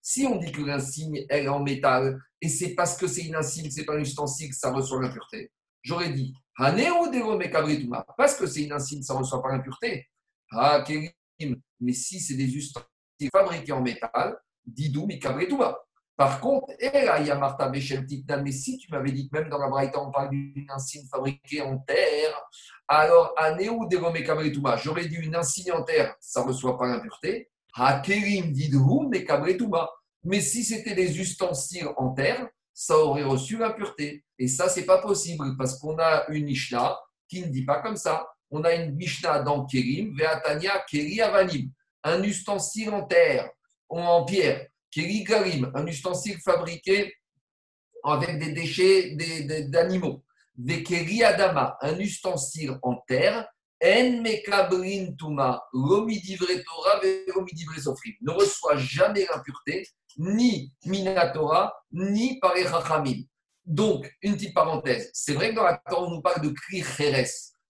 Si 0.00 0.26
on 0.26 0.36
dit 0.36 0.50
que 0.50 0.62
l'insigne 0.62 1.26
est 1.28 1.46
en 1.46 1.60
métal 1.60 2.18
et 2.40 2.48
c'est 2.48 2.74
parce 2.74 2.96
que 2.96 3.06
c'est 3.06 3.24
une 3.24 3.34
insigne, 3.34 3.70
c'est 3.70 3.84
pas 3.84 3.96
un 3.96 4.00
ustensile, 4.00 4.54
ça 4.54 4.72
reçoit 4.72 5.02
l'impureté. 5.02 5.52
J'aurais 5.82 6.10
dit 6.10 6.34
parce 6.56 8.36
que 8.36 8.46
c'est 8.46 8.62
une 8.62 8.72
insigne, 8.72 9.02
ça 9.02 9.12
ne 9.12 9.18
reçoit 9.18 9.42
pas 9.42 9.52
l'impureté. 9.52 10.08
Ah, 10.52 10.82
mais 11.80 11.92
si 11.92 12.18
c'est 12.18 12.34
des 12.34 12.56
ustensiles 12.56 12.88
fabriqués 13.30 13.72
en 13.72 13.82
métal, 13.82 14.38
didou 14.64 15.06
mi 15.06 15.20
par 16.18 16.40
contre, 16.40 16.66
Martha 17.38 17.70
mais 17.70 18.52
si 18.52 18.76
tu 18.76 18.90
m'avais 18.90 19.12
dit 19.12 19.30
que 19.30 19.38
même 19.38 19.48
dans 19.48 19.58
la 19.58 19.68
Braïta, 19.68 20.02
on 20.02 20.10
parle 20.10 20.30
d'une 20.30 20.66
insigne 20.68 21.06
fabriquée 21.08 21.62
en 21.62 21.78
terre, 21.78 22.34
alors, 22.88 23.34
Anéou 23.36 23.86
Kabretuma, 23.88 24.76
j'aurais 24.78 25.06
dit 25.06 25.14
une 25.14 25.36
insigne 25.36 25.70
en 25.70 25.84
terre, 25.84 26.16
ça 26.18 26.42
ne 26.42 26.48
reçoit 26.48 26.76
pas 26.76 26.88
l'impureté. 26.88 27.50
Hakerim 27.72 28.50
Didhou 28.50 29.08
Kabretuma. 29.10 29.88
Mais 30.24 30.40
si 30.40 30.64
c'était 30.64 30.96
des 30.96 31.20
ustensiles 31.20 31.88
en 31.96 32.12
terre, 32.14 32.48
ça 32.74 32.98
aurait 32.98 33.22
reçu 33.22 33.56
l'impureté. 33.56 34.24
Et 34.40 34.48
ça, 34.48 34.68
c'est 34.68 34.86
pas 34.86 34.98
possible 34.98 35.56
parce 35.56 35.78
qu'on 35.78 35.98
a 35.98 36.26
une 36.30 36.46
Mishnah 36.46 36.98
qui 37.28 37.42
ne 37.42 37.46
dit 37.46 37.64
pas 37.64 37.80
comme 37.80 37.96
ça. 37.96 38.26
On 38.50 38.64
a 38.64 38.74
une 38.74 38.96
Mishnah 38.96 39.40
dans 39.42 39.66
Kerim, 39.66 40.16
Veatania 40.16 40.82
Keri 40.90 41.20
Avanim, 41.20 41.70
un 42.02 42.22
ustensile 42.24 42.90
en 42.90 43.04
terre, 43.04 43.50
en 43.88 44.24
pierre 44.24 44.67
Keri 44.90 45.24
Garim, 45.24 45.70
un 45.74 45.86
ustensile 45.86 46.38
fabriqué 46.38 47.14
avec 48.04 48.38
des 48.38 48.52
déchets 48.52 49.16
d'animaux. 49.68 50.24
Des 50.56 50.82
Adama, 51.22 51.76
un 51.80 51.98
ustensile 51.98 52.78
en 52.82 52.96
terre. 53.06 53.46
En 53.80 54.22
mekabrin 54.22 55.14
tuma, 55.16 55.62
Torah 55.72 57.00
sofrim, 57.80 58.14
ne 58.22 58.32
reçoit 58.32 58.76
jamais 58.76 59.24
l'impureté, 59.30 59.86
ni 60.16 60.74
minatora, 60.84 61.72
ni 61.92 62.40
par 62.40 62.54
Donc, 63.64 64.12
une 64.20 64.34
petite 64.34 64.52
parenthèse, 64.52 65.10
c'est 65.12 65.34
vrai 65.34 65.50
que 65.50 65.54
dans 65.54 65.62
la 65.62 65.76
Torah, 65.76 66.02
on 66.02 66.10
nous 66.10 66.20
parle 66.20 66.42
de 66.42 66.48
kri 66.48 66.82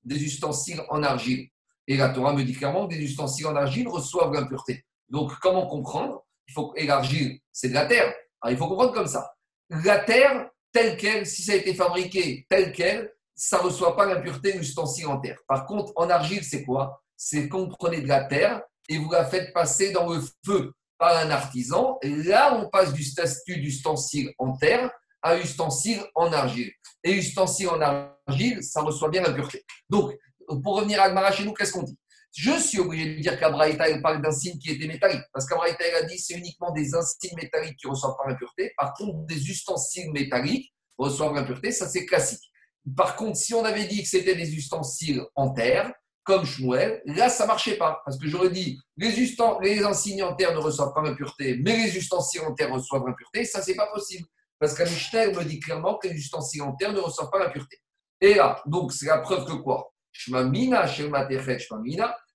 des 0.02 0.24
ustensiles 0.24 0.82
en 0.88 1.02
argile. 1.02 1.48
Et 1.86 1.98
la 1.98 2.08
Torah 2.08 2.32
me 2.32 2.42
dit 2.42 2.54
clairement 2.54 2.88
que 2.88 2.94
des 2.94 3.02
ustensiles 3.02 3.46
en 3.46 3.56
argile 3.56 3.88
reçoivent 3.88 4.32
l'impureté. 4.32 4.86
Donc, 5.10 5.32
comment 5.40 5.66
comprendre? 5.66 6.24
Il 6.48 6.54
faut 6.54 6.72
élargir, 6.76 7.38
c'est 7.52 7.68
de 7.68 7.74
la 7.74 7.86
terre. 7.86 8.12
Il 8.48 8.56
faut 8.56 8.68
comprendre 8.68 8.92
comme 8.92 9.06
ça. 9.06 9.32
La 9.68 9.98
terre, 9.98 10.48
telle 10.72 10.96
qu'elle, 10.96 11.26
si 11.26 11.42
ça 11.42 11.52
a 11.52 11.56
été 11.56 11.74
fabriqué 11.74 12.46
telle 12.48 12.72
qu'elle, 12.72 13.12
ça 13.34 13.58
ne 13.58 13.64
reçoit 13.64 13.96
pas 13.96 14.06
l'impureté 14.06 14.52
de 14.52 14.58
l'ustensile 14.58 15.06
en 15.06 15.20
terre. 15.20 15.38
Par 15.46 15.66
contre, 15.66 15.92
en 15.96 16.08
argile, 16.10 16.42
c'est 16.42 16.64
quoi? 16.64 17.02
C'est 17.16 17.48
qu'on 17.48 17.68
prenez 17.68 18.00
de 18.00 18.08
la 18.08 18.24
terre 18.24 18.62
et 18.88 18.98
vous 18.98 19.10
la 19.10 19.24
faites 19.26 19.52
passer 19.52 19.92
dans 19.92 20.12
le 20.12 20.20
feu 20.44 20.72
par 20.98 21.16
un 21.16 21.30
artisan. 21.30 21.98
Et 22.02 22.08
là, 22.08 22.58
on 22.58 22.68
passe 22.68 22.92
du 22.92 23.04
statut 23.04 23.60
d'ustensile 23.60 24.32
en 24.38 24.56
terre 24.56 24.90
à 25.22 25.36
ustensile 25.36 26.02
en 26.14 26.32
argile. 26.32 26.72
Et 27.04 27.12
ustensile 27.12 27.68
en 27.68 27.80
argile, 27.80 28.62
ça 28.62 28.82
reçoit 28.82 29.08
bien 29.08 29.22
l'impureté. 29.22 29.64
Donc, 29.88 30.14
pour 30.62 30.76
revenir 30.76 31.00
à 31.00 31.04
Agmara 31.04 31.30
chez 31.30 31.44
nous, 31.44 31.52
qu'est-ce 31.52 31.72
qu'on 31.72 31.82
dit? 31.82 31.98
Je 32.32 32.58
suis 32.58 32.78
obligé 32.78 33.16
de 33.16 33.20
dire 33.20 33.38
qu'Abraïta, 33.38 33.86
parle 34.00 34.22
d'un 34.22 34.30
signe 34.30 34.58
qui 34.58 34.70
était 34.70 34.86
métallique. 34.86 35.22
Parce 35.32 35.46
qu'Abraïta, 35.46 35.84
a 35.98 36.02
dit 36.02 36.18
c'est 36.18 36.34
uniquement 36.34 36.72
des 36.72 36.94
insignes 36.94 37.36
métalliques 37.36 37.76
qui 37.76 37.86
reçoivent 37.86 38.16
pas 38.16 38.28
l'impureté. 38.28 38.72
Par 38.76 38.94
contre, 38.94 39.26
des 39.26 39.48
ustensiles 39.50 40.12
métalliques 40.12 40.72
reçoivent 40.98 41.34
l'impureté. 41.34 41.72
Ça, 41.72 41.88
c'est 41.88 42.06
classique. 42.06 42.42
Par 42.96 43.16
contre, 43.16 43.36
si 43.36 43.54
on 43.54 43.64
avait 43.64 43.86
dit 43.86 44.02
que 44.02 44.08
c'était 44.08 44.34
des 44.34 44.54
ustensiles 44.54 45.22
en 45.34 45.52
terre, 45.52 45.92
comme 46.24 46.44
Shmuel, 46.44 47.00
là, 47.06 47.30
ça 47.30 47.46
marchait 47.46 47.76
pas. 47.76 48.02
Parce 48.04 48.18
que 48.18 48.28
j'aurais 48.28 48.50
dit 48.50 48.78
les, 48.98 49.10
les 49.62 49.82
insignes 49.82 50.22
en 50.22 50.34
terre 50.34 50.52
ne 50.52 50.58
reçoivent 50.58 50.92
pas 50.92 51.02
l'impureté, 51.02 51.58
mais 51.64 51.76
les 51.76 51.96
ustensiles 51.96 52.42
en 52.42 52.54
terre 52.54 52.70
reçoivent 52.70 53.06
l'impureté. 53.06 53.44
Ça, 53.46 53.62
c'est 53.62 53.74
pas 53.74 53.90
possible. 53.92 54.26
Parce 54.58 54.74
qu'un 54.74 54.84
me 54.84 55.44
dit 55.44 55.60
clairement 55.60 55.96
que 55.96 56.08
les 56.08 56.14
ustensiles 56.14 56.62
en 56.62 56.74
terre 56.74 56.92
ne 56.92 57.00
reçoivent 57.00 57.30
pas 57.30 57.38
l'impureté. 57.38 57.78
Et 58.20 58.34
là, 58.34 58.60
donc, 58.66 58.92
c'est 58.92 59.06
la 59.06 59.18
preuve 59.18 59.46
que 59.46 59.52
quoi? 59.52 59.90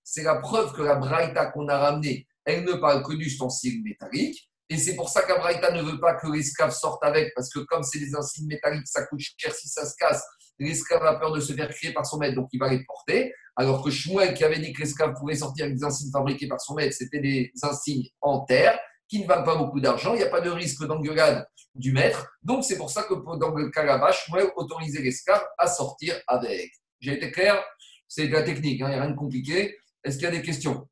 C'est 0.04 0.24
la 0.24 0.36
preuve 0.36 0.74
que 0.74 0.82
la 0.82 0.96
braïta 0.96 1.48
qu'on 1.48 1.68
a 1.68 1.78
ramenée, 1.78 2.28
elle 2.46 2.64
ne 2.64 2.74
parle 2.74 3.04
que 3.04 3.14
d'ustensiles 3.14 3.82
métalliques. 3.84 4.50
Et 4.70 4.78
c'est 4.78 4.96
pour 4.96 5.10
ça 5.10 5.22
qu'Abraïta 5.24 5.72
ne 5.72 5.84
veut 5.84 6.00
pas 6.00 6.16
que 6.16 6.28
l'esclave 6.28 6.74
sorte 6.74 7.04
avec, 7.04 7.34
parce 7.36 7.50
que 7.54 7.60
comme 7.60 7.84
c'est 7.84 8.00
des 8.00 8.16
insignes 8.16 8.48
métalliques, 8.48 8.88
ça 8.88 9.06
coûte 9.06 9.20
cher 9.38 9.54
si 9.54 9.68
ça 9.68 9.86
se 9.86 9.96
casse. 9.96 10.24
L'esclave 10.58 11.04
a 11.06 11.16
peur 11.16 11.32
de 11.32 11.40
se 11.40 11.54
faire 11.54 11.70
crier 11.70 11.94
par 11.94 12.06
son 12.06 12.18
maître, 12.18 12.36
donc 12.36 12.48
il 12.54 12.60
va 12.60 12.70
les 12.70 12.84
porter. 12.84 13.34
Alors 13.56 13.84
que 13.84 13.92
Shmuel, 13.92 14.34
qui 14.34 14.44
avait 14.44 14.60
dit 14.60 14.74
que 14.74 14.82
l'esclave 14.82 15.14
pouvait 15.20 15.36
sortir 15.36 15.66
avec 15.66 15.78
des 15.78 15.84
insignes 15.84 16.12
fabriqués 16.12 16.48
par 16.48 16.62
son 16.62 16.76
maître, 16.76 16.96
c'était 16.98 17.20
des 17.20 17.52
insignes 17.62 18.08
en 18.22 18.42
terre 18.46 18.80
qui 19.08 19.22
ne 19.22 19.28
valent 19.28 19.44
pas 19.44 19.56
beaucoup 19.56 19.80
d'argent. 19.80 20.14
Il 20.14 20.18
n'y 20.18 20.24
a 20.24 20.30
pas 20.30 20.42
de 20.42 20.50
risque 20.50 20.86
d'engueulade 20.86 21.46
du 21.76 21.92
maître. 21.92 22.28
Donc 22.42 22.64
c'est 22.64 22.78
pour 22.78 22.90
ça 22.90 23.04
que 23.04 23.14
dans 23.38 23.54
le 23.54 23.70
cas 23.70 23.84
là-bas, 23.84 24.12
Shmuel 24.12 24.52
autorisait 24.56 25.02
l'esclave 25.02 25.44
à 25.58 25.68
sortir 25.68 26.20
avec. 26.28 26.72
J'ai 27.04 27.16
été 27.16 27.32
clair 27.32 27.62
C'est 28.08 28.28
de 28.28 28.34
la 28.34 28.43
technique, 28.43 28.82
hein, 28.82 28.88
il 28.88 28.91
n'y 28.91 28.95
a 28.95 29.01
rien 29.01 29.12
de 29.12 29.18
compliqué. 29.18 29.78
Est-ce 30.06 30.16
qu'il 30.16 30.24
y 30.24 30.28
a 30.28 30.32
des 30.32 30.41
questions? 30.41 30.88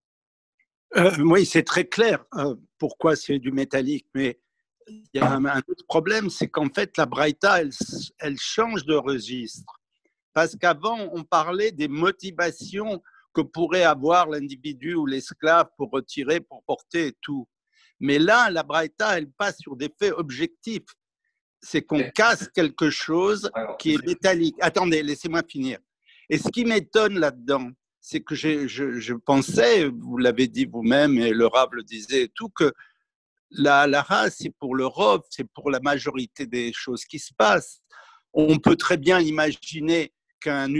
Euh, 0.98 1.16
Oui, 1.20 1.46
c'est 1.46 1.64
très 1.64 1.86
clair 1.86 2.26
euh, 2.36 2.56
pourquoi 2.78 3.16
c'est 3.16 3.40
du 3.40 3.52
métallique, 3.54 4.08
mais 4.14 4.38
il 4.90 5.08
y 5.14 5.20
a 5.20 5.32
un, 5.32 5.46
autre 5.46 5.86
problème, 5.88 6.30
c'est 6.30 6.50
qu'en 6.50 6.68
fait, 6.68 6.98
la 6.98 7.06
Braïta, 7.06 7.62
elle, 7.62 7.70
elle 8.20 8.38
change 8.38 8.84
de 8.84 8.96
registre. 8.96 9.80
Parce 10.34 10.58
qu'avant, 10.58 11.10
on 11.14 11.24
parlait 11.24 11.72
des 11.72 11.88
motivations 11.88 13.02
que 13.34 13.42
pourrait 13.42 13.84
avoir 13.84 14.28
l'individu 14.28 14.96
ou 14.96 15.06
l'esclave 15.06 15.70
pour 15.78 15.92
retirer, 15.92 16.42
pour 16.42 16.62
porter 16.64 17.08
et 17.08 17.18
tout. 17.22 17.48
Mais 18.02 18.20
là, 18.20 18.50
la 18.50 18.64
Braïta, 18.64 19.18
elle 19.18 19.32
passe 19.32 19.60
sur 19.60 19.78
des 19.78 19.94
faits 19.98 20.14
objectifs. 20.18 20.88
C'est 21.62 21.84
qu'on 21.84 22.10
casse 22.10 22.50
quelque 22.50 22.90
chose 22.90 23.50
qui 23.80 23.94
est 23.94 24.06
métallique. 24.06 24.58
Attendez, 24.60 25.04
laissez-moi 25.04 25.44
finir. 25.48 25.78
Et 26.32 26.38
ce 26.38 26.48
qui 26.48 26.64
m'étonne 26.64 27.20
là-dedans, 27.20 27.72
c'est 28.00 28.22
que 28.22 28.36
je, 28.36 29.14
pensais, 29.16 29.90
vous 29.90 30.18
l'avez 30.18 30.48
dit 30.48 30.66
vous-même 30.66 31.18
et 31.20 31.32
le 31.32 31.46
Rav 31.46 31.68
le 31.74 31.84
disait 31.84 32.32
tout, 32.34 32.48
que 32.48 32.72
la, 33.50 33.86
la 33.86 34.02
race, 34.02 34.38
c'est 34.40 34.56
pour 34.58 34.74
l'Europe, 34.74 35.26
c'est 35.30 35.44
pour 35.44 35.70
la 35.70 35.82
majorité 35.82 36.46
des 36.46 36.72
choses 36.72 37.04
qui 37.04 37.20
se 37.20 37.34
passent. 37.34 37.82
On 38.32 38.60
peut 38.60 38.78
très 38.78 38.96
bien 38.96 39.20
imaginer 39.20 40.14
qu'un 40.40 40.74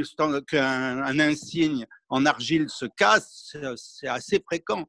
insigne 1.20 1.86
en 2.08 2.26
argile 2.26 2.70
se 2.70 2.86
casse, 2.86 3.54
c'est 3.76 4.08
assez 4.08 4.40
fréquent. 4.40 4.86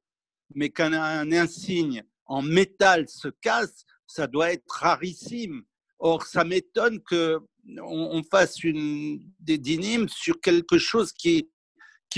Mais 0.54 0.70
qu'un 0.70 1.32
insigne 1.32 2.04
en 2.26 2.40
métal 2.40 3.08
se 3.08 3.26
casse, 3.40 3.84
ça 4.06 4.28
doit 4.28 4.52
être 4.52 4.70
rarissime. 4.70 5.64
Or, 6.04 6.24
ça 6.24 6.42
m'étonne 6.42 7.00
que 7.00 7.38
on, 7.80 8.22
fasse 8.28 8.64
une, 8.64 9.20
des 9.38 9.56
dynimes 9.56 10.08
sur 10.08 10.40
quelque 10.40 10.76
chose 10.76 11.12
qui, 11.12 11.48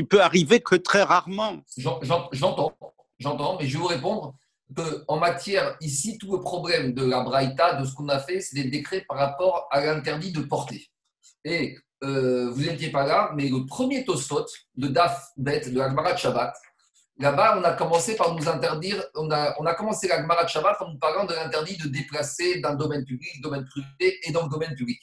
peut 0.08 0.22
arriver 0.22 0.60
que 0.60 0.74
très 0.74 1.02
rarement. 1.02 1.62
J'entends, 1.76 2.72
j'entends, 3.20 3.58
mais 3.60 3.68
je 3.68 3.74
vais 3.74 3.82
vous 3.82 3.86
répondre 3.86 4.34
qu'en 4.74 5.18
matière, 5.18 5.76
ici, 5.82 6.16
tout 6.16 6.32
le 6.32 6.40
problème 6.40 6.94
de 6.94 7.04
la 7.04 7.22
Braïta, 7.22 7.74
de 7.74 7.84
ce 7.84 7.94
qu'on 7.94 8.08
a 8.08 8.18
fait, 8.20 8.40
c'est 8.40 8.56
des 8.56 8.70
décrets 8.70 9.04
par 9.06 9.18
rapport 9.18 9.68
à 9.70 9.84
l'interdit 9.84 10.32
de 10.32 10.40
porter. 10.40 10.90
Et 11.44 11.76
euh, 12.02 12.50
vous 12.50 12.62
n'étiez 12.62 12.90
pas 12.90 13.06
là, 13.06 13.32
mais 13.36 13.50
le 13.50 13.66
premier 13.66 14.06
tosot 14.06 14.46
de 14.76 14.88
Daf 14.88 15.28
Bet 15.36 15.68
de 15.68 15.78
la 15.78 16.16
Shabbat, 16.16 16.54
Là-bas, 17.18 17.58
on 17.58 17.62
a 17.62 17.72
commencé 17.74 18.16
par 18.16 18.34
nous 18.34 18.48
interdire, 18.48 19.04
on 19.14 19.30
a, 19.30 19.54
on 19.60 19.66
a 19.66 19.74
commencé 19.74 20.08
la 20.08 20.20
Gemara 20.20 20.44
de 20.44 20.48
Shabbat 20.48 20.76
en 20.80 20.90
nous 20.90 20.98
parlant 20.98 21.24
de 21.24 21.32
l'interdit 21.32 21.76
de 21.76 21.88
déplacer 21.88 22.58
d'un 22.60 22.74
domaine 22.74 23.04
public, 23.04 23.40
domaine 23.40 23.64
privé 23.66 24.18
et 24.24 24.32
dans 24.32 24.42
le 24.44 24.48
domaine 24.48 24.74
public. 24.74 25.00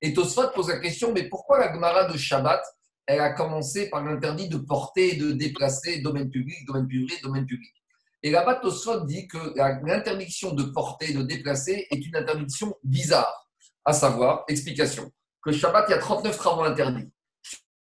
Et 0.00 0.14
Tosfot 0.14 0.48
pose 0.54 0.68
la 0.68 0.78
question, 0.78 1.12
mais 1.12 1.24
pourquoi 1.28 1.58
la 1.58 1.70
Gemara 1.72 2.04
de 2.04 2.16
Shabbat, 2.16 2.62
elle 3.04 3.20
a 3.20 3.32
commencé 3.32 3.90
par 3.90 4.02
l'interdit 4.02 4.48
de 4.48 4.56
porter 4.56 5.14
et 5.14 5.16
de 5.18 5.32
déplacer 5.32 6.00
domaine 6.00 6.30
public, 6.30 6.66
domaine 6.66 6.88
privé, 6.88 7.14
domaine 7.22 7.44
public? 7.44 7.74
Et 8.22 8.30
là-bas, 8.30 8.56
Tosfot 8.56 9.00
dit 9.04 9.28
que 9.28 9.38
l'interdiction 9.86 10.54
de 10.54 10.62
porter 10.62 11.10
et 11.10 11.14
de 11.14 11.22
déplacer 11.22 11.86
est 11.90 12.06
une 12.06 12.16
interdiction 12.16 12.74
bizarre. 12.82 13.48
À 13.84 13.92
savoir, 13.92 14.44
explication, 14.48 15.10
que 15.42 15.52
Shabbat, 15.52 15.86
il 15.88 15.92
y 15.92 15.94
a 15.94 15.98
39 15.98 16.36
travaux 16.38 16.62
interdits. 16.62 17.10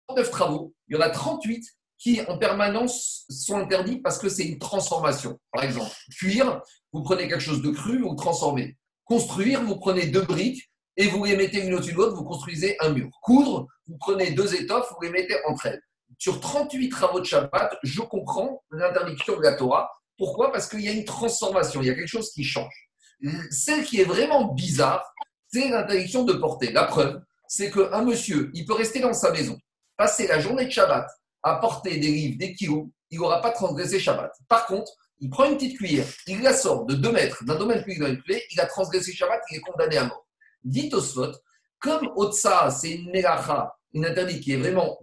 39 0.08 0.32
travaux, 0.32 0.74
il 0.88 0.96
y 0.96 1.00
en 1.00 1.02
a 1.02 1.10
38 1.10 1.64
qui 2.00 2.22
en 2.28 2.38
permanence 2.38 3.26
sont 3.30 3.58
interdits 3.58 3.98
parce 3.98 4.18
que 4.18 4.30
c'est 4.30 4.46
une 4.46 4.58
transformation. 4.58 5.38
Par 5.52 5.64
exemple, 5.66 5.92
cuire, 6.18 6.62
vous 6.94 7.04
prenez 7.04 7.28
quelque 7.28 7.42
chose 7.42 7.62
de 7.62 7.70
cru, 7.70 8.00
vous 8.00 8.16
transformez. 8.16 8.78
Construire, 9.04 9.62
vous 9.64 9.76
prenez 9.76 10.08
deux 10.08 10.22
briques 10.22 10.72
et 10.96 11.08
vous 11.08 11.26
les 11.26 11.36
mettez 11.36 11.66
une 11.66 11.74
au-dessus 11.74 11.92
de 11.92 11.98
l'autre, 11.98 12.16
vous 12.16 12.24
construisez 12.24 12.78
un 12.80 12.90
mur. 12.90 13.10
Coudre, 13.22 13.68
vous 13.88 13.98
prenez 14.00 14.32
deux 14.32 14.56
étoffes, 14.56 14.90
vous 14.92 15.02
les 15.02 15.12
mettez 15.12 15.36
entre 15.48 15.66
elles. 15.68 15.82
Sur 16.18 16.40
38 16.40 16.90
travaux 16.90 17.20
de 17.20 17.26
Shabbat, 17.26 17.78
je 17.84 18.02
comprends 18.02 18.64
l'interdiction 18.72 19.38
de 19.38 19.44
la 19.44 19.54
Torah. 19.54 19.92
Pourquoi? 20.18 20.52
Parce 20.52 20.68
qu'il 20.68 20.82
y 20.82 20.90
a 20.90 20.92
une 20.92 21.06
transformation, 21.06 21.82
il 21.82 21.88
y 21.88 21.90
a 21.90 21.96
quelque 21.96 22.08
chose 22.08 22.32
qui 22.32 22.44
change. 22.44 22.90
Celle 23.52 23.84
qui 23.84 24.00
est 24.00 24.06
vraiment 24.06 24.54
bizarre, 24.54 25.04
c'est 25.52 25.70
l'interdiction 25.70 26.24
de 26.24 26.34
porter. 26.34 26.72
La 26.72 26.86
preuve, 26.86 27.22
c'est 27.48 27.72
qu'un 27.72 28.04
monsieur, 28.04 28.52
il 28.54 28.66
peut 28.66 28.74
rester 28.74 29.00
dans 29.00 29.14
sa 29.14 29.32
maison, 29.32 29.58
passer 29.98 30.28
la 30.28 30.40
journée 30.40 30.66
de 30.66 30.72
Shabbat 30.72 31.08
à 31.44 31.56
porter 31.56 31.98
des 31.98 32.08
livres, 32.08 32.38
des 32.38 32.54
kilos, 32.54 32.88
il 33.12 33.20
n'aura 33.20 33.42
pas 33.42 33.52
transgressé 33.52 34.00
Shabbat. 34.00 34.32
Par 34.48 34.66
contre, 34.66 34.92
il 35.20 35.30
prend 35.30 35.46
une 35.46 35.56
petite 35.56 35.78
cuillère, 35.78 36.06
il 36.28 36.42
la 36.42 36.54
sort 36.54 36.86
de 36.86 36.96
2 36.96 37.12
mètres 37.12 37.44
d'un 37.44 37.56
domaine 37.56 37.80
public 37.80 38.00
dans 38.00 38.08
une 38.08 38.22
clé, 38.22 38.44
il 38.52 38.60
a 38.60 38.66
transgressé 38.66 39.12
Shabbat, 39.12 39.42
il 39.52 39.58
est 39.58 39.62
condamné 39.62 39.98
à 39.98 40.06
mort. 40.06 40.26
Dit 40.64 40.90
Osfot, 40.94 41.32
comme 41.80 42.10
Otsa, 42.16 42.70
c'est 42.72 42.92
une 42.92 43.12
melacha, 43.12 43.74
une 43.94 44.06
interdite 44.06 44.44
qui 44.44 44.54
est 44.54 44.58
vraiment, 44.58 45.00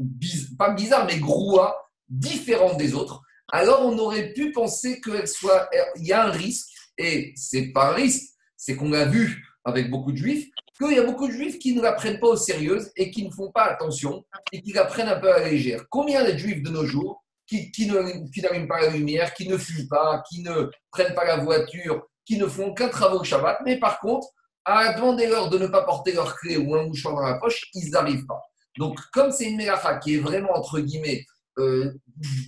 pas 0.59 0.71
bizarre, 0.71 1.07
mais 1.07 1.19
groua, 1.19 1.77
différente 2.09 2.79
des 2.79 2.95
autres, 2.95 3.23
alors 3.53 3.85
on 3.85 3.99
aurait 3.99 4.33
pu 4.33 4.53
penser 4.53 5.01
qu'il 5.01 5.27
soit, 5.27 5.69
y 5.97 6.13
a 6.13 6.27
un 6.27 6.31
risque, 6.31 6.69
et 6.99 7.33
c'est 7.37 7.69
pas 7.73 7.91
un 7.91 7.95
risque, 7.95 8.31
c'est 8.57 8.77
qu'on 8.77 8.91
l'a 8.91 9.05
vu 9.05 9.45
avec 9.65 9.91
beaucoup 9.91 10.13
de 10.13 10.17
juifs, 10.17 10.49
qu'il 10.77 10.97
y 10.97 10.99
a 10.99 11.05
beaucoup 11.05 11.27
de 11.27 11.33
juifs 11.33 11.59
qui 11.59 11.75
ne 11.75 11.83
la 11.83 11.93
prennent 11.93 12.21
pas 12.21 12.29
au 12.29 12.37
sérieux 12.37 12.81
et 12.97 13.11
qui 13.11 13.25
ne 13.25 13.31
font 13.31 13.51
pas 13.51 13.65
attention 13.65 14.25
et 14.53 14.63
qui 14.63 14.73
la 14.73 14.85
prennent 14.85 15.09
un 15.09 15.19
peu 15.19 15.33
à 15.33 15.41
la 15.41 15.49
légère. 15.49 15.85
Combien 15.91 16.25
de 16.25 16.37
juifs 16.37 16.63
de 16.63 16.71
nos 16.71 16.85
jours 16.85 17.25
qui, 17.47 17.71
qui 17.71 17.87
n'allument 17.87 18.67
pas 18.67 18.81
la 18.81 18.91
lumière, 18.91 19.33
qui 19.35 19.49
ne 19.49 19.57
fument 19.57 19.89
pas, 19.89 20.23
qui 20.29 20.43
ne 20.43 20.71
prennent 20.91 21.15
pas 21.15 21.25
la 21.25 21.37
voiture, 21.39 22.07
qui 22.25 22.39
ne 22.39 22.47
font 22.47 22.75
qu'un 22.75 22.89
travaux 22.89 23.21
au 23.21 23.25
Shabbat, 23.25 23.61
mais 23.65 23.79
par 23.79 24.01
contre, 24.01 24.27
à 24.65 24.93
demander 24.95 25.29
leur 25.29 25.49
de 25.49 25.59
ne 25.59 25.69
pas 25.69 25.83
porter 25.83 26.13
leur 26.13 26.35
clé 26.37 26.57
ou 26.57 26.75
un 26.75 26.87
mouchoir 26.87 27.15
dans 27.15 27.23
la 27.23 27.39
poche, 27.39 27.71
ils 27.75 27.91
n'arrivent 27.91 28.27
pas. 28.27 28.43
Donc, 28.79 28.99
comme 29.13 29.31
c'est 29.31 29.49
une 29.49 29.57
mélacha 29.57 29.97
qui 29.99 30.17
est 30.17 30.19
vraiment, 30.19 30.53
entre 30.55 30.81
guillemets, 30.81 31.25
euh, 31.59 31.95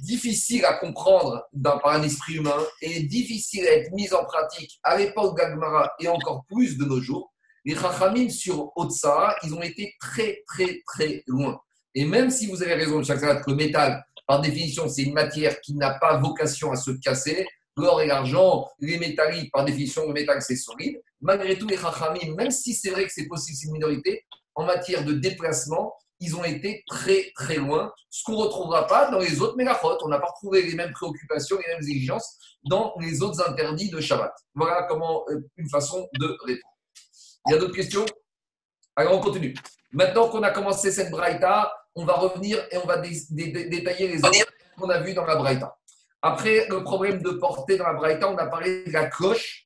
difficile 0.02 0.64
à 0.66 0.74
comprendre 0.74 1.42
par 1.62 1.86
un 1.86 2.02
esprit 2.02 2.34
humain 2.34 2.62
et 2.82 3.04
difficile 3.04 3.66
à 3.66 3.72
être 3.72 3.92
mise 3.92 4.12
en 4.12 4.24
pratique 4.24 4.78
à 4.82 4.98
l'époque 4.98 5.36
d'Agmara 5.38 5.92
et 6.00 6.08
encore 6.08 6.44
plus 6.46 6.76
de 6.76 6.84
nos 6.84 7.00
jours, 7.00 7.32
les 7.68 7.74
Chachamim 7.74 8.30
sur 8.30 8.72
Otsa, 8.76 9.36
ils 9.42 9.52
ont 9.52 9.60
été 9.60 9.94
très, 10.00 10.42
très, 10.46 10.80
très 10.86 11.22
loin. 11.26 11.60
Et 11.94 12.06
même 12.06 12.30
si 12.30 12.46
vous 12.46 12.62
avez 12.62 12.72
raison, 12.72 13.02
chaque 13.02 13.20
que 13.20 13.50
le 13.50 13.56
métal, 13.56 14.02
par 14.26 14.40
définition, 14.40 14.88
c'est 14.88 15.02
une 15.02 15.12
matière 15.12 15.60
qui 15.60 15.74
n'a 15.74 15.90
pas 15.98 16.16
vocation 16.16 16.72
à 16.72 16.76
se 16.76 16.92
casser, 16.92 17.46
l'or 17.76 18.00
et 18.00 18.06
l'argent, 18.06 18.66
les 18.80 18.98
métalliques, 18.98 19.52
par 19.52 19.66
définition, 19.66 20.06
le 20.06 20.14
métal, 20.14 20.40
c'est 20.40 20.56
solide. 20.56 20.98
Malgré 21.20 21.58
tout, 21.58 21.66
les 21.66 21.76
Chachamim, 21.76 22.34
même 22.36 22.50
si 22.50 22.72
c'est 22.72 22.88
vrai 22.88 23.04
que 23.04 23.12
c'est 23.12 23.26
possible, 23.26 23.58
c'est 23.60 23.66
une 23.66 23.74
minorité, 23.74 24.24
en 24.54 24.64
matière 24.64 25.04
de 25.04 25.12
déplacement, 25.12 25.94
ils 26.20 26.34
ont 26.36 26.44
été 26.44 26.82
très, 26.88 27.32
très 27.34 27.56
loin. 27.56 27.92
Ce 28.08 28.24
qu'on 28.24 28.32
ne 28.32 28.44
retrouvera 28.44 28.86
pas 28.86 29.10
dans 29.10 29.18
les 29.18 29.42
autres 29.42 29.56
mélachotes. 29.56 30.00
On 30.02 30.08
n'a 30.08 30.18
pas 30.18 30.28
retrouvé 30.28 30.62
les 30.62 30.74
mêmes 30.74 30.92
préoccupations, 30.92 31.58
les 31.58 31.74
mêmes 31.74 31.82
exigences 31.82 32.38
dans 32.64 32.94
les 32.98 33.20
autres 33.22 33.46
interdits 33.46 33.90
de 33.90 34.00
Shabbat. 34.00 34.32
Voilà 34.54 34.84
comment 34.88 35.24
euh, 35.28 35.46
une 35.58 35.68
façon 35.68 36.08
de 36.18 36.36
répondre. 36.46 36.77
Il 37.48 37.52
y 37.52 37.54
a 37.54 37.58
d'autres 37.58 37.74
questions? 37.74 38.04
Alors, 38.94 39.14
on 39.14 39.20
continue. 39.20 39.54
Maintenant 39.90 40.28
qu'on 40.28 40.42
a 40.42 40.50
commencé 40.50 40.92
cette 40.92 41.10
braïta, 41.10 41.72
on 41.94 42.04
va 42.04 42.12
revenir 42.12 42.58
et 42.70 42.76
on 42.76 42.86
va 42.86 42.98
détailler 42.98 44.08
les 44.08 44.22
autres 44.22 44.52
qu'on 44.76 44.90
a 44.90 45.00
vus 45.00 45.14
dans 45.14 45.24
la 45.24 45.36
braïta. 45.36 45.74
Après, 46.20 46.66
le 46.68 46.84
problème 46.84 47.22
de 47.22 47.30
porter 47.30 47.78
dans 47.78 47.86
la 47.86 47.94
braïta, 47.94 48.30
on 48.30 48.36
a 48.36 48.46
parlé 48.46 48.84
de 48.84 48.92
la 48.92 49.06
cloche 49.06 49.64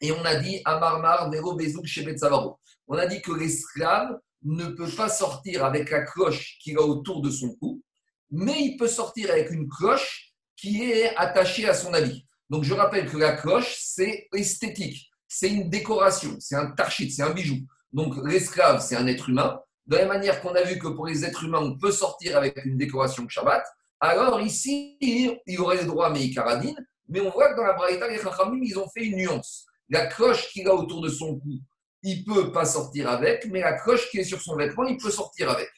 et 0.00 0.10
on 0.10 0.24
a 0.24 0.36
dit 0.36 0.62
Amarmar, 0.64 1.28
Nero, 1.28 1.54
Bezouk, 1.54 1.84
Shebet 1.84 2.16
Savaro. 2.16 2.58
On 2.88 2.96
a 2.96 3.06
dit 3.06 3.20
que 3.20 3.32
l'esclave 3.32 4.18
ne 4.42 4.68
peut 4.68 4.90
pas 4.90 5.10
sortir 5.10 5.66
avec 5.66 5.90
la 5.90 6.02
cloche 6.04 6.56
qui 6.62 6.72
va 6.72 6.80
autour 6.80 7.20
de 7.20 7.30
son 7.30 7.54
cou, 7.56 7.82
mais 8.30 8.58
il 8.58 8.76
peut 8.78 8.88
sortir 8.88 9.30
avec 9.30 9.50
une 9.50 9.68
cloche 9.68 10.32
qui 10.56 10.82
est 10.90 11.14
attachée 11.16 11.68
à 11.68 11.74
son 11.74 11.92
habit. 11.92 12.24
Donc 12.48 12.64
je 12.64 12.72
rappelle 12.72 13.10
que 13.10 13.18
la 13.18 13.36
cloche, 13.36 13.76
c'est 13.78 14.28
esthétique 14.32 15.11
c'est 15.34 15.48
une 15.48 15.70
décoration, 15.70 16.36
c'est 16.40 16.56
un 16.56 16.66
tarchit, 16.72 17.10
c'est 17.10 17.22
un 17.22 17.30
bijou. 17.30 17.56
Donc 17.92 18.14
l'esclave, 18.24 18.82
c'est 18.82 18.96
un 18.96 19.06
être 19.06 19.30
humain. 19.30 19.58
De 19.86 19.96
la 19.96 20.02
même 20.02 20.12
manière 20.12 20.42
qu'on 20.42 20.54
a 20.54 20.62
vu 20.62 20.78
que 20.78 20.88
pour 20.88 21.06
les 21.06 21.24
êtres 21.24 21.44
humains, 21.44 21.60
on 21.62 21.78
peut 21.78 21.90
sortir 21.90 22.36
avec 22.36 22.62
une 22.66 22.76
décoration 22.76 23.24
de 23.24 23.30
Shabbat, 23.30 23.64
alors 23.98 24.40
ici, 24.40 24.98
il 25.00 25.60
aurait 25.60 25.78
le 25.78 25.86
droit 25.86 26.08
à 26.08 26.10
Meikaradine, 26.10 26.76
mais 27.08 27.20
on 27.20 27.30
voit 27.30 27.50
que 27.52 27.56
dans 27.56 27.64
la 27.64 27.72
Braïta, 27.72 28.08
les 28.08 28.18
Chachamim, 28.18 28.60
ils 28.62 28.78
ont 28.78 28.88
fait 28.88 29.04
une 29.04 29.16
nuance. 29.16 29.64
La 29.88 30.06
cloche 30.06 30.48
qu'il 30.48 30.68
a 30.68 30.74
autour 30.74 31.00
de 31.00 31.08
son 31.08 31.38
cou, 31.38 31.60
il 32.02 32.24
ne 32.26 32.34
peut 32.34 32.52
pas 32.52 32.66
sortir 32.66 33.08
avec, 33.08 33.46
mais 33.46 33.60
la 33.60 33.72
cloche 33.72 34.10
qui 34.10 34.18
est 34.18 34.24
sur 34.24 34.40
son 34.40 34.56
vêtement, 34.56 34.84
il 34.84 34.98
peut 34.98 35.10
sortir 35.10 35.50
avec. 35.50 35.70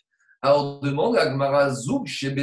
Alors 0.42 0.80
on 0.82 0.86
demande 0.86 1.16
à 1.16 1.26
Gmara 1.26 1.70
Zoug 1.70 2.06
chez 2.06 2.34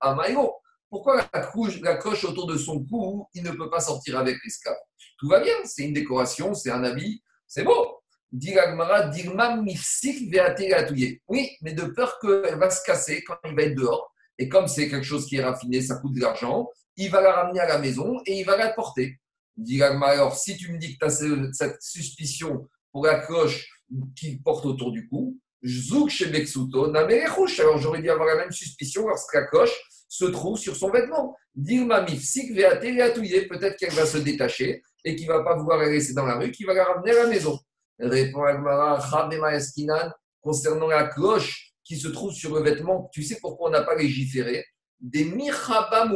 Amayo. 0.00 0.54
Pourquoi 0.94 1.28
la, 1.34 1.96
coche 1.96 2.22
autour 2.22 2.46
de 2.46 2.56
son 2.56 2.84
cou, 2.84 3.26
il 3.34 3.42
ne 3.42 3.50
peut 3.50 3.68
pas 3.68 3.80
sortir 3.80 4.16
avec 4.16 4.36
l'esclave? 4.44 4.76
Tout 5.18 5.26
va 5.28 5.40
bien, 5.40 5.56
c'est 5.64 5.82
une 5.82 5.92
décoration, 5.92 6.54
c'est 6.54 6.70
un 6.70 6.84
habit, 6.84 7.20
c'est 7.48 7.64
beau. 7.64 7.98
Oui, 11.28 11.50
mais 11.62 11.72
de 11.72 11.82
peur 11.86 12.20
qu'elle 12.20 12.58
va 12.60 12.70
se 12.70 12.84
casser 12.84 13.24
quand 13.24 13.34
il 13.44 13.56
va 13.56 13.62
être 13.62 13.74
dehors. 13.74 14.14
Et 14.38 14.48
comme 14.48 14.68
c'est 14.68 14.88
quelque 14.88 15.02
chose 15.02 15.26
qui 15.26 15.34
est 15.34 15.42
raffiné, 15.42 15.82
ça 15.82 15.96
coûte 15.96 16.14
de 16.14 16.20
l'argent, 16.20 16.68
il 16.96 17.10
va 17.10 17.20
la 17.20 17.32
ramener 17.32 17.58
à 17.58 17.66
la 17.66 17.78
maison 17.78 18.20
et 18.24 18.38
il 18.38 18.46
va 18.46 18.56
la 18.56 18.72
porter. 18.72 19.18
Alors 20.00 20.36
si 20.36 20.56
tu 20.56 20.70
me 20.70 20.78
dis 20.78 20.96
que 20.96 20.98
tu 20.98 21.06
as 21.06 21.54
cette 21.54 21.82
suspicion 21.82 22.68
pour 22.92 23.04
la 23.04 23.18
cloche 23.18 23.68
qu'il 24.14 24.40
porte 24.40 24.64
autour 24.64 24.92
du 24.92 25.08
cou, 25.08 25.40
Zouk 25.66 26.10
chez 26.10 26.26
Beksuto, 26.26 26.94
alors 26.94 27.78
j'aurais 27.78 28.02
dû 28.02 28.10
avoir 28.10 28.28
la 28.28 28.36
même 28.36 28.52
suspicion 28.52 29.08
lorsque 29.08 29.34
la 29.34 29.44
coche 29.44 29.72
se 30.08 30.26
trouve 30.26 30.58
sur 30.58 30.76
son 30.76 30.90
vêtement. 30.90 31.34
Dilma 31.54 32.02
Mifsik 32.02 32.54
peut-être 32.54 33.76
qu'elle 33.76 33.92
va 33.92 34.06
se 34.06 34.18
détacher 34.18 34.82
et 35.04 35.16
qu'il 35.16 35.26
ne 35.28 35.32
va 35.32 35.42
pas 35.42 35.56
vouloir 35.56 35.78
la 35.78 35.88
laisser 35.88 36.14
dans 36.14 36.26
la 36.26 36.36
rue, 36.36 36.50
qu'il 36.50 36.66
va 36.66 36.74
la 36.74 36.84
ramener 36.84 37.12
à 37.12 37.24
la 37.24 37.26
maison. 37.28 37.58
Répond 37.98 38.42
Agmara, 38.42 39.00
concernant 40.40 40.88
la 40.88 41.08
cloche 41.08 41.72
qui 41.84 41.96
se 41.96 42.08
trouve 42.08 42.32
sur 42.32 42.54
le 42.54 42.62
vêtement, 42.62 43.08
tu 43.12 43.22
sais 43.22 43.38
pourquoi 43.40 43.68
on 43.68 43.72
n'a 43.72 43.82
pas 43.82 43.94
légiféré? 43.94 44.64
Des 45.00 45.24
mirhaba 45.24 46.10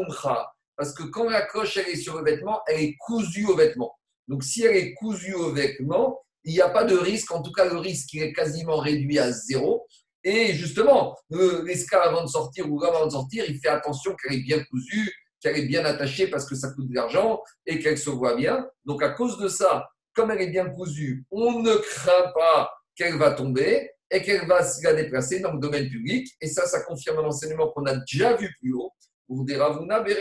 parce 0.77 0.95
que 0.95 1.03
quand 1.03 1.29
la 1.29 1.43
cloche 1.43 1.77
elle 1.77 1.89
est 1.89 1.97
sur 1.97 2.17
le 2.17 2.25
vêtement, 2.25 2.61
elle 2.67 2.81
est 2.81 2.97
cousue 2.99 3.47
au 3.47 3.57
vêtement. 3.57 3.99
Donc 4.29 4.45
si 4.45 4.65
elle 4.65 4.77
est 4.77 4.95
cousue 4.95 5.35
au 5.35 5.53
vêtement, 5.53 6.21
il 6.49 6.55
n'y 6.55 6.63
a 6.63 6.71
pas 6.71 6.85
de 6.85 6.97
risque, 6.97 7.31
en 7.31 7.43
tout 7.43 7.53
cas 7.53 7.67
le 7.67 7.77
risque 7.77 8.15
est 8.15 8.33
quasiment 8.33 8.79
réduit 8.79 9.19
à 9.19 9.31
zéro. 9.31 9.87
Et 10.25 10.55
justement, 10.55 11.15
l'esclave 11.31 12.09
avant 12.09 12.23
de 12.23 12.29
sortir 12.29 12.71
ou 12.71 12.83
avant 12.83 13.05
de 13.05 13.11
sortir, 13.11 13.45
il 13.47 13.59
fait 13.61 13.69
attention 13.69 14.17
qu'elle 14.17 14.39
est 14.39 14.43
bien 14.43 14.65
cousue, 14.65 15.13
qu'elle 15.43 15.59
est 15.59 15.67
bien 15.67 15.85
attachée 15.85 16.27
parce 16.27 16.49
que 16.49 16.55
ça 16.55 16.71
coûte 16.71 16.89
de 16.89 16.95
l'argent 16.95 17.43
et 17.67 17.79
qu'elle 17.79 17.99
se 17.99 18.09
voit 18.09 18.35
bien. 18.35 18.67
Donc 18.87 19.03
à 19.03 19.11
cause 19.11 19.39
de 19.39 19.49
ça, 19.49 19.91
comme 20.15 20.31
elle 20.31 20.41
est 20.41 20.51
bien 20.51 20.71
cousue, 20.71 21.27
on 21.31 21.61
ne 21.61 21.75
craint 21.75 22.33
pas 22.35 22.71
qu'elle 22.97 23.19
va 23.19 23.33
tomber 23.33 23.91
et 24.11 24.23
qu'elle 24.23 24.47
va 24.47 24.65
se 24.65 24.83
la 24.83 24.95
déplacer 24.95 25.41
dans 25.41 25.53
le 25.53 25.61
domaine 25.61 25.91
public. 25.91 26.29
Et 26.41 26.49
ça, 26.49 26.67
ça 26.67 26.81
confirme 26.81 27.21
l'enseignement 27.21 27.71
qu'on 27.73 27.85
a 27.85 27.95
déjà 27.95 28.35
vu 28.37 28.51
plus 28.59 28.73
haut, 28.73 28.91
pour 29.27 29.45
des 29.45 29.57
Ravuna, 29.57 30.01
des 30.01 30.15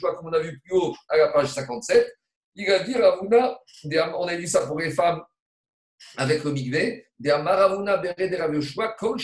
comme 0.00 0.26
on 0.26 0.32
a 0.32 0.40
vu 0.40 0.58
plus 0.64 0.76
haut 0.76 0.96
à 1.08 1.16
la 1.16 1.28
page 1.28 1.52
57. 1.52 2.12
Il 2.56 2.68
a 2.72 2.80
dit 2.80 2.94
Ravuna, 2.96 3.56
on 4.18 4.26
a 4.26 4.36
vu 4.36 4.48
ça 4.48 4.66
pour 4.66 4.80
les 4.80 4.90
femmes 4.90 5.22
avec 6.16 6.44
le 6.44 6.52
Migvé, 6.52 7.06
des 7.18 7.30
Maravuna, 7.30 7.96
Béré 7.96 8.28
des 8.28 8.36
Ravioshua, 8.36 8.94
Kol 8.98 9.18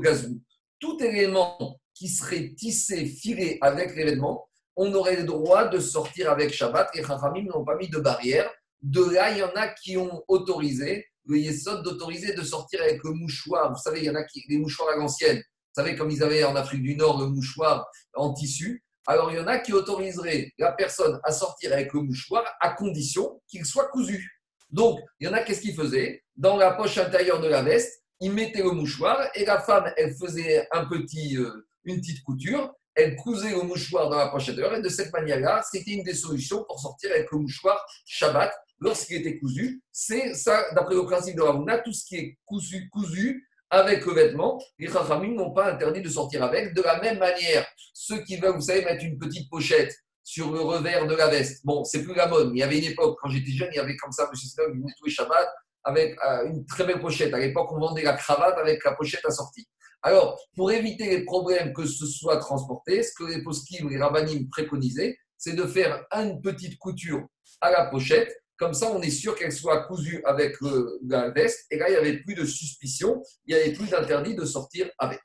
Gazou. 0.00 0.40
Tout 0.78 1.02
élément 1.02 1.80
qui 1.94 2.08
serait 2.08 2.52
tissé, 2.54 3.06
filé 3.06 3.58
avec 3.62 3.96
l'événement, 3.96 4.48
on 4.76 4.92
aurait 4.92 5.16
le 5.16 5.24
droit 5.24 5.66
de 5.68 5.78
sortir 5.78 6.30
avec 6.30 6.52
Shabbat 6.52 6.90
et 6.94 7.02
Chachamim 7.02 7.44
n'ont 7.44 7.64
pas 7.64 7.76
mis 7.76 7.88
de 7.88 7.98
barrière 7.98 8.50
de 8.82 9.04
là, 9.04 9.32
il 9.32 9.38
y 9.38 9.42
en 9.42 9.52
a 9.54 9.68
qui 9.68 9.96
ont 9.96 10.22
autorisé, 10.28 11.06
le 11.24 11.38
Yesod 11.38 11.82
d'autoriser 11.82 12.34
de 12.34 12.42
sortir 12.42 12.82
avec 12.82 13.02
le 13.02 13.10
mouchoir. 13.10 13.72
Vous 13.72 13.82
savez, 13.82 14.00
il 14.00 14.04
y 14.04 14.10
en 14.10 14.14
a 14.14 14.22
qui, 14.22 14.44
les 14.48 14.58
mouchoirs 14.58 14.94
à 14.94 14.96
l'ancienne. 14.96 15.38
Vous 15.38 15.82
savez, 15.82 15.96
comme 15.96 16.10
ils 16.10 16.22
avaient 16.22 16.44
en 16.44 16.54
Afrique 16.54 16.82
du 16.82 16.94
Nord 16.94 17.20
le 17.20 17.26
mouchoir 17.26 17.86
en 18.14 18.32
tissu. 18.32 18.84
Alors, 19.06 19.30
il 19.32 19.36
y 19.36 19.40
en 19.40 19.46
a 19.46 19.58
qui 19.58 19.72
autoriseraient 19.72 20.52
la 20.58 20.72
personne 20.72 21.20
à 21.24 21.32
sortir 21.32 21.72
avec 21.72 21.92
le 21.92 22.00
mouchoir 22.00 22.44
à 22.60 22.70
condition 22.70 23.40
qu'il 23.48 23.64
soit 23.64 23.88
cousu. 23.88 24.35
Donc, 24.70 25.00
il 25.20 25.26
y 25.26 25.30
en 25.30 25.32
a, 25.32 25.40
qu'est-ce 25.40 25.60
qu'ils 25.60 25.74
faisaient 25.74 26.22
Dans 26.36 26.56
la 26.56 26.72
poche 26.72 26.98
intérieure 26.98 27.40
de 27.40 27.48
la 27.48 27.62
veste, 27.62 28.02
ils 28.20 28.32
mettaient 28.32 28.62
le 28.62 28.70
mouchoir 28.70 29.28
et 29.34 29.44
la 29.44 29.60
femme, 29.60 29.92
elle 29.96 30.14
faisait 30.14 30.66
un 30.72 30.86
petit, 30.86 31.36
euh, 31.36 31.66
une 31.84 32.00
petite 32.00 32.22
couture 32.22 32.74
elle 32.96 33.14
cousait 33.14 33.50
le 33.50 33.62
mouchoir 33.62 34.08
dans 34.08 34.16
la 34.16 34.28
poche 34.28 34.48
intérieure 34.48 34.74
et 34.74 34.82
de 34.82 34.88
cette 34.88 35.12
manière-là, 35.12 35.62
c'était 35.70 35.92
une 35.92 36.02
des 36.02 36.14
solutions 36.14 36.64
pour 36.64 36.80
sortir 36.80 37.10
avec 37.12 37.30
le 37.30 37.38
mouchoir 37.38 37.78
Shabbat 38.06 38.52
lorsqu'il 38.80 39.18
était 39.18 39.38
cousu. 39.38 39.82
C'est 39.92 40.34
ça, 40.34 40.64
d'après 40.74 40.94
le 40.94 41.04
principe 41.04 41.36
de 41.36 41.42
Ravuna, 41.42 41.78
tout 41.78 41.92
ce 41.92 42.06
qui 42.06 42.16
est 42.16 42.38
cousu, 42.46 42.88
cousu 42.88 43.46
avec 43.68 44.04
le 44.06 44.12
vêtement, 44.12 44.58
les 44.78 44.88
Chachamim 44.88 45.34
n'ont 45.34 45.52
pas 45.52 45.72
interdit 45.72 46.00
de 46.00 46.08
sortir 46.08 46.42
avec. 46.42 46.72
De 46.72 46.82
la 46.82 47.00
même 47.00 47.18
manière, 47.18 47.66
ceux 47.92 48.22
qui 48.22 48.36
veulent, 48.38 48.54
vous 48.54 48.62
savez, 48.62 48.84
mettre 48.84 49.04
une 49.04 49.18
petite 49.18 49.50
pochette 49.50 49.94
sur 50.26 50.50
le 50.50 50.58
revers 50.58 51.06
de 51.06 51.14
la 51.14 51.28
veste. 51.28 51.64
Bon, 51.64 51.84
c'est 51.84 52.02
plus 52.02 52.14
la 52.14 52.26
mode, 52.26 52.50
il 52.52 52.58
y 52.58 52.62
avait 52.64 52.78
une 52.78 52.90
époque, 52.90 53.16
quand 53.22 53.28
j'étais 53.28 53.52
jeune, 53.52 53.68
il 53.70 53.76
y 53.76 53.78
avait 53.78 53.96
comme 53.96 54.10
ça, 54.10 54.24
M. 54.24 54.34
Snog, 54.34 54.72
il 54.74 54.80
venait 54.80 54.92
tous 54.98 55.08
Shabbat 55.08 55.48
avec 55.84 56.18
euh, 56.26 56.46
une 56.46 56.66
très 56.66 56.84
belle 56.84 57.00
pochette. 57.00 57.32
À 57.32 57.38
l'époque, 57.38 57.70
on 57.70 57.78
vendait 57.78 58.02
la 58.02 58.14
cravate 58.14 58.58
avec 58.58 58.84
la 58.84 58.94
pochette 58.94 59.24
assortie. 59.24 59.68
Alors, 60.02 60.36
pour 60.56 60.72
éviter 60.72 61.08
les 61.08 61.24
problèmes 61.24 61.72
que 61.72 61.86
ce 61.86 62.06
soit 62.06 62.38
transporté, 62.38 63.04
ce 63.04 63.12
que 63.16 63.22
les 63.22 63.40
poskim, 63.44 63.88
les 63.88 63.98
rabbinim 63.98 64.48
préconisaient, 64.50 65.16
c'est 65.38 65.54
de 65.54 65.64
faire 65.64 66.04
une 66.10 66.42
petite 66.42 66.76
couture 66.78 67.24
à 67.60 67.70
la 67.70 67.86
pochette 67.86 68.34
comme 68.58 68.72
ça, 68.72 68.90
on 68.90 69.02
est 69.02 69.10
sûr 69.10 69.36
qu'elle 69.36 69.52
soit 69.52 69.82
cousue 69.82 70.22
avec 70.24 70.56
la 71.06 71.30
veste. 71.30 71.66
Et 71.70 71.76
là, 71.76 71.88
il 71.88 71.92
n'y 71.92 71.98
avait 71.98 72.18
plus 72.22 72.34
de 72.34 72.46
suspicion, 72.46 73.22
il 73.44 73.54
n'y 73.54 73.60
avait 73.60 73.72
plus 73.72 73.90
d'interdit 73.90 74.34
de 74.34 74.46
sortir 74.46 74.88
avec. 74.98 75.20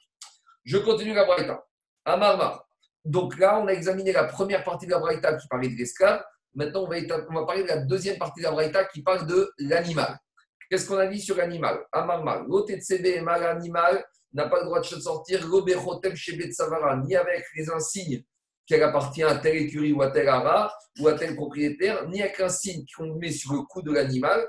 Je 0.66 0.78
continue 0.78 1.14
la 1.14 1.24
braïta. 1.24 1.64
Amarmar. 2.04 2.68
Donc 3.06 3.38
là, 3.39 3.60
on 3.60 3.68
a 3.68 3.74
examiné 3.74 4.12
la 4.12 4.26
première 4.26 4.64
partie 4.64 4.86
de 4.86 4.91
la 4.91 4.99
braïta 4.99 5.34
qui 5.36 5.47
parlait 5.47 5.70
de 5.70 5.76
l'esclave. 5.76 6.24
Maintenant, 6.54 6.84
on 6.84 6.89
va, 6.89 6.97
on 7.30 7.34
va, 7.34 7.45
parler 7.45 7.64
de 7.64 7.68
la 7.68 7.78
deuxième 7.78 8.18
partie 8.18 8.41
de 8.41 8.45
la 8.45 8.52
braïta 8.52 8.86
qui 8.86 9.02
parle 9.02 9.26
de 9.26 9.52
l'animal. 9.58 10.18
Qu'est-ce 10.70 10.88
qu'on 10.88 10.97
a 10.97 11.08
dit 11.08 11.20
sur 11.20 11.36
l'animal? 11.36 11.80
Amarmar. 11.91 12.43
L'OTCB, 12.47 13.22
mal 13.24 13.43
animal, 13.43 14.06
n'a 14.34 14.47
pas 14.47 14.60
le 14.60 14.66
droit 14.66 14.80
de 14.80 14.86
sortir. 14.86 15.45
Ni 15.47 17.16
avec 17.16 17.45
les 17.56 17.70
insignes 17.70 18.24
qu'elle 18.66 18.84
appartient 18.84 19.24
à 19.24 19.36
telle 19.36 19.58
écurie 19.58 19.91
ou 19.91 20.02
à 20.02 20.12
tel 20.12 20.30
ara 20.30 20.74
ou 20.99 21.08
à 21.08 21.14
tel 21.14 21.36
propriétaire, 21.36 22.08
ni 22.08 22.22
avec 22.22 22.39
un 22.39 22.49
signe 22.49 22.86
qu'on 22.95 23.16
met 23.16 23.32
sur 23.32 23.54
le 23.54 23.62
cou 23.64 23.82
de 23.82 23.91
l'animal, 23.91 24.47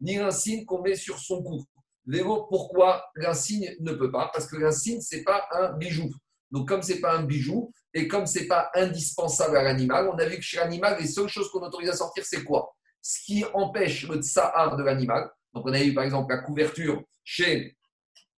ni 0.00 0.18
un 0.18 0.30
signe 0.30 0.64
qu'on 0.64 0.82
met 0.82 0.96
sur 0.96 1.18
son 1.18 1.42
cou. 1.42 1.64
Vélo, 2.06 2.46
pourquoi 2.48 3.04
l'insigne 3.16 3.74
ne 3.80 3.92
peut 3.92 4.10
pas? 4.10 4.30
Parce 4.32 4.46
que 4.46 4.56
l'insigne, 4.56 5.00
ce 5.00 5.16
n'est 5.16 5.22
pas 5.22 5.46
un 5.52 5.72
bijou. 5.72 6.10
Donc, 6.50 6.68
comme 6.68 6.82
ce 6.82 6.92
n'est 6.92 7.00
pas 7.00 7.16
un 7.16 7.22
bijou 7.22 7.72
et 7.94 8.08
comme 8.08 8.26
ce 8.26 8.40
n'est 8.40 8.46
pas 8.46 8.70
indispensable 8.74 9.56
à 9.56 9.62
l'animal, 9.62 10.08
on 10.08 10.18
a 10.18 10.24
vu 10.24 10.36
que 10.36 10.42
chez 10.42 10.58
l'animal, 10.58 10.98
les 11.00 11.06
seules 11.06 11.28
choses 11.28 11.50
qu'on 11.50 11.62
autorise 11.62 11.88
à 11.90 11.94
sortir, 11.94 12.24
c'est 12.24 12.44
quoi? 12.44 12.74
Ce 13.00 13.24
qui 13.24 13.44
empêche 13.54 14.08
le 14.08 14.20
tsahar 14.20 14.76
de 14.76 14.82
l'animal. 14.82 15.30
Donc, 15.54 15.64
on 15.66 15.72
a 15.72 15.82
eu 15.82 15.94
par 15.94 16.04
exemple 16.04 16.34
la 16.34 16.42
couverture 16.42 17.02
chez 17.24 17.76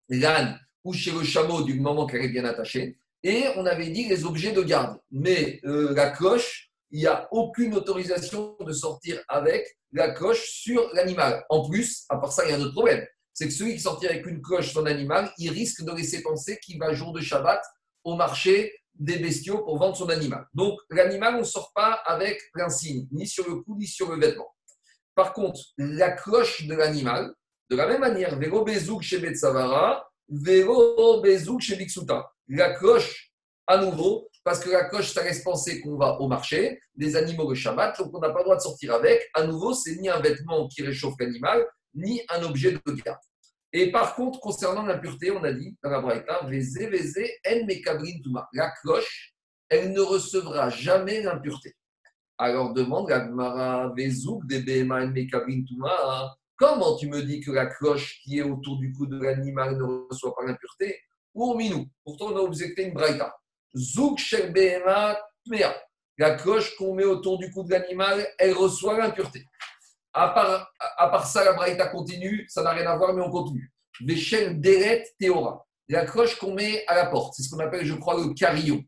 l'âne 0.09 0.59
ou 0.85 0.93
chez 0.93 1.11
le 1.11 1.23
chameau 1.23 1.63
du 1.63 1.81
moment 1.81 2.07
qu'elle 2.07 2.23
est 2.23 2.29
bien 2.29 2.45
attachée. 2.45 2.99
Et 3.23 3.47
on 3.57 3.65
avait 3.65 3.89
dit 3.89 4.07
les 4.07 4.27
objets 4.27 4.53
de 4.53 4.63
garde. 4.63 4.99
Mais 5.11 5.61
euh, 5.65 5.95
la 5.95 6.11
cloche, 6.11 6.71
il 6.91 7.01
n'y 7.01 7.07
a 7.07 7.27
aucune 7.33 7.75
autorisation 7.75 8.57
de 8.61 8.73
sortir 8.73 9.21
avec 9.29 9.67
la 9.93 10.11
cloche 10.11 10.51
sur 10.51 10.89
l'animal. 10.93 11.45
En 11.49 11.69
plus, 11.69 12.05
à 12.11 12.19
part 12.19 12.33
ça, 12.33 12.45
il 12.45 12.51
y 12.51 12.53
a 12.53 12.57
un 12.57 12.61
autre 12.61 12.75
problème. 12.75 13.05
C'est 13.35 13.49
que 13.49 13.53
celui 13.53 13.75
qui 13.75 13.81
sortit 13.81 14.07
avec 14.07 14.25
une 14.27 14.41
cloche 14.41 14.73
son 14.73 14.87
animal, 14.87 15.31
il 15.39 15.51
risque 15.51 15.83
de 15.85 15.93
laisser 15.93 16.23
penser 16.23 16.59
qu'il 16.65 16.79
va 16.79 16.95
jour 16.95 17.13
de 17.13 17.21
Shabbat 17.21 17.63
au 18.05 18.15
marché 18.15 18.73
des 18.95 19.19
bestiaux 19.19 19.65
pour 19.65 19.77
vendre 19.77 19.97
son 19.97 20.09
animal. 20.09 20.47
Donc, 20.55 20.79
l'animal, 20.89 21.35
on 21.35 21.41
ne 21.41 21.45
sort 21.45 21.73
pas 21.75 22.01
avec 22.07 22.41
l'insigne, 22.55 23.09
ni 23.11 23.27
sur 23.27 23.47
le 23.49 23.57
cou, 23.57 23.77
ni 23.77 23.87
sur 23.87 24.11
le 24.11 24.21
vêtement. 24.21 24.55
Par 25.15 25.33
contre, 25.33 25.61
la 25.77 26.13
cloche 26.13 26.67
de 26.67 26.75
l'animal, 26.75 27.35
de 27.71 27.77
la 27.77 27.87
même 27.87 28.01
manière, 28.01 28.39
Vélo 28.39 28.65
Bezouk 28.65 29.03
chez 29.03 29.19
Betsavara, 29.19 30.09
Vélo 30.29 31.21
Bezouk 31.21 31.61
chez 31.61 31.77
Bixuta 31.77 32.31
la 32.49 32.75
cloche 32.75 33.33
à 33.67 33.79
nouveau, 33.79 34.29
parce 34.45 34.61
que 34.61 34.71
la 34.71 34.85
cloche, 34.85 35.13
ça 35.13 35.25
laisse 35.25 35.43
penser 35.43 35.81
qu'on 35.81 35.97
va 35.97 36.21
au 36.21 36.29
marché, 36.29 36.79
des 36.95 37.17
animaux 37.17 37.49
de 37.49 37.55
Shabbat, 37.55 37.99
donc 37.99 38.11
on 38.15 38.21
n'a 38.21 38.29
pas 38.31 38.41
le 38.41 38.45
droit 38.45 38.57
de 38.57 38.61
sortir 38.61 38.95
avec. 38.95 39.27
À 39.33 39.45
nouveau, 39.45 39.73
c'est 39.73 39.97
ni 39.97 40.09
un 40.11 40.21
vêtement 40.21 40.69
qui 40.69 40.83
réchauffe 40.83 41.15
l'animal, 41.19 41.67
ni 41.95 42.21
un 42.29 42.43
objet 42.43 42.73
de 42.73 42.93
garde. 42.93 43.19
Et 43.73 43.91
par 43.91 44.15
contre, 44.15 44.39
concernant 44.41 44.87
l'impureté, 44.87 45.31
on 45.33 45.43
a 45.43 45.53
dit 45.53 45.77
dans 45.83 45.91
la 45.91 46.01
Braïta, 46.01 46.47
la 48.53 48.71
cloche, 48.81 49.35
elle 49.69 49.93
ne 49.93 50.01
recevra 50.01 50.71
jamais 50.71 51.23
l'impureté. 51.23 51.75
Alors 52.39 52.73
demande 52.73 53.09
la 53.09 53.27
de 53.27 53.95
Comment 56.57 56.97
tu 56.97 57.09
me 57.09 57.21
dis 57.23 57.41
que 57.41 57.51
la 57.51 57.67
cloche 57.67 58.21
qui 58.23 58.39
est 58.39 58.43
autour 58.43 58.79
du 58.79 58.93
cou 58.93 59.07
de 59.07 59.21
l'animal 59.21 59.77
ne 59.77 60.07
reçoit 60.09 60.35
pas 60.37 60.45
l'impureté? 60.45 61.01
Ou 61.35 61.55
minou. 61.55 61.87
Pourtant, 62.05 62.27
on 62.27 62.37
a 62.37 62.41
objecté 62.41 62.85
une 62.85 62.95
braïta. 62.95 63.35
Zouk. 63.77 64.21
La 66.17 66.35
cloche 66.37 66.77
qu'on 66.77 66.95
met 66.95 67.05
autour 67.05 67.39
du 67.39 67.51
cou 67.51 67.65
de 67.65 67.73
l'animal, 67.73 68.25
elle 68.39 68.53
reçoit 68.53 68.97
l'impureté. 68.97 69.45
À 70.17 70.29
part, 70.29 71.27
ça, 71.27 71.45
la 71.45 71.55
braïta 71.55 71.89
continue, 71.89 72.47
ça 72.49 72.63
n'a 72.63 72.71
rien 72.71 72.87
à 72.87 72.97
voir, 72.97 73.13
mais 73.15 73.23
on 73.23 73.31
continue. 73.31 73.73
Véchel 74.01 74.61
deret 74.61 75.05
théora. 75.19 75.67
La 75.89 76.07
cloche 76.07 76.39
qu'on 76.39 76.55
met 76.55 76.87
à 76.87 76.95
la 76.95 77.07
porte, 77.07 77.35
c'est 77.37 77.43
ce 77.43 77.51
qu'on 77.51 77.59
appelle, 77.59 77.85
je 77.85 77.95
crois, 77.95 78.15
le 78.15 78.33
carillon. 78.33 78.83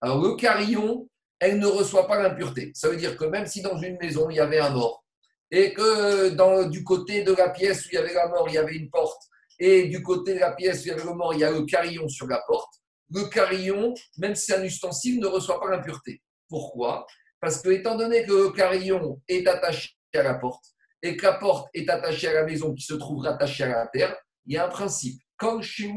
Alors, 0.00 0.22
le 0.22 0.36
carillon, 0.36 1.08
elle 1.38 1.58
ne 1.58 1.66
reçoit 1.66 2.06
pas 2.06 2.20
l'impureté. 2.22 2.72
Ça 2.74 2.88
veut 2.88 2.96
dire 2.96 3.16
que 3.16 3.26
même 3.26 3.46
si 3.46 3.60
dans 3.60 3.76
une 3.78 3.98
maison, 3.98 4.30
il 4.30 4.36
y 4.36 4.40
avait 4.40 4.58
un 4.58 4.70
mort, 4.70 5.04
et 5.50 5.74
que 5.74 6.30
du 6.68 6.82
côté 6.82 7.24
de 7.24 7.34
la 7.34 7.50
pièce 7.50 7.84
où 7.84 7.88
il 7.92 7.94
y 7.96 7.98
avait 7.98 8.14
la 8.14 8.28
mort, 8.28 8.46
il 8.48 8.54
y 8.54 8.58
avait 8.58 8.74
une 8.74 8.88
porte, 8.88 9.22
et 9.58 9.88
du 9.88 10.02
côté 10.02 10.34
de 10.34 10.40
la 10.40 10.52
pièce 10.52 10.84
vers 10.84 11.04
le 11.04 11.12
mort, 11.12 11.34
il 11.34 11.40
y 11.40 11.44
a 11.44 11.50
le 11.50 11.62
carillon 11.66 12.08
sur 12.08 12.26
la 12.26 12.42
porte. 12.46 12.72
le 13.12 13.24
carillon, 13.24 13.94
même 14.18 14.34
si 14.34 14.46
c'est 14.46 14.56
un 14.56 14.62
ustensile, 14.62 15.20
ne 15.20 15.26
reçoit 15.26 15.60
pas 15.60 15.68
l'impureté. 15.70 16.22
Pourquoi? 16.48 17.06
Parce 17.40 17.60
que, 17.60 17.70
étant 17.70 17.96
donné 17.96 18.24
que 18.24 18.32
le 18.32 18.50
carillon 18.50 19.20
est 19.28 19.46
attaché 19.46 19.90
à 20.18 20.22
la 20.22 20.34
porte 20.34 20.64
et 21.02 21.16
que 21.16 21.24
la 21.24 21.34
porte 21.34 21.68
est 21.74 21.88
attachée 21.88 22.28
à 22.28 22.34
la 22.34 22.44
maison 22.44 22.74
qui 22.74 22.84
se 22.84 22.94
trouve 22.94 23.22
rattachée 23.22 23.64
à 23.64 23.68
la 23.68 23.86
terre, 23.86 24.16
il 24.46 24.54
y 24.54 24.58
a 24.58 24.66
un 24.66 24.68
principe. 24.68 25.20
Comme 25.36 25.62
chez 25.62 25.90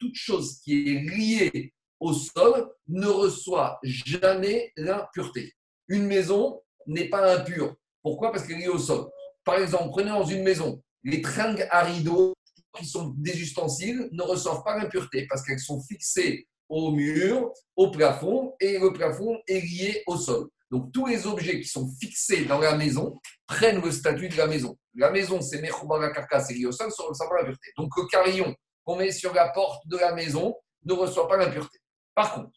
toute 0.00 0.14
chose 0.14 0.58
qui 0.64 0.92
est 0.92 1.00
liée 1.00 1.72
au 2.00 2.12
sol 2.12 2.68
ne 2.88 3.06
reçoit 3.06 3.78
jamais 3.84 4.72
l'impureté. 4.76 5.52
Une 5.88 6.06
maison 6.06 6.60
n'est 6.86 7.08
pas 7.08 7.36
impure. 7.36 7.76
Pourquoi? 8.02 8.32
Parce 8.32 8.46
qu'elle 8.46 8.56
est 8.56 8.62
liée 8.62 8.68
au 8.68 8.78
sol. 8.78 9.08
Par 9.44 9.58
exemple, 9.58 9.90
prenez 9.90 10.10
dans 10.10 10.24
une 10.24 10.42
maison 10.42 10.82
les 11.04 11.22
tringues 11.22 11.66
à 11.70 11.84
rideaux 11.84 12.34
qui 12.76 12.84
sont 12.84 13.14
des 13.16 13.40
ustensiles 13.40 14.08
ne 14.12 14.22
reçoivent 14.22 14.64
pas 14.64 14.76
l'impureté 14.76 15.26
parce 15.28 15.42
qu'elles 15.42 15.60
sont 15.60 15.80
fixées 15.80 16.46
au 16.68 16.90
mur, 16.90 17.52
au 17.76 17.90
plafond, 17.90 18.54
et 18.60 18.78
le 18.78 18.92
plafond 18.92 19.40
est 19.46 19.60
lié 19.60 20.02
au 20.06 20.16
sol. 20.16 20.48
Donc 20.70 20.92
tous 20.92 21.06
les 21.06 21.26
objets 21.26 21.60
qui 21.60 21.68
sont 21.68 21.88
fixés 22.00 22.44
dans 22.44 22.58
la 22.58 22.76
maison 22.76 23.20
prennent 23.46 23.80
le 23.80 23.92
statut 23.92 24.28
de 24.28 24.36
la 24.36 24.46
maison. 24.46 24.76
La 24.94 25.10
maison, 25.10 25.40
c'est 25.40 25.60
la 25.60 26.10
carcasse, 26.10 26.48
c'est 26.48 26.54
lié 26.54 26.66
au 26.66 26.72
sol, 26.72 26.90
ça 26.90 27.02
ne 27.04 27.08
reçoit 27.08 27.28
pas 27.28 27.36
l'impureté. 27.36 27.70
Donc 27.76 27.96
le 27.96 28.06
carillon 28.06 28.54
qu'on 28.84 28.96
met 28.96 29.12
sur 29.12 29.32
la 29.32 29.48
porte 29.48 29.86
de 29.86 29.96
la 29.96 30.12
maison 30.12 30.56
ne 30.84 30.92
reçoit 30.92 31.28
pas 31.28 31.36
l'impureté. 31.36 31.78
Par 32.14 32.34
contre, 32.34 32.56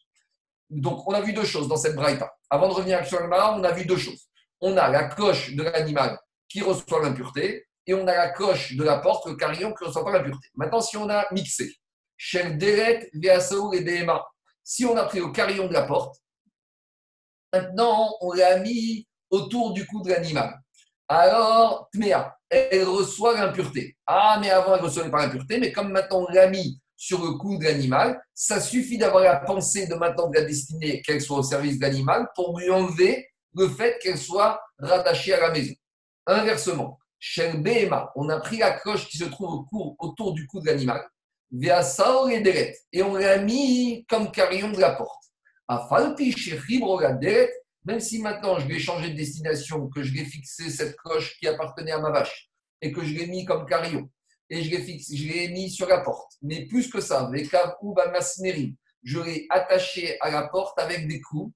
donc 0.70 1.06
on 1.08 1.12
a 1.12 1.20
vu 1.20 1.32
deux 1.32 1.44
choses 1.44 1.68
dans 1.68 1.76
cette 1.76 1.94
braïta. 1.94 2.32
Avant 2.48 2.68
de 2.68 2.74
revenir 2.74 3.04
sur 3.06 3.20
le 3.20 3.26
on 3.28 3.64
a 3.64 3.72
vu 3.72 3.84
deux 3.84 3.96
choses. 3.96 4.28
On 4.60 4.76
a 4.76 4.88
la 4.88 5.04
cloche 5.04 5.54
de 5.54 5.62
l'animal 5.62 6.18
qui 6.48 6.60
reçoit 6.60 7.02
l'impureté 7.02 7.66
et 7.86 7.94
on 7.94 8.06
a 8.06 8.14
la 8.14 8.30
coche 8.30 8.76
de 8.76 8.84
la 8.84 8.98
porte, 8.98 9.26
le 9.26 9.36
carillon 9.36 9.72
qui 9.72 9.84
ne 9.84 9.88
reçoit 9.88 10.04
pas 10.04 10.12
l'impureté. 10.12 10.48
Maintenant, 10.54 10.80
si 10.80 10.96
on 10.96 11.08
a 11.08 11.26
mixé, 11.32 11.74
Shel 12.16 12.58
Deret, 12.58 13.10
et 13.14 14.06
si 14.62 14.84
on 14.84 14.96
a 14.96 15.04
pris 15.04 15.18
le 15.18 15.32
carillon 15.32 15.66
de 15.66 15.72
la 15.72 15.82
porte, 15.82 16.16
maintenant 17.52 18.16
on 18.20 18.32
l'a 18.32 18.58
mis 18.58 19.06
autour 19.30 19.72
du 19.72 19.86
cou 19.86 20.02
de 20.02 20.10
l'animal. 20.10 20.60
Alors, 21.08 21.88
Tmea, 21.92 22.36
elle 22.48 22.84
reçoit 22.84 23.34
l'impureté. 23.34 23.96
Ah, 24.06 24.38
mais 24.40 24.50
avant, 24.50 24.74
elle 24.74 24.80
ne 24.80 24.86
recevait 24.86 25.10
pas 25.10 25.26
l'impureté, 25.26 25.58
mais 25.58 25.72
comme 25.72 25.90
maintenant 25.90 26.26
on 26.28 26.32
l'a 26.32 26.48
mis 26.48 26.80
sur 26.96 27.24
le 27.24 27.32
cou 27.32 27.56
de 27.56 27.64
l'animal, 27.64 28.20
ça 28.34 28.60
suffit 28.60 28.98
d'avoir 28.98 29.24
la 29.24 29.36
pensée 29.36 29.86
de 29.86 29.94
maintenant 29.94 30.28
de 30.28 30.38
la 30.38 30.44
destiner 30.44 31.00
qu'elle 31.02 31.20
soit 31.20 31.38
au 31.38 31.42
service 31.42 31.78
de 31.78 31.82
l'animal 31.82 32.28
pour 32.34 32.58
lui 32.58 32.70
enlever 32.70 33.26
le 33.54 33.68
fait 33.68 33.98
qu'elle 34.00 34.18
soit 34.18 34.60
rattachée 34.78 35.32
à 35.32 35.40
la 35.40 35.50
maison. 35.50 35.74
Inversement, 36.26 36.98
chez 37.18 37.54
Behema, 37.54 38.12
on 38.16 38.28
a 38.28 38.38
pris 38.38 38.58
la 38.58 38.72
cloche 38.72 39.08
qui 39.08 39.16
se 39.16 39.24
trouve 39.24 39.64
autour 39.98 40.34
du 40.34 40.46
cou 40.46 40.60
de 40.60 40.66
l'animal, 40.66 41.02
via 41.50 41.82
Saor 41.82 42.30
et 42.30 42.74
et 42.92 43.02
on 43.02 43.14
l'a 43.14 43.38
mis 43.38 44.04
comme 44.08 44.30
carillon 44.30 44.70
de 44.70 44.78
la 44.78 44.92
porte. 44.92 45.19
À 45.72 45.88
même 47.84 48.00
si 48.00 48.20
maintenant 48.20 48.58
je 48.58 48.66
vais 48.66 48.80
changer 48.80 49.10
de 49.10 49.16
destination, 49.16 49.88
que 49.88 50.02
je 50.02 50.12
vais 50.12 50.24
fixer 50.24 50.68
cette 50.68 50.96
cloche 50.96 51.38
qui 51.38 51.46
appartenait 51.46 51.92
à 51.92 52.00
ma 52.00 52.10
vache, 52.10 52.50
et 52.82 52.90
que 52.90 53.04
je 53.04 53.14
l'ai 53.14 53.28
mis 53.28 53.44
comme 53.44 53.66
carillon, 53.66 54.10
et 54.48 54.64
je 54.64 54.70
l'ai, 54.70 54.82
fixé, 54.82 55.16
je 55.16 55.28
l'ai 55.28 55.48
mis 55.50 55.70
sur 55.70 55.86
la 55.86 56.00
porte. 56.00 56.32
Mais 56.42 56.66
plus 56.66 56.90
que 56.90 57.00
ça, 57.00 57.30
je 59.04 59.20
l'ai 59.20 59.46
attaché 59.48 60.20
à 60.20 60.32
la 60.32 60.48
porte 60.48 60.76
avec 60.80 61.06
des 61.06 61.20
clous, 61.20 61.52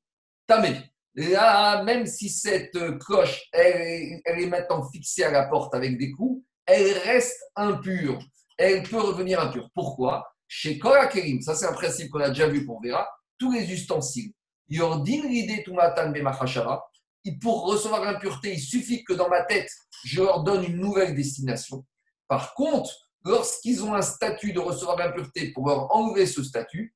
tamé. 0.47 0.77
Là, 1.17 1.83
même 1.83 2.07
si 2.07 2.29
cette 2.29 2.79
cloche, 3.01 3.49
elle, 3.51 4.23
est 4.25 4.47
maintenant 4.47 4.89
fixée 4.93 5.25
à 5.25 5.33
la 5.33 5.49
porte 5.49 5.75
avec 5.75 5.99
des 5.99 6.13
coups, 6.13 6.41
elle 6.67 6.99
reste 6.99 7.43
impure. 7.57 8.21
Elle 8.59 8.85
peut 8.85 9.01
revenir 9.01 9.41
impure. 9.41 9.71
Pourquoi? 9.75 10.25
Chez 10.47 10.79
Kerim, 10.79 11.41
ça 11.41 11.57
c'est 11.57 11.67
un 11.67 11.73
principe 11.73 12.11
qu'on 12.11 12.21
a 12.21 12.29
déjà 12.29 12.47
vu 12.47 12.65
pour 12.65 12.81
Vera, 12.81 13.09
tous 13.39 13.53
les 13.53 13.73
ustensiles, 13.73 14.33
Yordin 14.69 15.23
l'idée 15.29 15.63
Tumatan 15.63 16.13
pour 17.41 17.67
recevoir 17.67 18.05
l'impureté, 18.05 18.53
il 18.53 18.61
suffit 18.61 19.05
que 19.05 19.13
dans 19.13 19.29
ma 19.29 19.43
tête, 19.43 19.71
je 20.05 20.23
leur 20.23 20.43
donne 20.43 20.65
une 20.65 20.77
nouvelle 20.77 21.15
destination. 21.15 21.85
Par 22.29 22.55
contre, 22.55 22.91
lorsqu'ils 23.25 23.83
ont 23.83 23.95
un 23.95 24.03
statut 24.03 24.53
de 24.53 24.61
recevoir 24.61 24.97
l'impureté, 24.99 25.53
pour 25.53 25.69
leur 25.69 25.95
enlever 25.95 26.27
ce 26.27 26.43
statut, 26.43 26.95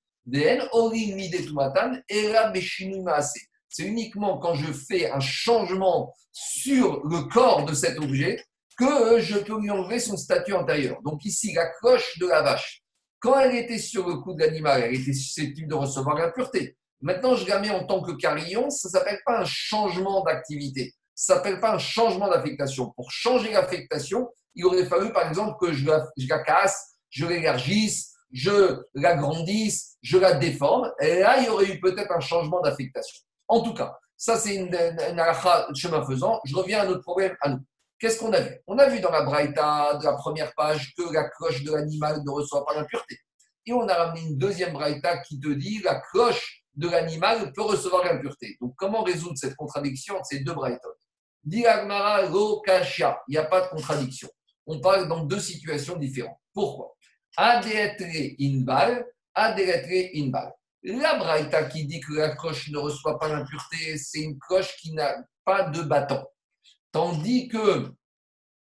c'est 3.71 3.85
uniquement 3.85 4.39
quand 4.39 4.55
je 4.55 4.73
fais 4.73 5.11
un 5.11 5.21
changement 5.21 6.15
sur 6.33 7.03
le 7.07 7.29
corps 7.29 7.65
de 7.65 7.75
cet 7.75 7.99
objet 7.99 8.45
que 8.77 9.21
je 9.21 9.39
peux 9.39 9.61
lui 9.61 9.71
enlever 9.71 9.99
son 9.99 10.17
statut 10.17 10.53
antérieur. 10.53 11.01
Donc 11.03 11.25
ici, 11.25 11.53
la 11.55 11.67
cloche 11.81 12.19
de 12.19 12.27
la 12.27 12.43
vache, 12.43 12.83
quand 13.21 13.39
elle 13.39 13.57
était 13.57 13.79
sur 13.79 14.09
le 14.09 14.17
cou 14.17 14.35
de 14.35 14.41
l'animal, 14.41 14.83
elle 14.83 14.95
était 14.95 15.13
susceptible 15.13 15.69
de 15.69 15.75
recevoir 15.75 16.17
l'impureté. 16.17 16.77
Maintenant, 17.01 17.35
je 17.35 17.47
la 17.47 17.61
mets 17.61 17.71
en 17.71 17.85
tant 17.85 18.03
que 18.03 18.13
carillon, 18.13 18.71
ça 18.71 18.89
ne 18.89 18.93
s'appelle 18.93 19.21
pas 19.25 19.41
un 19.41 19.45
changement 19.45 20.23
d'activité, 20.23 20.95
ça 21.15 21.35
ne 21.35 21.39
s'appelle 21.39 21.61
pas 21.61 21.75
un 21.75 21.79
changement 21.79 22.29
d'affectation. 22.29 22.93
Pour 22.97 23.11
changer 23.11 23.53
l'affectation, 23.53 24.29
il 24.55 24.65
aurait 24.65 24.87
fallu, 24.87 25.13
par 25.13 25.29
exemple, 25.29 25.57
que 25.61 25.73
je 25.73 25.87
la, 25.87 26.07
je 26.17 26.29
la 26.29 26.41
casse, 26.41 26.97
je 27.11 27.27
l'élargisse, 27.27 28.15
je 28.33 28.83
l'agrandisse, 28.95 29.97
je 30.03 30.19
la 30.19 30.35
déforme. 30.35 30.91
Et 31.01 31.21
là, 31.21 31.39
il 31.39 31.47
y 31.47 31.49
aurait 31.49 31.71
eu 31.73 31.81
peut-être 31.81 32.13
un 32.13 32.21
changement 32.21 32.61
d'affectation. 32.61 33.23
En 33.47 33.63
tout 33.63 33.75
cas, 33.75 33.97
ça 34.17 34.37
c'est 34.37 34.57
une, 34.57 34.75
une, 34.75 35.75
chemin 35.75 36.05
faisant. 36.05 36.41
Je 36.45 36.55
reviens 36.55 36.81
à 36.81 36.87
notre 36.87 37.03
problème 37.03 37.35
à 37.41 37.51
nous. 37.51 37.61
Qu'est-ce 37.99 38.19
qu'on 38.21 38.33
a 38.33 38.41
vu? 38.41 38.57
On 38.69 38.79
a 38.79 38.89
vu 38.89 39.01
dans 39.01 39.11
la 39.11 39.23
Braïta 39.23 39.95
de 39.95 40.05
la 40.05 40.13
première 40.13 40.55
page 40.55 40.95
que 40.97 41.13
la 41.13 41.29
cloche 41.31 41.65
de 41.65 41.73
l'animal 41.73 42.23
ne 42.25 42.31
reçoit 42.31 42.65
pas 42.65 42.75
l'impureté. 42.75 43.19
Et 43.67 43.73
on 43.73 43.89
a 43.89 43.95
ramené 43.95 44.21
une 44.21 44.39
deuxième 44.39 44.73
Braïta 44.73 45.19
qui 45.19 45.41
te 45.41 45.49
dit 45.49 45.83
la 45.83 46.01
cloche 46.01 46.63
de 46.75 46.89
l'animal 46.89 47.53
peut 47.53 47.63
recevoir 47.63 48.05
l'impureté. 48.05 48.57
Donc 48.61 48.75
comment 48.77 49.03
résoudre 49.03 49.37
cette 49.37 49.57
contradiction 49.57 50.15
entre 50.15 50.27
ces 50.27 50.41
deux 50.41 50.55
Lo 50.55 50.65
Il 51.45 51.59
n'y 51.59 51.67
a 51.67 53.45
pas 53.45 53.61
de 53.63 53.69
contradiction. 53.69 54.29
On 54.67 54.81
parle 54.81 55.09
dans 55.09 55.25
deux 55.25 55.41
situations 55.41 55.97
différentes. 55.97 56.39
Pourquoi? 56.55 56.95
Adeetre 57.37 58.05
inbal, 58.41 59.05
adeetre 59.35 60.11
inbal. 60.15 60.53
La 60.85 61.19
Braïta 61.19 61.65
qui 61.65 61.85
dit 61.85 62.01
que 62.01 62.13
la 62.13 62.37
cloche 62.37 62.71
ne 62.71 62.79
reçoit 62.79 63.19
pas 63.19 63.29
l'impureté, 63.29 63.99
c'est 63.99 64.21
une 64.21 64.39
cloche 64.39 64.77
qui 64.77 64.93
n'a 64.93 65.17
pas 65.45 65.65
de 65.65 65.83
bâton. 65.83 66.25
Tandis 66.99 67.47
que 67.47 67.93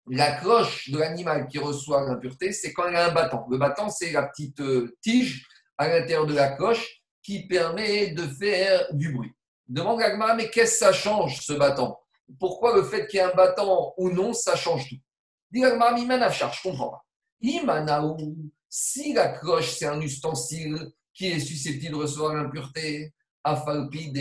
la 0.10 0.34
cloche 0.34 0.90
de 0.90 0.98
l'animal 0.98 1.48
qui 1.48 1.60
reçoit 1.60 2.04
l'impureté, 2.06 2.52
c'est 2.52 2.74
quand 2.74 2.86
elle 2.90 2.98
a 2.98 3.10
un 3.10 3.14
bâton. 3.14 3.46
Le 3.50 3.58
bâton, 3.58 3.88
c'est 3.88 4.12
la 4.12 4.24
petite 4.24 4.60
euh, 4.60 4.98
tige 5.02 5.48
à 5.78 5.88
l'intérieur 5.88 6.26
de 6.26 6.34
la 6.34 6.50
cloche 6.50 7.04
qui 7.24 7.48
permet 7.48 8.08
de 8.08 8.24
faire 8.24 8.94
du 8.94 9.14
bruit. 9.14 9.32
Demande 9.66 10.02
à 10.02 10.34
mais 10.36 10.50
qu'est-ce 10.50 10.74
que 10.74 10.78
ça 10.78 10.92
change 10.92 11.40
ce 11.40 11.54
bâton? 11.54 11.96
Pourquoi 12.38 12.76
le 12.76 12.84
fait 12.84 13.08
qu'il 13.08 13.22
y 13.22 13.24
ait 13.24 13.32
un 13.32 13.34
bâton 13.34 13.94
ou 13.96 14.10
non, 14.10 14.34
ça 14.34 14.58
change 14.58 14.90
tout? 14.90 14.98
Dis 15.50 15.64
Agmara, 15.64 15.96
je 15.96 16.62
comprends 16.62 16.90
pas. 16.90 17.06
Si 18.68 19.14
la 19.14 19.40
cloche, 19.40 19.72
c'est 19.72 19.86
un 19.86 20.02
ustensile 20.02 20.78
qui 21.14 21.28
est 21.28 21.40
susceptible 21.40 21.96
de 21.96 22.02
recevoir 22.02 22.36
l'impureté, 22.36 23.14
Afalpi 23.42 24.12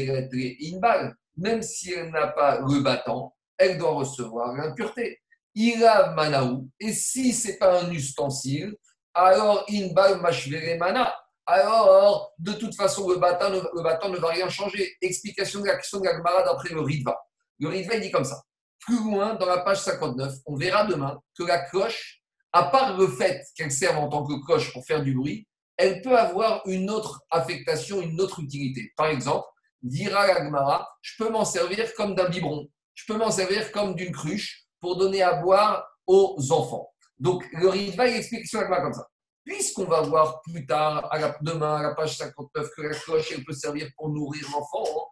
une 0.60 0.78
balle. 0.78 1.16
Même 1.36 1.60
si 1.60 1.92
elle 1.92 2.12
n'a 2.12 2.28
pas 2.28 2.60
le 2.60 2.80
bâton, 2.84 3.32
elle 3.58 3.78
doit 3.78 3.92
recevoir 3.92 4.52
l'impureté. 4.54 5.20
Ira 5.54 6.14
manaou. 6.14 6.68
Et 6.78 6.92
si 6.92 7.32
ce 7.32 7.48
n'est 7.48 7.56
pas 7.56 7.82
un 7.82 7.90
ustensile, 7.90 8.76
alors 9.14 9.64
inbal 9.70 10.20
mashvere 10.20 10.78
mana. 10.78 11.14
Alors, 11.46 12.32
de 12.38 12.52
toute 12.52 12.74
façon, 12.74 13.08
le 13.08 13.16
bâton, 13.16 13.50
le 13.50 13.82
bâton 13.82 14.08
ne 14.08 14.18
va 14.18 14.28
rien 14.28 14.48
changer. 14.48 14.96
Explication 15.00 15.60
de 15.60 15.66
la 15.66 15.76
question 15.76 16.00
de 16.00 16.04
d'après 16.04 16.70
le 16.70 16.80
Ritva. 16.80 17.16
Le 17.60 17.68
Ritva, 17.68 17.98
dit 17.98 18.10
comme 18.10 18.24
ça. 18.24 18.42
Plus 18.80 19.02
loin, 19.02 19.34
dans 19.34 19.46
la 19.46 19.58
page 19.58 19.80
59, 19.80 20.34
on 20.46 20.56
verra 20.56 20.84
demain 20.84 21.18
que 21.38 21.44
la 21.44 21.60
cloche, 21.68 22.20
à 22.52 22.64
part 22.64 22.96
le 22.96 23.06
fait 23.06 23.44
qu'elle 23.56 23.70
serve 23.70 23.96
en 23.96 24.08
tant 24.08 24.24
que 24.24 24.44
cloche 24.44 24.72
pour 24.72 24.84
faire 24.84 25.02
du 25.02 25.14
bruit, 25.14 25.46
elle 25.76 26.02
peut 26.02 26.16
avoir 26.18 26.62
une 26.66 26.90
autre 26.90 27.22
affectation, 27.30 28.00
une 28.00 28.20
autre 28.20 28.40
utilité. 28.40 28.92
Par 28.96 29.06
exemple, 29.06 29.46
dira 29.82 30.26
l'agmara, 30.26 30.88
je 31.00 31.22
peux 31.22 31.30
m'en 31.30 31.44
servir 31.44 31.94
comme 31.94 32.14
d'un 32.14 32.28
biberon, 32.28 32.68
je 32.96 33.04
peux 33.06 33.18
m'en 33.18 33.30
servir 33.30 33.70
comme 33.70 33.94
d'une 33.94 34.10
cruche 34.10 34.64
pour 34.80 34.96
donner 34.96 35.22
à 35.22 35.34
boire 35.34 35.86
aux 36.06 36.36
enfants. 36.50 36.90
Donc, 37.18 37.44
le 37.52 37.68
Ritva, 37.68 38.08
il 38.08 38.16
explique 38.16 38.46
sur 38.46 38.60
l'agmara 38.60 38.82
comme 38.82 38.94
ça. 38.94 39.06
Puisqu'on 39.44 39.84
va 39.84 40.00
voir 40.00 40.42
plus 40.42 40.66
tard, 40.66 41.08
demain, 41.40 41.76
à 41.76 41.82
la 41.82 41.94
page 41.94 42.16
59, 42.16 42.68
que 42.76 42.82
la 42.82 42.94
cloche, 42.94 43.32
elle 43.32 43.44
peut 43.44 43.52
servir 43.52 43.88
pour 43.96 44.08
nourrir 44.08 44.44
l'enfant, 44.50 44.84
hein, 44.84 45.04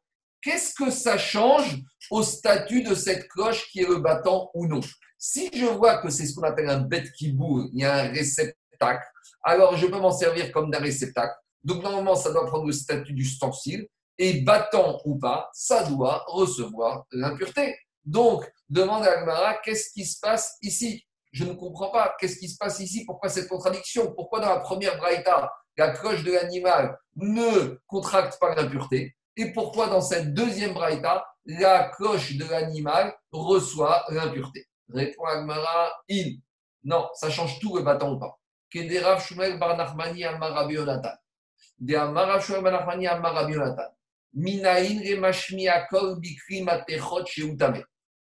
qu'est-ce 0.42 0.74
que 0.74 0.90
ça 0.90 1.16
change 1.16 1.80
au 2.10 2.22
statut 2.22 2.82
de 2.82 2.94
cette 2.94 3.28
cloche 3.28 3.70
qui 3.70 3.80
est 3.80 3.88
le 3.88 3.98
battant 3.98 4.50
ou 4.54 4.66
non? 4.66 4.80
Si 5.18 5.50
je 5.54 5.66
vois 5.66 5.98
que 5.98 6.10
c'est 6.10 6.26
ce 6.26 6.34
qu'on 6.34 6.42
appelle 6.42 6.68
un 6.68 6.80
bête 6.80 7.12
qui 7.12 7.32
boue, 7.32 7.68
il 7.72 7.80
y 7.80 7.84
a 7.84 7.94
un 7.94 8.08
réceptacle, 8.08 9.06
alors 9.42 9.76
je 9.76 9.86
peux 9.86 9.98
m'en 9.98 10.10
servir 10.10 10.50
comme 10.52 10.70
d'un 10.70 10.80
réceptacle. 10.80 11.34
Donc 11.62 11.82
normalement, 11.82 12.16
ça 12.16 12.32
doit 12.32 12.46
prendre 12.46 12.66
le 12.66 12.72
statut 12.72 13.12
d'ustensile. 13.12 13.88
Et 14.18 14.42
battant 14.42 15.00
ou 15.04 15.18
pas, 15.18 15.50
ça 15.52 15.84
doit 15.84 16.24
recevoir 16.28 17.04
l'impureté. 17.10 17.76
Donc, 18.04 18.50
demande 18.68 19.04
à 19.04 19.18
Almara, 19.18 19.54
qu'est-ce 19.54 19.92
qui 19.92 20.04
se 20.04 20.20
passe 20.20 20.56
ici? 20.62 21.04
Je 21.32 21.44
ne 21.44 21.54
comprends 21.54 21.90
pas. 21.90 22.14
Qu'est-ce 22.18 22.38
qui 22.38 22.48
se 22.48 22.56
passe 22.56 22.78
ici? 22.78 23.04
Pourquoi 23.04 23.28
cette 23.28 23.48
contradiction? 23.48 24.12
Pourquoi 24.14 24.38
dans 24.38 24.50
la 24.50 24.60
première 24.60 24.96
braïta, 24.98 25.52
la 25.76 25.90
cloche 25.90 26.22
de 26.22 26.30
l'animal 26.30 26.96
ne 27.16 27.80
contracte 27.88 28.38
pas 28.38 28.54
l'impureté? 28.54 29.16
Et 29.36 29.52
pourquoi 29.52 29.88
dans 29.88 30.00
cette 30.00 30.32
deuxième 30.32 30.74
braïta, 30.74 31.26
la 31.46 31.88
cloche 31.88 32.36
de 32.36 32.44
l'animal 32.44 33.12
reçoit 33.32 34.04
l'impureté? 34.10 34.68
Répond 34.88 35.24
Agmara, 35.24 35.92
in. 36.08 36.36
Non, 36.84 37.08
ça 37.14 37.30
change 37.30 37.58
tout 37.58 37.76
le 37.76 37.82
bâton 37.82 38.12
ou 38.12 38.18
pas. 38.20 38.38
Kederav 38.70 39.20
Shumel. 39.24 39.58
De 41.80 41.96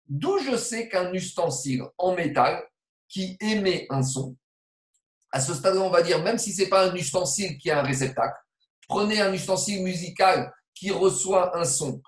D'où 0.08 0.40
je 0.40 0.58
sais 0.58 0.90
qu'un 0.90 1.14
ustensile 1.14 1.84
en 1.98 2.16
métal 2.16 2.64
qui 3.08 3.38
émet 3.42 3.86
un 3.90 4.02
son, 4.02 4.36
à 5.32 5.40
ce 5.40 5.54
stade, 5.54 5.78
on 5.78 5.90
va 5.90 6.02
dire, 6.02 6.22
même 6.24 6.38
si 6.38 6.54
ce 6.54 6.64
n'est 6.64 6.70
pas 6.70 6.90
un 6.90 6.96
ustensile 6.96 7.58
qui 7.58 7.70
a 7.70 7.80
un 7.80 7.84
réceptacle, 7.84 8.36
prenez 8.88 9.22
un 9.22 9.32
ustensile 9.32 9.84
musical 9.84 10.52
qui 10.74 10.90
reçoit 10.92 11.56
un 11.58 11.64
son, 11.64 12.02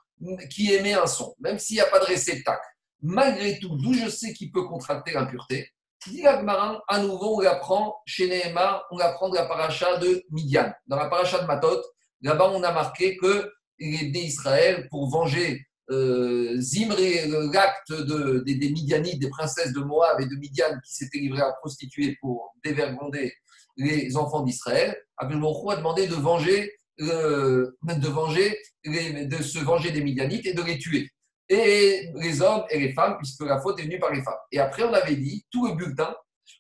qui 0.50 0.74
émet 0.74 0.94
un 0.94 1.08
son, 1.08 1.36
même 1.40 1.60
s'il 1.60 1.76
n'y 1.76 1.82
a 1.82 1.86
pas 1.86 2.00
de 2.00 2.06
réceptacle, 2.06 2.66
malgré 3.02 3.60
tout, 3.60 3.76
d'où 3.78 3.94
je 3.94 4.10
sais 4.10 4.34
qu'il 4.34 4.52
peut 4.52 4.64
contracter 4.64 5.14
l'impureté, 5.14 5.72
dit 6.08 6.24
marin 6.24 6.82
à 6.88 7.00
nouveau, 7.00 7.38
on 7.38 7.40
l'apprend 7.42 8.02
chez 8.06 8.28
Nehemar, 8.28 8.86
on 8.92 8.98
l'apprend 8.98 9.30
de 9.30 9.36
la 9.36 9.46
paracha 9.46 9.98
de 9.98 10.24
Midian. 10.32 10.74
Dans 10.88 10.98
la 10.98 11.10
paracha 11.10 11.40
de 11.40 11.46
Matot, 11.46 11.82
là-bas, 12.22 12.50
on 12.50 12.64
a 12.64 12.72
marqué 12.72 13.18
que 13.18 13.52
les 13.82 14.08
d'Israël, 14.10 14.88
pour 14.90 15.10
venger 15.10 15.66
euh, 15.90 16.60
Zimri, 16.60 17.16
l'acte 17.52 17.92
de, 17.92 18.40
des, 18.46 18.70
Midianites, 18.70 19.20
des 19.20 19.30
princesses 19.30 19.74
de 19.74 19.82
Moab 19.82 20.22
et 20.22 20.26
de 20.26 20.36
Midian 20.36 20.80
qui 20.86 20.94
s'étaient 20.94 21.20
livrées 21.20 21.42
à 21.42 21.52
prostituer 21.60 22.18
pour 22.22 22.54
dévergonder 22.64 23.34
les 23.78 24.16
enfants 24.16 24.44
d'Israël, 24.44 24.96
Abdelmourou 25.18 25.72
a 25.72 25.78
demandé 25.78 26.08
de 26.08 26.16
venger, 26.16 26.72
euh, 27.02 27.72
de, 27.84 28.08
venger 28.08 28.58
de 28.86 29.44
se 29.44 29.60
venger 29.60 29.92
des 29.92 30.02
Midianites 30.02 30.46
et 30.46 30.54
de 30.54 30.62
les 30.62 30.78
tuer. 30.78 31.10
Et 31.50 32.10
les 32.16 32.42
hommes 32.42 32.64
et 32.70 32.80
les 32.80 32.94
femmes, 32.94 33.18
puisque 33.18 33.42
la 33.42 33.60
faute 33.60 33.80
est 33.80 33.84
venue 33.84 34.00
par 34.00 34.14
les 34.14 34.22
femmes. 34.22 34.34
Et 34.52 34.60
après, 34.60 34.84
on 34.84 34.94
avait 34.94 35.18
dit, 35.18 35.46
tout 35.52 35.68
le 35.68 35.74
bulletin, 35.74 36.16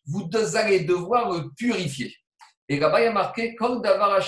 vous 0.06 0.30
allez 0.56 0.82
devoir 0.82 1.46
purifier. 1.56 2.14
Et 2.68 2.80
là-bas, 2.80 3.02
il 3.02 3.06
y 3.06 3.08
a 3.08 3.12
marqué, 3.14 3.56
comme 3.56 3.82
Davar 3.82 4.22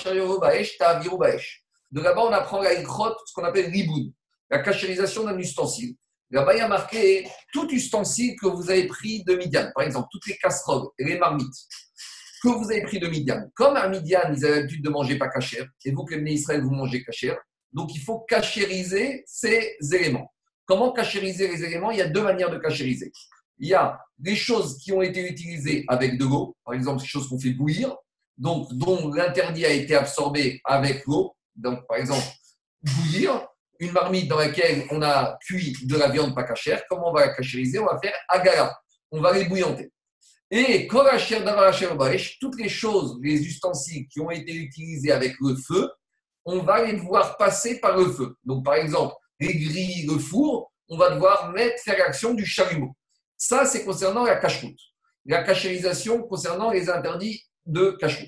De 1.94 2.02
là-bas, 2.02 2.24
on 2.24 2.32
apprend 2.32 2.60
la 2.60 2.74
ce 2.74 3.34
qu'on 3.36 3.44
appelle 3.44 3.70
riboun 3.70 4.12
la 4.50 4.60
cachérisation 4.60 5.26
d'un 5.26 5.38
ustensile. 5.38 5.96
Là-bas, 6.32 6.56
il 6.56 6.58
y 6.58 6.62
a 6.62 6.68
marqué 6.68 7.28
tout 7.52 7.70
ustensile 7.70 8.36
que 8.39 8.48
vous 8.48 8.72
avez 8.72 8.88
pris 8.88 9.24
de 9.24 9.36
Midian, 9.36 9.70
par 9.76 9.86
exemple, 9.86 10.08
toutes 10.12 10.26
les 10.26 10.38
casseroles 10.38 10.88
et 10.98 11.06
les 11.06 11.20
marmites 11.20 11.54
que 12.41 12.50
vous 12.50 12.72
avez 12.72 12.82
pris 12.82 13.00
de 13.00 13.08
Midian. 13.08 13.44
Comme 13.54 13.76
à 13.76 13.88
Midian, 13.88 14.22
ils 14.36 14.44
avaient 14.44 14.62
l'habitude 14.62 14.84
de 14.84 14.89
manger 14.89 15.20
pas 15.20 15.30
cachère, 15.30 15.68
et 15.86 15.91
vous, 15.91 16.04
que 16.04 16.16
Israël, 16.16 16.64
vous 16.64 16.72
mangez 16.72 17.04
cachère, 17.04 17.38
donc 17.72 17.94
il 17.94 18.02
faut 18.02 18.22
cachériser 18.22 19.24
ces 19.28 19.78
éléments. 19.94 20.34
Comment 20.66 20.91
cachériser 20.91 21.48
les 21.48 21.64
éléments? 21.64 21.91
Il 21.91 22.00
y 22.00 22.02
a 22.02 22.10
deux 22.10 22.24
manières 22.24 22.50
de 22.50 22.58
cachériser. 22.58 23.12
Il 23.60 23.68
y 23.68 23.76
a 23.76 24.00
des 24.18 24.36
choses 24.36 24.78
qui 24.80 24.91
ont 24.91 25.04
été 25.04 25.22
utilisées 25.30 25.86
avec 25.88 26.18
de 26.18 26.26
l'eau, 26.26 26.56
par 26.66 26.74
exemple, 26.74 27.02
des 27.02 27.08
choses 27.08 27.30
qu'on 27.30 27.39
fait 27.39 27.52
bouillir, 27.52 27.96
donc 28.38 28.74
dont 28.74 29.14
l'interdit 29.14 29.66
a 29.66 29.72
été 29.72 29.96
absorbé 29.96 30.60
avec 30.66 31.06
l'eau. 31.06 31.36
Donc, 31.56 31.88
par 31.88 31.97
exemple, 31.97 32.26
bouillir, 32.82 33.47
une 33.80 33.91
marmite 33.91 34.28
dans 34.28 34.38
laquelle 34.38 34.86
on 34.91 35.01
a 35.01 35.38
cuit 35.45 35.76
de 35.84 35.97
la 35.97 36.10
viande 36.10 36.36
pas 36.36 36.43
cachère, 36.43 36.84
comment 36.89 37.10
on 37.10 37.14
va 37.14 37.28
la 37.28 37.34
cachériser? 37.34 37.80
On 37.80 37.86
va 37.86 37.99
faire 38.01 38.14
agara, 38.28 38.78
on 39.12 39.22
va 39.22 39.34
les 39.34 39.45
bouillanter. 39.45 39.91
Et 40.51 40.88
toutes 40.88 42.60
les 42.60 42.70
choses, 42.70 43.18
les 43.22 43.41
ustensiles 43.41 44.08
qui 44.08 44.20
ont 44.20 44.30
été 44.30 44.54
utilisés 44.54 45.12
avec 45.12 45.34
le 45.41 45.56
feu, 45.56 45.89
on 46.45 46.60
va 46.60 46.84
les 46.84 46.93
devoir 46.93 47.38
passer 47.38 47.80
par 47.80 47.97
le 47.97 48.06
feu. 48.12 48.36
Donc, 48.43 48.64
par 48.64 48.76
exemple, 48.76 49.16
les 49.39 49.56
grilles, 49.58 50.06
le 50.06 50.20
four, 50.20 50.72
on 50.89 50.97
va 50.97 51.10
devoir 51.12 51.51
mettre, 51.51 51.82
faire 51.82 51.97
l'action 51.97 52.34
du 52.34 52.45
chalumeau. 52.45 52.95
Ça, 53.36 53.66
c'est 53.66 53.84
concernant 53.84 54.26
la 54.26 54.36
cache 54.36 54.64
La 55.26 55.43
cachérisation 55.43 56.22
concernant 56.24 56.72
les 56.72 56.89
interdits 56.89 57.43
de 57.66 57.91
cache 57.99 58.24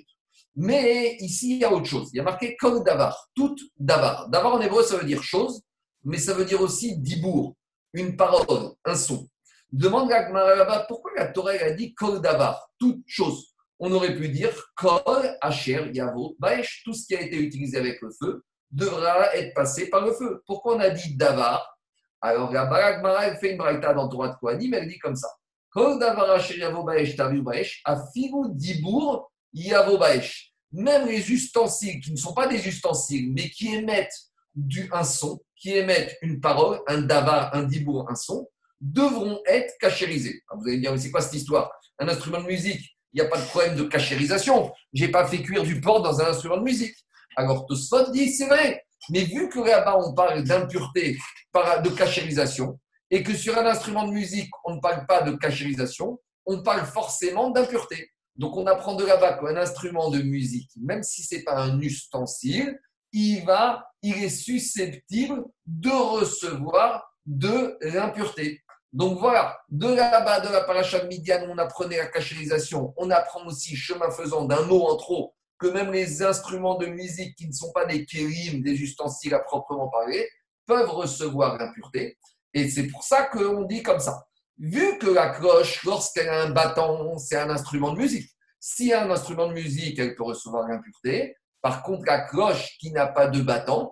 mais 0.55 1.17
ici, 1.19 1.55
il 1.55 1.59
y 1.59 1.65
a 1.65 1.73
autre 1.73 1.85
chose. 1.85 2.09
Il 2.13 2.17
y 2.17 2.19
a 2.19 2.23
marqué 2.23 2.55
comme 2.55 2.83
davar, 2.83 3.27
tout 3.35 3.55
davar. 3.77 4.29
Davar 4.29 4.53
en 4.55 4.61
hébreu, 4.61 4.83
ça 4.83 4.97
veut 4.97 5.05
dire 5.05 5.21
chose, 5.21 5.61
mais 6.03 6.17
ça 6.17 6.33
veut 6.33 6.45
dire 6.45 6.61
aussi 6.61 6.97
dibour, 6.97 7.55
une 7.93 8.15
parole, 8.15 8.73
un 8.85 8.95
son. 8.95 9.27
Demande 9.71 10.11
à 10.11 10.85
pourquoi 10.87 11.11
la 11.17 11.27
Torah 11.27 11.51
a 11.51 11.71
dit 11.71 11.93
kol 11.93 12.21
davar, 12.21 12.69
toute 12.79 13.03
chose? 13.05 13.53
On 13.79 13.91
aurait 13.91 14.15
pu 14.15 14.29
dire 14.29 14.53
kol 14.77 15.37
asher 15.41 15.91
yavo 15.93 16.35
baesh, 16.39 16.83
tout 16.85 16.93
ce 16.93 17.05
qui 17.07 17.15
a 17.15 17.21
été 17.21 17.37
utilisé 17.37 17.77
avec 17.77 18.01
le 18.01 18.09
feu 18.17 18.43
devra 18.71 19.35
être 19.35 19.53
passé 19.53 19.89
par 19.89 20.05
le 20.05 20.13
feu. 20.13 20.41
Pourquoi 20.45 20.77
on 20.77 20.79
a 20.79 20.89
dit 20.89 21.17
davar? 21.17 21.77
Alors 22.21 22.51
la 22.53 23.25
elle 23.25 23.37
fait 23.37 23.51
une 23.51 23.57
braïta 23.57 23.93
dans 23.93 24.07
Torah 24.07 24.29
de 24.29 24.35
Kohanim, 24.35 24.73
elle 24.73 24.87
dit 24.87 24.99
comme 24.99 25.15
ça. 25.15 25.27
Kol 25.71 25.99
davar 25.99 26.29
asher 26.31 26.59
yavo 26.59 26.83
baesh 26.83 27.17
tavu 27.17 27.41
baesh, 27.41 27.81
afigu 27.83 28.45
dibour 28.51 29.29
Yavobaesh. 29.55 30.51
Même 30.71 31.07
les 31.07 31.31
ustensiles 31.31 32.01
qui 32.01 32.11
ne 32.11 32.17
sont 32.17 32.33
pas 32.33 32.47
des 32.47 32.67
ustensiles, 32.67 33.31
mais 33.33 33.49
qui 33.49 33.73
émettent 33.73 34.13
du, 34.53 34.89
un 34.91 35.03
son, 35.03 35.41
qui 35.55 35.71
émettent 35.71 36.17
une 36.21 36.39
parole, 36.39 36.81
un 36.87 37.01
davar, 37.01 37.55
un 37.55 37.63
dibour, 37.63 38.09
un 38.09 38.15
son, 38.15 38.47
devront 38.81 39.39
être 39.45 39.73
cachérisés. 39.79 40.43
vous 40.53 40.67
allez 40.67 40.79
dire, 40.79 40.91
mais 40.91 40.97
c'est 40.97 41.11
quoi 41.11 41.21
cette 41.21 41.33
histoire? 41.33 41.71
Un 41.97 42.09
instrument 42.09 42.41
de 42.41 42.47
musique, 42.47 42.81
il 43.13 43.21
n'y 43.21 43.25
a 43.25 43.29
pas 43.29 43.39
de 43.39 43.45
problème 43.45 43.75
de 43.75 43.83
cachérisation. 43.83 44.71
Je 44.93 45.05
n'ai 45.05 45.11
pas 45.11 45.25
fait 45.27 45.41
cuire 45.41 45.63
du 45.63 45.79
porc 45.79 46.01
dans 46.01 46.19
un 46.19 46.27
instrument 46.27 46.57
de 46.57 46.63
musique. 46.63 46.95
Alors 47.37 47.65
Tosfot 47.65 48.11
dit, 48.11 48.29
c'est 48.31 48.47
vrai, 48.47 48.83
mais 49.09 49.23
vu 49.23 49.49
que 49.49 49.59
là-bas 49.59 49.97
on 49.97 50.13
parle 50.13 50.43
d'impureté, 50.43 51.17
de 51.53 51.89
cachérisation, 51.89 52.79
et 53.09 53.23
que 53.23 53.33
sur 53.33 53.57
un 53.57 53.65
instrument 53.65 54.05
de 54.05 54.11
musique 54.11 54.51
on 54.65 54.75
ne 54.75 54.79
parle 54.81 55.05
pas 55.05 55.21
de 55.21 55.35
cachérisation, 55.37 56.19
on 56.45 56.61
parle 56.61 56.85
forcément 56.85 57.49
d'impureté. 57.49 58.11
Donc 58.35 58.57
on 58.57 58.65
apprend 58.67 58.95
de 58.95 59.05
là-bas 59.05 59.33
qu'un 59.33 59.55
instrument 59.55 60.09
de 60.09 60.21
musique, 60.21 60.69
même 60.81 61.03
si 61.03 61.23
ce 61.23 61.35
n'est 61.35 61.43
pas 61.43 61.57
un 61.57 61.79
ustensile, 61.79 62.79
il, 63.13 63.45
va, 63.45 63.89
il 64.01 64.21
est 64.23 64.29
susceptible 64.29 65.45
de 65.65 65.89
recevoir 65.89 67.03
de 67.25 67.77
l'impureté. 67.81 68.61
Donc 68.91 69.19
voilà, 69.19 69.57
de 69.69 69.87
là-bas, 69.87 70.41
de 70.41 70.49
la 70.49 70.61
paracha 70.61 70.99
de 70.99 71.51
on 71.51 71.57
apprenait 71.57 71.97
la 71.97 72.07
cachérisation. 72.07 72.93
On 72.97 73.09
apprend 73.09 73.45
aussi, 73.45 73.75
chemin 73.75 74.09
faisant, 74.11 74.45
d'un 74.45 74.63
mot 74.63 74.83
en 74.83 74.95
trop, 74.95 75.33
que 75.57 75.67
même 75.67 75.91
les 75.91 76.23
instruments 76.23 76.77
de 76.77 76.87
musique 76.87 77.35
qui 77.35 77.47
ne 77.47 77.53
sont 77.53 77.71
pas 77.73 77.85
des 77.85 78.05
kérim, 78.05 78.61
des 78.61 78.81
ustensiles 78.81 79.33
à 79.33 79.39
proprement 79.39 79.89
parler, 79.89 80.29
peuvent 80.65 80.91
recevoir 80.91 81.57
l'impureté. 81.57 82.17
Et 82.53 82.69
c'est 82.69 82.87
pour 82.87 83.03
ça 83.03 83.23
qu'on 83.23 83.63
dit 83.63 83.83
comme 83.83 83.99
ça 83.99 84.25
vu 84.57 84.97
que 84.97 85.07
la 85.07 85.29
cloche, 85.29 85.83
lorsqu'elle 85.83 86.29
a 86.29 86.43
un 86.43 86.49
bâton, 86.49 87.17
c'est 87.17 87.37
un 87.37 87.49
instrument 87.49 87.93
de 87.93 87.99
musique. 87.99 88.29
Si 88.59 88.93
un 88.93 89.09
instrument 89.09 89.47
de 89.47 89.53
musique, 89.53 89.99
elle 89.99 90.15
peut 90.15 90.23
recevoir 90.23 90.67
l'impureté. 90.67 91.35
Par 91.61 91.83
contre, 91.83 92.05
la 92.05 92.21
cloche 92.21 92.77
qui 92.79 92.91
n'a 92.91 93.07
pas 93.07 93.27
de 93.27 93.41
bâton, 93.41 93.91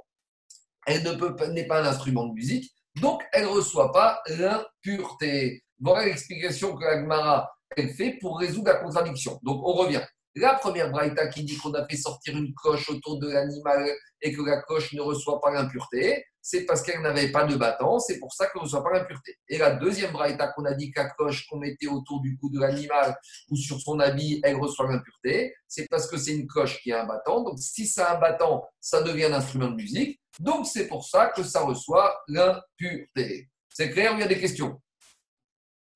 elle 0.86 1.03
n'est 1.53 1.68
pas 1.68 1.82
un 1.82 1.86
instrument 1.86 2.28
de 2.28 2.34
musique, 2.34 2.72
donc 3.01 3.24
elle 3.32 3.43
ne 3.43 3.49
reçoit 3.49 3.91
pas 3.91 4.22
l'impureté. 4.28 5.64
Voilà 5.80 6.05
l'explication 6.05 6.76
que 6.76 6.84
l'Agmara 6.84 7.49
elle 7.76 7.93
fait 7.93 8.18
pour 8.22 8.39
résoudre 8.39 8.72
la 8.72 8.76
contradiction. 8.76 9.39
Donc 9.43 9.61
on 9.64 9.74
revient. 9.74 10.01
La 10.36 10.55
première 10.55 10.89
braïta 10.89 11.28
qui 11.28 11.43
dit 11.43 11.57
qu'on 11.57 11.74
a 11.74 11.88
fait 11.88 11.97
sortir 11.97 12.36
une 12.36 12.53
cloche 12.55 12.89
autour 12.89 13.20
de 13.20 13.30
l'animal 13.30 13.88
et 14.22 14.34
que 14.34 14.41
la 14.41 14.61
cloche 14.61 14.93
ne 14.93 15.01
reçoit 15.01 15.39
pas 15.39 15.51
l'impureté, 15.51 16.26
c'est 16.46 16.66
parce 16.66 16.82
qu'elle 16.82 17.02
n'avait 17.02 17.32
pas 17.32 17.46
de 17.46 17.56
bâton, 17.56 18.00
c'est 18.00 18.20
pour 18.20 18.34
ça 18.34 18.48
qu'elle 18.48 18.62
ne 18.62 18.66
reçoit 18.66 18.84
pas 18.84 18.91
l'impureté. 18.91 19.38
Et 19.48 19.58
la 19.58 19.72
deuxième 19.72 20.12
braïta 20.12 20.50
qu'on 20.50 20.66
a 20.66 20.74
dit 20.74 20.91
que 20.91 21.00
la 21.00 21.10
cloche 21.10 21.48
qu'on 21.48 21.58
mettait 21.58 21.88
autour 21.88 22.20
du 22.20 22.38
cou 22.38 22.50
de 22.50 22.60
l'animal 22.60 23.18
ou 23.50 23.56
sur 23.56 23.80
son 23.80 23.98
habit, 24.02 24.41
elle 24.44 24.58
reçoit 24.58 24.91
l'impureté, 24.91 25.56
c'est 25.70 25.88
parce 25.88 26.06
que 26.06 26.18
c'est 26.18 26.36
une 26.36 26.46
cloche 26.46 26.82
qui 26.82 26.91
a 26.91 27.04
un 27.04 27.06
bâton. 27.08 27.46
Donc 27.46 27.60
si 27.60 27.88
ça 27.88 28.10
a 28.10 28.18
un 28.18 28.20
bâton, 28.20 28.62
ça 28.82 29.02
devient 29.02 29.24
un 29.24 29.34
instrument 29.34 29.70
de 29.70 29.76
musique. 29.76 30.20
Donc 30.38 30.68
c'est 30.68 30.88
pour 30.89 31.06
ça 31.06 31.28
que 31.28 31.44
ça 31.44 31.62
reçoit 31.62 32.22
l'impureté. 32.28 33.50
C'est 33.70 33.91
clair 33.91 34.12
il 34.16 34.20
y 34.20 34.24
a 34.24 34.28
des 34.28 34.39
questions? 34.39 34.82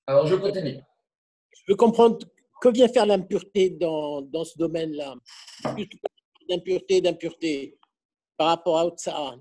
Alors 0.07 0.27
je 0.27 0.35
continue. 0.35 0.79
Je 1.51 1.73
veux 1.73 1.75
comprendre 1.75 2.19
que 2.61 2.69
vient 2.69 2.87
faire 2.87 3.05
l'impureté 3.05 3.71
dans, 3.71 4.21
dans 4.21 4.45
ce 4.45 4.57
domaine-là 4.57 5.15
D'impureté, 6.47 7.01
d'impureté 7.01 7.77
par 8.37 8.47
rapport 8.47 8.77
à 8.77 8.85
Otsaha 8.85 9.35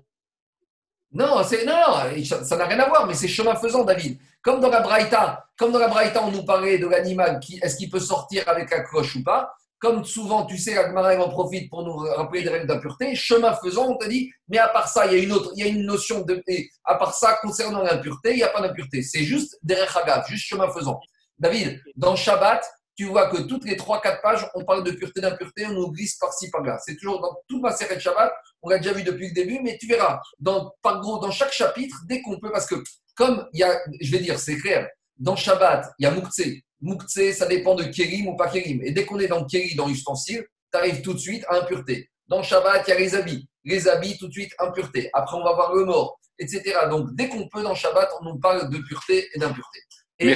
non, 1.11 1.41
c'est, 1.43 1.65
non, 1.65 2.23
ça 2.23 2.57
n'a 2.57 2.65
rien 2.65 2.79
à 2.79 2.89
voir, 2.89 3.07
mais 3.07 3.13
c'est 3.13 3.27
chemin 3.27 3.55
faisant, 3.55 3.83
David. 3.83 4.19
Comme 4.41 4.59
dans 4.59 4.69
la 4.69 4.81
Braïta, 4.81 5.45
comme 5.57 5.71
dans 5.71 5.79
la 5.79 5.87
Braïta, 5.87 6.23
on 6.23 6.31
nous 6.31 6.43
parlait 6.43 6.77
de 6.77 6.87
l'animal, 6.87 7.39
est-ce 7.61 7.77
qu'il 7.77 7.89
peut 7.89 7.99
sortir 7.99 8.43
avec 8.47 8.69
la 8.71 8.81
cloche 8.81 9.15
ou 9.15 9.23
pas? 9.23 9.53
Comme 9.79 10.03
souvent, 10.03 10.45
tu 10.45 10.57
sais, 10.57 10.73
l'Agmara 10.73 11.15
en 11.17 11.29
profite 11.29 11.69
pour 11.69 11.83
nous 11.83 11.95
rappeler 11.97 12.41
des 12.41 12.49
règles 12.49 12.67
d'impureté. 12.67 13.15
Chemin 13.15 13.53
faisant, 13.53 13.89
on 13.89 13.95
t'a 13.95 14.07
dit, 14.07 14.31
mais 14.47 14.57
à 14.57 14.67
part 14.69 14.87
ça, 14.87 15.05
il 15.05 15.13
y 15.13 15.15
a 15.15 15.23
une 15.23 15.31
autre, 15.31 15.51
il 15.55 15.63
y 15.63 15.67
a 15.67 15.71
une 15.71 15.85
notion 15.85 16.21
de, 16.21 16.43
à 16.83 16.95
part 16.95 17.13
ça, 17.13 17.37
concernant 17.41 17.83
l'impureté, 17.83 18.31
il 18.31 18.37
n'y 18.37 18.43
a 18.43 18.49
pas 18.49 18.61
d'impureté. 18.61 19.03
C'est 19.03 19.23
juste 19.23 19.57
derrière 19.61 20.25
juste 20.27 20.47
chemin 20.47 20.69
faisant. 20.71 20.99
David, 21.37 21.79
dans 21.95 22.15
Shabbat, 22.15 22.65
tu 22.97 23.05
vois 23.05 23.29
que 23.29 23.43
toutes 23.43 23.65
les 23.65 23.75
3-4 23.75 24.21
pages, 24.21 24.49
on 24.55 24.65
parle 24.65 24.83
de 24.83 24.91
pureté, 24.91 25.21
d'impureté, 25.21 25.67
on 25.67 25.73
nous 25.73 25.91
glisse 25.91 26.17
par-ci, 26.17 26.49
par-là. 26.49 26.79
C'est 26.83 26.95
toujours 26.95 27.21
dans 27.21 27.37
toute 27.47 27.61
ma 27.61 27.71
série 27.71 27.95
de 27.95 28.01
Shabbat, 28.01 28.33
on 28.61 28.69
l'a 28.69 28.79
déjà 28.79 28.93
vu 28.93 29.03
depuis 29.03 29.27
le 29.27 29.33
début, 29.33 29.59
mais 29.63 29.77
tu 29.77 29.87
verras, 29.87 30.19
dans, 30.39 30.71
par 30.81 30.99
gros, 30.99 31.19
dans 31.19 31.31
chaque 31.31 31.53
chapitre, 31.53 31.97
dès 32.07 32.21
qu'on 32.21 32.39
peut, 32.39 32.51
parce 32.51 32.65
que 32.65 32.75
comme 33.15 33.47
il 33.53 33.59
y 33.59 33.63
a, 33.63 33.79
je 33.99 34.11
vais 34.11 34.19
dire, 34.19 34.39
c'est 34.39 34.57
clair, 34.57 34.87
dans 35.17 35.35
Shabbat, 35.35 35.91
il 35.99 36.03
y 36.03 36.05
a 36.05 36.11
Moukhtse. 36.11 36.61
Moukhtse, 36.81 37.33
ça 37.33 37.47
dépend 37.47 37.75
de 37.75 37.83
Kérim 37.83 38.27
ou 38.27 38.35
pas 38.35 38.49
Kérim. 38.49 38.81
Et 38.83 38.91
dès 38.91 39.05
qu'on 39.05 39.19
est 39.19 39.27
dans 39.27 39.43
Kéri, 39.45 39.75
dans 39.75 39.87
l'ustensile, 39.87 40.45
tu 40.71 40.77
arrives 40.77 41.01
tout 41.01 41.13
de 41.13 41.19
suite 41.19 41.43
à 41.49 41.55
impureté. 41.55 42.09
Dans 42.27 42.43
Shabbat, 42.43 42.83
il 42.87 42.91
y 42.91 42.93
a 42.93 42.99
les 42.99 43.15
habits. 43.15 43.47
Les 43.63 43.87
habits, 43.87 44.17
tout 44.17 44.27
de 44.27 44.33
suite, 44.33 44.53
impureté. 44.59 45.09
Après, 45.13 45.35
on 45.35 45.43
va 45.43 45.53
voir 45.53 45.73
le 45.73 45.85
mort, 45.85 46.19
etc. 46.37 46.63
Donc, 46.89 47.15
dès 47.15 47.29
qu'on 47.29 47.47
peut, 47.47 47.63
dans 47.63 47.73
Shabbat, 47.73 48.09
on 48.21 48.25
nous 48.25 48.39
parle 48.39 48.69
de 48.69 48.77
pureté 48.77 49.27
et 49.33 49.39
d'impureté. 49.39 49.79
Et, 50.19 50.29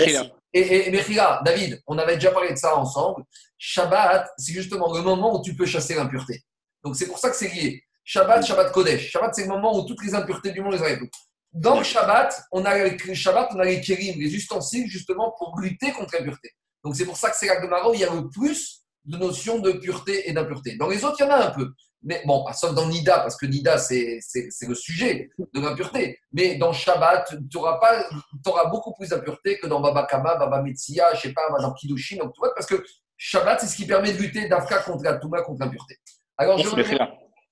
et, 0.53 0.87
et, 0.87 1.15
David, 1.45 1.81
on 1.87 1.97
avait 1.97 2.15
déjà 2.15 2.31
parlé 2.31 2.51
de 2.51 2.57
ça 2.57 2.75
ensemble. 2.75 3.23
Shabbat, 3.57 4.29
c'est 4.37 4.53
justement 4.53 4.93
le 4.93 5.01
moment 5.01 5.39
où 5.39 5.41
tu 5.43 5.55
peux 5.55 5.65
chasser 5.65 5.95
l'impureté. 5.95 6.41
Donc, 6.83 6.95
c'est 6.95 7.07
pour 7.07 7.19
ça 7.19 7.29
que 7.29 7.35
c'est 7.35 7.49
lié. 7.49 7.83
Shabbat, 8.03 8.45
Shabbat 8.45 8.71
Kodesh. 8.71 9.09
Shabbat, 9.09 9.35
c'est 9.35 9.43
le 9.43 9.49
moment 9.49 9.77
où 9.77 9.85
toutes 9.85 10.03
les 10.03 10.13
impuretés 10.15 10.51
du 10.51 10.61
monde 10.61 10.73
les 10.73 10.81
arrivent. 10.81 11.07
Dans 11.53 11.77
le 11.77 11.83
Shabbat, 11.83 12.43
on 12.51 12.63
a 12.65 12.77
les 12.77 13.15
Shabbat, 13.15 13.49
on 13.53 13.59
a 13.59 13.65
les 13.65 13.81
kérim, 13.81 14.19
les 14.19 14.33
ustensiles, 14.33 14.87
justement, 14.87 15.33
pour 15.37 15.59
lutter 15.59 15.91
contre 15.91 16.15
l'impureté. 16.15 16.51
Donc, 16.83 16.95
c'est 16.95 17.05
pour 17.05 17.17
ça 17.17 17.29
que 17.29 17.35
c'est 17.35 17.47
la 17.47 17.61
Gemara 17.61 17.89
où 17.89 17.93
il 17.93 17.99
y 17.99 18.05
a 18.05 18.13
le 18.13 18.29
plus 18.29 18.81
de 19.05 19.17
notions 19.17 19.59
de 19.59 19.71
pureté 19.73 20.29
et 20.29 20.33
d'impureté. 20.33 20.77
Dans 20.77 20.87
les 20.87 21.03
autres, 21.03 21.17
il 21.19 21.23
y 21.23 21.27
en 21.27 21.31
a 21.31 21.47
un 21.47 21.51
peu. 21.51 21.71
Mais 22.03 22.23
bon, 22.25 22.43
sauf 22.53 22.73
dans 22.73 22.87
Nida, 22.87 23.19
parce 23.19 23.37
que 23.37 23.45
Nida, 23.45 23.77
c'est 23.77 24.19
le 24.61 24.75
sujet 24.75 25.29
de 25.37 25.61
l'impureté. 25.61 26.19
Mais 26.31 26.55
dans 26.55 26.73
Shabbat, 26.73 27.35
tu 27.49 27.57
auras, 27.57 27.79
pas, 27.79 28.03
auras 28.45 28.65
beaucoup 28.69 28.93
plus 28.93 29.09
d'impureté 29.09 29.59
que 29.59 29.67
dans 29.67 29.81
Baba 29.81 30.07
Kama, 30.09 30.35
Baba 30.35 30.63
Metsia, 30.63 31.13
je 31.13 31.21
sais 31.21 31.33
pas, 31.33 31.43
dans 31.59 31.73
Kiddushin, 31.73 32.17
donc 32.17 32.33
tu 32.33 32.39
vois, 32.39 32.53
parce 32.55 32.65
que 32.65 32.83
Shabbat, 33.17 33.59
c'est 33.59 33.67
ce 33.67 33.75
qui 33.75 33.85
permet 33.85 34.13
de 34.13 34.17
lutter 34.17 34.47
d'Afka 34.47 34.79
contre 34.79 35.03
la 35.03 35.13
Touma, 35.15 35.43
contre 35.43 35.59
l'impureté. 35.63 35.99
Alors, 36.37 36.57
je. 36.57 36.69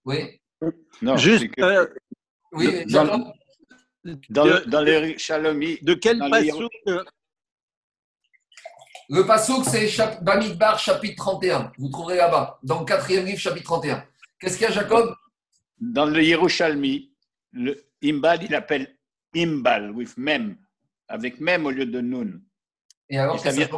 Oui. 0.05 0.39
Non, 1.01 1.17
Juste. 1.17 1.47
Euh, 1.59 1.87
oui, 2.51 2.85
dans, 2.85 3.33
dans, 4.29 4.45
le, 4.45 4.65
dans 4.65 4.81
les 4.81 5.17
Shalomi. 5.17 5.77
De 5.81 5.93
quel 5.93 6.19
passouk 6.19 6.71
Le 9.09 9.25
passouk, 9.25 9.65
c'est 9.65 10.23
Bamidbar, 10.23 10.79
chapitre 10.79 11.15
31. 11.23 11.71
Vous 11.77 11.89
trouverez 11.89 12.17
là-bas, 12.17 12.59
dans 12.63 12.79
le 12.79 12.85
quatrième 12.85 13.25
livre, 13.25 13.39
chapitre 13.39 13.65
31. 13.65 14.05
Qu'est-ce 14.39 14.57
qu'il 14.57 14.67
y 14.67 14.69
a, 14.69 14.73
Jacob? 14.73 15.15
Dans 15.79 16.05
le 16.05 16.23
Yerushalmi, 16.23 17.11
le 17.51 17.85
Imbal, 18.03 18.43
il 18.43 18.55
appelle 18.55 18.97
Imbal, 19.35 19.91
with 19.91 20.17
mem, 20.17 20.57
avec 21.07 21.39
mem 21.39 21.65
au 21.65 21.71
lieu 21.71 21.85
de 21.85 22.01
nun. 22.01 22.41
Et 23.09 23.17
alors, 23.17 23.39
ça, 23.39 23.51
vient, 23.51 23.69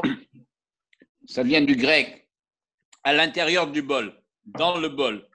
ça 1.26 1.44
vient 1.44 1.62
du 1.62 1.76
grec, 1.76 2.30
à 3.04 3.14
l'intérieur 3.14 3.68
du 3.68 3.82
bol, 3.82 4.14
dans 4.46 4.78
le 4.78 4.90
bol. 4.90 5.28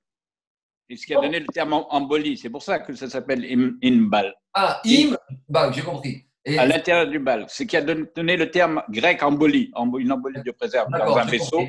Et 0.88 0.96
ce 0.96 1.06
qui 1.06 1.14
a 1.14 1.20
donné 1.20 1.40
le 1.40 1.46
terme 1.46 1.72
embolie. 1.72 2.36
C'est 2.36 2.50
pour 2.50 2.62
ça 2.62 2.78
que 2.78 2.94
ça 2.94 3.08
s'appelle 3.08 3.44
imbal. 3.82 4.34
Ah, 4.54 4.80
imbal, 4.84 5.74
j'ai 5.74 5.82
compris. 5.82 6.26
Et... 6.44 6.58
À 6.58 6.66
l'intérieur 6.66 7.08
du 7.08 7.18
bal. 7.18 7.44
C'est 7.48 7.66
qui 7.66 7.76
a 7.76 7.82
donné 7.82 8.36
le 8.36 8.50
terme 8.50 8.82
grec 8.88 9.22
embolie, 9.22 9.72
une 9.98 10.12
embolie 10.12 10.42
de 10.42 10.52
préserve 10.52 10.88
dans 10.90 11.16
un 11.16 11.24
vaisseau. 11.24 11.66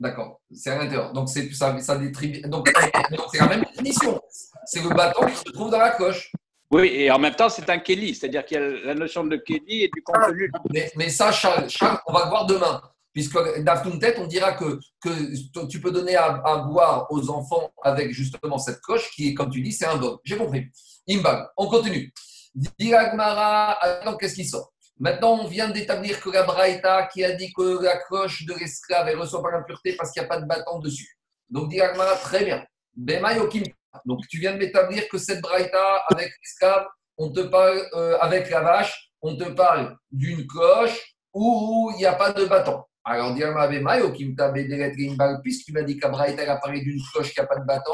D'accord, 0.00 0.40
c'est 0.50 0.70
à 0.70 0.78
l'intérieur. 0.78 1.12
Donc, 1.12 1.28
c'est 1.28 1.52
ça, 1.52 1.78
ça 1.78 1.96
Donc, 2.46 2.68
c'est 3.30 3.38
la 3.38 3.46
même 3.46 3.62
définition. 3.62 4.20
C'est 4.64 4.82
le 4.82 4.88
bâton 4.88 5.26
qui 5.26 5.36
se 5.36 5.52
trouve 5.52 5.70
dans 5.70 5.78
la 5.78 5.90
coche. 5.90 6.32
Oui, 6.70 6.88
et 6.88 7.10
en 7.10 7.18
même 7.18 7.34
temps, 7.34 7.48
c'est 7.48 7.68
un 7.70 7.78
Kelly, 7.78 8.14
c'est-à-dire 8.14 8.44
qu'il 8.44 8.58
y 8.58 8.60
a 8.60 8.68
la 8.68 8.94
notion 8.94 9.24
de 9.24 9.36
Kelly 9.36 9.84
et 9.84 9.90
du 9.94 10.02
contenu. 10.02 10.50
Mais, 10.72 10.90
mais 10.96 11.08
ça, 11.10 11.30
Charles, 11.30 11.68
on 12.06 12.12
va 12.12 12.24
le 12.24 12.30
voir 12.30 12.46
demain. 12.46 12.82
Puisque 13.14 13.38
tête, 14.00 14.18
on 14.18 14.26
dira 14.26 14.52
que, 14.52 14.78
que 15.00 15.66
tu 15.66 15.80
peux 15.80 15.92
donner 15.92 16.16
à, 16.16 16.56
boire 16.68 17.06
aux 17.10 17.30
enfants 17.30 17.72
avec 17.82 18.10
justement 18.10 18.58
cette 18.58 18.80
coche 18.80 19.08
qui 19.12 19.34
comme 19.34 19.50
tu 19.50 19.62
dis, 19.62 19.70
c'est 19.70 19.86
un 19.86 19.96
bon. 19.96 20.18
J'ai 20.24 20.36
compris. 20.36 20.66
Imbag, 21.08 21.46
on 21.56 21.68
continue. 21.68 22.12
Diragmara, 22.78 23.78
qu'est-ce 24.18 24.34
qui 24.34 24.44
sort? 24.44 24.72
Maintenant, 24.98 25.40
on 25.40 25.46
vient 25.46 25.70
d'établir 25.70 26.20
que 26.20 26.30
la 26.30 26.42
Braïta 26.42 27.08
qui 27.12 27.24
a 27.24 27.32
dit 27.32 27.52
que 27.52 27.82
la 27.82 27.98
cloche 27.98 28.44
de 28.46 28.54
l'esclave, 28.54 29.08
elle 29.08 29.18
reçoit 29.18 29.42
pas 29.42 29.52
l'impureté 29.52 29.94
parce 29.96 30.10
qu'il 30.10 30.20
n'y 30.22 30.26
a 30.26 30.28
pas 30.28 30.40
de 30.40 30.46
bâton 30.46 30.80
dessus. 30.80 31.18
Donc, 31.48 31.68
dit 31.68 31.80
très 32.22 32.44
bien. 32.44 32.64
Donc, 34.04 34.26
tu 34.28 34.38
viens 34.38 34.52
de 34.52 34.58
m'établir 34.58 35.08
que 35.08 35.18
cette 35.18 35.40
Braïta 35.40 36.04
avec 36.10 36.32
l'esclave, 36.42 36.86
on 37.16 37.30
te 37.30 37.40
parle 37.40 37.80
euh, 37.94 38.18
avec 38.18 38.50
la 38.50 38.60
vache, 38.60 39.12
on 39.22 39.36
te 39.36 39.44
parle 39.44 39.96
d'une 40.10 40.46
cloche 40.46 41.16
où 41.32 41.90
il 41.94 41.98
n'y 41.98 42.06
a 42.06 42.14
pas 42.14 42.32
de 42.32 42.44
bâton. 42.44 42.82
Alors, 43.04 43.34
puisque 45.42 45.66
tu 45.66 45.72
m'as 45.72 45.82
dit 45.82 45.98
qu'Abraïta 45.98 46.50
a 46.50 46.56
parlé 46.56 46.80
d'une 46.80 47.00
cloche 47.12 47.34
qui 47.34 47.40
n'a 47.40 47.46
pas 47.46 47.56
de 47.56 47.64
bâton, 47.64 47.92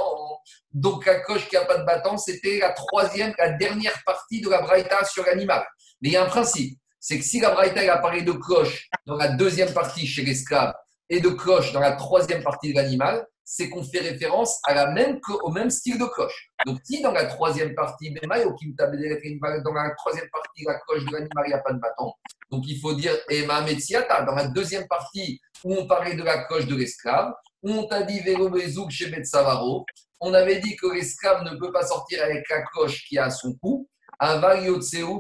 donc 0.73 1.05
la 1.07 1.21
cloche 1.21 1.49
qui 1.49 1.57
n'a 1.57 1.65
pas 1.65 1.79
de 1.79 1.85
bâton, 1.85 2.17
c'était 2.17 2.59
la 2.59 2.71
troisième, 2.71 3.35
la 3.39 3.51
dernière 3.51 4.01
partie 4.07 4.41
de 4.41 4.49
la 4.49 4.63
Braïta 4.63 5.05
sur 5.05 5.25
l'animal. 5.27 5.67
Mais 6.01 6.11
il 6.11 6.13
y 6.13 6.17
a 6.17 6.25
un 6.25 6.29
principe 6.29 6.79
c'est 7.01 7.19
que 7.19 7.25
si 7.25 7.41
la 7.41 7.51
Braïta 7.51 7.81
a 7.93 7.99
parlé 7.99 8.23
de 8.23 8.33
cloche 8.33 8.89
dans 9.07 9.17
la 9.17 9.29
deuxième 9.29 9.73
partie 9.73 10.07
chez 10.07 10.23
l'esclave 10.23 10.75
et 11.09 11.21
de 11.21 11.31
cloche 11.31 11.73
dans 11.73 11.81
la 11.81 11.93
troisième 11.93 12.43
partie 12.43 12.73
de 12.73 12.77
l'animal, 12.77 13.27
c'est 13.53 13.69
qu'on 13.69 13.83
fait 13.83 13.99
référence 13.99 14.61
à 14.63 14.75
la 14.75 14.93
même, 14.93 15.19
au 15.43 15.51
même 15.51 15.71
style 15.71 15.99
de 15.99 16.05
cloche. 16.05 16.51
Donc, 16.65 16.79
si 16.85 17.03
dans 17.03 17.11
la 17.11 17.27
troisième 17.27 17.75
partie, 17.75 18.15
dans 18.15 18.29
la 18.29 19.91
troisième 19.97 20.31
partie, 20.31 20.65
la 20.65 20.79
cloche 20.87 21.05
de 21.05 21.13
l'animal, 21.13 21.45
il 21.47 21.49
n'y 21.49 21.55
a 21.55 21.59
pas 21.59 21.73
de 21.73 21.81
bâton, 21.81 22.13
donc 22.53 22.63
il 22.69 22.79
faut 22.81 22.95
dire 22.95 23.13
Ema 23.29 23.63
Metsiata. 23.63 24.23
Dans 24.23 24.37
la 24.37 24.47
deuxième 24.47 24.87
partie, 24.87 25.41
où 25.65 25.75
on 25.75 25.89
parlait 25.89 26.15
de 26.15 26.23
la 26.23 26.45
cloche 26.45 26.67
de 26.67 26.77
l'esclave, 26.77 27.33
où 27.65 27.73
on 27.73 27.89
t'a 27.89 28.05
dit 28.05 28.21
Vero 28.21 28.49
chez 28.89 29.09
Betsavaro, 29.09 29.85
on 30.21 30.33
avait 30.33 30.61
dit 30.61 30.77
que 30.77 30.87
l'esclave 30.87 31.43
ne 31.43 31.59
peut 31.59 31.73
pas 31.73 31.85
sortir 31.85 32.23
avec 32.23 32.49
la 32.49 32.63
cloche 32.63 33.05
qui 33.09 33.19
a 33.19 33.25
à 33.25 33.31
son 33.31 33.55
cou, 33.55 33.89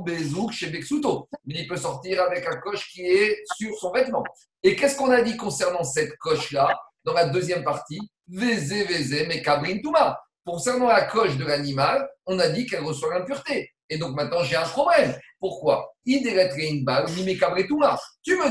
Bezouk 0.04 0.52
chez 0.52 0.70
Beksuto. 0.70 1.28
Mais 1.46 1.62
il 1.62 1.66
peut 1.66 1.76
sortir 1.76 2.22
avec 2.22 2.46
un 2.46 2.56
coche 2.58 2.88
qui 2.92 3.02
est 3.02 3.42
sur 3.56 3.74
son 3.76 3.90
vêtement. 3.90 4.22
Et 4.62 4.76
qu'est-ce 4.76 4.96
qu'on 4.96 5.10
a 5.10 5.22
dit 5.22 5.36
concernant 5.36 5.82
cette 5.82 6.16
coche-là 6.18 6.78
dans 7.04 7.14
la 7.14 7.28
deuxième 7.28 7.64
partie? 7.64 7.98
Vézé, 8.32 8.84
vézé, 8.84 9.26
mais 9.26 9.42
Kabrin 9.42 9.80
Touma. 9.82 10.16
Concernant 10.46 10.86
la 10.86 11.02
coche 11.02 11.36
de 11.36 11.44
l'animal, 11.44 12.08
on 12.26 12.38
a 12.38 12.48
dit 12.48 12.64
qu'elle 12.64 12.84
reçoit 12.84 13.12
l'impureté. 13.12 13.72
Et 13.88 13.98
donc 13.98 14.14
maintenant, 14.14 14.44
j'ai 14.44 14.54
un 14.54 14.62
problème. 14.62 15.18
Pourquoi? 15.40 15.92
Tu 16.04 16.20
me 16.20 16.22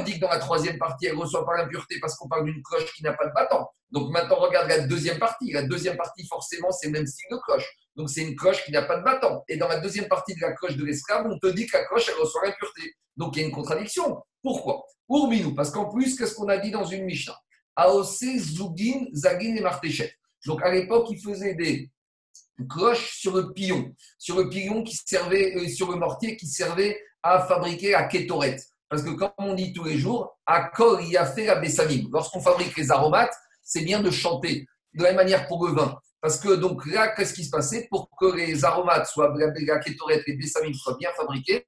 dis 0.03 0.15
que 0.15 0.19
dans 0.19 0.29
la 0.29 0.39
troisième 0.39 0.77
partie, 0.77 1.05
elle 1.05 1.15
reçoit 1.15 1.45
pas 1.45 1.55
l'impureté 1.55 1.95
parce 2.01 2.17
qu'on 2.17 2.27
parle 2.27 2.43
d'une 2.43 2.61
cloche 2.61 2.93
qui 2.93 3.03
n'a 3.03 3.13
pas 3.13 3.25
de 3.25 3.31
bâton. 3.31 3.65
Donc 3.91 4.11
maintenant, 4.11 4.35
regarde 4.35 4.67
la 4.67 4.79
deuxième 4.79 5.17
partie. 5.17 5.53
La 5.53 5.63
deuxième 5.63 5.95
partie, 5.95 6.27
forcément, 6.27 6.71
c'est 6.71 6.87
le 6.87 6.93
même 6.93 7.07
style 7.07 7.29
de 7.31 7.37
cloche. 7.37 7.71
Donc 7.95 8.09
c'est 8.09 8.21
une 8.21 8.35
cloche 8.35 8.65
qui 8.65 8.73
n'a 8.73 8.81
pas 8.81 8.97
de 8.97 9.03
bâton. 9.03 9.43
Et 9.47 9.55
dans 9.55 9.69
la 9.69 9.79
deuxième 9.79 10.09
partie 10.09 10.35
de 10.35 10.41
la 10.41 10.51
cloche 10.51 10.75
de 10.75 10.83
l'esclave, 10.83 11.25
on 11.25 11.39
te 11.39 11.47
dit 11.47 11.67
que 11.67 11.77
la 11.77 11.85
cloche, 11.85 12.09
elle 12.09 12.21
reçoit 12.21 12.45
l'impureté. 12.45 12.95
Donc 13.15 13.37
il 13.37 13.43
y 13.43 13.45
a 13.45 13.47
une 13.47 13.53
contradiction. 13.53 14.21
Pourquoi? 14.43 14.83
Urbinou, 15.09 15.55
parce 15.55 15.71
qu'en 15.71 15.85
plus, 15.85 16.17
qu'est-ce 16.17 16.35
qu'on 16.35 16.49
a 16.49 16.57
dit 16.57 16.71
dans 16.71 16.83
une 16.83 17.05
Mishnah 17.05 17.37
Aose, 17.87 18.19
Zugin, 18.19 19.07
Zagin 19.13 19.55
et 19.55 19.61
Martéchet. 19.61 20.13
Donc 20.45 20.61
à 20.63 20.71
l'époque, 20.71 21.07
ils 21.09 21.21
faisaient 21.21 21.55
des 21.55 21.89
cloches 22.69 23.17
sur 23.17 23.35
le 23.35 23.53
pillon, 23.53 23.93
sur 24.17 24.37
le 24.37 24.49
pillon 24.49 24.83
qui 24.83 24.95
servait, 24.95 25.55
euh, 25.55 25.67
sur 25.67 25.91
le 25.91 25.97
mortier 25.97 26.35
qui 26.35 26.47
servait 26.47 26.99
à 27.23 27.45
fabriquer 27.45 27.91
la 27.91 28.03
kétorette. 28.03 28.63
Parce 28.89 29.03
que 29.03 29.11
comme 29.11 29.31
on 29.37 29.53
dit 29.53 29.71
tous 29.71 29.83
les 29.83 29.97
jours, 29.97 30.37
à 30.45 30.63
Kol 30.69 31.03
y 31.05 31.15
a 31.15 31.25
fait 31.25 31.45
la 31.45 31.55
bessamim. 31.55 32.09
Lorsqu'on 32.11 32.41
fabrique 32.41 32.75
les 32.75 32.91
aromates, 32.91 33.33
c'est 33.61 33.81
bien 33.81 34.01
de 34.01 34.09
chanter. 34.09 34.65
De 34.93 35.03
la 35.03 35.09
même 35.09 35.17
manière 35.17 35.47
pour 35.47 35.67
le 35.67 35.73
vin. 35.73 35.99
Parce 36.21 36.39
que 36.39 36.55
donc 36.55 36.85
là, 36.87 37.09
qu'est-ce 37.09 37.33
qui 37.33 37.45
se 37.45 37.51
passait? 37.51 37.87
Pour 37.89 38.09
que 38.19 38.35
les 38.35 38.65
aromates 38.65 39.05
soient, 39.07 39.33
la 39.37 39.79
kétorette, 39.79 40.23
les 40.25 40.35
bessamim 40.35 40.73
soient 40.73 40.97
bien 40.97 41.11
fabriqués, 41.15 41.67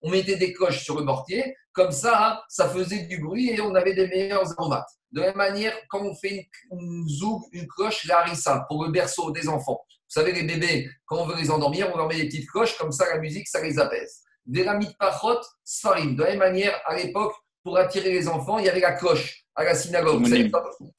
on 0.00 0.10
mettait 0.10 0.36
des 0.36 0.52
cloches 0.52 0.82
sur 0.84 0.96
le 0.98 1.04
mortier. 1.04 1.56
Comme 1.72 1.90
ça, 1.90 2.42
ça 2.48 2.68
faisait 2.68 3.06
du 3.06 3.18
bruit 3.18 3.50
et 3.50 3.60
on 3.60 3.74
avait 3.74 3.94
des 3.94 4.06
meilleurs 4.06 4.50
aromates. 4.58 4.88
De 5.12 5.20
la 5.20 5.26
même 5.28 5.36
manière, 5.36 5.74
quand 5.90 6.00
on 6.00 6.14
fait 6.14 6.48
une, 6.70 7.06
zoug, 7.06 7.42
une 7.52 7.66
cloche, 7.68 8.06
la 8.06 8.24
pour 8.68 8.84
le 8.84 8.90
berceau 8.90 9.30
des 9.30 9.46
enfants. 9.46 9.80
Vous 9.88 10.20
savez, 10.20 10.32
les 10.32 10.42
bébés, 10.42 10.88
quand 11.04 11.18
on 11.18 11.26
veut 11.26 11.36
les 11.36 11.50
endormir, 11.50 11.90
on 11.92 11.96
leur 11.98 12.08
met 12.08 12.16
des 12.16 12.26
petites 12.26 12.48
cloches, 12.50 12.76
comme 12.78 12.92
ça, 12.92 13.06
la 13.08 13.18
musique, 13.18 13.46
ça 13.46 13.60
les 13.60 13.78
apaise. 13.78 14.22
Véramit 14.46 14.94
Pachot, 14.98 15.40
Sfarim. 15.64 16.16
De 16.16 16.22
la 16.22 16.30
même 16.30 16.38
manière, 16.38 16.80
à 16.86 16.96
l'époque, 16.96 17.34
pour 17.62 17.76
attirer 17.76 18.10
les 18.10 18.26
enfants, 18.26 18.58
il 18.58 18.64
y 18.64 18.68
avait 18.68 18.80
la 18.80 18.92
cloche 18.92 19.44
à 19.54 19.64
la 19.64 19.74
synagogue. 19.74 20.26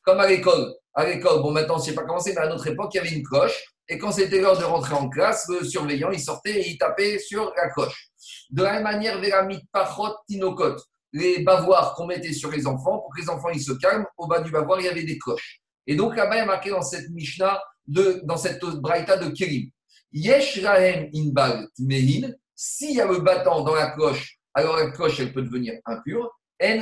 comme 0.03 0.19
à 0.19 0.27
l'école. 0.27 0.75
À 0.93 1.05
l'école, 1.05 1.41
bon, 1.41 1.51
maintenant, 1.51 1.77
je 1.77 1.81
ne 1.81 1.85
sais 1.87 1.95
pas 1.95 2.03
comment 2.03 2.19
c'est, 2.19 2.33
mais 2.33 2.41
à 2.41 2.47
notre 2.47 2.67
époque, 2.67 2.93
il 2.93 2.97
y 2.97 2.99
avait 2.99 3.15
une 3.15 3.23
cloche. 3.23 3.65
Et 3.89 3.97
quand 3.97 4.11
c'était 4.11 4.39
l'heure 4.39 4.57
de 4.57 4.63
rentrer 4.63 4.93
en 4.93 5.09
classe, 5.09 5.47
le 5.49 5.65
surveillant, 5.65 6.11
il 6.11 6.19
sortait 6.19 6.61
et 6.61 6.69
il 6.69 6.77
tapait 6.77 7.17
sur 7.17 7.51
la 7.57 7.69
cloche. 7.69 8.09
De 8.51 8.63
la 8.63 8.73
même 8.73 8.83
manière, 8.83 9.19
Véramit 9.19 9.61
Pachot, 9.71 10.15
Tinokot 10.27 10.77
les 11.13 11.43
bavoirs 11.43 11.93
qu'on 11.95 12.07
mettait 12.07 12.33
sur 12.33 12.51
les 12.51 12.67
enfants 12.67 12.99
pour 12.99 13.13
que 13.15 13.21
les 13.21 13.29
enfants 13.29 13.49
ils 13.49 13.61
se 13.61 13.73
calment. 13.73 14.05
Au 14.17 14.27
bas 14.27 14.41
du 14.41 14.51
bavoir, 14.51 14.79
il 14.79 14.85
y 14.85 14.89
avait 14.89 15.03
des 15.03 15.17
cloches. 15.17 15.61
Et 15.87 15.95
donc 15.95 16.15
là-bas, 16.15 16.35
il 16.35 16.39
y 16.39 16.41
a 16.41 16.45
marqué 16.45 16.69
dans 16.69 16.81
cette 16.81 17.09
Mishnah, 17.09 17.61
de, 17.87 18.21
dans 18.23 18.37
cette 18.37 18.59
Braïta 18.59 19.17
de 19.17 19.29
Kérim, 19.29 19.69
Yesh 20.11 20.63
Rahem 20.63 21.09
Inbal 21.13 21.67
Mehin, 21.79 22.31
s'il 22.55 22.95
y 22.95 23.01
a 23.01 23.05
le 23.05 23.19
battant 23.19 23.63
dans 23.63 23.75
la 23.75 23.91
cloche, 23.91 24.37
alors 24.53 24.77
la 24.77 24.91
cloche, 24.91 25.19
elle 25.19 25.33
peut 25.33 25.41
devenir 25.41 25.73
impure. 25.85 26.31
En 26.61 26.79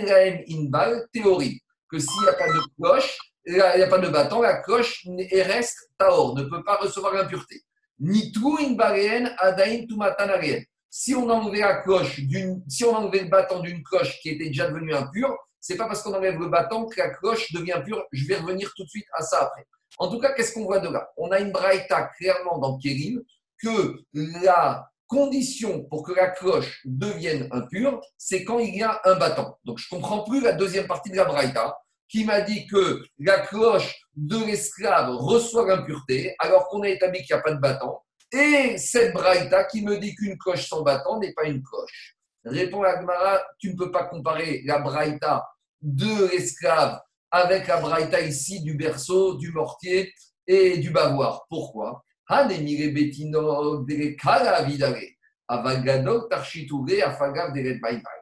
inbal 0.49 1.07
théorie. 1.11 1.59
Que 1.89 1.97
s'il 1.97 2.21
n'y 2.21 2.29
a 2.29 2.33
pas 2.33 2.47
de 2.47 2.59
cloche, 2.77 3.17
il 3.45 3.55
n'y 3.55 3.61
a 3.61 3.87
pas 3.87 3.97
de 3.97 4.09
bâton, 4.09 4.41
la 4.41 4.61
cloche 4.61 5.05
reste 5.31 5.91
taor, 5.97 6.35
ne 6.35 6.43
peut 6.43 6.63
pas 6.63 6.77
recevoir 6.77 7.13
l'impureté. 7.13 7.63
Ni 7.99 8.31
tout 8.31 8.57
inbalen 8.61 9.33
adain 9.39 9.85
tumatanarien. 9.87 10.61
Si 10.93 11.15
on 11.15 11.29
enlevait 11.29 11.61
la 11.61 11.77
cloche 11.77 12.19
si 12.67 12.83
on 12.83 12.93
enlevait 12.93 13.23
le 13.23 13.29
bâton 13.29 13.61
d'une 13.61 13.81
cloche 13.81 14.19
qui 14.19 14.29
était 14.29 14.47
déjà 14.47 14.67
devenue 14.67 14.93
impure, 14.93 15.37
c'est 15.61 15.77
pas 15.77 15.87
parce 15.87 16.03
qu'on 16.03 16.13
enlève 16.13 16.37
le 16.37 16.49
bâton 16.49 16.85
que 16.85 16.99
la 16.99 17.11
cloche 17.11 17.53
devient 17.53 17.81
pure. 17.85 18.03
Je 18.11 18.27
vais 18.27 18.35
revenir 18.35 18.73
tout 18.75 18.83
de 18.83 18.89
suite 18.89 19.07
à 19.13 19.21
ça 19.21 19.43
après. 19.43 19.65
En 19.99 20.09
tout 20.09 20.19
cas, 20.19 20.33
qu'est-ce 20.33 20.53
qu'on 20.53 20.65
voit 20.65 20.79
de 20.79 20.89
là? 20.89 21.09
On 21.15 21.31
a 21.31 21.39
une 21.39 21.51
braïta 21.51 22.09
clairement 22.17 22.57
dans 22.57 22.77
Kérim 22.77 23.21
que 23.63 23.99
la 24.13 24.89
condition 25.07 25.83
pour 25.85 26.03
que 26.03 26.11
la 26.11 26.29
cloche 26.29 26.81
devienne 26.83 27.47
impure, 27.51 28.01
c'est 28.17 28.43
quand 28.43 28.59
il 28.59 28.75
y 28.75 28.83
a 28.83 28.99
un 29.05 29.15
bâton. 29.15 29.53
Donc 29.63 29.77
je 29.77 29.87
comprends 29.87 30.23
plus 30.23 30.41
la 30.41 30.53
deuxième 30.53 30.87
partie 30.87 31.11
de 31.11 31.17
la 31.17 31.25
braïta 31.25 31.77
qui 32.09 32.25
m'a 32.25 32.41
dit 32.41 32.67
que 32.67 33.01
la 33.19 33.39
cloche 33.39 33.95
de 34.15 34.43
l'esclave 34.45 35.11
reçoit 35.11 35.65
l'impureté 35.65 36.35
alors 36.39 36.67
qu'on 36.67 36.81
a 36.81 36.89
établi 36.89 37.19
qu'il 37.19 37.33
n'y 37.33 37.39
a 37.39 37.43
pas 37.43 37.53
de 37.53 37.59
bâton. 37.59 37.93
Et 38.31 38.77
cette 38.77 39.13
braïta 39.13 39.65
qui 39.65 39.83
me 39.83 39.97
dit 39.97 40.15
qu'une 40.15 40.37
cloche 40.37 40.67
sans 40.67 40.83
bâton 40.83 41.19
n'est 41.19 41.33
pas 41.33 41.45
une 41.45 41.61
cloche. 41.61 42.15
Répond 42.45 42.81
Agmara, 42.83 43.41
tu 43.59 43.71
ne 43.71 43.77
peux 43.77 43.91
pas 43.91 44.05
comparer 44.05 44.61
la 44.65 44.79
braïta 44.79 45.45
de 45.81 46.31
l'esclave 46.31 46.99
avec 47.29 47.67
la 47.67 47.79
braïta 47.81 48.21
ici 48.21 48.61
du 48.61 48.75
berceau, 48.75 49.35
du 49.35 49.51
mortier 49.51 50.13
et 50.47 50.77
du 50.77 50.91
bavoir. 50.91 51.45
Pourquoi? 51.49 52.03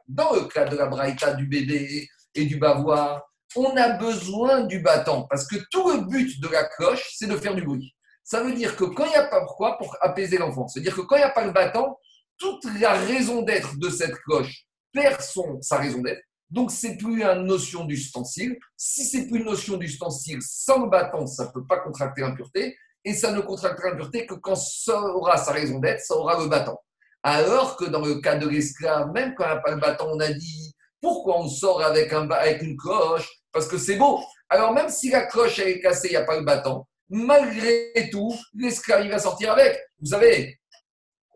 Dans 0.08 0.32
le 0.32 0.48
cas 0.48 0.64
de 0.64 0.76
la 0.76 0.86
braïta 0.86 1.34
du 1.34 1.46
bébé 1.46 2.08
et 2.34 2.44
du 2.44 2.56
bavoir, 2.56 3.22
on 3.56 3.76
a 3.76 3.90
besoin 3.90 4.64
du 4.64 4.80
bâton 4.80 5.26
parce 5.28 5.46
que 5.46 5.56
tout 5.70 5.90
le 5.90 6.00
but 6.08 6.40
de 6.40 6.48
la 6.48 6.64
cloche, 6.64 7.14
c'est 7.16 7.28
de 7.28 7.36
faire 7.36 7.54
du 7.54 7.62
bruit. 7.62 7.94
Ça 8.30 8.44
veut 8.44 8.52
dire 8.52 8.76
que 8.76 8.84
quand 8.84 9.06
il 9.06 9.08
n'y 9.08 9.16
a 9.16 9.24
pas 9.24 9.40
pourquoi 9.40 9.76
Pour 9.76 9.96
apaiser 10.00 10.38
l'enfant. 10.38 10.68
C'est-à-dire 10.68 10.94
que 10.94 11.00
quand 11.00 11.16
il 11.16 11.18
n'y 11.18 11.24
a 11.24 11.30
pas 11.30 11.44
le 11.44 11.50
bâton, 11.50 11.96
toute 12.38 12.64
la 12.78 12.92
raison 12.92 13.42
d'être 13.42 13.76
de 13.76 13.90
cette 13.90 14.14
cloche 14.20 14.66
perd 14.92 15.20
son, 15.20 15.60
sa 15.60 15.78
raison 15.78 16.00
d'être. 16.00 16.22
Donc, 16.48 16.70
c'est 16.70 16.96
plus 16.96 17.24
une 17.24 17.42
notion 17.42 17.84
d'ustensile. 17.84 18.56
Si 18.76 19.04
c'est 19.04 19.26
plus 19.26 19.40
une 19.40 19.46
notion 19.46 19.78
d'ustensile, 19.78 20.38
sans 20.42 20.84
le 20.84 20.88
bâton, 20.88 21.26
ça 21.26 21.46
ne 21.46 21.50
peut 21.50 21.66
pas 21.66 21.80
contracter 21.80 22.20
l'impureté. 22.20 22.76
Et 23.04 23.14
ça 23.14 23.32
ne 23.32 23.40
contractera 23.40 23.90
l'impureté 23.90 24.26
que 24.26 24.34
quand 24.34 24.54
ça 24.54 25.00
aura 25.00 25.36
sa 25.36 25.50
raison 25.50 25.80
d'être, 25.80 26.00
ça 26.00 26.14
aura 26.14 26.40
le 26.40 26.48
bâton. 26.48 26.76
Alors 27.24 27.76
que 27.76 27.86
dans 27.86 28.04
le 28.04 28.20
cas 28.20 28.36
de 28.36 28.46
l'esclave, 28.48 29.10
même 29.10 29.34
quand 29.34 29.42
il 29.42 29.48
n'y 29.48 29.58
a 29.58 29.60
pas 29.60 29.72
le 29.72 29.80
bâton, 29.80 30.06
on 30.08 30.20
a 30.20 30.32
dit 30.32 30.72
pourquoi 31.00 31.40
on 31.40 31.48
sort 31.48 31.82
avec, 31.82 32.12
un, 32.12 32.30
avec 32.30 32.62
une 32.62 32.76
cloche 32.76 33.28
Parce 33.50 33.66
que 33.66 33.76
c'est 33.76 33.96
beau. 33.96 34.20
Alors, 34.48 34.72
même 34.72 34.88
si 34.88 35.10
la 35.10 35.26
cloche 35.26 35.58
est 35.58 35.80
cassée, 35.80 36.08
il 36.08 36.12
n'y 36.12 36.16
a 36.16 36.24
pas 36.24 36.38
le 36.38 36.44
bâton, 36.44 36.84
malgré 37.10 37.92
tout, 38.10 38.34
l'esclave, 38.54 39.04
il 39.04 39.10
va 39.10 39.18
sortir 39.18 39.52
avec. 39.52 39.78
Vous 40.00 40.06
savez, 40.06 40.60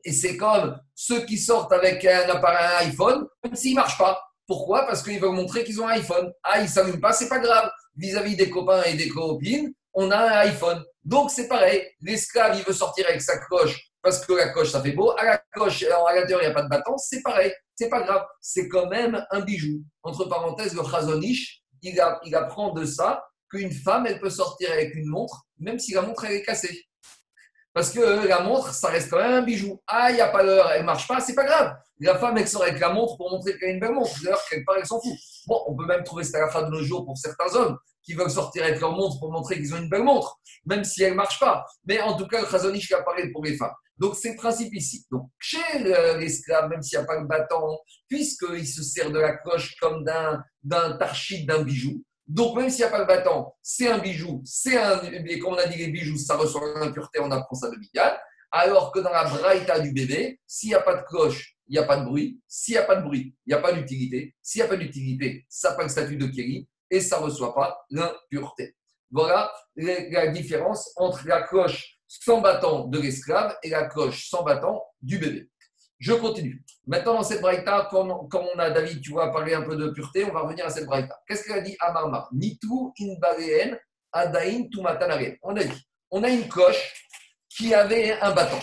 et 0.05 0.12
c'est 0.12 0.37
comme 0.37 0.79
ceux 0.95 1.25
qui 1.25 1.39
sortent 1.39 1.72
avec 1.72 2.05
un 2.05 2.29
appareil 2.29 2.89
iPhone, 2.89 3.27
même 3.43 3.57
s'il 3.57 3.70
ne 3.72 3.77
marche 3.77 3.99
pas. 3.99 4.22
Pourquoi? 4.47 4.87
Parce 4.87 5.03
qu'ils 5.03 5.18
veulent 5.18 5.35
montrer 5.35 5.64
qu'ils 5.64 5.81
ont 5.81 5.89
un 5.89 5.93
iPhone. 5.93 6.31
Ah, 6.43 6.61
ils 6.61 6.64
ne 6.64 6.68
s'allument 6.68 7.01
pas, 7.01 7.12
c'est 7.12 7.29
pas 7.29 7.39
grave. 7.39 7.70
Vis-à-vis 7.97 8.37
des 8.37 8.51
copains 8.51 8.83
et 8.83 8.95
des 8.95 9.09
copines, 9.09 9.72
on 9.95 10.11
a 10.11 10.16
un 10.16 10.39
iPhone. 10.41 10.85
Donc 11.03 11.31
c'est 11.31 11.49
pareil. 11.49 11.89
L'esclave, 12.03 12.57
il 12.59 12.64
veut 12.64 12.75
sortir 12.75 13.07
avec 13.09 13.22
sa 13.22 13.39
cloche 13.39 13.91
parce 14.03 14.25
que 14.25 14.35
la 14.35 14.51
coche, 14.51 14.70
ça 14.70 14.83
fait 14.83 14.93
beau. 14.93 15.12
À 15.16 15.25
la 15.25 15.43
coche, 15.55 15.83
alors 15.85 16.07
à 16.07 16.14
l'intérieur, 16.14 16.43
il 16.43 16.47
n'y 16.47 16.51
a 16.51 16.55
pas 16.55 16.62
de 16.62 16.68
bâton. 16.68 16.99
C'est 16.99 17.22
pareil. 17.22 17.53
C'est 17.75 17.89
pas 17.89 18.03
grave. 18.03 18.25
C'est 18.41 18.68
quand 18.68 18.87
même 18.89 19.25
un 19.31 19.41
bijou. 19.41 19.83
Entre 20.03 20.27
parenthèses, 20.27 20.75
le 20.75 20.83
Chazonish, 20.83 21.62
il, 21.81 21.99
il 22.25 22.35
apprend 22.35 22.72
de 22.75 22.85
ça 22.85 23.25
qu'une 23.55 23.73
femme, 23.73 24.07
elle 24.07 24.19
peut 24.19 24.31
sortir 24.31 24.71
avec 24.73 24.95
une 24.95 25.09
montre, 25.09 25.45
même 25.59 25.79
si 25.79 25.95
la 25.95 26.03
montre, 26.03 26.25
elle 26.25 26.33
est 26.33 26.43
cassée. 26.43 26.85
Parce 27.73 27.91
que 27.91 28.27
la 28.29 28.41
montre, 28.41 28.73
ça 28.73 28.89
reste 28.89 29.11
quand 29.11 29.19
même 29.19 29.33
un 29.33 29.43
bijou. 29.43 29.83
Ah, 29.87 30.11
il 30.11 30.15
n'y 30.15 30.21
a 30.21 30.29
pas 30.29 30.45
d'heure, 30.45 30.71
elle 30.71 30.83
ne 30.83 30.87
marche 30.87 31.09
pas, 31.09 31.21
c'est 31.21 31.35
pas 31.35 31.45
grave. 31.45 31.75
La 31.99 32.17
femme, 32.19 32.39
elle 32.39 32.47
sort 32.47 32.63
avec 32.63 32.79
la 32.79 32.93
montre 32.93 33.17
pour 33.17 33.31
montrer 33.31 33.59
qu'elle 33.59 33.71
a 33.71 33.73
une 33.73 33.81
belle 33.81 33.93
montre. 33.93 34.13
D'ailleurs, 34.23 34.43
quelque 34.49 34.65
part, 34.65 34.77
elle 34.79 34.87
s'en 34.87 35.01
fout. 35.01 35.13
Bon, 35.47 35.61
on 35.67 35.77
peut 35.77 35.87
même 35.87 36.05
trouver 36.05 36.23
cette 36.23 36.51
fin 36.51 36.63
de 36.63 36.71
nos 36.71 36.83
jours 36.83 37.05
pour 37.05 37.19
certains 37.19 37.53
hommes 37.55 37.77
qui 38.05 38.15
veulent 38.15 38.31
sortir 38.31 38.65
avec 38.65 38.81
leur 38.81 38.93
montre 38.93 39.19
pour 39.19 39.33
montrer 39.33 39.57
qu'ils 39.57 39.75
ont 39.75 39.79
une 39.79 39.89
belle 39.89 40.05
montre, 40.05 40.39
même 40.67 40.85
si 40.85 41.03
elle 41.03 41.13
ne 41.13 41.17
marche 41.17 41.41
pas. 41.41 41.65
Mais 41.85 42.01
en 42.01 42.17
tout 42.17 42.29
cas, 42.29 42.43
le 42.43 42.47
Khazonish 42.47 42.93
a 42.93 43.03
parlé 43.03 43.33
pour 43.33 43.45
les 43.45 43.57
femmes. 43.57 43.73
Donc, 43.99 44.17
c'est 44.17 44.31
le 44.31 44.37
principe 44.37 44.75
ici. 44.75 45.07
Donc, 45.11 45.29
chez 45.39 45.79
l'esclave, 46.19 46.69
même 46.69 46.83
s'il 46.83 46.99
n'y 46.99 47.05
a 47.05 47.07
pas 47.07 47.19
le 47.19 47.27
bâton, 47.27 47.79
puisqu'il 48.09 48.67
se 48.67 48.83
sert 48.83 49.11
de 49.11 49.19
la 49.19 49.37
cloche 49.37 49.75
comme 49.81 50.05
d'un 50.05 50.97
tarchit, 50.97 51.47
d'un 51.47 51.63
bijou, 51.63 52.05
donc, 52.27 52.57
même 52.57 52.70
s'il 52.70 52.81
n'y 52.81 52.85
a 52.85 52.91
pas 52.91 52.99
le 52.99 53.05
bâton, 53.05 53.53
c'est 53.62 53.89
un 53.89 53.99
bijou, 53.99 54.41
c'est 54.45 54.79
un. 54.79 55.03
Et 55.03 55.39
comme 55.39 55.55
on 55.55 55.59
a 55.59 55.66
dit, 55.66 55.77
les 55.77 55.89
bijoux, 55.89 56.16
ça 56.16 56.37
reçoit 56.37 56.62
l'impureté, 56.79 57.20
on 57.20 57.31
apprend 57.31 57.55
ça 57.55 57.70
de 57.70 57.77
Bigal. 57.77 58.18
Alors 58.51 58.93
que 58.93 59.01
dans 59.01 59.11
la 59.11 59.25
braïta 59.25 59.81
du 59.81 59.93
bébé, 59.93 60.41
s'il 60.47 60.70
n'y 60.70 60.75
a 60.75 60.81
pas 60.81 60.95
de 60.95 61.03
cloche, 61.03 61.57
il 61.66 61.72
n'y 61.72 61.79
a 61.79 61.83
pas 61.83 61.99
de 61.99 62.05
bruit. 62.05 62.41
S'il 62.47 62.75
n'y 62.75 62.79
a 62.79 62.85
pas 62.85 62.97
de 62.97 63.03
bruit, 63.03 63.35
il 63.47 63.51
n'y 63.51 63.55
a 63.55 63.59
pas 63.61 63.72
d'utilité. 63.72 64.35
S'il 64.41 64.61
n'y 64.61 64.66
a 64.66 64.68
pas 64.68 64.77
d'utilité, 64.77 65.45
ça 65.49 65.70
n'a 65.70 65.77
pas 65.77 65.83
le 65.83 65.89
statut 65.89 66.16
de 66.16 66.27
Kéli 66.27 66.68
et 66.91 67.01
ça 67.01 67.18
ne 67.18 67.25
reçoit 67.25 67.55
pas 67.55 67.85
l'impureté. 67.91 68.77
Voilà 69.11 69.53
la 69.77 70.29
différence 70.29 70.93
entre 70.97 71.27
la 71.27 71.43
cloche 71.43 71.99
sans 72.07 72.41
bâton 72.41 72.87
de 72.87 73.01
l'esclave 73.01 73.57
et 73.62 73.70
la 73.70 73.87
cloche 73.87 74.29
sans 74.29 74.45
bâton 74.45 74.81
du 75.03 75.18
bébé. 75.18 75.49
Je 75.99 76.13
continue. 76.13 76.65
Maintenant, 76.87 77.15
dans 77.15 77.23
cette 77.23 77.41
braïta, 77.41 77.89
comme, 77.91 78.11
on 78.11 78.59
a 78.59 78.71
David, 78.71 79.01
tu 79.01 79.11
vois, 79.11 79.33
parlé 79.33 79.55
un 79.55 79.63
peu 79.63 79.77
de 79.77 79.89
pureté, 79.91 80.25
on 80.25 80.33
va 80.33 80.41
revenir 80.41 80.67
à 80.67 80.71
cette 80.71 80.87
braïta. 80.87 81.19
Qu'est-ce 81.27 81.45
qu'elle 81.45 81.59
a 81.59 81.61
dit 81.61 81.77
Amarma? 81.81 82.29
Nitu 82.33 82.69
in 83.01 83.15
adain 84.13 84.69
On 85.43 85.57
a 85.57 85.65
dit, 85.65 85.89
on 86.11 86.23
a 86.23 86.29
une 86.29 86.49
coche 86.49 86.93
qui 87.49 87.75
avait 87.75 88.13
un 88.21 88.33
bâton. 88.33 88.59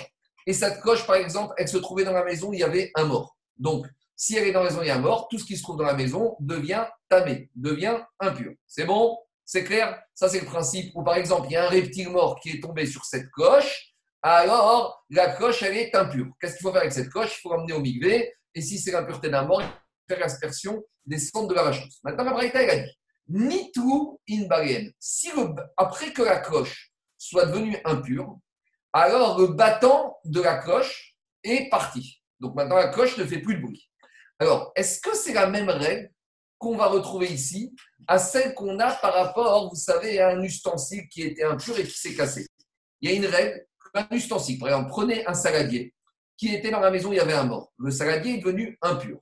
Et 0.45 0.53
cette 0.53 0.79
coche, 0.81 1.05
par 1.05 1.15
exemple, 1.15 1.53
elle 1.57 1.67
se 1.67 1.77
trouvait 1.77 2.03
dans 2.03 2.13
la 2.13 2.23
maison 2.23 2.51
il 2.51 2.59
y 2.59 2.63
avait 2.63 2.91
un 2.95 3.05
mort. 3.05 3.37
Donc, 3.57 3.87
si 4.15 4.35
elle 4.35 4.47
est 4.47 4.51
dans 4.51 4.63
la 4.63 4.69
maison 4.69 4.81
il 4.81 4.87
y 4.87 4.91
a 4.91 4.95
un 4.95 4.99
mort, 4.99 5.27
tout 5.29 5.39
ce 5.39 5.45
qui 5.45 5.57
se 5.57 5.63
trouve 5.63 5.77
dans 5.77 5.85
la 5.85 5.93
maison 5.93 6.35
devient 6.39 6.85
tamé, 7.09 7.49
devient 7.55 7.97
impur. 8.19 8.53
C'est 8.67 8.85
bon? 8.85 9.17
C'est 9.45 9.63
clair? 9.63 10.01
Ça, 10.13 10.29
c'est 10.29 10.39
le 10.39 10.45
principe 10.45 10.91
où, 10.95 11.03
par 11.03 11.15
exemple, 11.15 11.47
il 11.49 11.53
y 11.53 11.55
a 11.55 11.65
un 11.65 11.69
reptile 11.69 12.09
mort 12.09 12.39
qui 12.39 12.51
est 12.51 12.61
tombé 12.61 12.85
sur 12.85 13.03
cette 13.05 13.29
coche 13.31 13.90
alors 14.21 15.05
la 15.09 15.35
coche, 15.35 15.63
elle 15.63 15.77
est 15.77 15.95
impure. 15.95 16.27
Qu'est-ce 16.39 16.55
qu'il 16.55 16.63
faut 16.63 16.71
faire 16.71 16.81
avec 16.81 16.93
cette 16.93 17.09
coche? 17.09 17.37
Il 17.37 17.41
faut 17.41 17.49
l'emmener 17.53 17.73
au 17.73 17.81
migvé, 17.81 18.33
et 18.53 18.61
si 18.61 18.77
c'est 18.77 18.91
l'impureté 18.91 19.29
d'un 19.29 19.43
mort, 19.43 19.61
il 19.61 19.67
faut 19.67 19.73
faire 20.09 20.19
l'aspersion 20.19 20.83
des 21.05 21.17
cendres 21.17 21.47
de 21.47 21.55
la 21.55 21.63
vacheuse. 21.63 21.99
Maintenant, 22.03 22.25
la 22.25 22.33
Braïta, 22.33 22.61
elle 22.61 22.69
a 22.69 22.83
dit 22.83 22.91
Ni 23.29 23.71
tout 23.71 24.19
in 24.29 24.47
Si 24.99 25.31
après 25.77 26.13
que 26.13 26.21
la 26.21 26.39
coche 26.39 26.91
soit 27.17 27.45
devenue 27.45 27.77
impure, 27.85 28.37
alors 28.93 29.39
le 29.39 29.47
battant 29.47 30.17
de 30.25 30.41
la 30.41 30.57
cloche 30.57 31.15
est 31.43 31.69
parti. 31.69 32.21
Donc 32.39 32.55
maintenant, 32.55 32.75
la 32.75 32.89
cloche 32.89 33.17
ne 33.17 33.25
fait 33.25 33.39
plus 33.39 33.55
de 33.55 33.61
bruit. 33.61 33.89
Alors, 34.39 34.71
est-ce 34.75 34.99
que 34.99 35.15
c'est 35.15 35.33
la 35.33 35.47
même 35.47 35.69
règle 35.69 36.11
qu'on 36.57 36.75
va 36.75 36.87
retrouver 36.87 37.27
ici 37.27 37.73
à 38.07 38.17
celle 38.17 38.53
qu'on 38.53 38.79
a 38.79 38.91
par 38.93 39.13
rapport, 39.13 39.69
vous 39.69 39.79
savez, 39.79 40.19
à 40.19 40.29
un 40.29 40.41
ustensile 40.41 41.07
qui 41.07 41.21
était 41.21 41.43
impur 41.43 41.77
et 41.79 41.83
qui 41.83 41.97
s'est 41.97 42.15
cassé? 42.15 42.47
Il 43.01 43.09
y 43.09 43.13
a 43.13 43.15
une 43.15 43.25
règle 43.25 43.65
un 43.93 44.07
ustensile. 44.11 44.59
Par 44.59 44.69
exemple, 44.69 44.89
prenez 44.89 45.25
un 45.25 45.33
saladier 45.33 45.93
qui 46.37 46.53
était 46.53 46.71
dans 46.71 46.79
la 46.79 46.91
maison, 46.91 47.11
il 47.11 47.17
y 47.17 47.19
avait 47.19 47.33
un 47.33 47.43
mort. 47.43 47.71
Le 47.77 47.91
saladier 47.91 48.35
est 48.35 48.37
devenu 48.39 48.77
impur. 48.81 49.19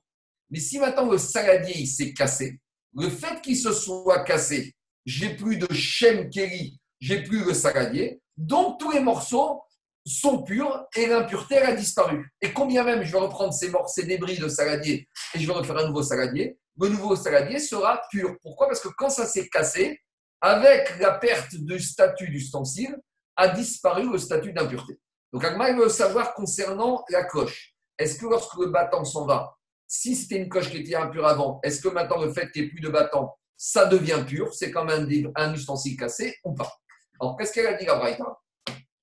Mais 0.50 0.58
si 0.58 0.78
maintenant 0.78 1.10
le 1.10 1.18
saladier 1.18 1.86
s'est 1.86 2.12
cassé, 2.12 2.58
le 2.94 3.08
fait 3.08 3.40
qu'il 3.40 3.56
se 3.56 3.72
soit 3.72 4.24
cassé, 4.24 4.74
j'ai 5.04 5.34
plus 5.36 5.56
de 5.56 5.72
Shem 5.72 6.28
Kelly, 6.30 6.78
j'ai 6.98 7.22
plus 7.22 7.44
le 7.44 7.54
saladier, 7.54 8.20
donc 8.36 8.80
tous 8.80 8.90
les 8.90 9.00
morceaux 9.00 9.62
sont 10.06 10.42
purs 10.42 10.86
et 10.96 11.06
l'impureté 11.06 11.58
a 11.58 11.72
disparu. 11.72 12.32
Et 12.40 12.52
combien 12.52 12.84
même 12.84 13.02
je 13.02 13.12
vais 13.12 13.18
reprendre 13.18 13.52
ces, 13.52 13.68
morceaux, 13.68 14.00
ces 14.00 14.06
débris 14.06 14.38
de 14.38 14.48
saladier 14.48 15.06
et 15.34 15.38
je 15.38 15.46
vais 15.46 15.52
refaire 15.52 15.76
un 15.78 15.86
nouveau 15.86 16.02
saladier, 16.02 16.58
le 16.80 16.88
nouveau 16.88 17.16
saladier 17.16 17.58
sera 17.58 18.00
pur. 18.10 18.36
Pourquoi? 18.42 18.66
Parce 18.66 18.80
que 18.80 18.88
quand 18.96 19.10
ça 19.10 19.26
s'est 19.26 19.48
cassé, 19.48 20.00
avec 20.40 20.98
la 20.98 21.12
perte 21.12 21.54
du 21.54 21.78
statut 21.78 22.30
d'ustensile, 22.30 22.96
a 23.40 23.48
disparu 23.48 24.12
le 24.12 24.18
statut 24.18 24.52
d'impureté. 24.52 25.00
Donc 25.32 25.42
Agma 25.44 25.72
veut 25.72 25.88
savoir 25.88 26.34
concernant 26.34 27.02
la 27.08 27.24
coche. 27.24 27.74
Est-ce 27.96 28.18
que 28.18 28.26
lorsque 28.26 28.54
le 28.58 28.66
battant 28.66 29.02
s'en 29.04 29.24
va, 29.24 29.56
si 29.86 30.14
c'était 30.14 30.36
une 30.36 30.48
coche 30.50 30.70
qui 30.70 30.78
était 30.78 30.94
impure 30.94 31.26
avant, 31.26 31.58
est-ce 31.62 31.80
que 31.80 31.88
maintenant 31.88 32.22
le 32.22 32.32
fait 32.32 32.50
qu'il 32.50 32.62
n'y 32.62 32.68
ait 32.68 32.70
plus 32.70 32.80
de 32.80 32.90
battant, 32.90 33.34
ça 33.56 33.86
devient 33.86 34.22
pur 34.26 34.52
C'est 34.52 34.70
comme 34.70 34.90
un, 34.90 35.06
un, 35.36 35.54
ustensile 35.54 35.96
cassé 35.96 36.36
ou 36.44 36.54
pas? 36.54 36.70
Alors 37.18 37.36
qu'est-ce 37.36 37.52
qu'elle 37.52 37.66
a 37.66 37.74
dit 37.74 37.86
la 37.86 37.96
Braïta? 37.96 38.24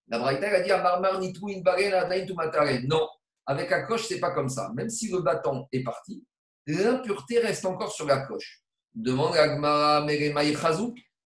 La 0.08 0.20
Braïta 0.20 0.50
a 0.50 0.62
dit 0.62 0.72
Amarmar 0.72 1.20
nitou 1.20 1.50
Non, 1.50 3.10
avec 3.48 3.70
la 3.72 3.82
coche, 3.84 4.06
c'est 4.08 4.20
pas 4.20 4.32
comme 4.32 4.50
ça. 4.50 4.72
Même 4.76 4.90
si 4.90 5.12
le 5.12 5.22
battant 5.22 5.68
est 5.72 5.84
parti, 5.84 6.24
l'impureté 6.68 7.40
reste 7.40 7.66
encore 7.66 7.92
sur 7.92 8.06
la 8.06 8.20
coche. 8.20 8.62
Demande 8.94 9.36
Agmara 9.36 10.06
Meremaï 10.06 10.56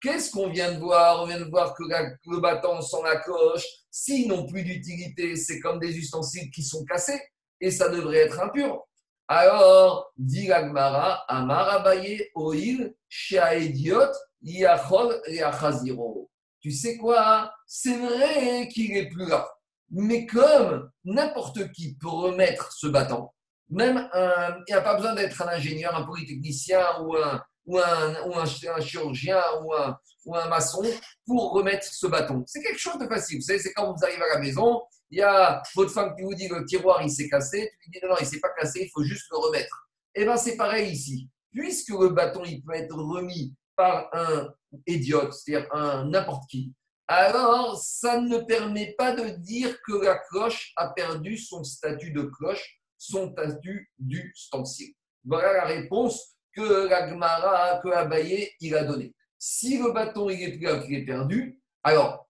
Qu'est-ce 0.00 0.30
qu'on 0.30 0.48
vient 0.48 0.72
de 0.72 0.78
voir? 0.78 1.22
On 1.22 1.26
vient 1.26 1.40
de 1.40 1.50
voir 1.50 1.74
que 1.74 1.82
le 1.82 2.40
bâton 2.40 2.80
sans 2.80 3.02
la 3.02 3.16
cloche, 3.16 3.64
s'ils 3.90 4.28
n'ont 4.28 4.46
plus 4.46 4.62
d'utilité, 4.62 5.36
c'est 5.36 5.60
comme 5.60 5.78
des 5.78 5.96
ustensiles 5.96 6.50
qui 6.50 6.62
sont 6.62 6.84
cassés 6.84 7.20
et 7.60 7.70
ça 7.70 7.88
devrait 7.88 8.18
être 8.18 8.40
impur. 8.40 8.86
Alors, 9.28 10.10
dit 10.16 10.48
l'agmara, 10.48 11.24
Amar 11.28 11.68
Abaye, 11.68 12.28
Oil, 12.34 12.94
Shaediot, 13.08 14.10
Yachol 14.42 15.20
et 15.26 15.42
Achaziro. 15.42 16.30
Tu 16.60 16.72
sais 16.72 16.96
quoi? 16.96 17.52
C'est 17.66 17.96
vrai 17.96 18.68
qu'il 18.68 18.96
est 18.96 19.08
plus 19.08 19.28
là. 19.28 19.48
Mais 19.90 20.26
comme 20.26 20.90
n'importe 21.04 21.70
qui 21.72 21.96
peut 21.96 22.08
remettre 22.08 22.72
ce 22.72 22.86
bâton, 22.86 23.28
même 23.68 24.08
un, 24.12 24.56
il 24.66 24.72
n'y 24.72 24.74
a 24.74 24.80
pas 24.80 24.94
besoin 24.94 25.14
d'être 25.14 25.40
un 25.42 25.48
ingénieur, 25.48 25.94
un 25.94 26.04
polytechnicien 26.04 26.84
ou 27.02 27.16
un, 27.16 27.42
ou 27.66 27.78
un, 27.78 28.26
ou 28.26 28.36
un, 28.36 28.46
chirurgien 28.80 29.42
ou 29.62 29.74
un, 29.74 29.98
ou 30.26 30.36
un, 30.36 30.48
maçon 30.48 30.82
pour 31.26 31.52
remettre 31.52 31.84
ce 31.84 32.06
bâton. 32.06 32.42
C'est 32.46 32.62
quelque 32.62 32.78
chose 32.78 32.98
de 32.98 33.06
facile. 33.06 33.38
Vous 33.38 33.44
savez, 33.44 33.58
c'est 33.58 33.72
quand 33.72 33.92
vous 33.92 34.04
arrivez 34.04 34.22
à 34.22 34.34
la 34.34 34.40
maison, 34.40 34.82
il 35.10 35.18
y 35.18 35.22
a 35.22 35.62
votre 35.74 35.92
femme 35.92 36.14
qui 36.16 36.22
vous 36.22 36.34
dit 36.34 36.48
le 36.48 36.64
tiroir 36.64 37.02
il 37.02 37.10
s'est 37.10 37.28
cassé, 37.28 37.70
tu 37.82 37.90
lui 37.90 37.98
dis 37.98 38.06
non, 38.06 38.14
non, 38.14 38.16
il 38.20 38.26
s'est 38.26 38.40
pas 38.40 38.50
cassé, 38.50 38.82
il 38.84 38.90
faut 38.90 39.02
juste 39.02 39.26
le 39.30 39.38
remettre. 39.38 39.88
Eh 40.14 40.24
bien, 40.24 40.36
c'est 40.36 40.56
pareil 40.56 40.92
ici. 40.92 41.28
Puisque 41.52 41.90
le 41.90 42.10
bâton 42.10 42.42
il 42.44 42.62
peut 42.62 42.74
être 42.74 42.94
remis 42.94 43.54
par 43.76 44.08
un 44.12 44.52
idiote, 44.86 45.32
c'est-à-dire 45.32 45.68
un 45.72 46.04
n'importe 46.08 46.48
qui, 46.48 46.72
alors 47.12 47.76
ça 47.76 48.20
ne 48.20 48.38
permet 48.38 48.94
pas 48.96 49.12
de 49.12 49.30
dire 49.30 49.76
que 49.82 50.04
la 50.04 50.16
cloche 50.16 50.72
a 50.76 50.90
perdu 50.90 51.36
son 51.36 51.64
statut 51.64 52.12
de 52.12 52.22
cloche, 52.22 52.80
son 52.98 53.32
statut 53.32 53.90
d'ustensile. 53.98 54.94
Voilà 55.24 55.52
la 55.54 55.64
réponse 55.64 56.36
que 56.54 56.88
la 56.88 57.08
Gemara, 57.08 57.80
que 57.82 57.88
Abaye, 57.88 58.50
il 58.60 58.74
a 58.74 58.84
donnée. 58.84 59.14
Si 59.38 59.78
le 59.78 59.92
bâton 59.92 60.28
il 60.28 60.42
est 60.42 60.52
plus 60.52 60.66
là 60.66 60.78
qu'il 60.78 60.94
est 60.94 61.04
perdu, 61.04 61.60
alors 61.82 62.26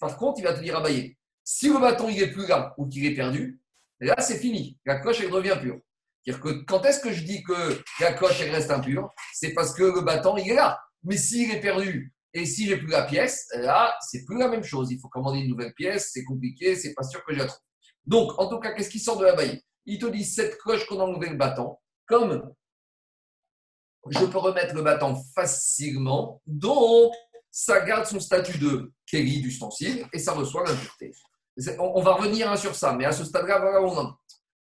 par 0.00 0.16
contre, 0.16 0.40
il 0.40 0.44
va 0.44 0.54
te 0.54 0.62
dire 0.62 0.76
Abaye, 0.76 1.16
si 1.44 1.68
le 1.68 1.78
bâton 1.78 2.08
il 2.08 2.22
est 2.22 2.30
plus 2.30 2.46
là 2.46 2.74
ou 2.76 2.88
qu'il 2.88 3.06
est 3.06 3.14
perdu, 3.14 3.60
là 4.00 4.16
c'est 4.18 4.38
fini, 4.38 4.78
la 4.84 5.00
cloche 5.00 5.20
elle 5.20 5.32
revient 5.32 5.56
pure. 5.60 5.78
C'est-à-dire 6.24 6.42
que 6.42 6.64
quand 6.64 6.84
est-ce 6.84 7.00
que 7.00 7.12
je 7.12 7.24
dis 7.24 7.42
que 7.42 7.80
la 8.00 8.12
cloche 8.12 8.40
elle 8.40 8.50
reste 8.50 8.70
impure? 8.70 9.10
C'est 9.34 9.54
parce 9.54 9.74
que 9.74 9.82
le 9.82 10.02
bâton 10.02 10.36
il 10.36 10.50
est 10.50 10.54
là. 10.54 10.80
Mais 11.04 11.16
s'il 11.16 11.50
est 11.50 11.60
perdu 11.60 12.12
et 12.34 12.46
si 12.46 12.66
j'ai 12.66 12.76
plus 12.76 12.88
la 12.88 13.02
pièce, 13.02 13.48
là 13.54 13.94
c'est 14.00 14.24
plus 14.24 14.38
la 14.38 14.48
même 14.48 14.62
chose. 14.62 14.90
Il 14.92 15.00
faut 15.00 15.08
commander 15.08 15.40
une 15.40 15.48
nouvelle 15.48 15.74
pièce, 15.74 16.10
c'est 16.12 16.24
compliqué, 16.24 16.76
c'est 16.76 16.94
pas 16.94 17.02
sûr 17.02 17.24
que 17.24 17.32
je 17.32 17.38
la 17.38 17.46
trouve. 17.46 17.60
Donc 18.06 18.38
en 18.38 18.48
tout 18.48 18.58
cas, 18.58 18.72
qu'est-ce 18.72 18.90
qui 18.90 19.00
sort 19.00 19.18
de 19.18 19.24
la 19.24 19.34
baille 19.34 19.60
Il 19.86 19.98
te 19.98 20.06
dit 20.06 20.24
cette 20.24 20.58
cloche 20.58 20.86
qu'on 20.86 21.00
a 21.00 21.04
enlevé 21.04 21.30
le 21.30 21.36
bâton, 21.36 21.76
comme 22.06 22.52
je 24.10 24.24
peux 24.26 24.38
remettre 24.38 24.74
le 24.74 24.82
bâton 24.82 25.16
facilement, 25.34 26.40
donc 26.46 27.12
ça 27.50 27.80
garde 27.84 28.06
son 28.06 28.18
statut 28.18 28.58
de 28.58 28.92
Kelly 29.06 29.40
d'ustensile 29.40 30.06
et 30.12 30.18
ça 30.18 30.32
reçoit 30.32 30.64
l'impureté. 30.64 31.12
On, 31.78 32.02
va 32.02 32.14
revenir 32.14 32.50
hein, 32.50 32.56
sur 32.56 32.74
ça, 32.74 32.94
mais 32.94 33.04
à 33.04 33.12
ce 33.12 33.24
stade-là, 33.24 33.58
voilà 33.60 33.82
on 33.82 33.96
en 33.98 34.16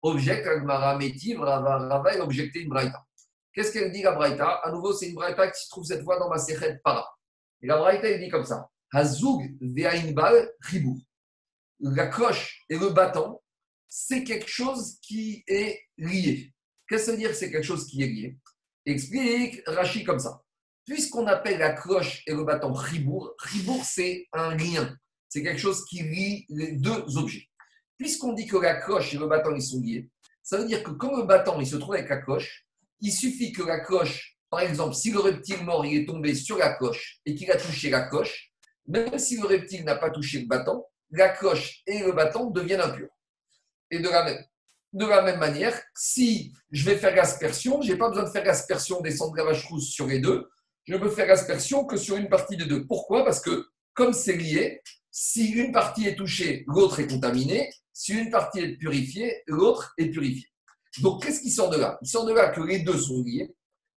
Objecte, 0.03 0.45
Agmara 0.45 0.97
Métiv, 0.97 1.39
Rava, 1.39 2.03
elle 2.13 2.21
objecté 2.21 2.59
une 2.59 2.69
braïta. 2.69 3.03
Qu'est-ce 3.51 3.71
qu'elle 3.71 3.91
dit 3.91 4.03
la 4.03 4.11
braïta? 4.11 4.61
À 4.63 4.71
nouveau, 4.71 4.93
c'est 4.93 5.07
une 5.07 5.15
braïta 5.15 5.49
qui 5.49 5.63
se 5.63 5.69
trouve 5.69 5.83
cette 5.83 6.03
fois 6.03 6.19
dans 6.19 6.29
ma 6.29 6.37
Sechet 6.37 6.79
Para. 6.83 7.09
Et 7.63 7.67
la 7.67 7.77
braïta, 7.77 8.07
elle 8.07 8.19
dit 8.19 8.29
comme 8.29 8.45
ça 8.45 8.69
Hazoug 8.91 9.57
ve'ainbal 9.61 10.51
ribou. 10.59 11.01
La 11.79 12.05
cloche 12.07 12.63
et 12.69 12.77
le 12.77 12.89
bâton, 12.89 13.39
c'est 13.87 14.23
quelque 14.23 14.47
chose 14.47 14.99
qui 15.01 15.43
est 15.47 15.81
lié. 15.97 16.53
Qu'est-ce 16.87 17.01
que 17.01 17.05
ça 17.05 17.11
veut 17.13 17.17
dire 17.17 17.33
c'est 17.33 17.49
quelque 17.49 17.65
chose 17.65 17.87
qui 17.87 18.03
est 18.03 18.07
lié? 18.07 18.37
Explique 18.85 19.61
Rachi 19.65 20.03
comme 20.03 20.19
ça. 20.19 20.41
Puisqu'on 20.85 21.25
appelle 21.25 21.57
la 21.59 21.73
cloche 21.73 22.21
et 22.27 22.33
le 22.33 22.43
bâton 22.43 22.71
ribour, 22.71 23.33
ribour 23.39 23.83
c'est 23.83 24.27
un 24.33 24.55
lien. 24.55 24.95
C'est 25.27 25.41
quelque 25.41 25.59
chose 25.59 25.83
qui 25.85 26.03
lie 26.03 26.45
les 26.49 26.73
deux 26.73 27.17
objets. 27.17 27.47
Puisqu'on 27.97 28.33
dit 28.33 28.45
que 28.45 28.57
la 28.57 28.75
cloche 28.75 29.13
et 29.13 29.17
le 29.17 29.27
bâton 29.27 29.55
ils 29.55 29.63
sont 29.63 29.81
liés, 29.81 30.09
ça 30.43 30.57
veut 30.57 30.65
dire 30.65 30.83
que 30.83 30.91
quand 30.91 31.17
le 31.17 31.23
bâton 31.23 31.59
il 31.59 31.65
se 31.65 31.77
trouve 31.77 31.95
avec 31.95 32.09
la 32.09 32.17
cloche, 32.17 32.65
il 32.99 33.11
suffit 33.11 33.51
que 33.51 33.63
la 33.63 33.79
cloche, 33.79 34.37
par 34.49 34.59
exemple, 34.59 34.93
si 34.93 35.11
le 35.11 35.19
reptile 35.19 35.63
mort 35.63 35.85
il 35.85 36.01
est 36.01 36.05
tombé 36.05 36.35
sur 36.35 36.57
la 36.57 36.75
cloche 36.75 37.19
et 37.25 37.33
qu'il 37.33 37.49
a 37.49 37.57
touché 37.57 37.89
la 37.89 38.07
cloche, 38.07 38.51
même 38.87 39.17
si 39.17 39.37
le 39.37 39.47
reptile 39.47 39.83
n'a 39.83 39.95
pas 39.95 40.11
touché 40.11 40.41
le 40.41 40.45
bâton, 40.45 40.83
la 41.09 41.29
cloche 41.29 41.81
et 41.87 41.99
le 41.99 42.11
bâton 42.11 42.51
deviennent 42.51 42.81
impurs. 42.81 43.09
Et 43.89 43.99
de 43.99 44.09
la 44.09 44.23
même, 44.23 44.45
de 44.95 45.05
la 45.05 45.21
même 45.21 45.39
manière, 45.39 45.77
si 45.93 46.53
je 46.71 46.85
vais 46.85 46.95
faire 46.95 47.13
l'aspersion, 47.15 47.81
je 47.81 47.91
n'ai 47.91 47.97
pas 47.97 48.07
besoin 48.07 48.23
de 48.23 48.29
faire 48.29 48.45
l'aspersion 48.45 49.01
des 49.01 49.11
cendres 49.11 49.35
de 49.35 49.79
sur 49.79 50.07
les 50.07 50.19
deux. 50.19 50.49
Je 50.85 50.95
peux 50.95 51.09
faire 51.09 51.27
l'aspersion 51.27 51.85
que 51.85 51.97
sur 51.97 52.15
une 52.15 52.29
partie 52.29 52.55
des 52.55 52.65
deux. 52.65 52.87
Pourquoi? 52.87 53.25
Parce 53.25 53.41
que 53.41 53.67
comme 53.93 54.13
c'est 54.13 54.37
lié, 54.37 54.81
si 55.11 55.49
une 55.49 55.73
partie 55.73 56.07
est 56.07 56.15
touchée, 56.15 56.63
l'autre 56.67 57.01
est 57.01 57.07
contaminée. 57.07 57.69
Si 57.91 58.13
une 58.13 58.29
partie 58.29 58.59
est 58.59 58.77
purifiée, 58.77 59.43
l'autre 59.47 59.93
est 59.97 60.09
purifiée. 60.09 60.49
Donc, 61.01 61.23
qu'est-ce 61.23 61.41
qui 61.41 61.51
sort 61.51 61.69
de 61.69 61.77
là? 61.77 61.97
Il 62.01 62.07
sort 62.07 62.25
de 62.25 62.33
là 62.33 62.49
que 62.49 62.61
les 62.61 62.79
deux 62.79 62.97
sont 62.97 63.21
liés. 63.21 63.53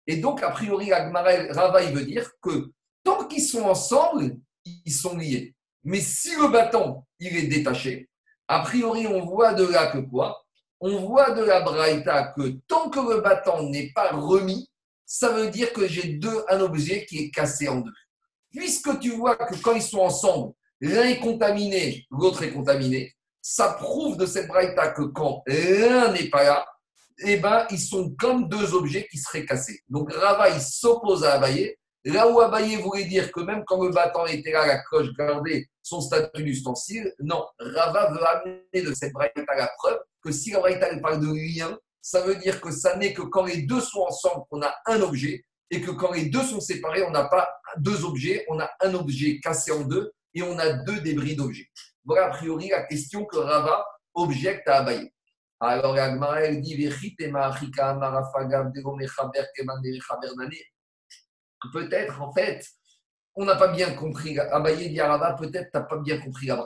Et 0.06 0.16
donc, 0.16 0.43
a 0.43 0.51
priori, 0.51 0.93
Rava, 0.93 1.82
il 1.82 1.94
veut 1.94 2.06
dire 2.06 2.31
que 2.40 2.70
tant 3.05 3.27
qu'ils 3.27 3.43
sont 3.43 3.62
ensemble, 3.62 4.36
ils 4.64 4.93
sont 4.93 5.16
liés. 5.16 5.55
Mais 5.85 6.01
si 6.01 6.35
le 6.36 6.48
bâton, 6.48 7.02
il 7.20 7.36
est 7.36 7.48
détaché, 7.48 8.09
a 8.48 8.60
priori, 8.60 9.06
on 9.06 9.27
voit 9.27 9.52
de 9.52 9.64
là 9.64 9.89
que 9.89 9.98
quoi? 9.98 10.45
On 10.80 11.06
voit 11.06 11.30
de 11.30 11.42
la 11.42 11.60
Braïta 11.60 12.34
que 12.36 12.56
tant 12.68 12.90
que 12.90 13.00
le 13.00 13.20
bâton 13.20 13.68
n'est 13.70 13.92
pas 13.92 14.10
remis, 14.12 14.68
ça 15.04 15.30
veut 15.30 15.50
dire 15.50 15.72
que 15.72 15.86
j'ai 15.86 16.14
deux, 16.14 16.44
un 16.48 16.60
objet 16.60 17.06
qui 17.06 17.18
est 17.18 17.30
cassé 17.30 17.68
en 17.68 17.80
deux. 17.80 17.92
Puisque 18.50 18.98
tu 18.98 19.10
vois 19.10 19.36
que 19.36 19.54
quand 19.62 19.74
ils 19.74 19.82
sont 19.82 20.00
ensemble, 20.00 20.52
l'un 20.80 21.08
est 21.08 21.20
contaminé, 21.20 22.06
l'autre 22.10 22.42
est 22.42 22.52
contaminé, 22.52 23.14
ça 23.40 23.74
prouve 23.74 24.16
de 24.16 24.26
cette 24.26 24.48
Braïta 24.48 24.88
que 24.88 25.02
quand 25.02 25.42
l'un 25.46 26.12
n'est 26.12 26.28
pas 26.28 26.44
là, 26.44 26.66
eh 27.18 27.36
ben, 27.36 27.66
ils 27.70 27.80
sont 27.80 28.14
comme 28.18 28.48
deux 28.48 28.74
objets 28.74 29.06
qui 29.10 29.18
seraient 29.18 29.46
cassés. 29.46 29.80
Donc 29.88 30.12
Rava, 30.12 30.50
il 30.50 30.60
s'oppose 30.60 31.24
à 31.24 31.34
Abaye. 31.34 31.76
Là 32.06 32.28
où 32.28 32.40
Abaye 32.40 32.76
voulait 32.76 33.04
dire 33.04 33.32
que 33.32 33.40
même 33.40 33.64
quand 33.66 33.82
le 33.82 33.90
bâton 33.90 34.26
était 34.26 34.52
là, 34.52 34.64
la 34.64 34.78
cloche 34.78 35.12
gardait 35.18 35.66
son 35.82 36.00
statut 36.00 36.44
d'ustensile, 36.44 37.12
non, 37.18 37.44
Rava 37.58 38.12
veut 38.12 38.24
amener 38.24 38.82
de 38.88 38.94
cette 38.94 39.12
Braïta 39.12 39.42
la 39.56 39.68
preuve 39.76 39.98
que 40.22 40.30
si 40.30 40.52
la 40.52 40.60
Braïta 40.60 40.96
parle 41.00 41.18
de 41.18 41.34
lien, 41.34 41.76
ça 42.00 42.20
veut 42.20 42.36
dire 42.36 42.60
que 42.60 42.70
ça 42.70 42.96
n'est 42.96 43.12
que 43.12 43.22
quand 43.22 43.44
les 43.46 43.62
deux 43.62 43.80
sont 43.80 44.02
ensemble 44.02 44.44
qu'on 44.48 44.62
a 44.62 44.72
un 44.86 45.00
objet, 45.00 45.44
et 45.72 45.80
que 45.80 45.90
quand 45.90 46.12
les 46.12 46.26
deux 46.26 46.44
sont 46.44 46.60
séparés, 46.60 47.02
on 47.02 47.10
n'a 47.10 47.24
pas 47.24 47.48
deux 47.78 48.04
objets, 48.04 48.44
on 48.48 48.60
a 48.60 48.70
un 48.82 48.94
objet 48.94 49.40
cassé 49.40 49.72
en 49.72 49.80
deux, 49.80 50.12
et 50.32 50.42
on 50.42 50.56
a 50.60 50.74
deux 50.74 51.00
débris 51.00 51.34
d'objets. 51.34 51.66
Voilà 52.04 52.26
a 52.26 52.30
priori 52.30 52.68
la 52.68 52.84
question 52.84 53.24
que 53.24 53.36
Rava 53.36 53.84
objecte 54.14 54.68
à 54.68 54.76
Abaye. 54.76 55.10
Alors, 55.58 55.98
elle 55.98 56.60
dit 56.60 56.88
Peut-être, 61.72 62.20
en 62.20 62.32
fait, 62.32 62.66
on 63.34 63.44
n'a 63.44 63.56
pas 63.56 63.68
bien 63.68 63.94
compris. 63.94 64.38
Abaye 64.38 64.90
dit 64.90 65.01
Peut-être 65.38 65.70
tu 65.70 65.78
n'as 65.78 65.84
pas 65.84 65.98
bien 65.98 66.18
compris 66.20 66.47
la. 66.47 66.64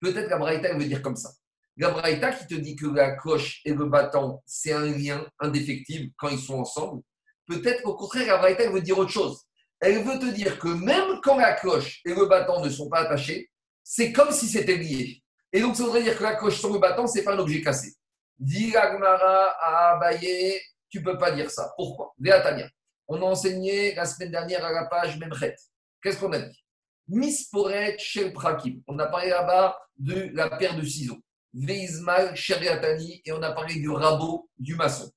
Peut-être 0.00 0.28
la 0.28 0.54
elle 0.54 0.78
veut 0.78 0.84
dire 0.84 1.02
comme 1.02 1.16
ça. 1.16 1.30
La 1.76 2.32
qui 2.32 2.46
te 2.46 2.54
dit 2.54 2.76
que 2.76 2.86
la 2.86 3.16
cloche 3.16 3.60
et 3.64 3.72
le 3.72 3.86
bâton, 3.86 4.40
c'est 4.44 4.72
un 4.72 4.86
lien 4.86 5.24
indéfectible 5.38 6.12
quand 6.18 6.28
ils 6.28 6.38
sont 6.38 6.58
ensemble, 6.58 7.02
peut-être 7.46 7.86
au 7.86 7.94
contraire, 7.94 8.26
la 8.26 8.38
Braïta 8.38 8.68
veut 8.70 8.82
dire 8.82 8.98
autre 8.98 9.10
chose. 9.10 9.42
Elle 9.80 10.02
veut 10.04 10.18
te 10.18 10.30
dire 10.34 10.58
que 10.58 10.68
même 10.68 11.20
quand 11.22 11.38
la 11.38 11.54
cloche 11.54 12.00
et 12.04 12.14
le 12.14 12.26
bâton 12.26 12.62
ne 12.62 12.68
sont 12.68 12.88
pas 12.88 13.00
attachés, 13.00 13.50
c'est 13.82 14.12
comme 14.12 14.30
si 14.30 14.48
c'était 14.48 14.76
lié. 14.76 15.22
Et 15.52 15.60
donc, 15.60 15.76
ça 15.76 15.84
voudrait 15.84 16.02
dire 16.02 16.16
que 16.16 16.22
la 16.22 16.36
cloche 16.36 16.58
sur 16.58 16.72
le 16.72 16.78
bâton, 16.78 17.06
ce 17.06 17.18
n'est 17.18 17.24
pas 17.24 17.34
un 17.34 17.38
objet 17.38 17.60
cassé. 17.62 17.94
Dit 18.38 18.76
Agmara 18.76 19.54
à 19.60 19.96
Abaye, 19.96 20.60
tu 20.88 21.02
peux 21.02 21.18
pas 21.18 21.32
dire 21.32 21.50
ça. 21.50 21.72
Pourquoi? 21.76 22.12
Véatania. 22.18 22.68
On 23.14 23.20
a 23.20 23.26
enseigné 23.26 23.94
la 23.94 24.06
semaine 24.06 24.30
dernière 24.30 24.64
à 24.64 24.72
la 24.72 24.86
page 24.86 25.18
Memchet. 25.18 25.54
Qu'est-ce 26.02 26.18
qu'on 26.18 26.32
a 26.32 26.38
dit? 26.38 26.64
Misporet 27.08 27.98
Shel 27.98 28.32
Prakim. 28.32 28.80
On 28.86 28.98
a 28.98 29.06
parlé 29.06 29.28
là-bas 29.28 29.78
de 29.98 30.30
la 30.32 30.48
paire 30.48 30.74
de 30.74 30.82
ciseaux. 30.82 31.18
Veizmal 31.52 32.34
Sheriatani, 32.34 33.20
et 33.22 33.32
on 33.32 33.42
a 33.42 33.52
parlé 33.52 33.74
du 33.74 33.90
rabot 33.90 34.48
du 34.58 34.76
maçon. 34.76 35.12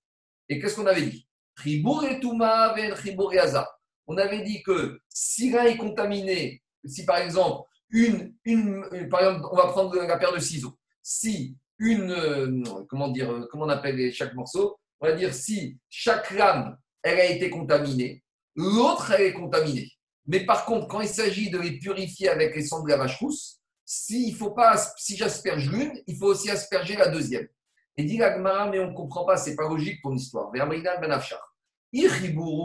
Et 0.49 0.59
qu'est-ce 0.59 0.75
qu'on 0.75 0.87
avait 0.87 1.03
dit? 1.03 1.25
On 4.07 4.17
avait 4.17 4.41
dit 4.41 4.61
que 4.61 4.99
si 5.07 5.51
l'un 5.51 5.63
est 5.63 5.77
contaminé, 5.77 6.61
si 6.83 7.05
par 7.05 7.19
exemple, 7.19 7.65
une, 7.91 8.35
une, 8.43 9.07
par 9.09 9.21
exemple, 9.21 9.47
on 9.53 9.55
va 9.55 9.67
prendre 9.67 9.95
la 9.95 10.17
paire 10.17 10.33
de 10.33 10.39
ciseaux. 10.39 10.77
Si 11.01 11.55
une, 11.79 12.11
euh, 12.11 12.61
comment 12.89 13.07
dire, 13.07 13.31
euh, 13.31 13.47
comment 13.49 13.63
on 13.63 13.69
appelle 13.69 14.11
chaque 14.11 14.33
morceau? 14.33 14.77
On 14.99 15.07
va 15.07 15.13
dire 15.13 15.33
si 15.33 15.79
chaque 15.89 16.31
lame, 16.31 16.77
elle 17.05 17.19
a 17.19 17.25
été 17.25 17.51
contaminée, 17.51 18.23
l'autre, 18.55 19.11
elle 19.11 19.27
est 19.27 19.33
contaminée. 19.33 19.91
Mais 20.25 20.43
par 20.43 20.65
contre, 20.65 20.87
quand 20.87 21.01
il 21.01 21.07
s'agit 21.07 21.51
de 21.51 21.59
les 21.59 21.77
purifier 21.77 22.29
avec 22.29 22.55
les 22.55 22.65
cendres 22.65 22.85
de 22.85 22.89
la 22.89 22.97
vache 22.97 23.19
rousse, 23.19 23.61
si, 23.85 24.33
faut 24.33 24.49
pas, 24.49 24.75
si 24.97 25.15
j'asperge 25.15 25.69
l'une, 25.69 25.93
il 26.07 26.17
faut 26.17 26.25
aussi 26.25 26.49
asperger 26.49 26.95
la 26.95 27.09
deuxième. 27.09 27.47
Et 27.95 28.03
dit 28.03 28.17
l'agmara, 28.17 28.67
mais 28.69 28.79
on 28.79 28.89
ne 28.89 28.95
comprend 28.95 29.23
pas, 29.23 29.37
c'est 29.37 29.55
pas 29.55 29.69
logique 29.69 30.01
ton 30.01 30.15
histoire. 30.15 30.51
Ben 30.51 30.67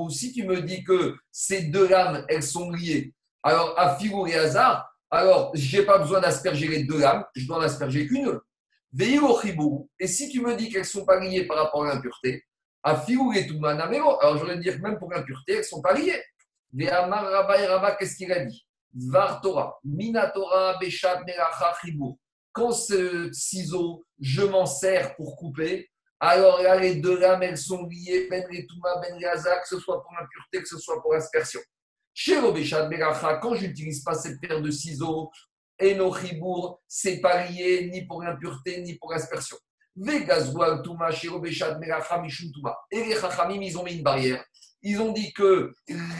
si 0.08 0.32
tu 0.32 0.44
me 0.44 0.62
dis 0.62 0.82
que 0.84 1.16
ces 1.30 1.62
deux 1.64 1.86
lames, 1.86 2.24
elles 2.28 2.42
sont 2.42 2.70
liées, 2.70 3.12
alors 3.42 3.78
à 3.78 3.96
Figour 3.96 4.26
et 4.26 4.36
hasard, 4.36 4.90
alors 5.10 5.50
j'ai 5.54 5.84
pas 5.84 5.98
besoin 5.98 6.20
d'asperger 6.20 6.66
les 6.66 6.84
deux 6.84 6.98
lames, 6.98 7.24
je 7.36 7.46
dois 7.46 7.58
en 7.58 7.60
asperger 7.60 8.06
qu'une. 8.06 8.40
Et 8.98 10.06
si 10.06 10.30
tu 10.30 10.40
me 10.40 10.56
dis 10.56 10.70
qu'elles 10.70 10.80
ne 10.80 10.86
sont 10.86 11.04
pas 11.04 11.20
liées 11.20 11.44
par 11.44 11.58
rapport 11.58 11.84
à 11.84 11.94
l'impureté, 11.94 12.42
Alors 12.82 13.04
je 13.06 14.40
voudrais 14.40 14.58
dire 14.58 14.76
que 14.76 14.82
même 14.82 14.98
pour 14.98 15.12
l'impureté, 15.12 15.52
elles 15.52 15.58
ne 15.58 15.64
sont 15.64 15.82
pas 15.82 15.92
liées. 15.92 16.22
Ve'amar 16.72 17.24
Rabba 17.24 17.60
et 17.60 17.66
Rabba, 17.66 17.96
qu'est-ce 17.96 18.16
qu'il 18.16 18.32
a 18.32 18.44
dit? 18.44 18.66
Var 18.94 19.40
Torah, 19.40 19.78
Minatora, 19.84 20.78
Beshat, 20.78 21.22
Melacha. 21.24 21.76
Quand 22.52 22.72
ce 22.72 23.30
ciseau, 23.32 24.04
je 24.20 24.42
m'en 24.42 24.66
sers 24.66 25.14
pour 25.14 25.36
couper, 25.36 25.88
alors 26.18 26.60
là, 26.60 26.76
les 26.78 26.96
deux 26.96 27.18
lames, 27.18 27.42
elles 27.42 27.56
sont 27.56 27.86
liées, 27.86 28.26
Ben 28.28 28.42
Retuma, 28.44 29.00
Ben 29.00 29.18
que 29.18 29.68
ce 29.68 29.78
soit 29.78 30.02
pour 30.02 30.12
l'impureté, 30.12 30.60
que 30.60 30.68
ce 30.68 30.78
soit 30.78 31.00
pour 31.00 31.12
l'aspersion. 31.14 31.60
Chez 32.12 32.38
Robéchat 32.38 32.86
Beracha, 32.86 33.36
quand 33.36 33.54
je 33.54 33.66
n'utilise 33.66 34.02
pas 34.02 34.14
cette 34.14 34.40
paire 34.40 34.60
de 34.60 34.70
ciseaux, 34.70 35.30
et 35.78 35.94
nos 35.94 36.14
c'est 36.86 37.20
pas 37.20 37.46
lié 37.46 37.88
ni 37.90 38.04
pour 38.06 38.22
l'impureté, 38.22 38.82
ni 38.82 38.96
pour 38.96 39.12
l'aspersion. 39.12 39.56
Et 40.02 40.24
les 43.04 43.16
Chachamim, 43.16 43.60
ils 43.60 43.76
ont 43.76 43.84
mis 43.84 43.96
une 43.96 44.02
barrière. 44.02 44.42
Ils 44.82 44.98
ont 44.98 45.12
dit 45.12 45.30
qu'il 45.34 45.68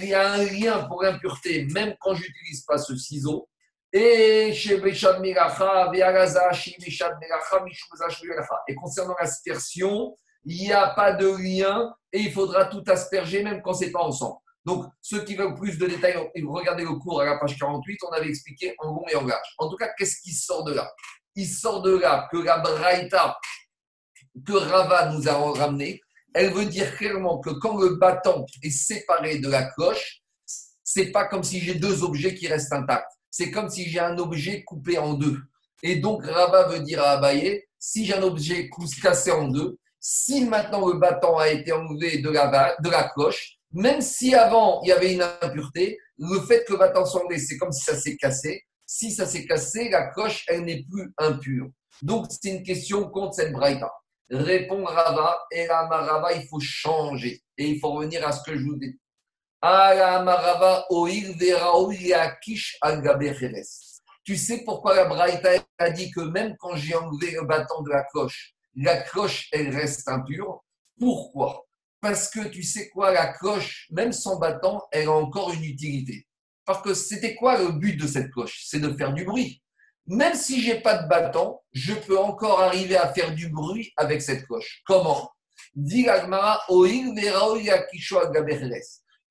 y 0.03 0.13
a 0.13 0.33
un 0.33 0.45
lien 0.45 0.85
pour 0.85 1.03
l'impureté, 1.03 1.67
même 1.73 1.95
quand 1.99 2.15
je 2.15 2.21
n'utilise 2.21 2.63
pas 2.67 2.77
ce 2.77 2.95
ciseau. 2.95 3.49
Et 3.93 4.55
concernant 8.77 9.17
l'aspersion, 9.19 10.15
il 10.45 10.57
n'y 10.57 10.73
a 10.73 10.91
pas 10.91 11.15
de 11.15 11.27
lien 11.27 11.91
et 12.13 12.21
il 12.21 12.33
faudra 12.33 12.67
tout 12.67 12.85
asperger 12.87 13.43
même 13.43 13.63
quand 13.63 13.73
ce 13.73 13.87
n'est 13.87 13.93
pas 13.93 14.03
ensemble. 14.03 14.37
Donc, 14.67 14.85
ceux 15.01 15.25
qui 15.25 15.37
veulent 15.37 15.55
plus 15.55 15.79
de 15.79 15.87
détails, 15.87 16.19
regardez 16.47 16.83
le 16.83 16.97
cours 16.97 17.23
à 17.23 17.25
la 17.25 17.39
page 17.39 17.59
48, 17.59 17.99
on 18.07 18.13
avait 18.13 18.29
expliqué 18.29 18.75
en 18.79 18.89
long 18.89 19.05
et 19.11 19.17
en 19.17 19.25
large. 19.25 19.55
En 19.57 19.71
tout 19.71 19.77
cas, 19.77 19.89
qu'est-ce 19.97 20.21
qui 20.21 20.33
sort 20.33 20.65
de 20.65 20.75
là? 20.75 20.93
Il 21.35 21.49
sort 21.49 21.81
de 21.81 21.97
là 21.97 22.29
que 22.31 22.37
la 22.37 22.59
braïta 22.59 23.39
que 24.47 24.53
Rava 24.53 25.13
nous 25.13 25.29
a 25.29 25.33
ramené, 25.33 26.01
elle 26.35 26.53
veut 26.53 26.67
dire 26.67 26.97
clairement 26.97 27.39
que 27.39 27.51
quand 27.51 27.79
le 27.79 27.97
bâton 27.97 28.47
est 28.63 28.71
séparé 28.71 29.39
de 29.39 29.49
la 29.49 29.65
cloche, 29.65 30.23
c'est 30.85 31.11
pas 31.11 31.27
comme 31.27 31.43
si 31.43 31.61
j'ai 31.61 31.75
deux 31.75 32.03
objets 32.03 32.35
qui 32.35 32.49
restent 32.49 32.73
intacts 32.73 33.11
c'est 33.31 33.51
comme 33.51 33.71
si 33.71 33.89
j'ai 33.89 34.01
un 34.01 34.19
objet 34.19 34.65
coupé 34.65 34.99
en 34.99 35.15
deux. 35.15 35.39
Et 35.83 35.97
donc, 35.97 36.25
Rabat 36.25 36.69
veut 36.69 36.81
dire 36.81 37.03
à 37.03 37.13
Abaye, 37.13 37.63
si 37.79 38.05
j'ai 38.05 38.15
un 38.15 38.23
objet 38.23 38.69
cassé 39.01 39.31
en 39.31 39.49
deux, 39.49 39.79
si 39.99 40.45
maintenant 40.45 40.87
le 40.89 40.99
bâton 40.99 41.39
a 41.39 41.49
été 41.49 41.73
enlevé 41.73 42.19
de 42.19 42.31
la, 42.31 42.77
de 42.83 42.91
la 42.91 43.09
cloche, 43.11 43.57
même 43.73 44.01
si 44.01 44.35
avant 44.35 44.83
il 44.83 44.89
y 44.89 44.93
avait 44.93 45.15
une 45.15 45.23
impureté, 45.23 45.99
le 46.19 46.41
fait 46.41 46.65
que 46.65 46.73
le 46.73 46.79
bâton 46.79 47.05
soit 47.05 47.25
enlevé, 47.25 47.39
c'est 47.39 47.57
comme 47.57 47.73
si 47.73 47.85
ça 47.85 47.97
s'est 47.97 48.17
cassé. 48.17 48.65
Si 48.85 49.13
ça 49.13 49.25
s'est 49.25 49.47
cassé, 49.47 49.89
la 49.89 50.09
cloche, 50.09 50.45
elle 50.49 50.65
n'est 50.65 50.85
plus 50.91 51.13
impure. 51.17 51.69
Donc, 52.03 52.27
c'est 52.29 52.51
une 52.51 52.63
question 52.63 53.09
contre 53.09 53.35
cette 53.35 53.53
braïta. 53.53 53.91
Répond 54.31 54.85
Rava, 54.85 55.45
et 55.51 55.67
là, 55.67 55.87
Rava, 55.89 56.33
il 56.33 56.47
faut 56.47 56.61
changer. 56.61 57.43
Et 57.59 57.67
il 57.67 57.81
faut 57.81 57.91
revenir 57.93 58.27
à 58.27 58.33
ce 58.33 58.43
que 58.43 58.57
je 58.57 58.65
vous 58.65 58.77
dis. 58.77 58.97
Tu 64.25 64.37
sais 64.37 64.63
pourquoi 64.65 64.95
la 64.95 65.05
Braïta 65.07 65.51
a 65.79 65.91
dit 65.91 66.11
que 66.11 66.21
même 66.21 66.57
quand 66.59 66.77
j'ai 66.77 66.95
enlevé 66.95 67.33
le 67.33 67.45
bâton 67.45 67.83
de 67.83 67.91
la 67.91 68.05
cloche, 68.05 68.55
la 68.77 69.03
cloche, 69.03 69.49
elle 69.53 69.75
reste 69.75 70.09
impure? 70.09 70.65
Pourquoi? 70.99 71.67
Parce 72.01 72.31
que 72.31 72.49
tu 72.49 72.63
sais 72.63 72.89
quoi, 72.89 73.13
la 73.13 73.33
cloche, 73.33 73.89
même 73.91 74.13
sans 74.13 74.39
bâton, 74.39 74.81
elle 74.93 75.09
a 75.09 75.13
encore 75.13 75.53
une 75.53 75.65
utilité. 75.65 76.27
Parce 76.65 76.81
que 76.83 76.95
c'était 76.95 77.35
quoi 77.35 77.59
le 77.59 77.73
but 77.73 77.97
de 77.97 78.07
cette 78.07 78.31
cloche? 78.31 78.63
C'est 78.67 78.81
de 78.81 78.97
faire 78.97 79.13
du 79.13 79.25
bruit. 79.25 79.61
Même 80.11 80.35
si 80.35 80.61
j'ai 80.61 80.81
pas 80.81 80.99
de 80.99 81.09
bâton, 81.09 81.61
je 81.71 81.95
peux 81.95 82.19
encore 82.19 82.61
arriver 82.61 82.97
à 82.97 83.13
faire 83.13 83.33
du 83.33 83.49
bruit 83.49 83.93
avec 83.97 84.21
cette 84.21 84.45
cloche. 84.45 84.83
Comment? 84.85 85.31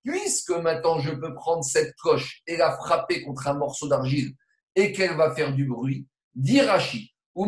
Puisque 0.05 0.51
maintenant 0.51 0.99
je 0.99 1.11
peux 1.11 1.33
prendre 1.33 1.65
cette 1.65 1.93
coche 1.97 2.39
et 2.47 2.55
la 2.55 2.77
frapper 2.77 3.23
contre 3.23 3.49
un 3.49 3.55
morceau 3.55 3.89
d'argile 3.89 4.31
et 4.73 4.93
qu'elle 4.93 5.17
va 5.17 5.35
faire 5.35 5.53
du 5.53 5.65
bruit, 5.65 6.07
d'Irachi, 6.33 7.13
ou 7.35 7.45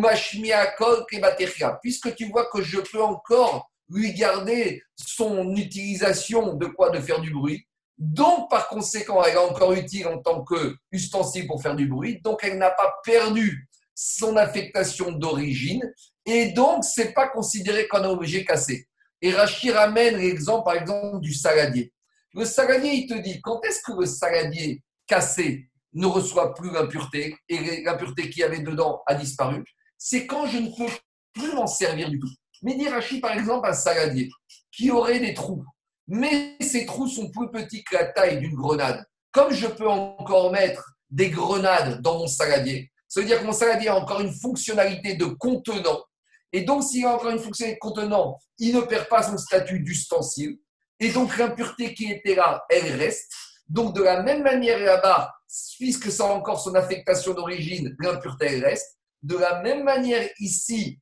puisque 1.81 2.13
tu 2.15 2.25
vois 2.25 2.49
que 2.51 2.61
je 2.61 2.81
peux 2.81 3.01
encore 3.01 3.71
lui 3.87 4.13
garder 4.13 4.83
son 4.97 5.55
utilisation 5.55 6.55
de 6.55 6.65
quoi? 6.65 6.89
De 6.89 6.99
faire 6.99 7.21
du 7.21 7.31
bruit. 7.31 7.65
Donc, 8.01 8.49
par 8.49 8.67
conséquent, 8.67 9.23
elle 9.23 9.35
est 9.35 9.37
encore 9.37 9.73
utile 9.73 10.07
en 10.07 10.17
tant 10.17 10.43
qu'ustensile 10.43 11.45
pour 11.45 11.61
faire 11.61 11.75
du 11.75 11.85
bruit. 11.85 12.19
Donc, 12.23 12.39
elle 12.41 12.57
n'a 12.57 12.71
pas 12.71 12.95
perdu 13.03 13.69
son 13.93 14.37
affectation 14.37 15.11
d'origine. 15.11 15.83
Et 16.25 16.47
donc, 16.47 16.83
ce 16.83 17.01
n'est 17.01 17.13
pas 17.13 17.27
considéré 17.27 17.87
comme 17.87 18.01
un 18.01 18.09
objet 18.09 18.43
cassé. 18.43 18.87
Et 19.21 19.31
Rachid 19.31 19.73
ramène 19.73 20.17
l'exemple, 20.17 20.65
par 20.65 20.81
exemple, 20.81 21.19
du 21.19 21.31
saladier. 21.31 21.93
Le 22.33 22.43
saladier, 22.43 22.91
il 22.91 23.05
te 23.05 23.13
dit, 23.13 23.39
quand 23.39 23.63
est-ce 23.65 23.83
que 23.83 23.91
le 23.99 24.07
saladier 24.07 24.81
cassé 25.05 25.69
ne 25.93 26.07
reçoit 26.07 26.55
plus 26.55 26.71
l'impureté 26.71 27.37
et 27.47 27.83
l'impureté 27.83 28.31
qu'il 28.31 28.39
y 28.39 28.43
avait 28.43 28.61
dedans 28.61 29.03
a 29.05 29.13
disparu? 29.13 29.63
C'est 29.99 30.25
quand 30.25 30.47
je 30.47 30.57
ne 30.57 30.69
peux 30.75 30.91
plus 31.33 31.53
m'en 31.53 31.67
servir 31.67 32.09
du 32.09 32.19
tout. 32.19 32.31
Mais 32.63 32.75
Rachid, 32.89 33.21
par 33.21 33.37
exemple, 33.37 33.69
un 33.69 33.73
saladier 33.73 34.27
qui 34.71 34.89
aurait 34.89 35.19
des 35.19 35.35
trous, 35.35 35.63
mais 36.11 36.57
ces 36.59 36.85
trous 36.85 37.07
sont 37.07 37.31
plus 37.31 37.49
petits 37.49 37.85
que 37.85 37.95
la 37.95 38.03
taille 38.03 38.37
d'une 38.37 38.55
grenade. 38.55 39.05
Comme 39.31 39.53
je 39.53 39.65
peux 39.65 39.87
encore 39.87 40.51
mettre 40.51 40.83
des 41.09 41.29
grenades 41.29 42.01
dans 42.01 42.19
mon 42.19 42.27
saladier, 42.27 42.91
ça 43.07 43.21
veut 43.21 43.25
dire 43.25 43.39
que 43.39 43.45
mon 43.45 43.53
saladier 43.53 43.87
a 43.87 43.95
encore 43.95 44.19
une 44.19 44.33
fonctionnalité 44.33 45.15
de 45.15 45.23
contenant. 45.23 46.03
Et 46.51 46.63
donc, 46.63 46.83
s'il 46.83 47.05
a 47.05 47.15
encore 47.15 47.31
une 47.31 47.39
fonctionnalité 47.39 47.77
de 47.77 47.79
contenant, 47.79 48.37
il 48.59 48.75
ne 48.75 48.81
perd 48.81 49.07
pas 49.07 49.23
son 49.23 49.37
statut 49.37 49.79
d'ustensile. 49.79 50.57
Et 50.99 51.13
donc 51.13 51.37
l'impureté 51.37 51.93
qui 51.93 52.11
était 52.11 52.35
là, 52.35 52.61
elle 52.69 52.97
reste. 52.97 53.31
Donc 53.69 53.95
de 53.95 54.03
la 54.03 54.21
même 54.21 54.43
manière 54.43 54.79
là-bas, 54.79 55.33
puisque 55.79 56.11
ça 56.11 56.25
a 56.25 56.33
encore 56.33 56.59
son 56.59 56.75
affectation 56.75 57.33
d'origine, 57.33 57.95
l'impureté 57.99 58.47
elle 58.47 58.65
reste. 58.65 58.97
De 59.23 59.37
la 59.37 59.61
même 59.61 59.85
manière 59.85 60.27
ici, 60.39 60.99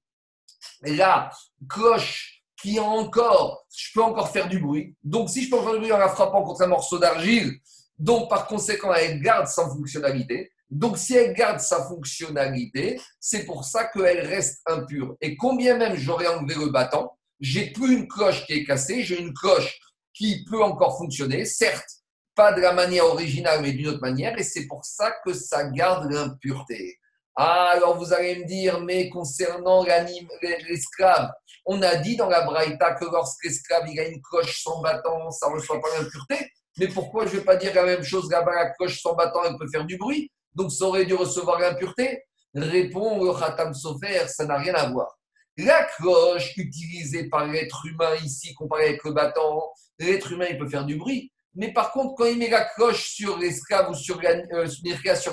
la 0.84 1.32
cloche 1.68 2.39
qui 2.62 2.80
encore, 2.80 3.66
je 3.76 3.92
peux 3.94 4.04
encore 4.04 4.30
faire 4.30 4.48
du 4.48 4.60
bruit. 4.60 4.96
Donc 5.04 5.30
si 5.30 5.44
je 5.44 5.50
peux 5.50 5.62
faire 5.62 5.74
du 5.74 5.80
bruit 5.80 5.92
en 5.92 5.98
la 5.98 6.10
frappant 6.10 6.44
contre 6.44 6.62
un 6.64 6.68
morceau 6.68 7.00
d'argile, 7.00 7.60
donc 7.98 8.30
par 8.30 8.48
conséquent 8.48 8.94
elle 8.94 9.22
garde 9.22 9.48
sa 9.48 9.68
fonctionnalité. 9.68 10.52
Donc 10.70 10.98
si 10.98 11.16
elle 11.16 11.34
garde 11.34 11.60
sa 11.60 11.84
fonctionnalité, 11.84 13.02
c'est 13.20 13.46
pour 13.46 13.66
ça 13.66 13.86
qu'elle 13.86 14.26
reste 14.26 14.62
impure. 14.68 15.16
Et 15.22 15.36
combien 15.36 15.78
même 15.78 15.96
j'aurais 15.96 16.28
enlevé 16.28 16.56
le 16.56 16.70
bâton, 16.70 17.10
j'ai 17.40 17.72
plus 17.72 17.96
une 17.96 18.08
cloche 18.08 18.46
qui 18.46 18.54
est 18.54 18.66
cassée, 18.66 19.04
j'ai 19.04 19.20
une 19.20 19.34
cloche 19.34 19.80
qui 20.14 20.44
peut 20.46 20.62
encore 20.62 20.98
fonctionner, 20.98 21.46
certes, 21.46 21.90
pas 22.36 22.54
de 22.54 22.62
la 22.62 22.74
manière 22.74 23.06
originale, 23.06 23.62
mais 23.62 23.72
d'une 23.72 23.88
autre 23.88 24.02
manière, 24.02 24.38
et 24.38 24.44
c'est 24.44 24.68
pour 24.68 24.86
ça 24.86 25.12
que 25.26 25.34
ça 25.34 25.70
garde 25.70 26.12
l'impureté. 26.12 26.99
Ah, 27.42 27.72
alors 27.74 27.98
vous 27.98 28.12
allez 28.12 28.36
me 28.36 28.44
dire, 28.44 28.82
mais 28.82 29.08
concernant 29.08 29.86
l'esclave, 30.68 31.32
on 31.66 31.82
a 31.82 31.96
dit 31.96 32.18
dans 32.18 32.28
la 32.28 32.42
Braïta 32.42 32.96
que 32.96 33.06
lorsque 33.06 33.46
l'esclave 33.46 33.84
a 33.84 34.04
une 34.04 34.22
cloche 34.22 34.62
sans 34.62 34.82
bâton, 34.82 35.32
ça 35.32 35.48
ne 35.48 35.54
reçoit 35.54 35.80
pas 35.80 35.88
l'impureté. 35.98 36.52
Mais 36.80 36.90
pourquoi 36.90 37.28
je 37.28 37.32
ne 37.32 37.38
vais 37.38 37.46
pas 37.46 37.56
dire 37.56 37.74
la 37.74 37.86
même 37.86 38.04
chose 38.04 38.30
là-bas, 38.30 38.54
la 38.54 38.70
cloche 38.72 39.02
sans 39.02 39.16
bâton, 39.16 39.40
elle 39.46 39.56
peut 39.58 39.70
faire 39.72 39.86
du 39.86 39.96
bruit? 39.96 40.30
Donc 40.54 40.70
ça 40.70 40.84
aurait 40.84 41.06
dû 41.06 41.14
recevoir 41.14 41.62
l'impureté? 41.62 42.26
Répond 42.54 43.24
le 43.24 43.32
Khatam 43.32 43.74
Sofer, 43.74 44.28
ça 44.28 44.44
n'a 44.44 44.58
rien 44.58 44.74
à 44.74 44.90
voir. 44.90 45.18
La 45.56 45.86
cloche 45.96 46.58
utilisée 46.58 47.30
par 47.30 47.48
l'être 47.48 47.86
humain 47.86 48.16
ici, 48.22 48.54
comparée 48.54 48.90
avec 48.90 49.04
le 49.06 49.14
bâton, 49.14 49.62
l'être 49.98 50.34
humain, 50.34 50.48
il 50.50 50.58
peut 50.58 50.68
faire 50.68 50.84
du 50.84 50.98
bruit. 50.98 51.32
Mais 51.56 51.72
par 51.72 51.94
contre, 51.94 52.16
quand 52.16 52.26
il 52.26 52.38
met 52.38 52.50
la 52.50 52.66
cloche 52.66 53.12
sur 53.12 53.38
l'esclave 53.38 53.92
ou 53.92 53.94
sur 53.94 54.20
euh, 54.20 54.68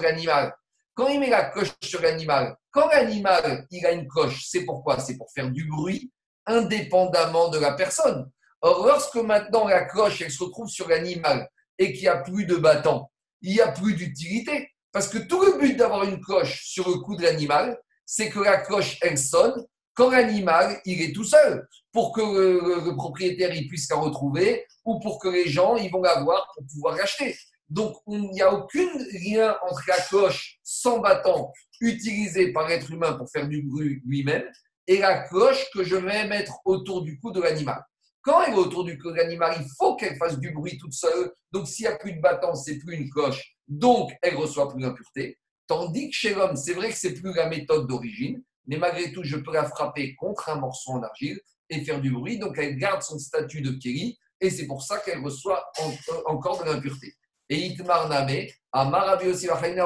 l'animal, 0.03 0.55
quand 0.97 1.09
il 1.09 1.21
met 1.21 1.29
la 1.29 1.45
cloche 1.51 1.73
sur 1.85 2.01
l'animal, 2.01 2.57
quand 2.71 2.89
l'animal 2.89 3.67
il 3.71 3.85
a 3.87 3.93
une 3.93 4.09
cloche, 4.09 4.47
c'est 4.49 4.65
pourquoi? 4.65 4.99
C'est 4.99 5.17
pour 5.17 5.31
faire 5.31 5.51
du 5.51 5.65
bruit 5.69 6.11
indépendamment 6.47 7.49
de 7.49 7.59
la 7.59 7.73
personne. 7.73 8.31
Or, 8.63 8.87
lorsque 8.87 9.17
maintenant 9.17 9.69
la 9.69 9.85
cloche 9.85 10.23
elle 10.23 10.31
se 10.31 10.43
retrouve 10.43 10.69
sur 10.69 10.89
l'animal 10.89 11.49
et 11.79 11.93
qu'il 11.93 12.03
n'y 12.03 12.09
a 12.09 12.17
plus 12.17 12.47
de 12.47 12.57
bâton, 12.57 13.05
il 13.43 13.53
n'y 13.53 13.61
a 13.61 13.71
plus 13.71 13.95
d'utilité. 13.95 14.71
Parce 14.91 15.09
que 15.09 15.19
tout 15.19 15.43
le 15.45 15.59
but 15.59 15.77
d'avoir 15.77 16.05
une 16.05 16.21
cloche 16.21 16.65
sur 16.65 16.89
le 16.89 16.97
cou 16.97 17.15
de 17.15 17.23
l'animal, 17.23 17.79
c'est 18.07 18.31
que 18.31 18.41
la 18.41 18.57
cloche 18.57 18.97
elle 19.03 19.19
sonne 19.19 19.67
quand 19.93 20.11
l'animal, 20.11 20.81
il 20.85 21.03
est 21.03 21.13
tout 21.13 21.25
seul, 21.25 21.67
pour 21.91 22.13
que 22.13 22.21
le, 22.21 22.95
propriétaire 22.97 23.55
il 23.55 23.67
puisse 23.67 23.89
la 23.91 23.97
retrouver 23.97 24.67
ou 24.85 25.01
pour 25.01 25.19
que 25.19 25.29
les 25.29 25.49
gens 25.49 25.77
ils 25.77 25.91
vont 25.91 26.03
la 26.03 26.23
voir 26.23 26.51
pour 26.55 26.67
pouvoir 26.67 26.97
l'acheter. 26.97 27.37
Donc, 27.69 27.97
il 28.07 28.31
n'y 28.31 28.43
a 28.43 28.53
aucun 28.53 28.89
lien 29.25 29.57
entre 29.69 29.83
la 29.89 29.97
cloche 29.97 30.59
sans 30.63 31.01
bâton 31.01 31.49
utilisée 31.81 32.53
par 32.53 32.69
l'être 32.69 32.91
humain 32.91 33.15
pour 33.15 33.29
faire 33.31 33.49
du 33.49 33.63
bruit 33.63 34.01
lui-même 34.07 34.45
et 34.87 34.99
la 34.99 35.27
cloche 35.29 35.67
que 35.75 35.83
je 35.83 35.97
vais 35.97 36.29
mettre 36.29 36.55
autour 36.65 37.03
du 37.03 37.19
cou 37.19 37.33
de 37.33 37.41
l'animal. 37.41 37.83
Quand 38.23 38.43
elle 38.43 38.55
est 38.55 38.57
autour 38.57 38.85
du 38.85 38.99
cou 38.99 39.11
de 39.11 39.17
l'animal, 39.17 39.57
il 39.61 39.67
faut 39.77 39.97
qu'elle 39.97 40.17
fasse 40.17 40.39
du 40.39 40.53
bruit 40.53 40.79
toute 40.79 40.93
seule. 40.93 41.33
Donc, 41.53 41.69
s'il 41.69 41.87
n'y 41.87 41.93
a 41.93 41.97
plus 41.97 42.13
de 42.13 42.21
bâton, 42.21 42.55
c'est 42.55 42.79
plus 42.79 42.97
une 42.97 43.11
cloche. 43.11 43.57
Donc, 43.69 44.13
elle 44.23 44.37
reçoit 44.37 44.69
plus 44.69 44.81
d'impureté. 44.81 45.39
Tandis 45.67 46.11
que 46.11 46.17
chez 46.17 46.35
l'homme, 46.35 46.57
c'est 46.57 46.75
vrai 46.75 46.91
que 46.91 46.97
c'est 46.97 47.15
plus 47.15 47.35
la 47.35 47.49
méthode 47.49 47.89
d'origine, 47.89 48.43
mais 48.67 48.77
malgré 48.77 49.13
tout, 49.13 49.23
je 49.25 49.37
peux 49.37 49.53
la 49.53 49.65
frapper 49.65 50.15
contre 50.15 50.49
un 50.49 50.57
morceau 50.57 50.93
en 50.93 51.03
argile. 51.03 51.41
et 51.69 51.85
faire 51.85 52.01
du 52.01 52.11
bruit. 52.11 52.39
Donc 52.39 52.59
elle 52.59 52.77
garde 52.77 53.03
son 53.03 53.19
statut 53.19 53.61
de 53.61 53.73
Kéli 53.73 54.17
et 54.41 54.51
c'est 54.51 54.67
pour 54.67 54.83
ça 54.83 54.99
qu'elle 54.99 55.21
reçoit 55.21 55.65
euh, 55.81 56.23
encore 56.27 56.63
de 56.63 56.71
l'impureté. 56.71 57.15
Et 57.49 57.67
Itmar 57.67 58.09
Name, 58.09 58.47
Amar 58.73 59.23
aussi 59.25 59.49
Rav 59.49 59.65
il 59.69 59.81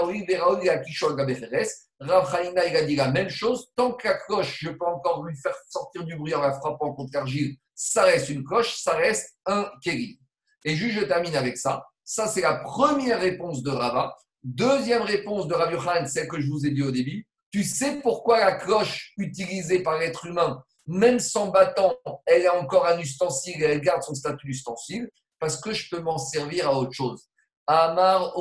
a 2.76 2.84
dit 2.84 2.96
la 2.96 3.10
même 3.10 3.28
chose. 3.28 3.68
Tant 3.76 3.92
que 3.92 4.08
la 4.08 4.14
cloche, 4.14 4.60
je 4.60 4.70
peux 4.70 4.86
encore 4.86 5.22
lui 5.24 5.36
faire 5.36 5.54
sortir 5.68 6.04
du 6.04 6.16
bruit 6.16 6.34
en 6.34 6.40
la 6.40 6.52
frappant 6.52 6.94
contre 6.94 7.10
l'argile, 7.12 7.56
ça 7.74 8.04
reste 8.04 8.30
une 8.30 8.44
cloche, 8.44 8.76
ça 8.76 8.92
reste 8.92 9.36
un 9.46 9.70
kéli. 9.82 10.18
Et 10.64 10.74
juste, 10.74 11.00
je 11.00 11.04
termine 11.04 11.36
avec 11.36 11.58
ça. 11.58 11.84
Ça, 12.04 12.26
c'est 12.26 12.40
la 12.40 12.56
première 12.56 13.20
réponse 13.20 13.62
de 13.62 13.70
Rava. 13.70 14.16
Deuxième 14.42 15.02
réponse 15.02 15.46
de 15.46 15.54
Rav 15.54 15.72
Yochanan, 15.72 16.06
celle 16.06 16.28
que 16.28 16.40
je 16.40 16.48
vous 16.48 16.66
ai 16.66 16.70
dit 16.70 16.82
au 16.82 16.90
début. 16.90 17.26
Tu 17.52 17.64
sais 17.64 18.00
pourquoi 18.00 18.40
la 18.40 18.52
cloche 18.52 19.12
utilisée 19.18 19.82
par 19.82 19.98
l'être 19.98 20.24
humain, 20.24 20.62
même 20.86 21.18
sans 21.18 21.48
bâton, 21.48 21.94
elle 22.24 22.42
est 22.42 22.48
encore 22.48 22.86
un 22.86 22.98
ustensile 22.98 23.62
et 23.62 23.66
elle 23.66 23.80
garde 23.80 24.02
son 24.02 24.14
statut 24.14 24.46
d'ustensile? 24.46 25.10
Parce 25.38 25.60
que 25.60 25.72
je 25.72 25.88
peux 25.90 26.00
m'en 26.00 26.18
servir 26.18 26.68
à 26.68 26.74
autre 26.74 26.92
chose. 26.92 27.28
Amar 27.66 28.34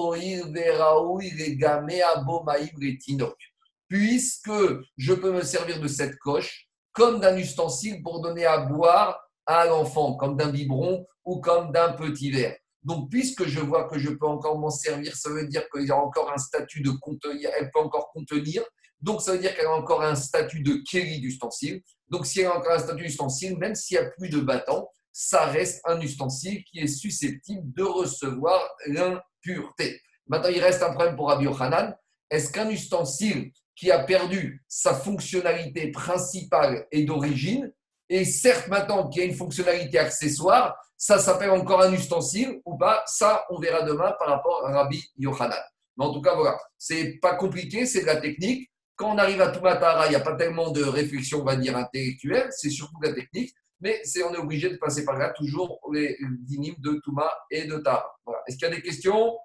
Puisque 3.88 4.52
je 4.98 5.14
peux 5.14 5.32
me 5.32 5.42
servir 5.42 5.80
de 5.80 5.88
cette 5.88 6.18
coche 6.18 6.70
comme 6.94 7.20
d'un 7.20 7.38
ustensile 7.38 8.02
pour 8.02 8.22
donner 8.22 8.46
à 8.46 8.58
boire 8.60 9.20
à 9.46 9.66
l'enfant, 9.66 10.16
comme 10.16 10.38
d'un 10.38 10.50
biberon 10.50 11.06
ou 11.26 11.40
comme 11.40 11.72
d'un 11.72 11.94
petit 11.94 12.32
verre. 12.32 12.58
Donc, 12.84 13.10
puisque 13.10 13.46
je 13.46 13.60
vois 13.60 13.88
que 13.90 14.00
je 14.00 14.10
peux 14.10 14.28
encore 14.28 14.58
m'en 14.58 14.70
servir, 14.70 15.16
ça 15.16 15.30
veut 15.30 15.48
dire 15.48 15.64
qu'il 15.70 15.88
y 15.88 15.92
a 15.92 15.98
encore 15.98 16.32
un 16.32 16.38
statut 16.38 16.82
de 16.82 16.92
contenir, 16.92 17.50
elle 17.58 17.70
peut 17.72 17.80
encore 17.80 18.10
contenir. 18.12 18.64
Donc, 19.02 19.22
ça 19.22 19.34
veut 19.34 19.40
dire 19.40 19.56
qu'elle 19.56 19.66
a 19.66 19.76
encore 19.76 20.02
un 20.02 20.16
statut 20.16 20.62
de 20.62 20.82
kéli 20.90 21.20
d'ustensile. 21.20 21.82
Donc, 22.10 22.26
si 22.26 22.42
elle 22.42 22.48
a 22.48 22.58
encore 22.58 22.72
un 22.72 22.80
statut 22.80 23.04
d'ustensile, 23.04 23.58
même 23.58 23.76
s'il 23.76 24.00
n'y 24.00 24.06
a 24.06 24.10
plus 24.12 24.30
de 24.30 24.40
battant, 24.40 24.90
ça 25.22 25.48
reste 25.48 25.82
un 25.84 26.00
ustensile 26.00 26.64
qui 26.64 26.80
est 26.80 26.88
susceptible 26.88 27.74
de 27.74 27.84
recevoir 27.84 28.62
l'impureté. 28.88 30.02
Maintenant, 30.28 30.48
il 30.48 30.62
reste 30.62 30.82
un 30.82 30.94
problème 30.94 31.18
pour 31.18 31.28
Rabbi 31.28 31.44
Yochanan. 31.44 31.94
Est-ce 32.30 32.54
qu'un 32.54 32.70
ustensile 32.70 33.52
qui 33.76 33.92
a 33.92 34.00
perdu 34.00 34.64
sa 34.70 34.94
fonctionnalité 34.94 35.92
principale 35.92 36.88
et 36.94 37.04
d'origine, 37.04 37.70
et 38.08 38.24
certes 38.24 38.70
maintenant 38.70 39.10
qu'il 39.10 39.22
y 39.22 39.26
a 39.26 39.28
une 39.28 39.36
fonctionnalité 39.36 40.00
accessoire, 40.00 40.78
ça 40.96 41.20
s'appelle 41.20 41.52
encore 41.52 41.82
un 41.82 41.92
ustensile 41.92 42.62
ou 42.64 42.78
pas? 42.78 43.04
Ça, 43.06 43.46
on 43.50 43.60
verra 43.60 43.82
demain 43.82 44.16
par 44.18 44.30
rapport 44.30 44.66
à 44.66 44.72
Rabbi 44.72 45.04
Yochanan. 45.18 45.60
Mais 45.98 46.06
en 46.06 46.14
tout 46.14 46.22
cas, 46.22 46.34
voilà, 46.34 46.58
c'est 46.78 47.20
pas 47.22 47.36
compliqué, 47.36 47.86
c'est 47.86 48.02
de 48.02 48.06
la 48.06 48.22
technique. 48.22 48.72
Quand 48.96 49.16
on 49.16 49.18
arrive 49.18 49.42
à 49.42 49.52
Tumatara, 49.52 50.06
il 50.06 50.12
n'y 50.12 50.16
a 50.16 50.22
pas 50.22 50.38
tellement 50.38 50.72
de 50.72 50.84
réflexion, 50.84 51.42
on 51.42 51.46
va 51.46 51.58
dire, 51.58 51.76
intellectuelle, 51.76 52.48
c'est 52.52 52.70
surtout 52.70 52.98
de 53.02 53.08
la 53.10 53.14
technique 53.14 53.54
mais 53.82 54.02
c'est, 54.04 54.24
on 54.24 54.34
est 54.34 54.38
obligé 54.38 54.70
de 54.70 54.78
passer 54.78 55.06
par 55.06 55.18
là, 55.18 55.34
toujours 55.36 55.80
les 55.94 56.18
dynimes 56.42 56.76
de 56.80 57.00
Touma 57.04 57.30
et 57.50 57.66
de 57.66 57.78
Tara. 57.78 58.06
Est-ce 58.48 58.58
qu'il 58.58 58.68
y 58.68 58.72
a 58.72 58.76
des 58.76 58.82
questions? 58.82 59.38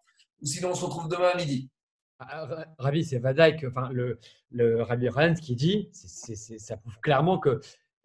Ou 0.43 0.47
sinon, 0.47 0.71
on 0.71 0.75
se 0.75 0.85
retrouve 0.85 1.09
demain 1.09 1.31
à 1.35 1.37
midi. 1.37 1.71
Ah, 2.19 2.47
ah, 2.49 2.65
Ravi, 2.79 3.05
c'est 3.05 3.19
Vadaï, 3.19 3.59
enfin, 3.67 3.89
le, 3.93 4.19
le 4.51 4.83
Rabbi 4.83 5.09
Rand 5.09 5.35
qui 5.35 5.57
dit, 5.57 5.91
ça 5.93 6.77
prouve 6.77 6.99
clairement 7.01 7.39
que 7.39 7.61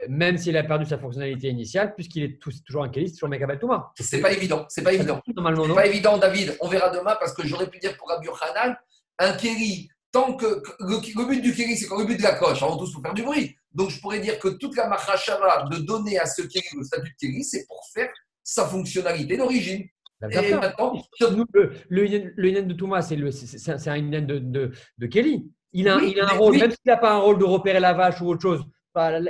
même 0.07 0.37
s'il 0.37 0.55
a 0.55 0.63
perdu 0.63 0.85
sa 0.85 0.97
fonctionnalité 0.97 1.49
initiale, 1.49 1.93
puisqu'il 1.93 2.23
est 2.23 2.39
toujours 2.39 2.83
un 2.83 2.89
kéli, 2.89 3.09
c'est 3.09 3.15
toujours 3.15 3.29
Mekabel 3.29 3.59
Touma. 3.59 3.91
C'est 3.99 4.21
pas 4.21 4.31
évident, 4.31 4.65
c'est 4.69 4.81
pas 4.81 4.93
évident. 4.93 5.21
C'est 5.25 5.73
pas 5.73 5.85
évident, 5.85 6.17
David. 6.17 6.57
On 6.61 6.67
verra 6.69 6.89
demain 6.89 7.17
parce 7.19 7.33
que 7.33 7.45
j'aurais 7.45 7.69
pu 7.69 7.79
dire 7.79 7.97
pour 7.97 8.09
Rabbi 8.09 8.27
Hanan, 8.41 8.77
un 9.19 9.33
kéli, 9.33 9.89
tant 10.11 10.33
que 10.33 10.61
le, 10.79 11.27
but 11.27 11.41
du 11.41 11.53
kéli, 11.53 11.77
c'est 11.77 11.87
quand 11.87 11.99
le 11.99 12.05
but 12.05 12.17
de 12.17 12.23
la 12.23 12.35
coche, 12.35 12.61
avant 12.63 12.77
tout, 12.77 12.85
c'est 12.85 12.93
pour 12.93 13.03
faire 13.03 13.13
du 13.13 13.23
bruit. 13.23 13.55
Donc, 13.73 13.89
je 13.89 13.99
pourrais 13.99 14.19
dire 14.19 14.39
que 14.39 14.47
toute 14.49 14.75
la 14.75 14.87
machashava 14.87 15.65
de 15.69 15.77
donner 15.77 16.17
à 16.17 16.25
ce 16.25 16.41
kéli 16.41 16.65
le 16.75 16.83
statut 16.83 17.11
de 17.11 17.15
kéli, 17.19 17.43
c'est 17.43 17.65
pour 17.67 17.83
faire 17.93 18.09
sa 18.43 18.65
fonctionnalité 18.65 19.37
d'origine. 19.37 19.87
Et 20.31 20.53
maintenant, 20.53 20.93
Nous, 21.31 21.45
le, 21.53 21.71
le, 21.89 22.61
de 22.61 22.73
Thomas, 22.73 23.01
c'est 23.01 23.87
un 23.89 23.95
Inen 23.95 24.25
de, 24.25 24.39
de, 24.39 24.71
de, 24.97 25.07
Kelly. 25.07 25.49
Il 25.71 25.87
a, 25.87 25.97
il 26.01 26.19
a 26.19 26.25
un 26.25 26.37
rôle, 26.37 26.57
même 26.57 26.71
s'il 26.71 26.79
n'a 26.87 26.97
pas 26.97 27.13
un 27.13 27.19
rôle 27.19 27.39
de 27.39 27.45
repérer 27.45 27.79
la 27.79 27.93
vache 27.93 28.19
ou 28.21 28.27
autre 28.27 28.41
chose, 28.41 28.65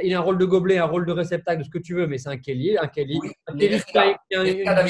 il 0.03 0.14
a 0.15 0.18
un 0.18 0.22
rôle 0.22 0.39
de 0.39 0.45
gobelet, 0.45 0.77
un 0.77 0.85
rôle 0.85 1.06
de 1.06 1.11
réceptacle, 1.11 1.64
ce 1.64 1.69
que 1.69 1.77
tu 1.77 1.93
veux, 1.93 2.07
mais 2.07 2.18
c'est 2.18 2.30
un 2.30 2.38
Kelly. 2.38 2.77
Un 2.77 2.88
Kelly. 2.88 3.19
David, 3.53 3.84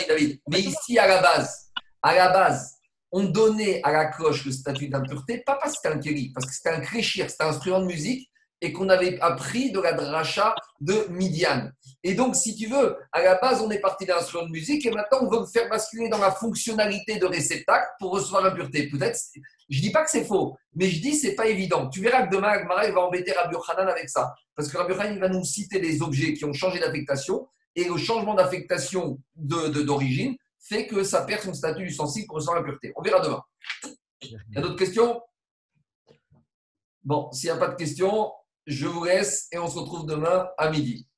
David. 0.07 0.39
Mais 0.49 0.59
ici, 0.59 0.97
à 0.97 1.07
la 1.07 1.21
base, 1.21 1.71
à 2.01 2.15
la 2.15 2.31
base, 2.31 2.78
on 3.11 3.23
donnait 3.23 3.81
à 3.83 3.91
la 3.91 4.05
cloche 4.05 4.45
le 4.45 4.51
statut 4.51 4.87
d'impureté, 4.87 5.39
pas 5.45 5.55
parce 5.55 5.73
que 5.73 5.79
c'était 5.83 5.95
un 5.95 5.99
Kelly, 5.99 6.31
parce 6.33 6.45
que 6.45 6.53
c'était 6.53 6.69
un 6.69 6.79
créchir, 6.79 7.29
c'était 7.29 7.43
un 7.43 7.49
instrument 7.49 7.79
de 7.79 7.85
musique 7.85 8.29
et 8.61 8.73
qu'on 8.73 8.89
avait 8.89 9.19
appris 9.21 9.71
de 9.71 9.79
la 9.79 9.93
dracha 9.93 10.53
de 10.81 11.07
Midian. 11.09 11.69
Et 12.03 12.13
donc, 12.13 12.35
si 12.35 12.55
tu 12.55 12.67
veux, 12.67 12.97
à 13.11 13.21
la 13.21 13.35
base, 13.35 13.61
on 13.61 13.71
est 13.71 13.79
parti 13.79 14.05
d'un 14.05 14.17
instrument 14.17 14.45
de 14.45 14.51
musique 14.51 14.85
et 14.85 14.91
maintenant, 14.91 15.19
on 15.21 15.29
veut 15.29 15.39
le 15.39 15.45
faire 15.45 15.69
basculer 15.69 16.09
dans 16.09 16.17
la 16.17 16.31
fonctionnalité 16.31 17.17
de 17.17 17.25
réceptacle 17.25 17.87
pour 17.99 18.11
recevoir 18.11 18.43
l'impureté. 18.43 18.89
Peut-être, 18.89 19.17
je 19.69 19.81
dis 19.81 19.91
pas 19.91 20.03
que 20.03 20.09
c'est 20.09 20.25
faux, 20.25 20.57
mais 20.75 20.89
je 20.89 21.01
dis 21.01 21.15
c'est 21.15 21.35
pas 21.35 21.47
évident. 21.47 21.89
Tu 21.89 22.01
verras 22.01 22.27
que 22.27 22.35
demain, 22.35 22.49
Agmara, 22.49 22.89
va 22.91 23.01
embêter 23.01 23.31
Rabbi 23.31 23.55
Hanan 23.69 23.87
avec 23.87 24.09
ça. 24.09 24.33
Parce 24.55 24.69
que 24.69 24.77
Rabbi 24.77 24.93
Hanan, 24.93 25.19
va 25.19 25.29
nous 25.29 25.43
citer 25.43 25.79
des 25.79 26.01
objets 26.01 26.33
qui 26.33 26.45
ont 26.45 26.53
changé 26.53 26.79
d'affectation 26.79 27.47
et 27.75 27.85
le 27.85 27.97
changement 27.97 28.33
d'affectation 28.33 29.19
d'origine 29.35 30.33
de, 30.33 30.37
fait 30.69 30.87
que 30.87 31.03
ça 31.03 31.23
perd 31.23 31.41
son 31.41 31.53
statut 31.53 31.83
du 31.83 31.93
sensible 31.93 32.27
pour 32.27 32.35
recevoir 32.35 32.59
l'impureté. 32.59 32.93
On 32.95 33.01
verra 33.01 33.19
demain. 33.21 33.41
Il 34.21 34.37
y 34.51 34.57
a 34.57 34.61
d'autres 34.61 34.77
questions? 34.77 35.19
Bon, 37.03 37.31
s'il 37.31 37.49
n'y 37.49 37.57
a 37.57 37.59
pas 37.59 37.69
de 37.69 37.75
questions, 37.75 38.31
je 38.67 38.85
vous 38.85 39.03
laisse 39.03 39.47
et 39.51 39.57
on 39.57 39.67
se 39.67 39.79
retrouve 39.79 40.05
demain 40.05 40.47
à 40.57 40.69
midi. 40.69 41.08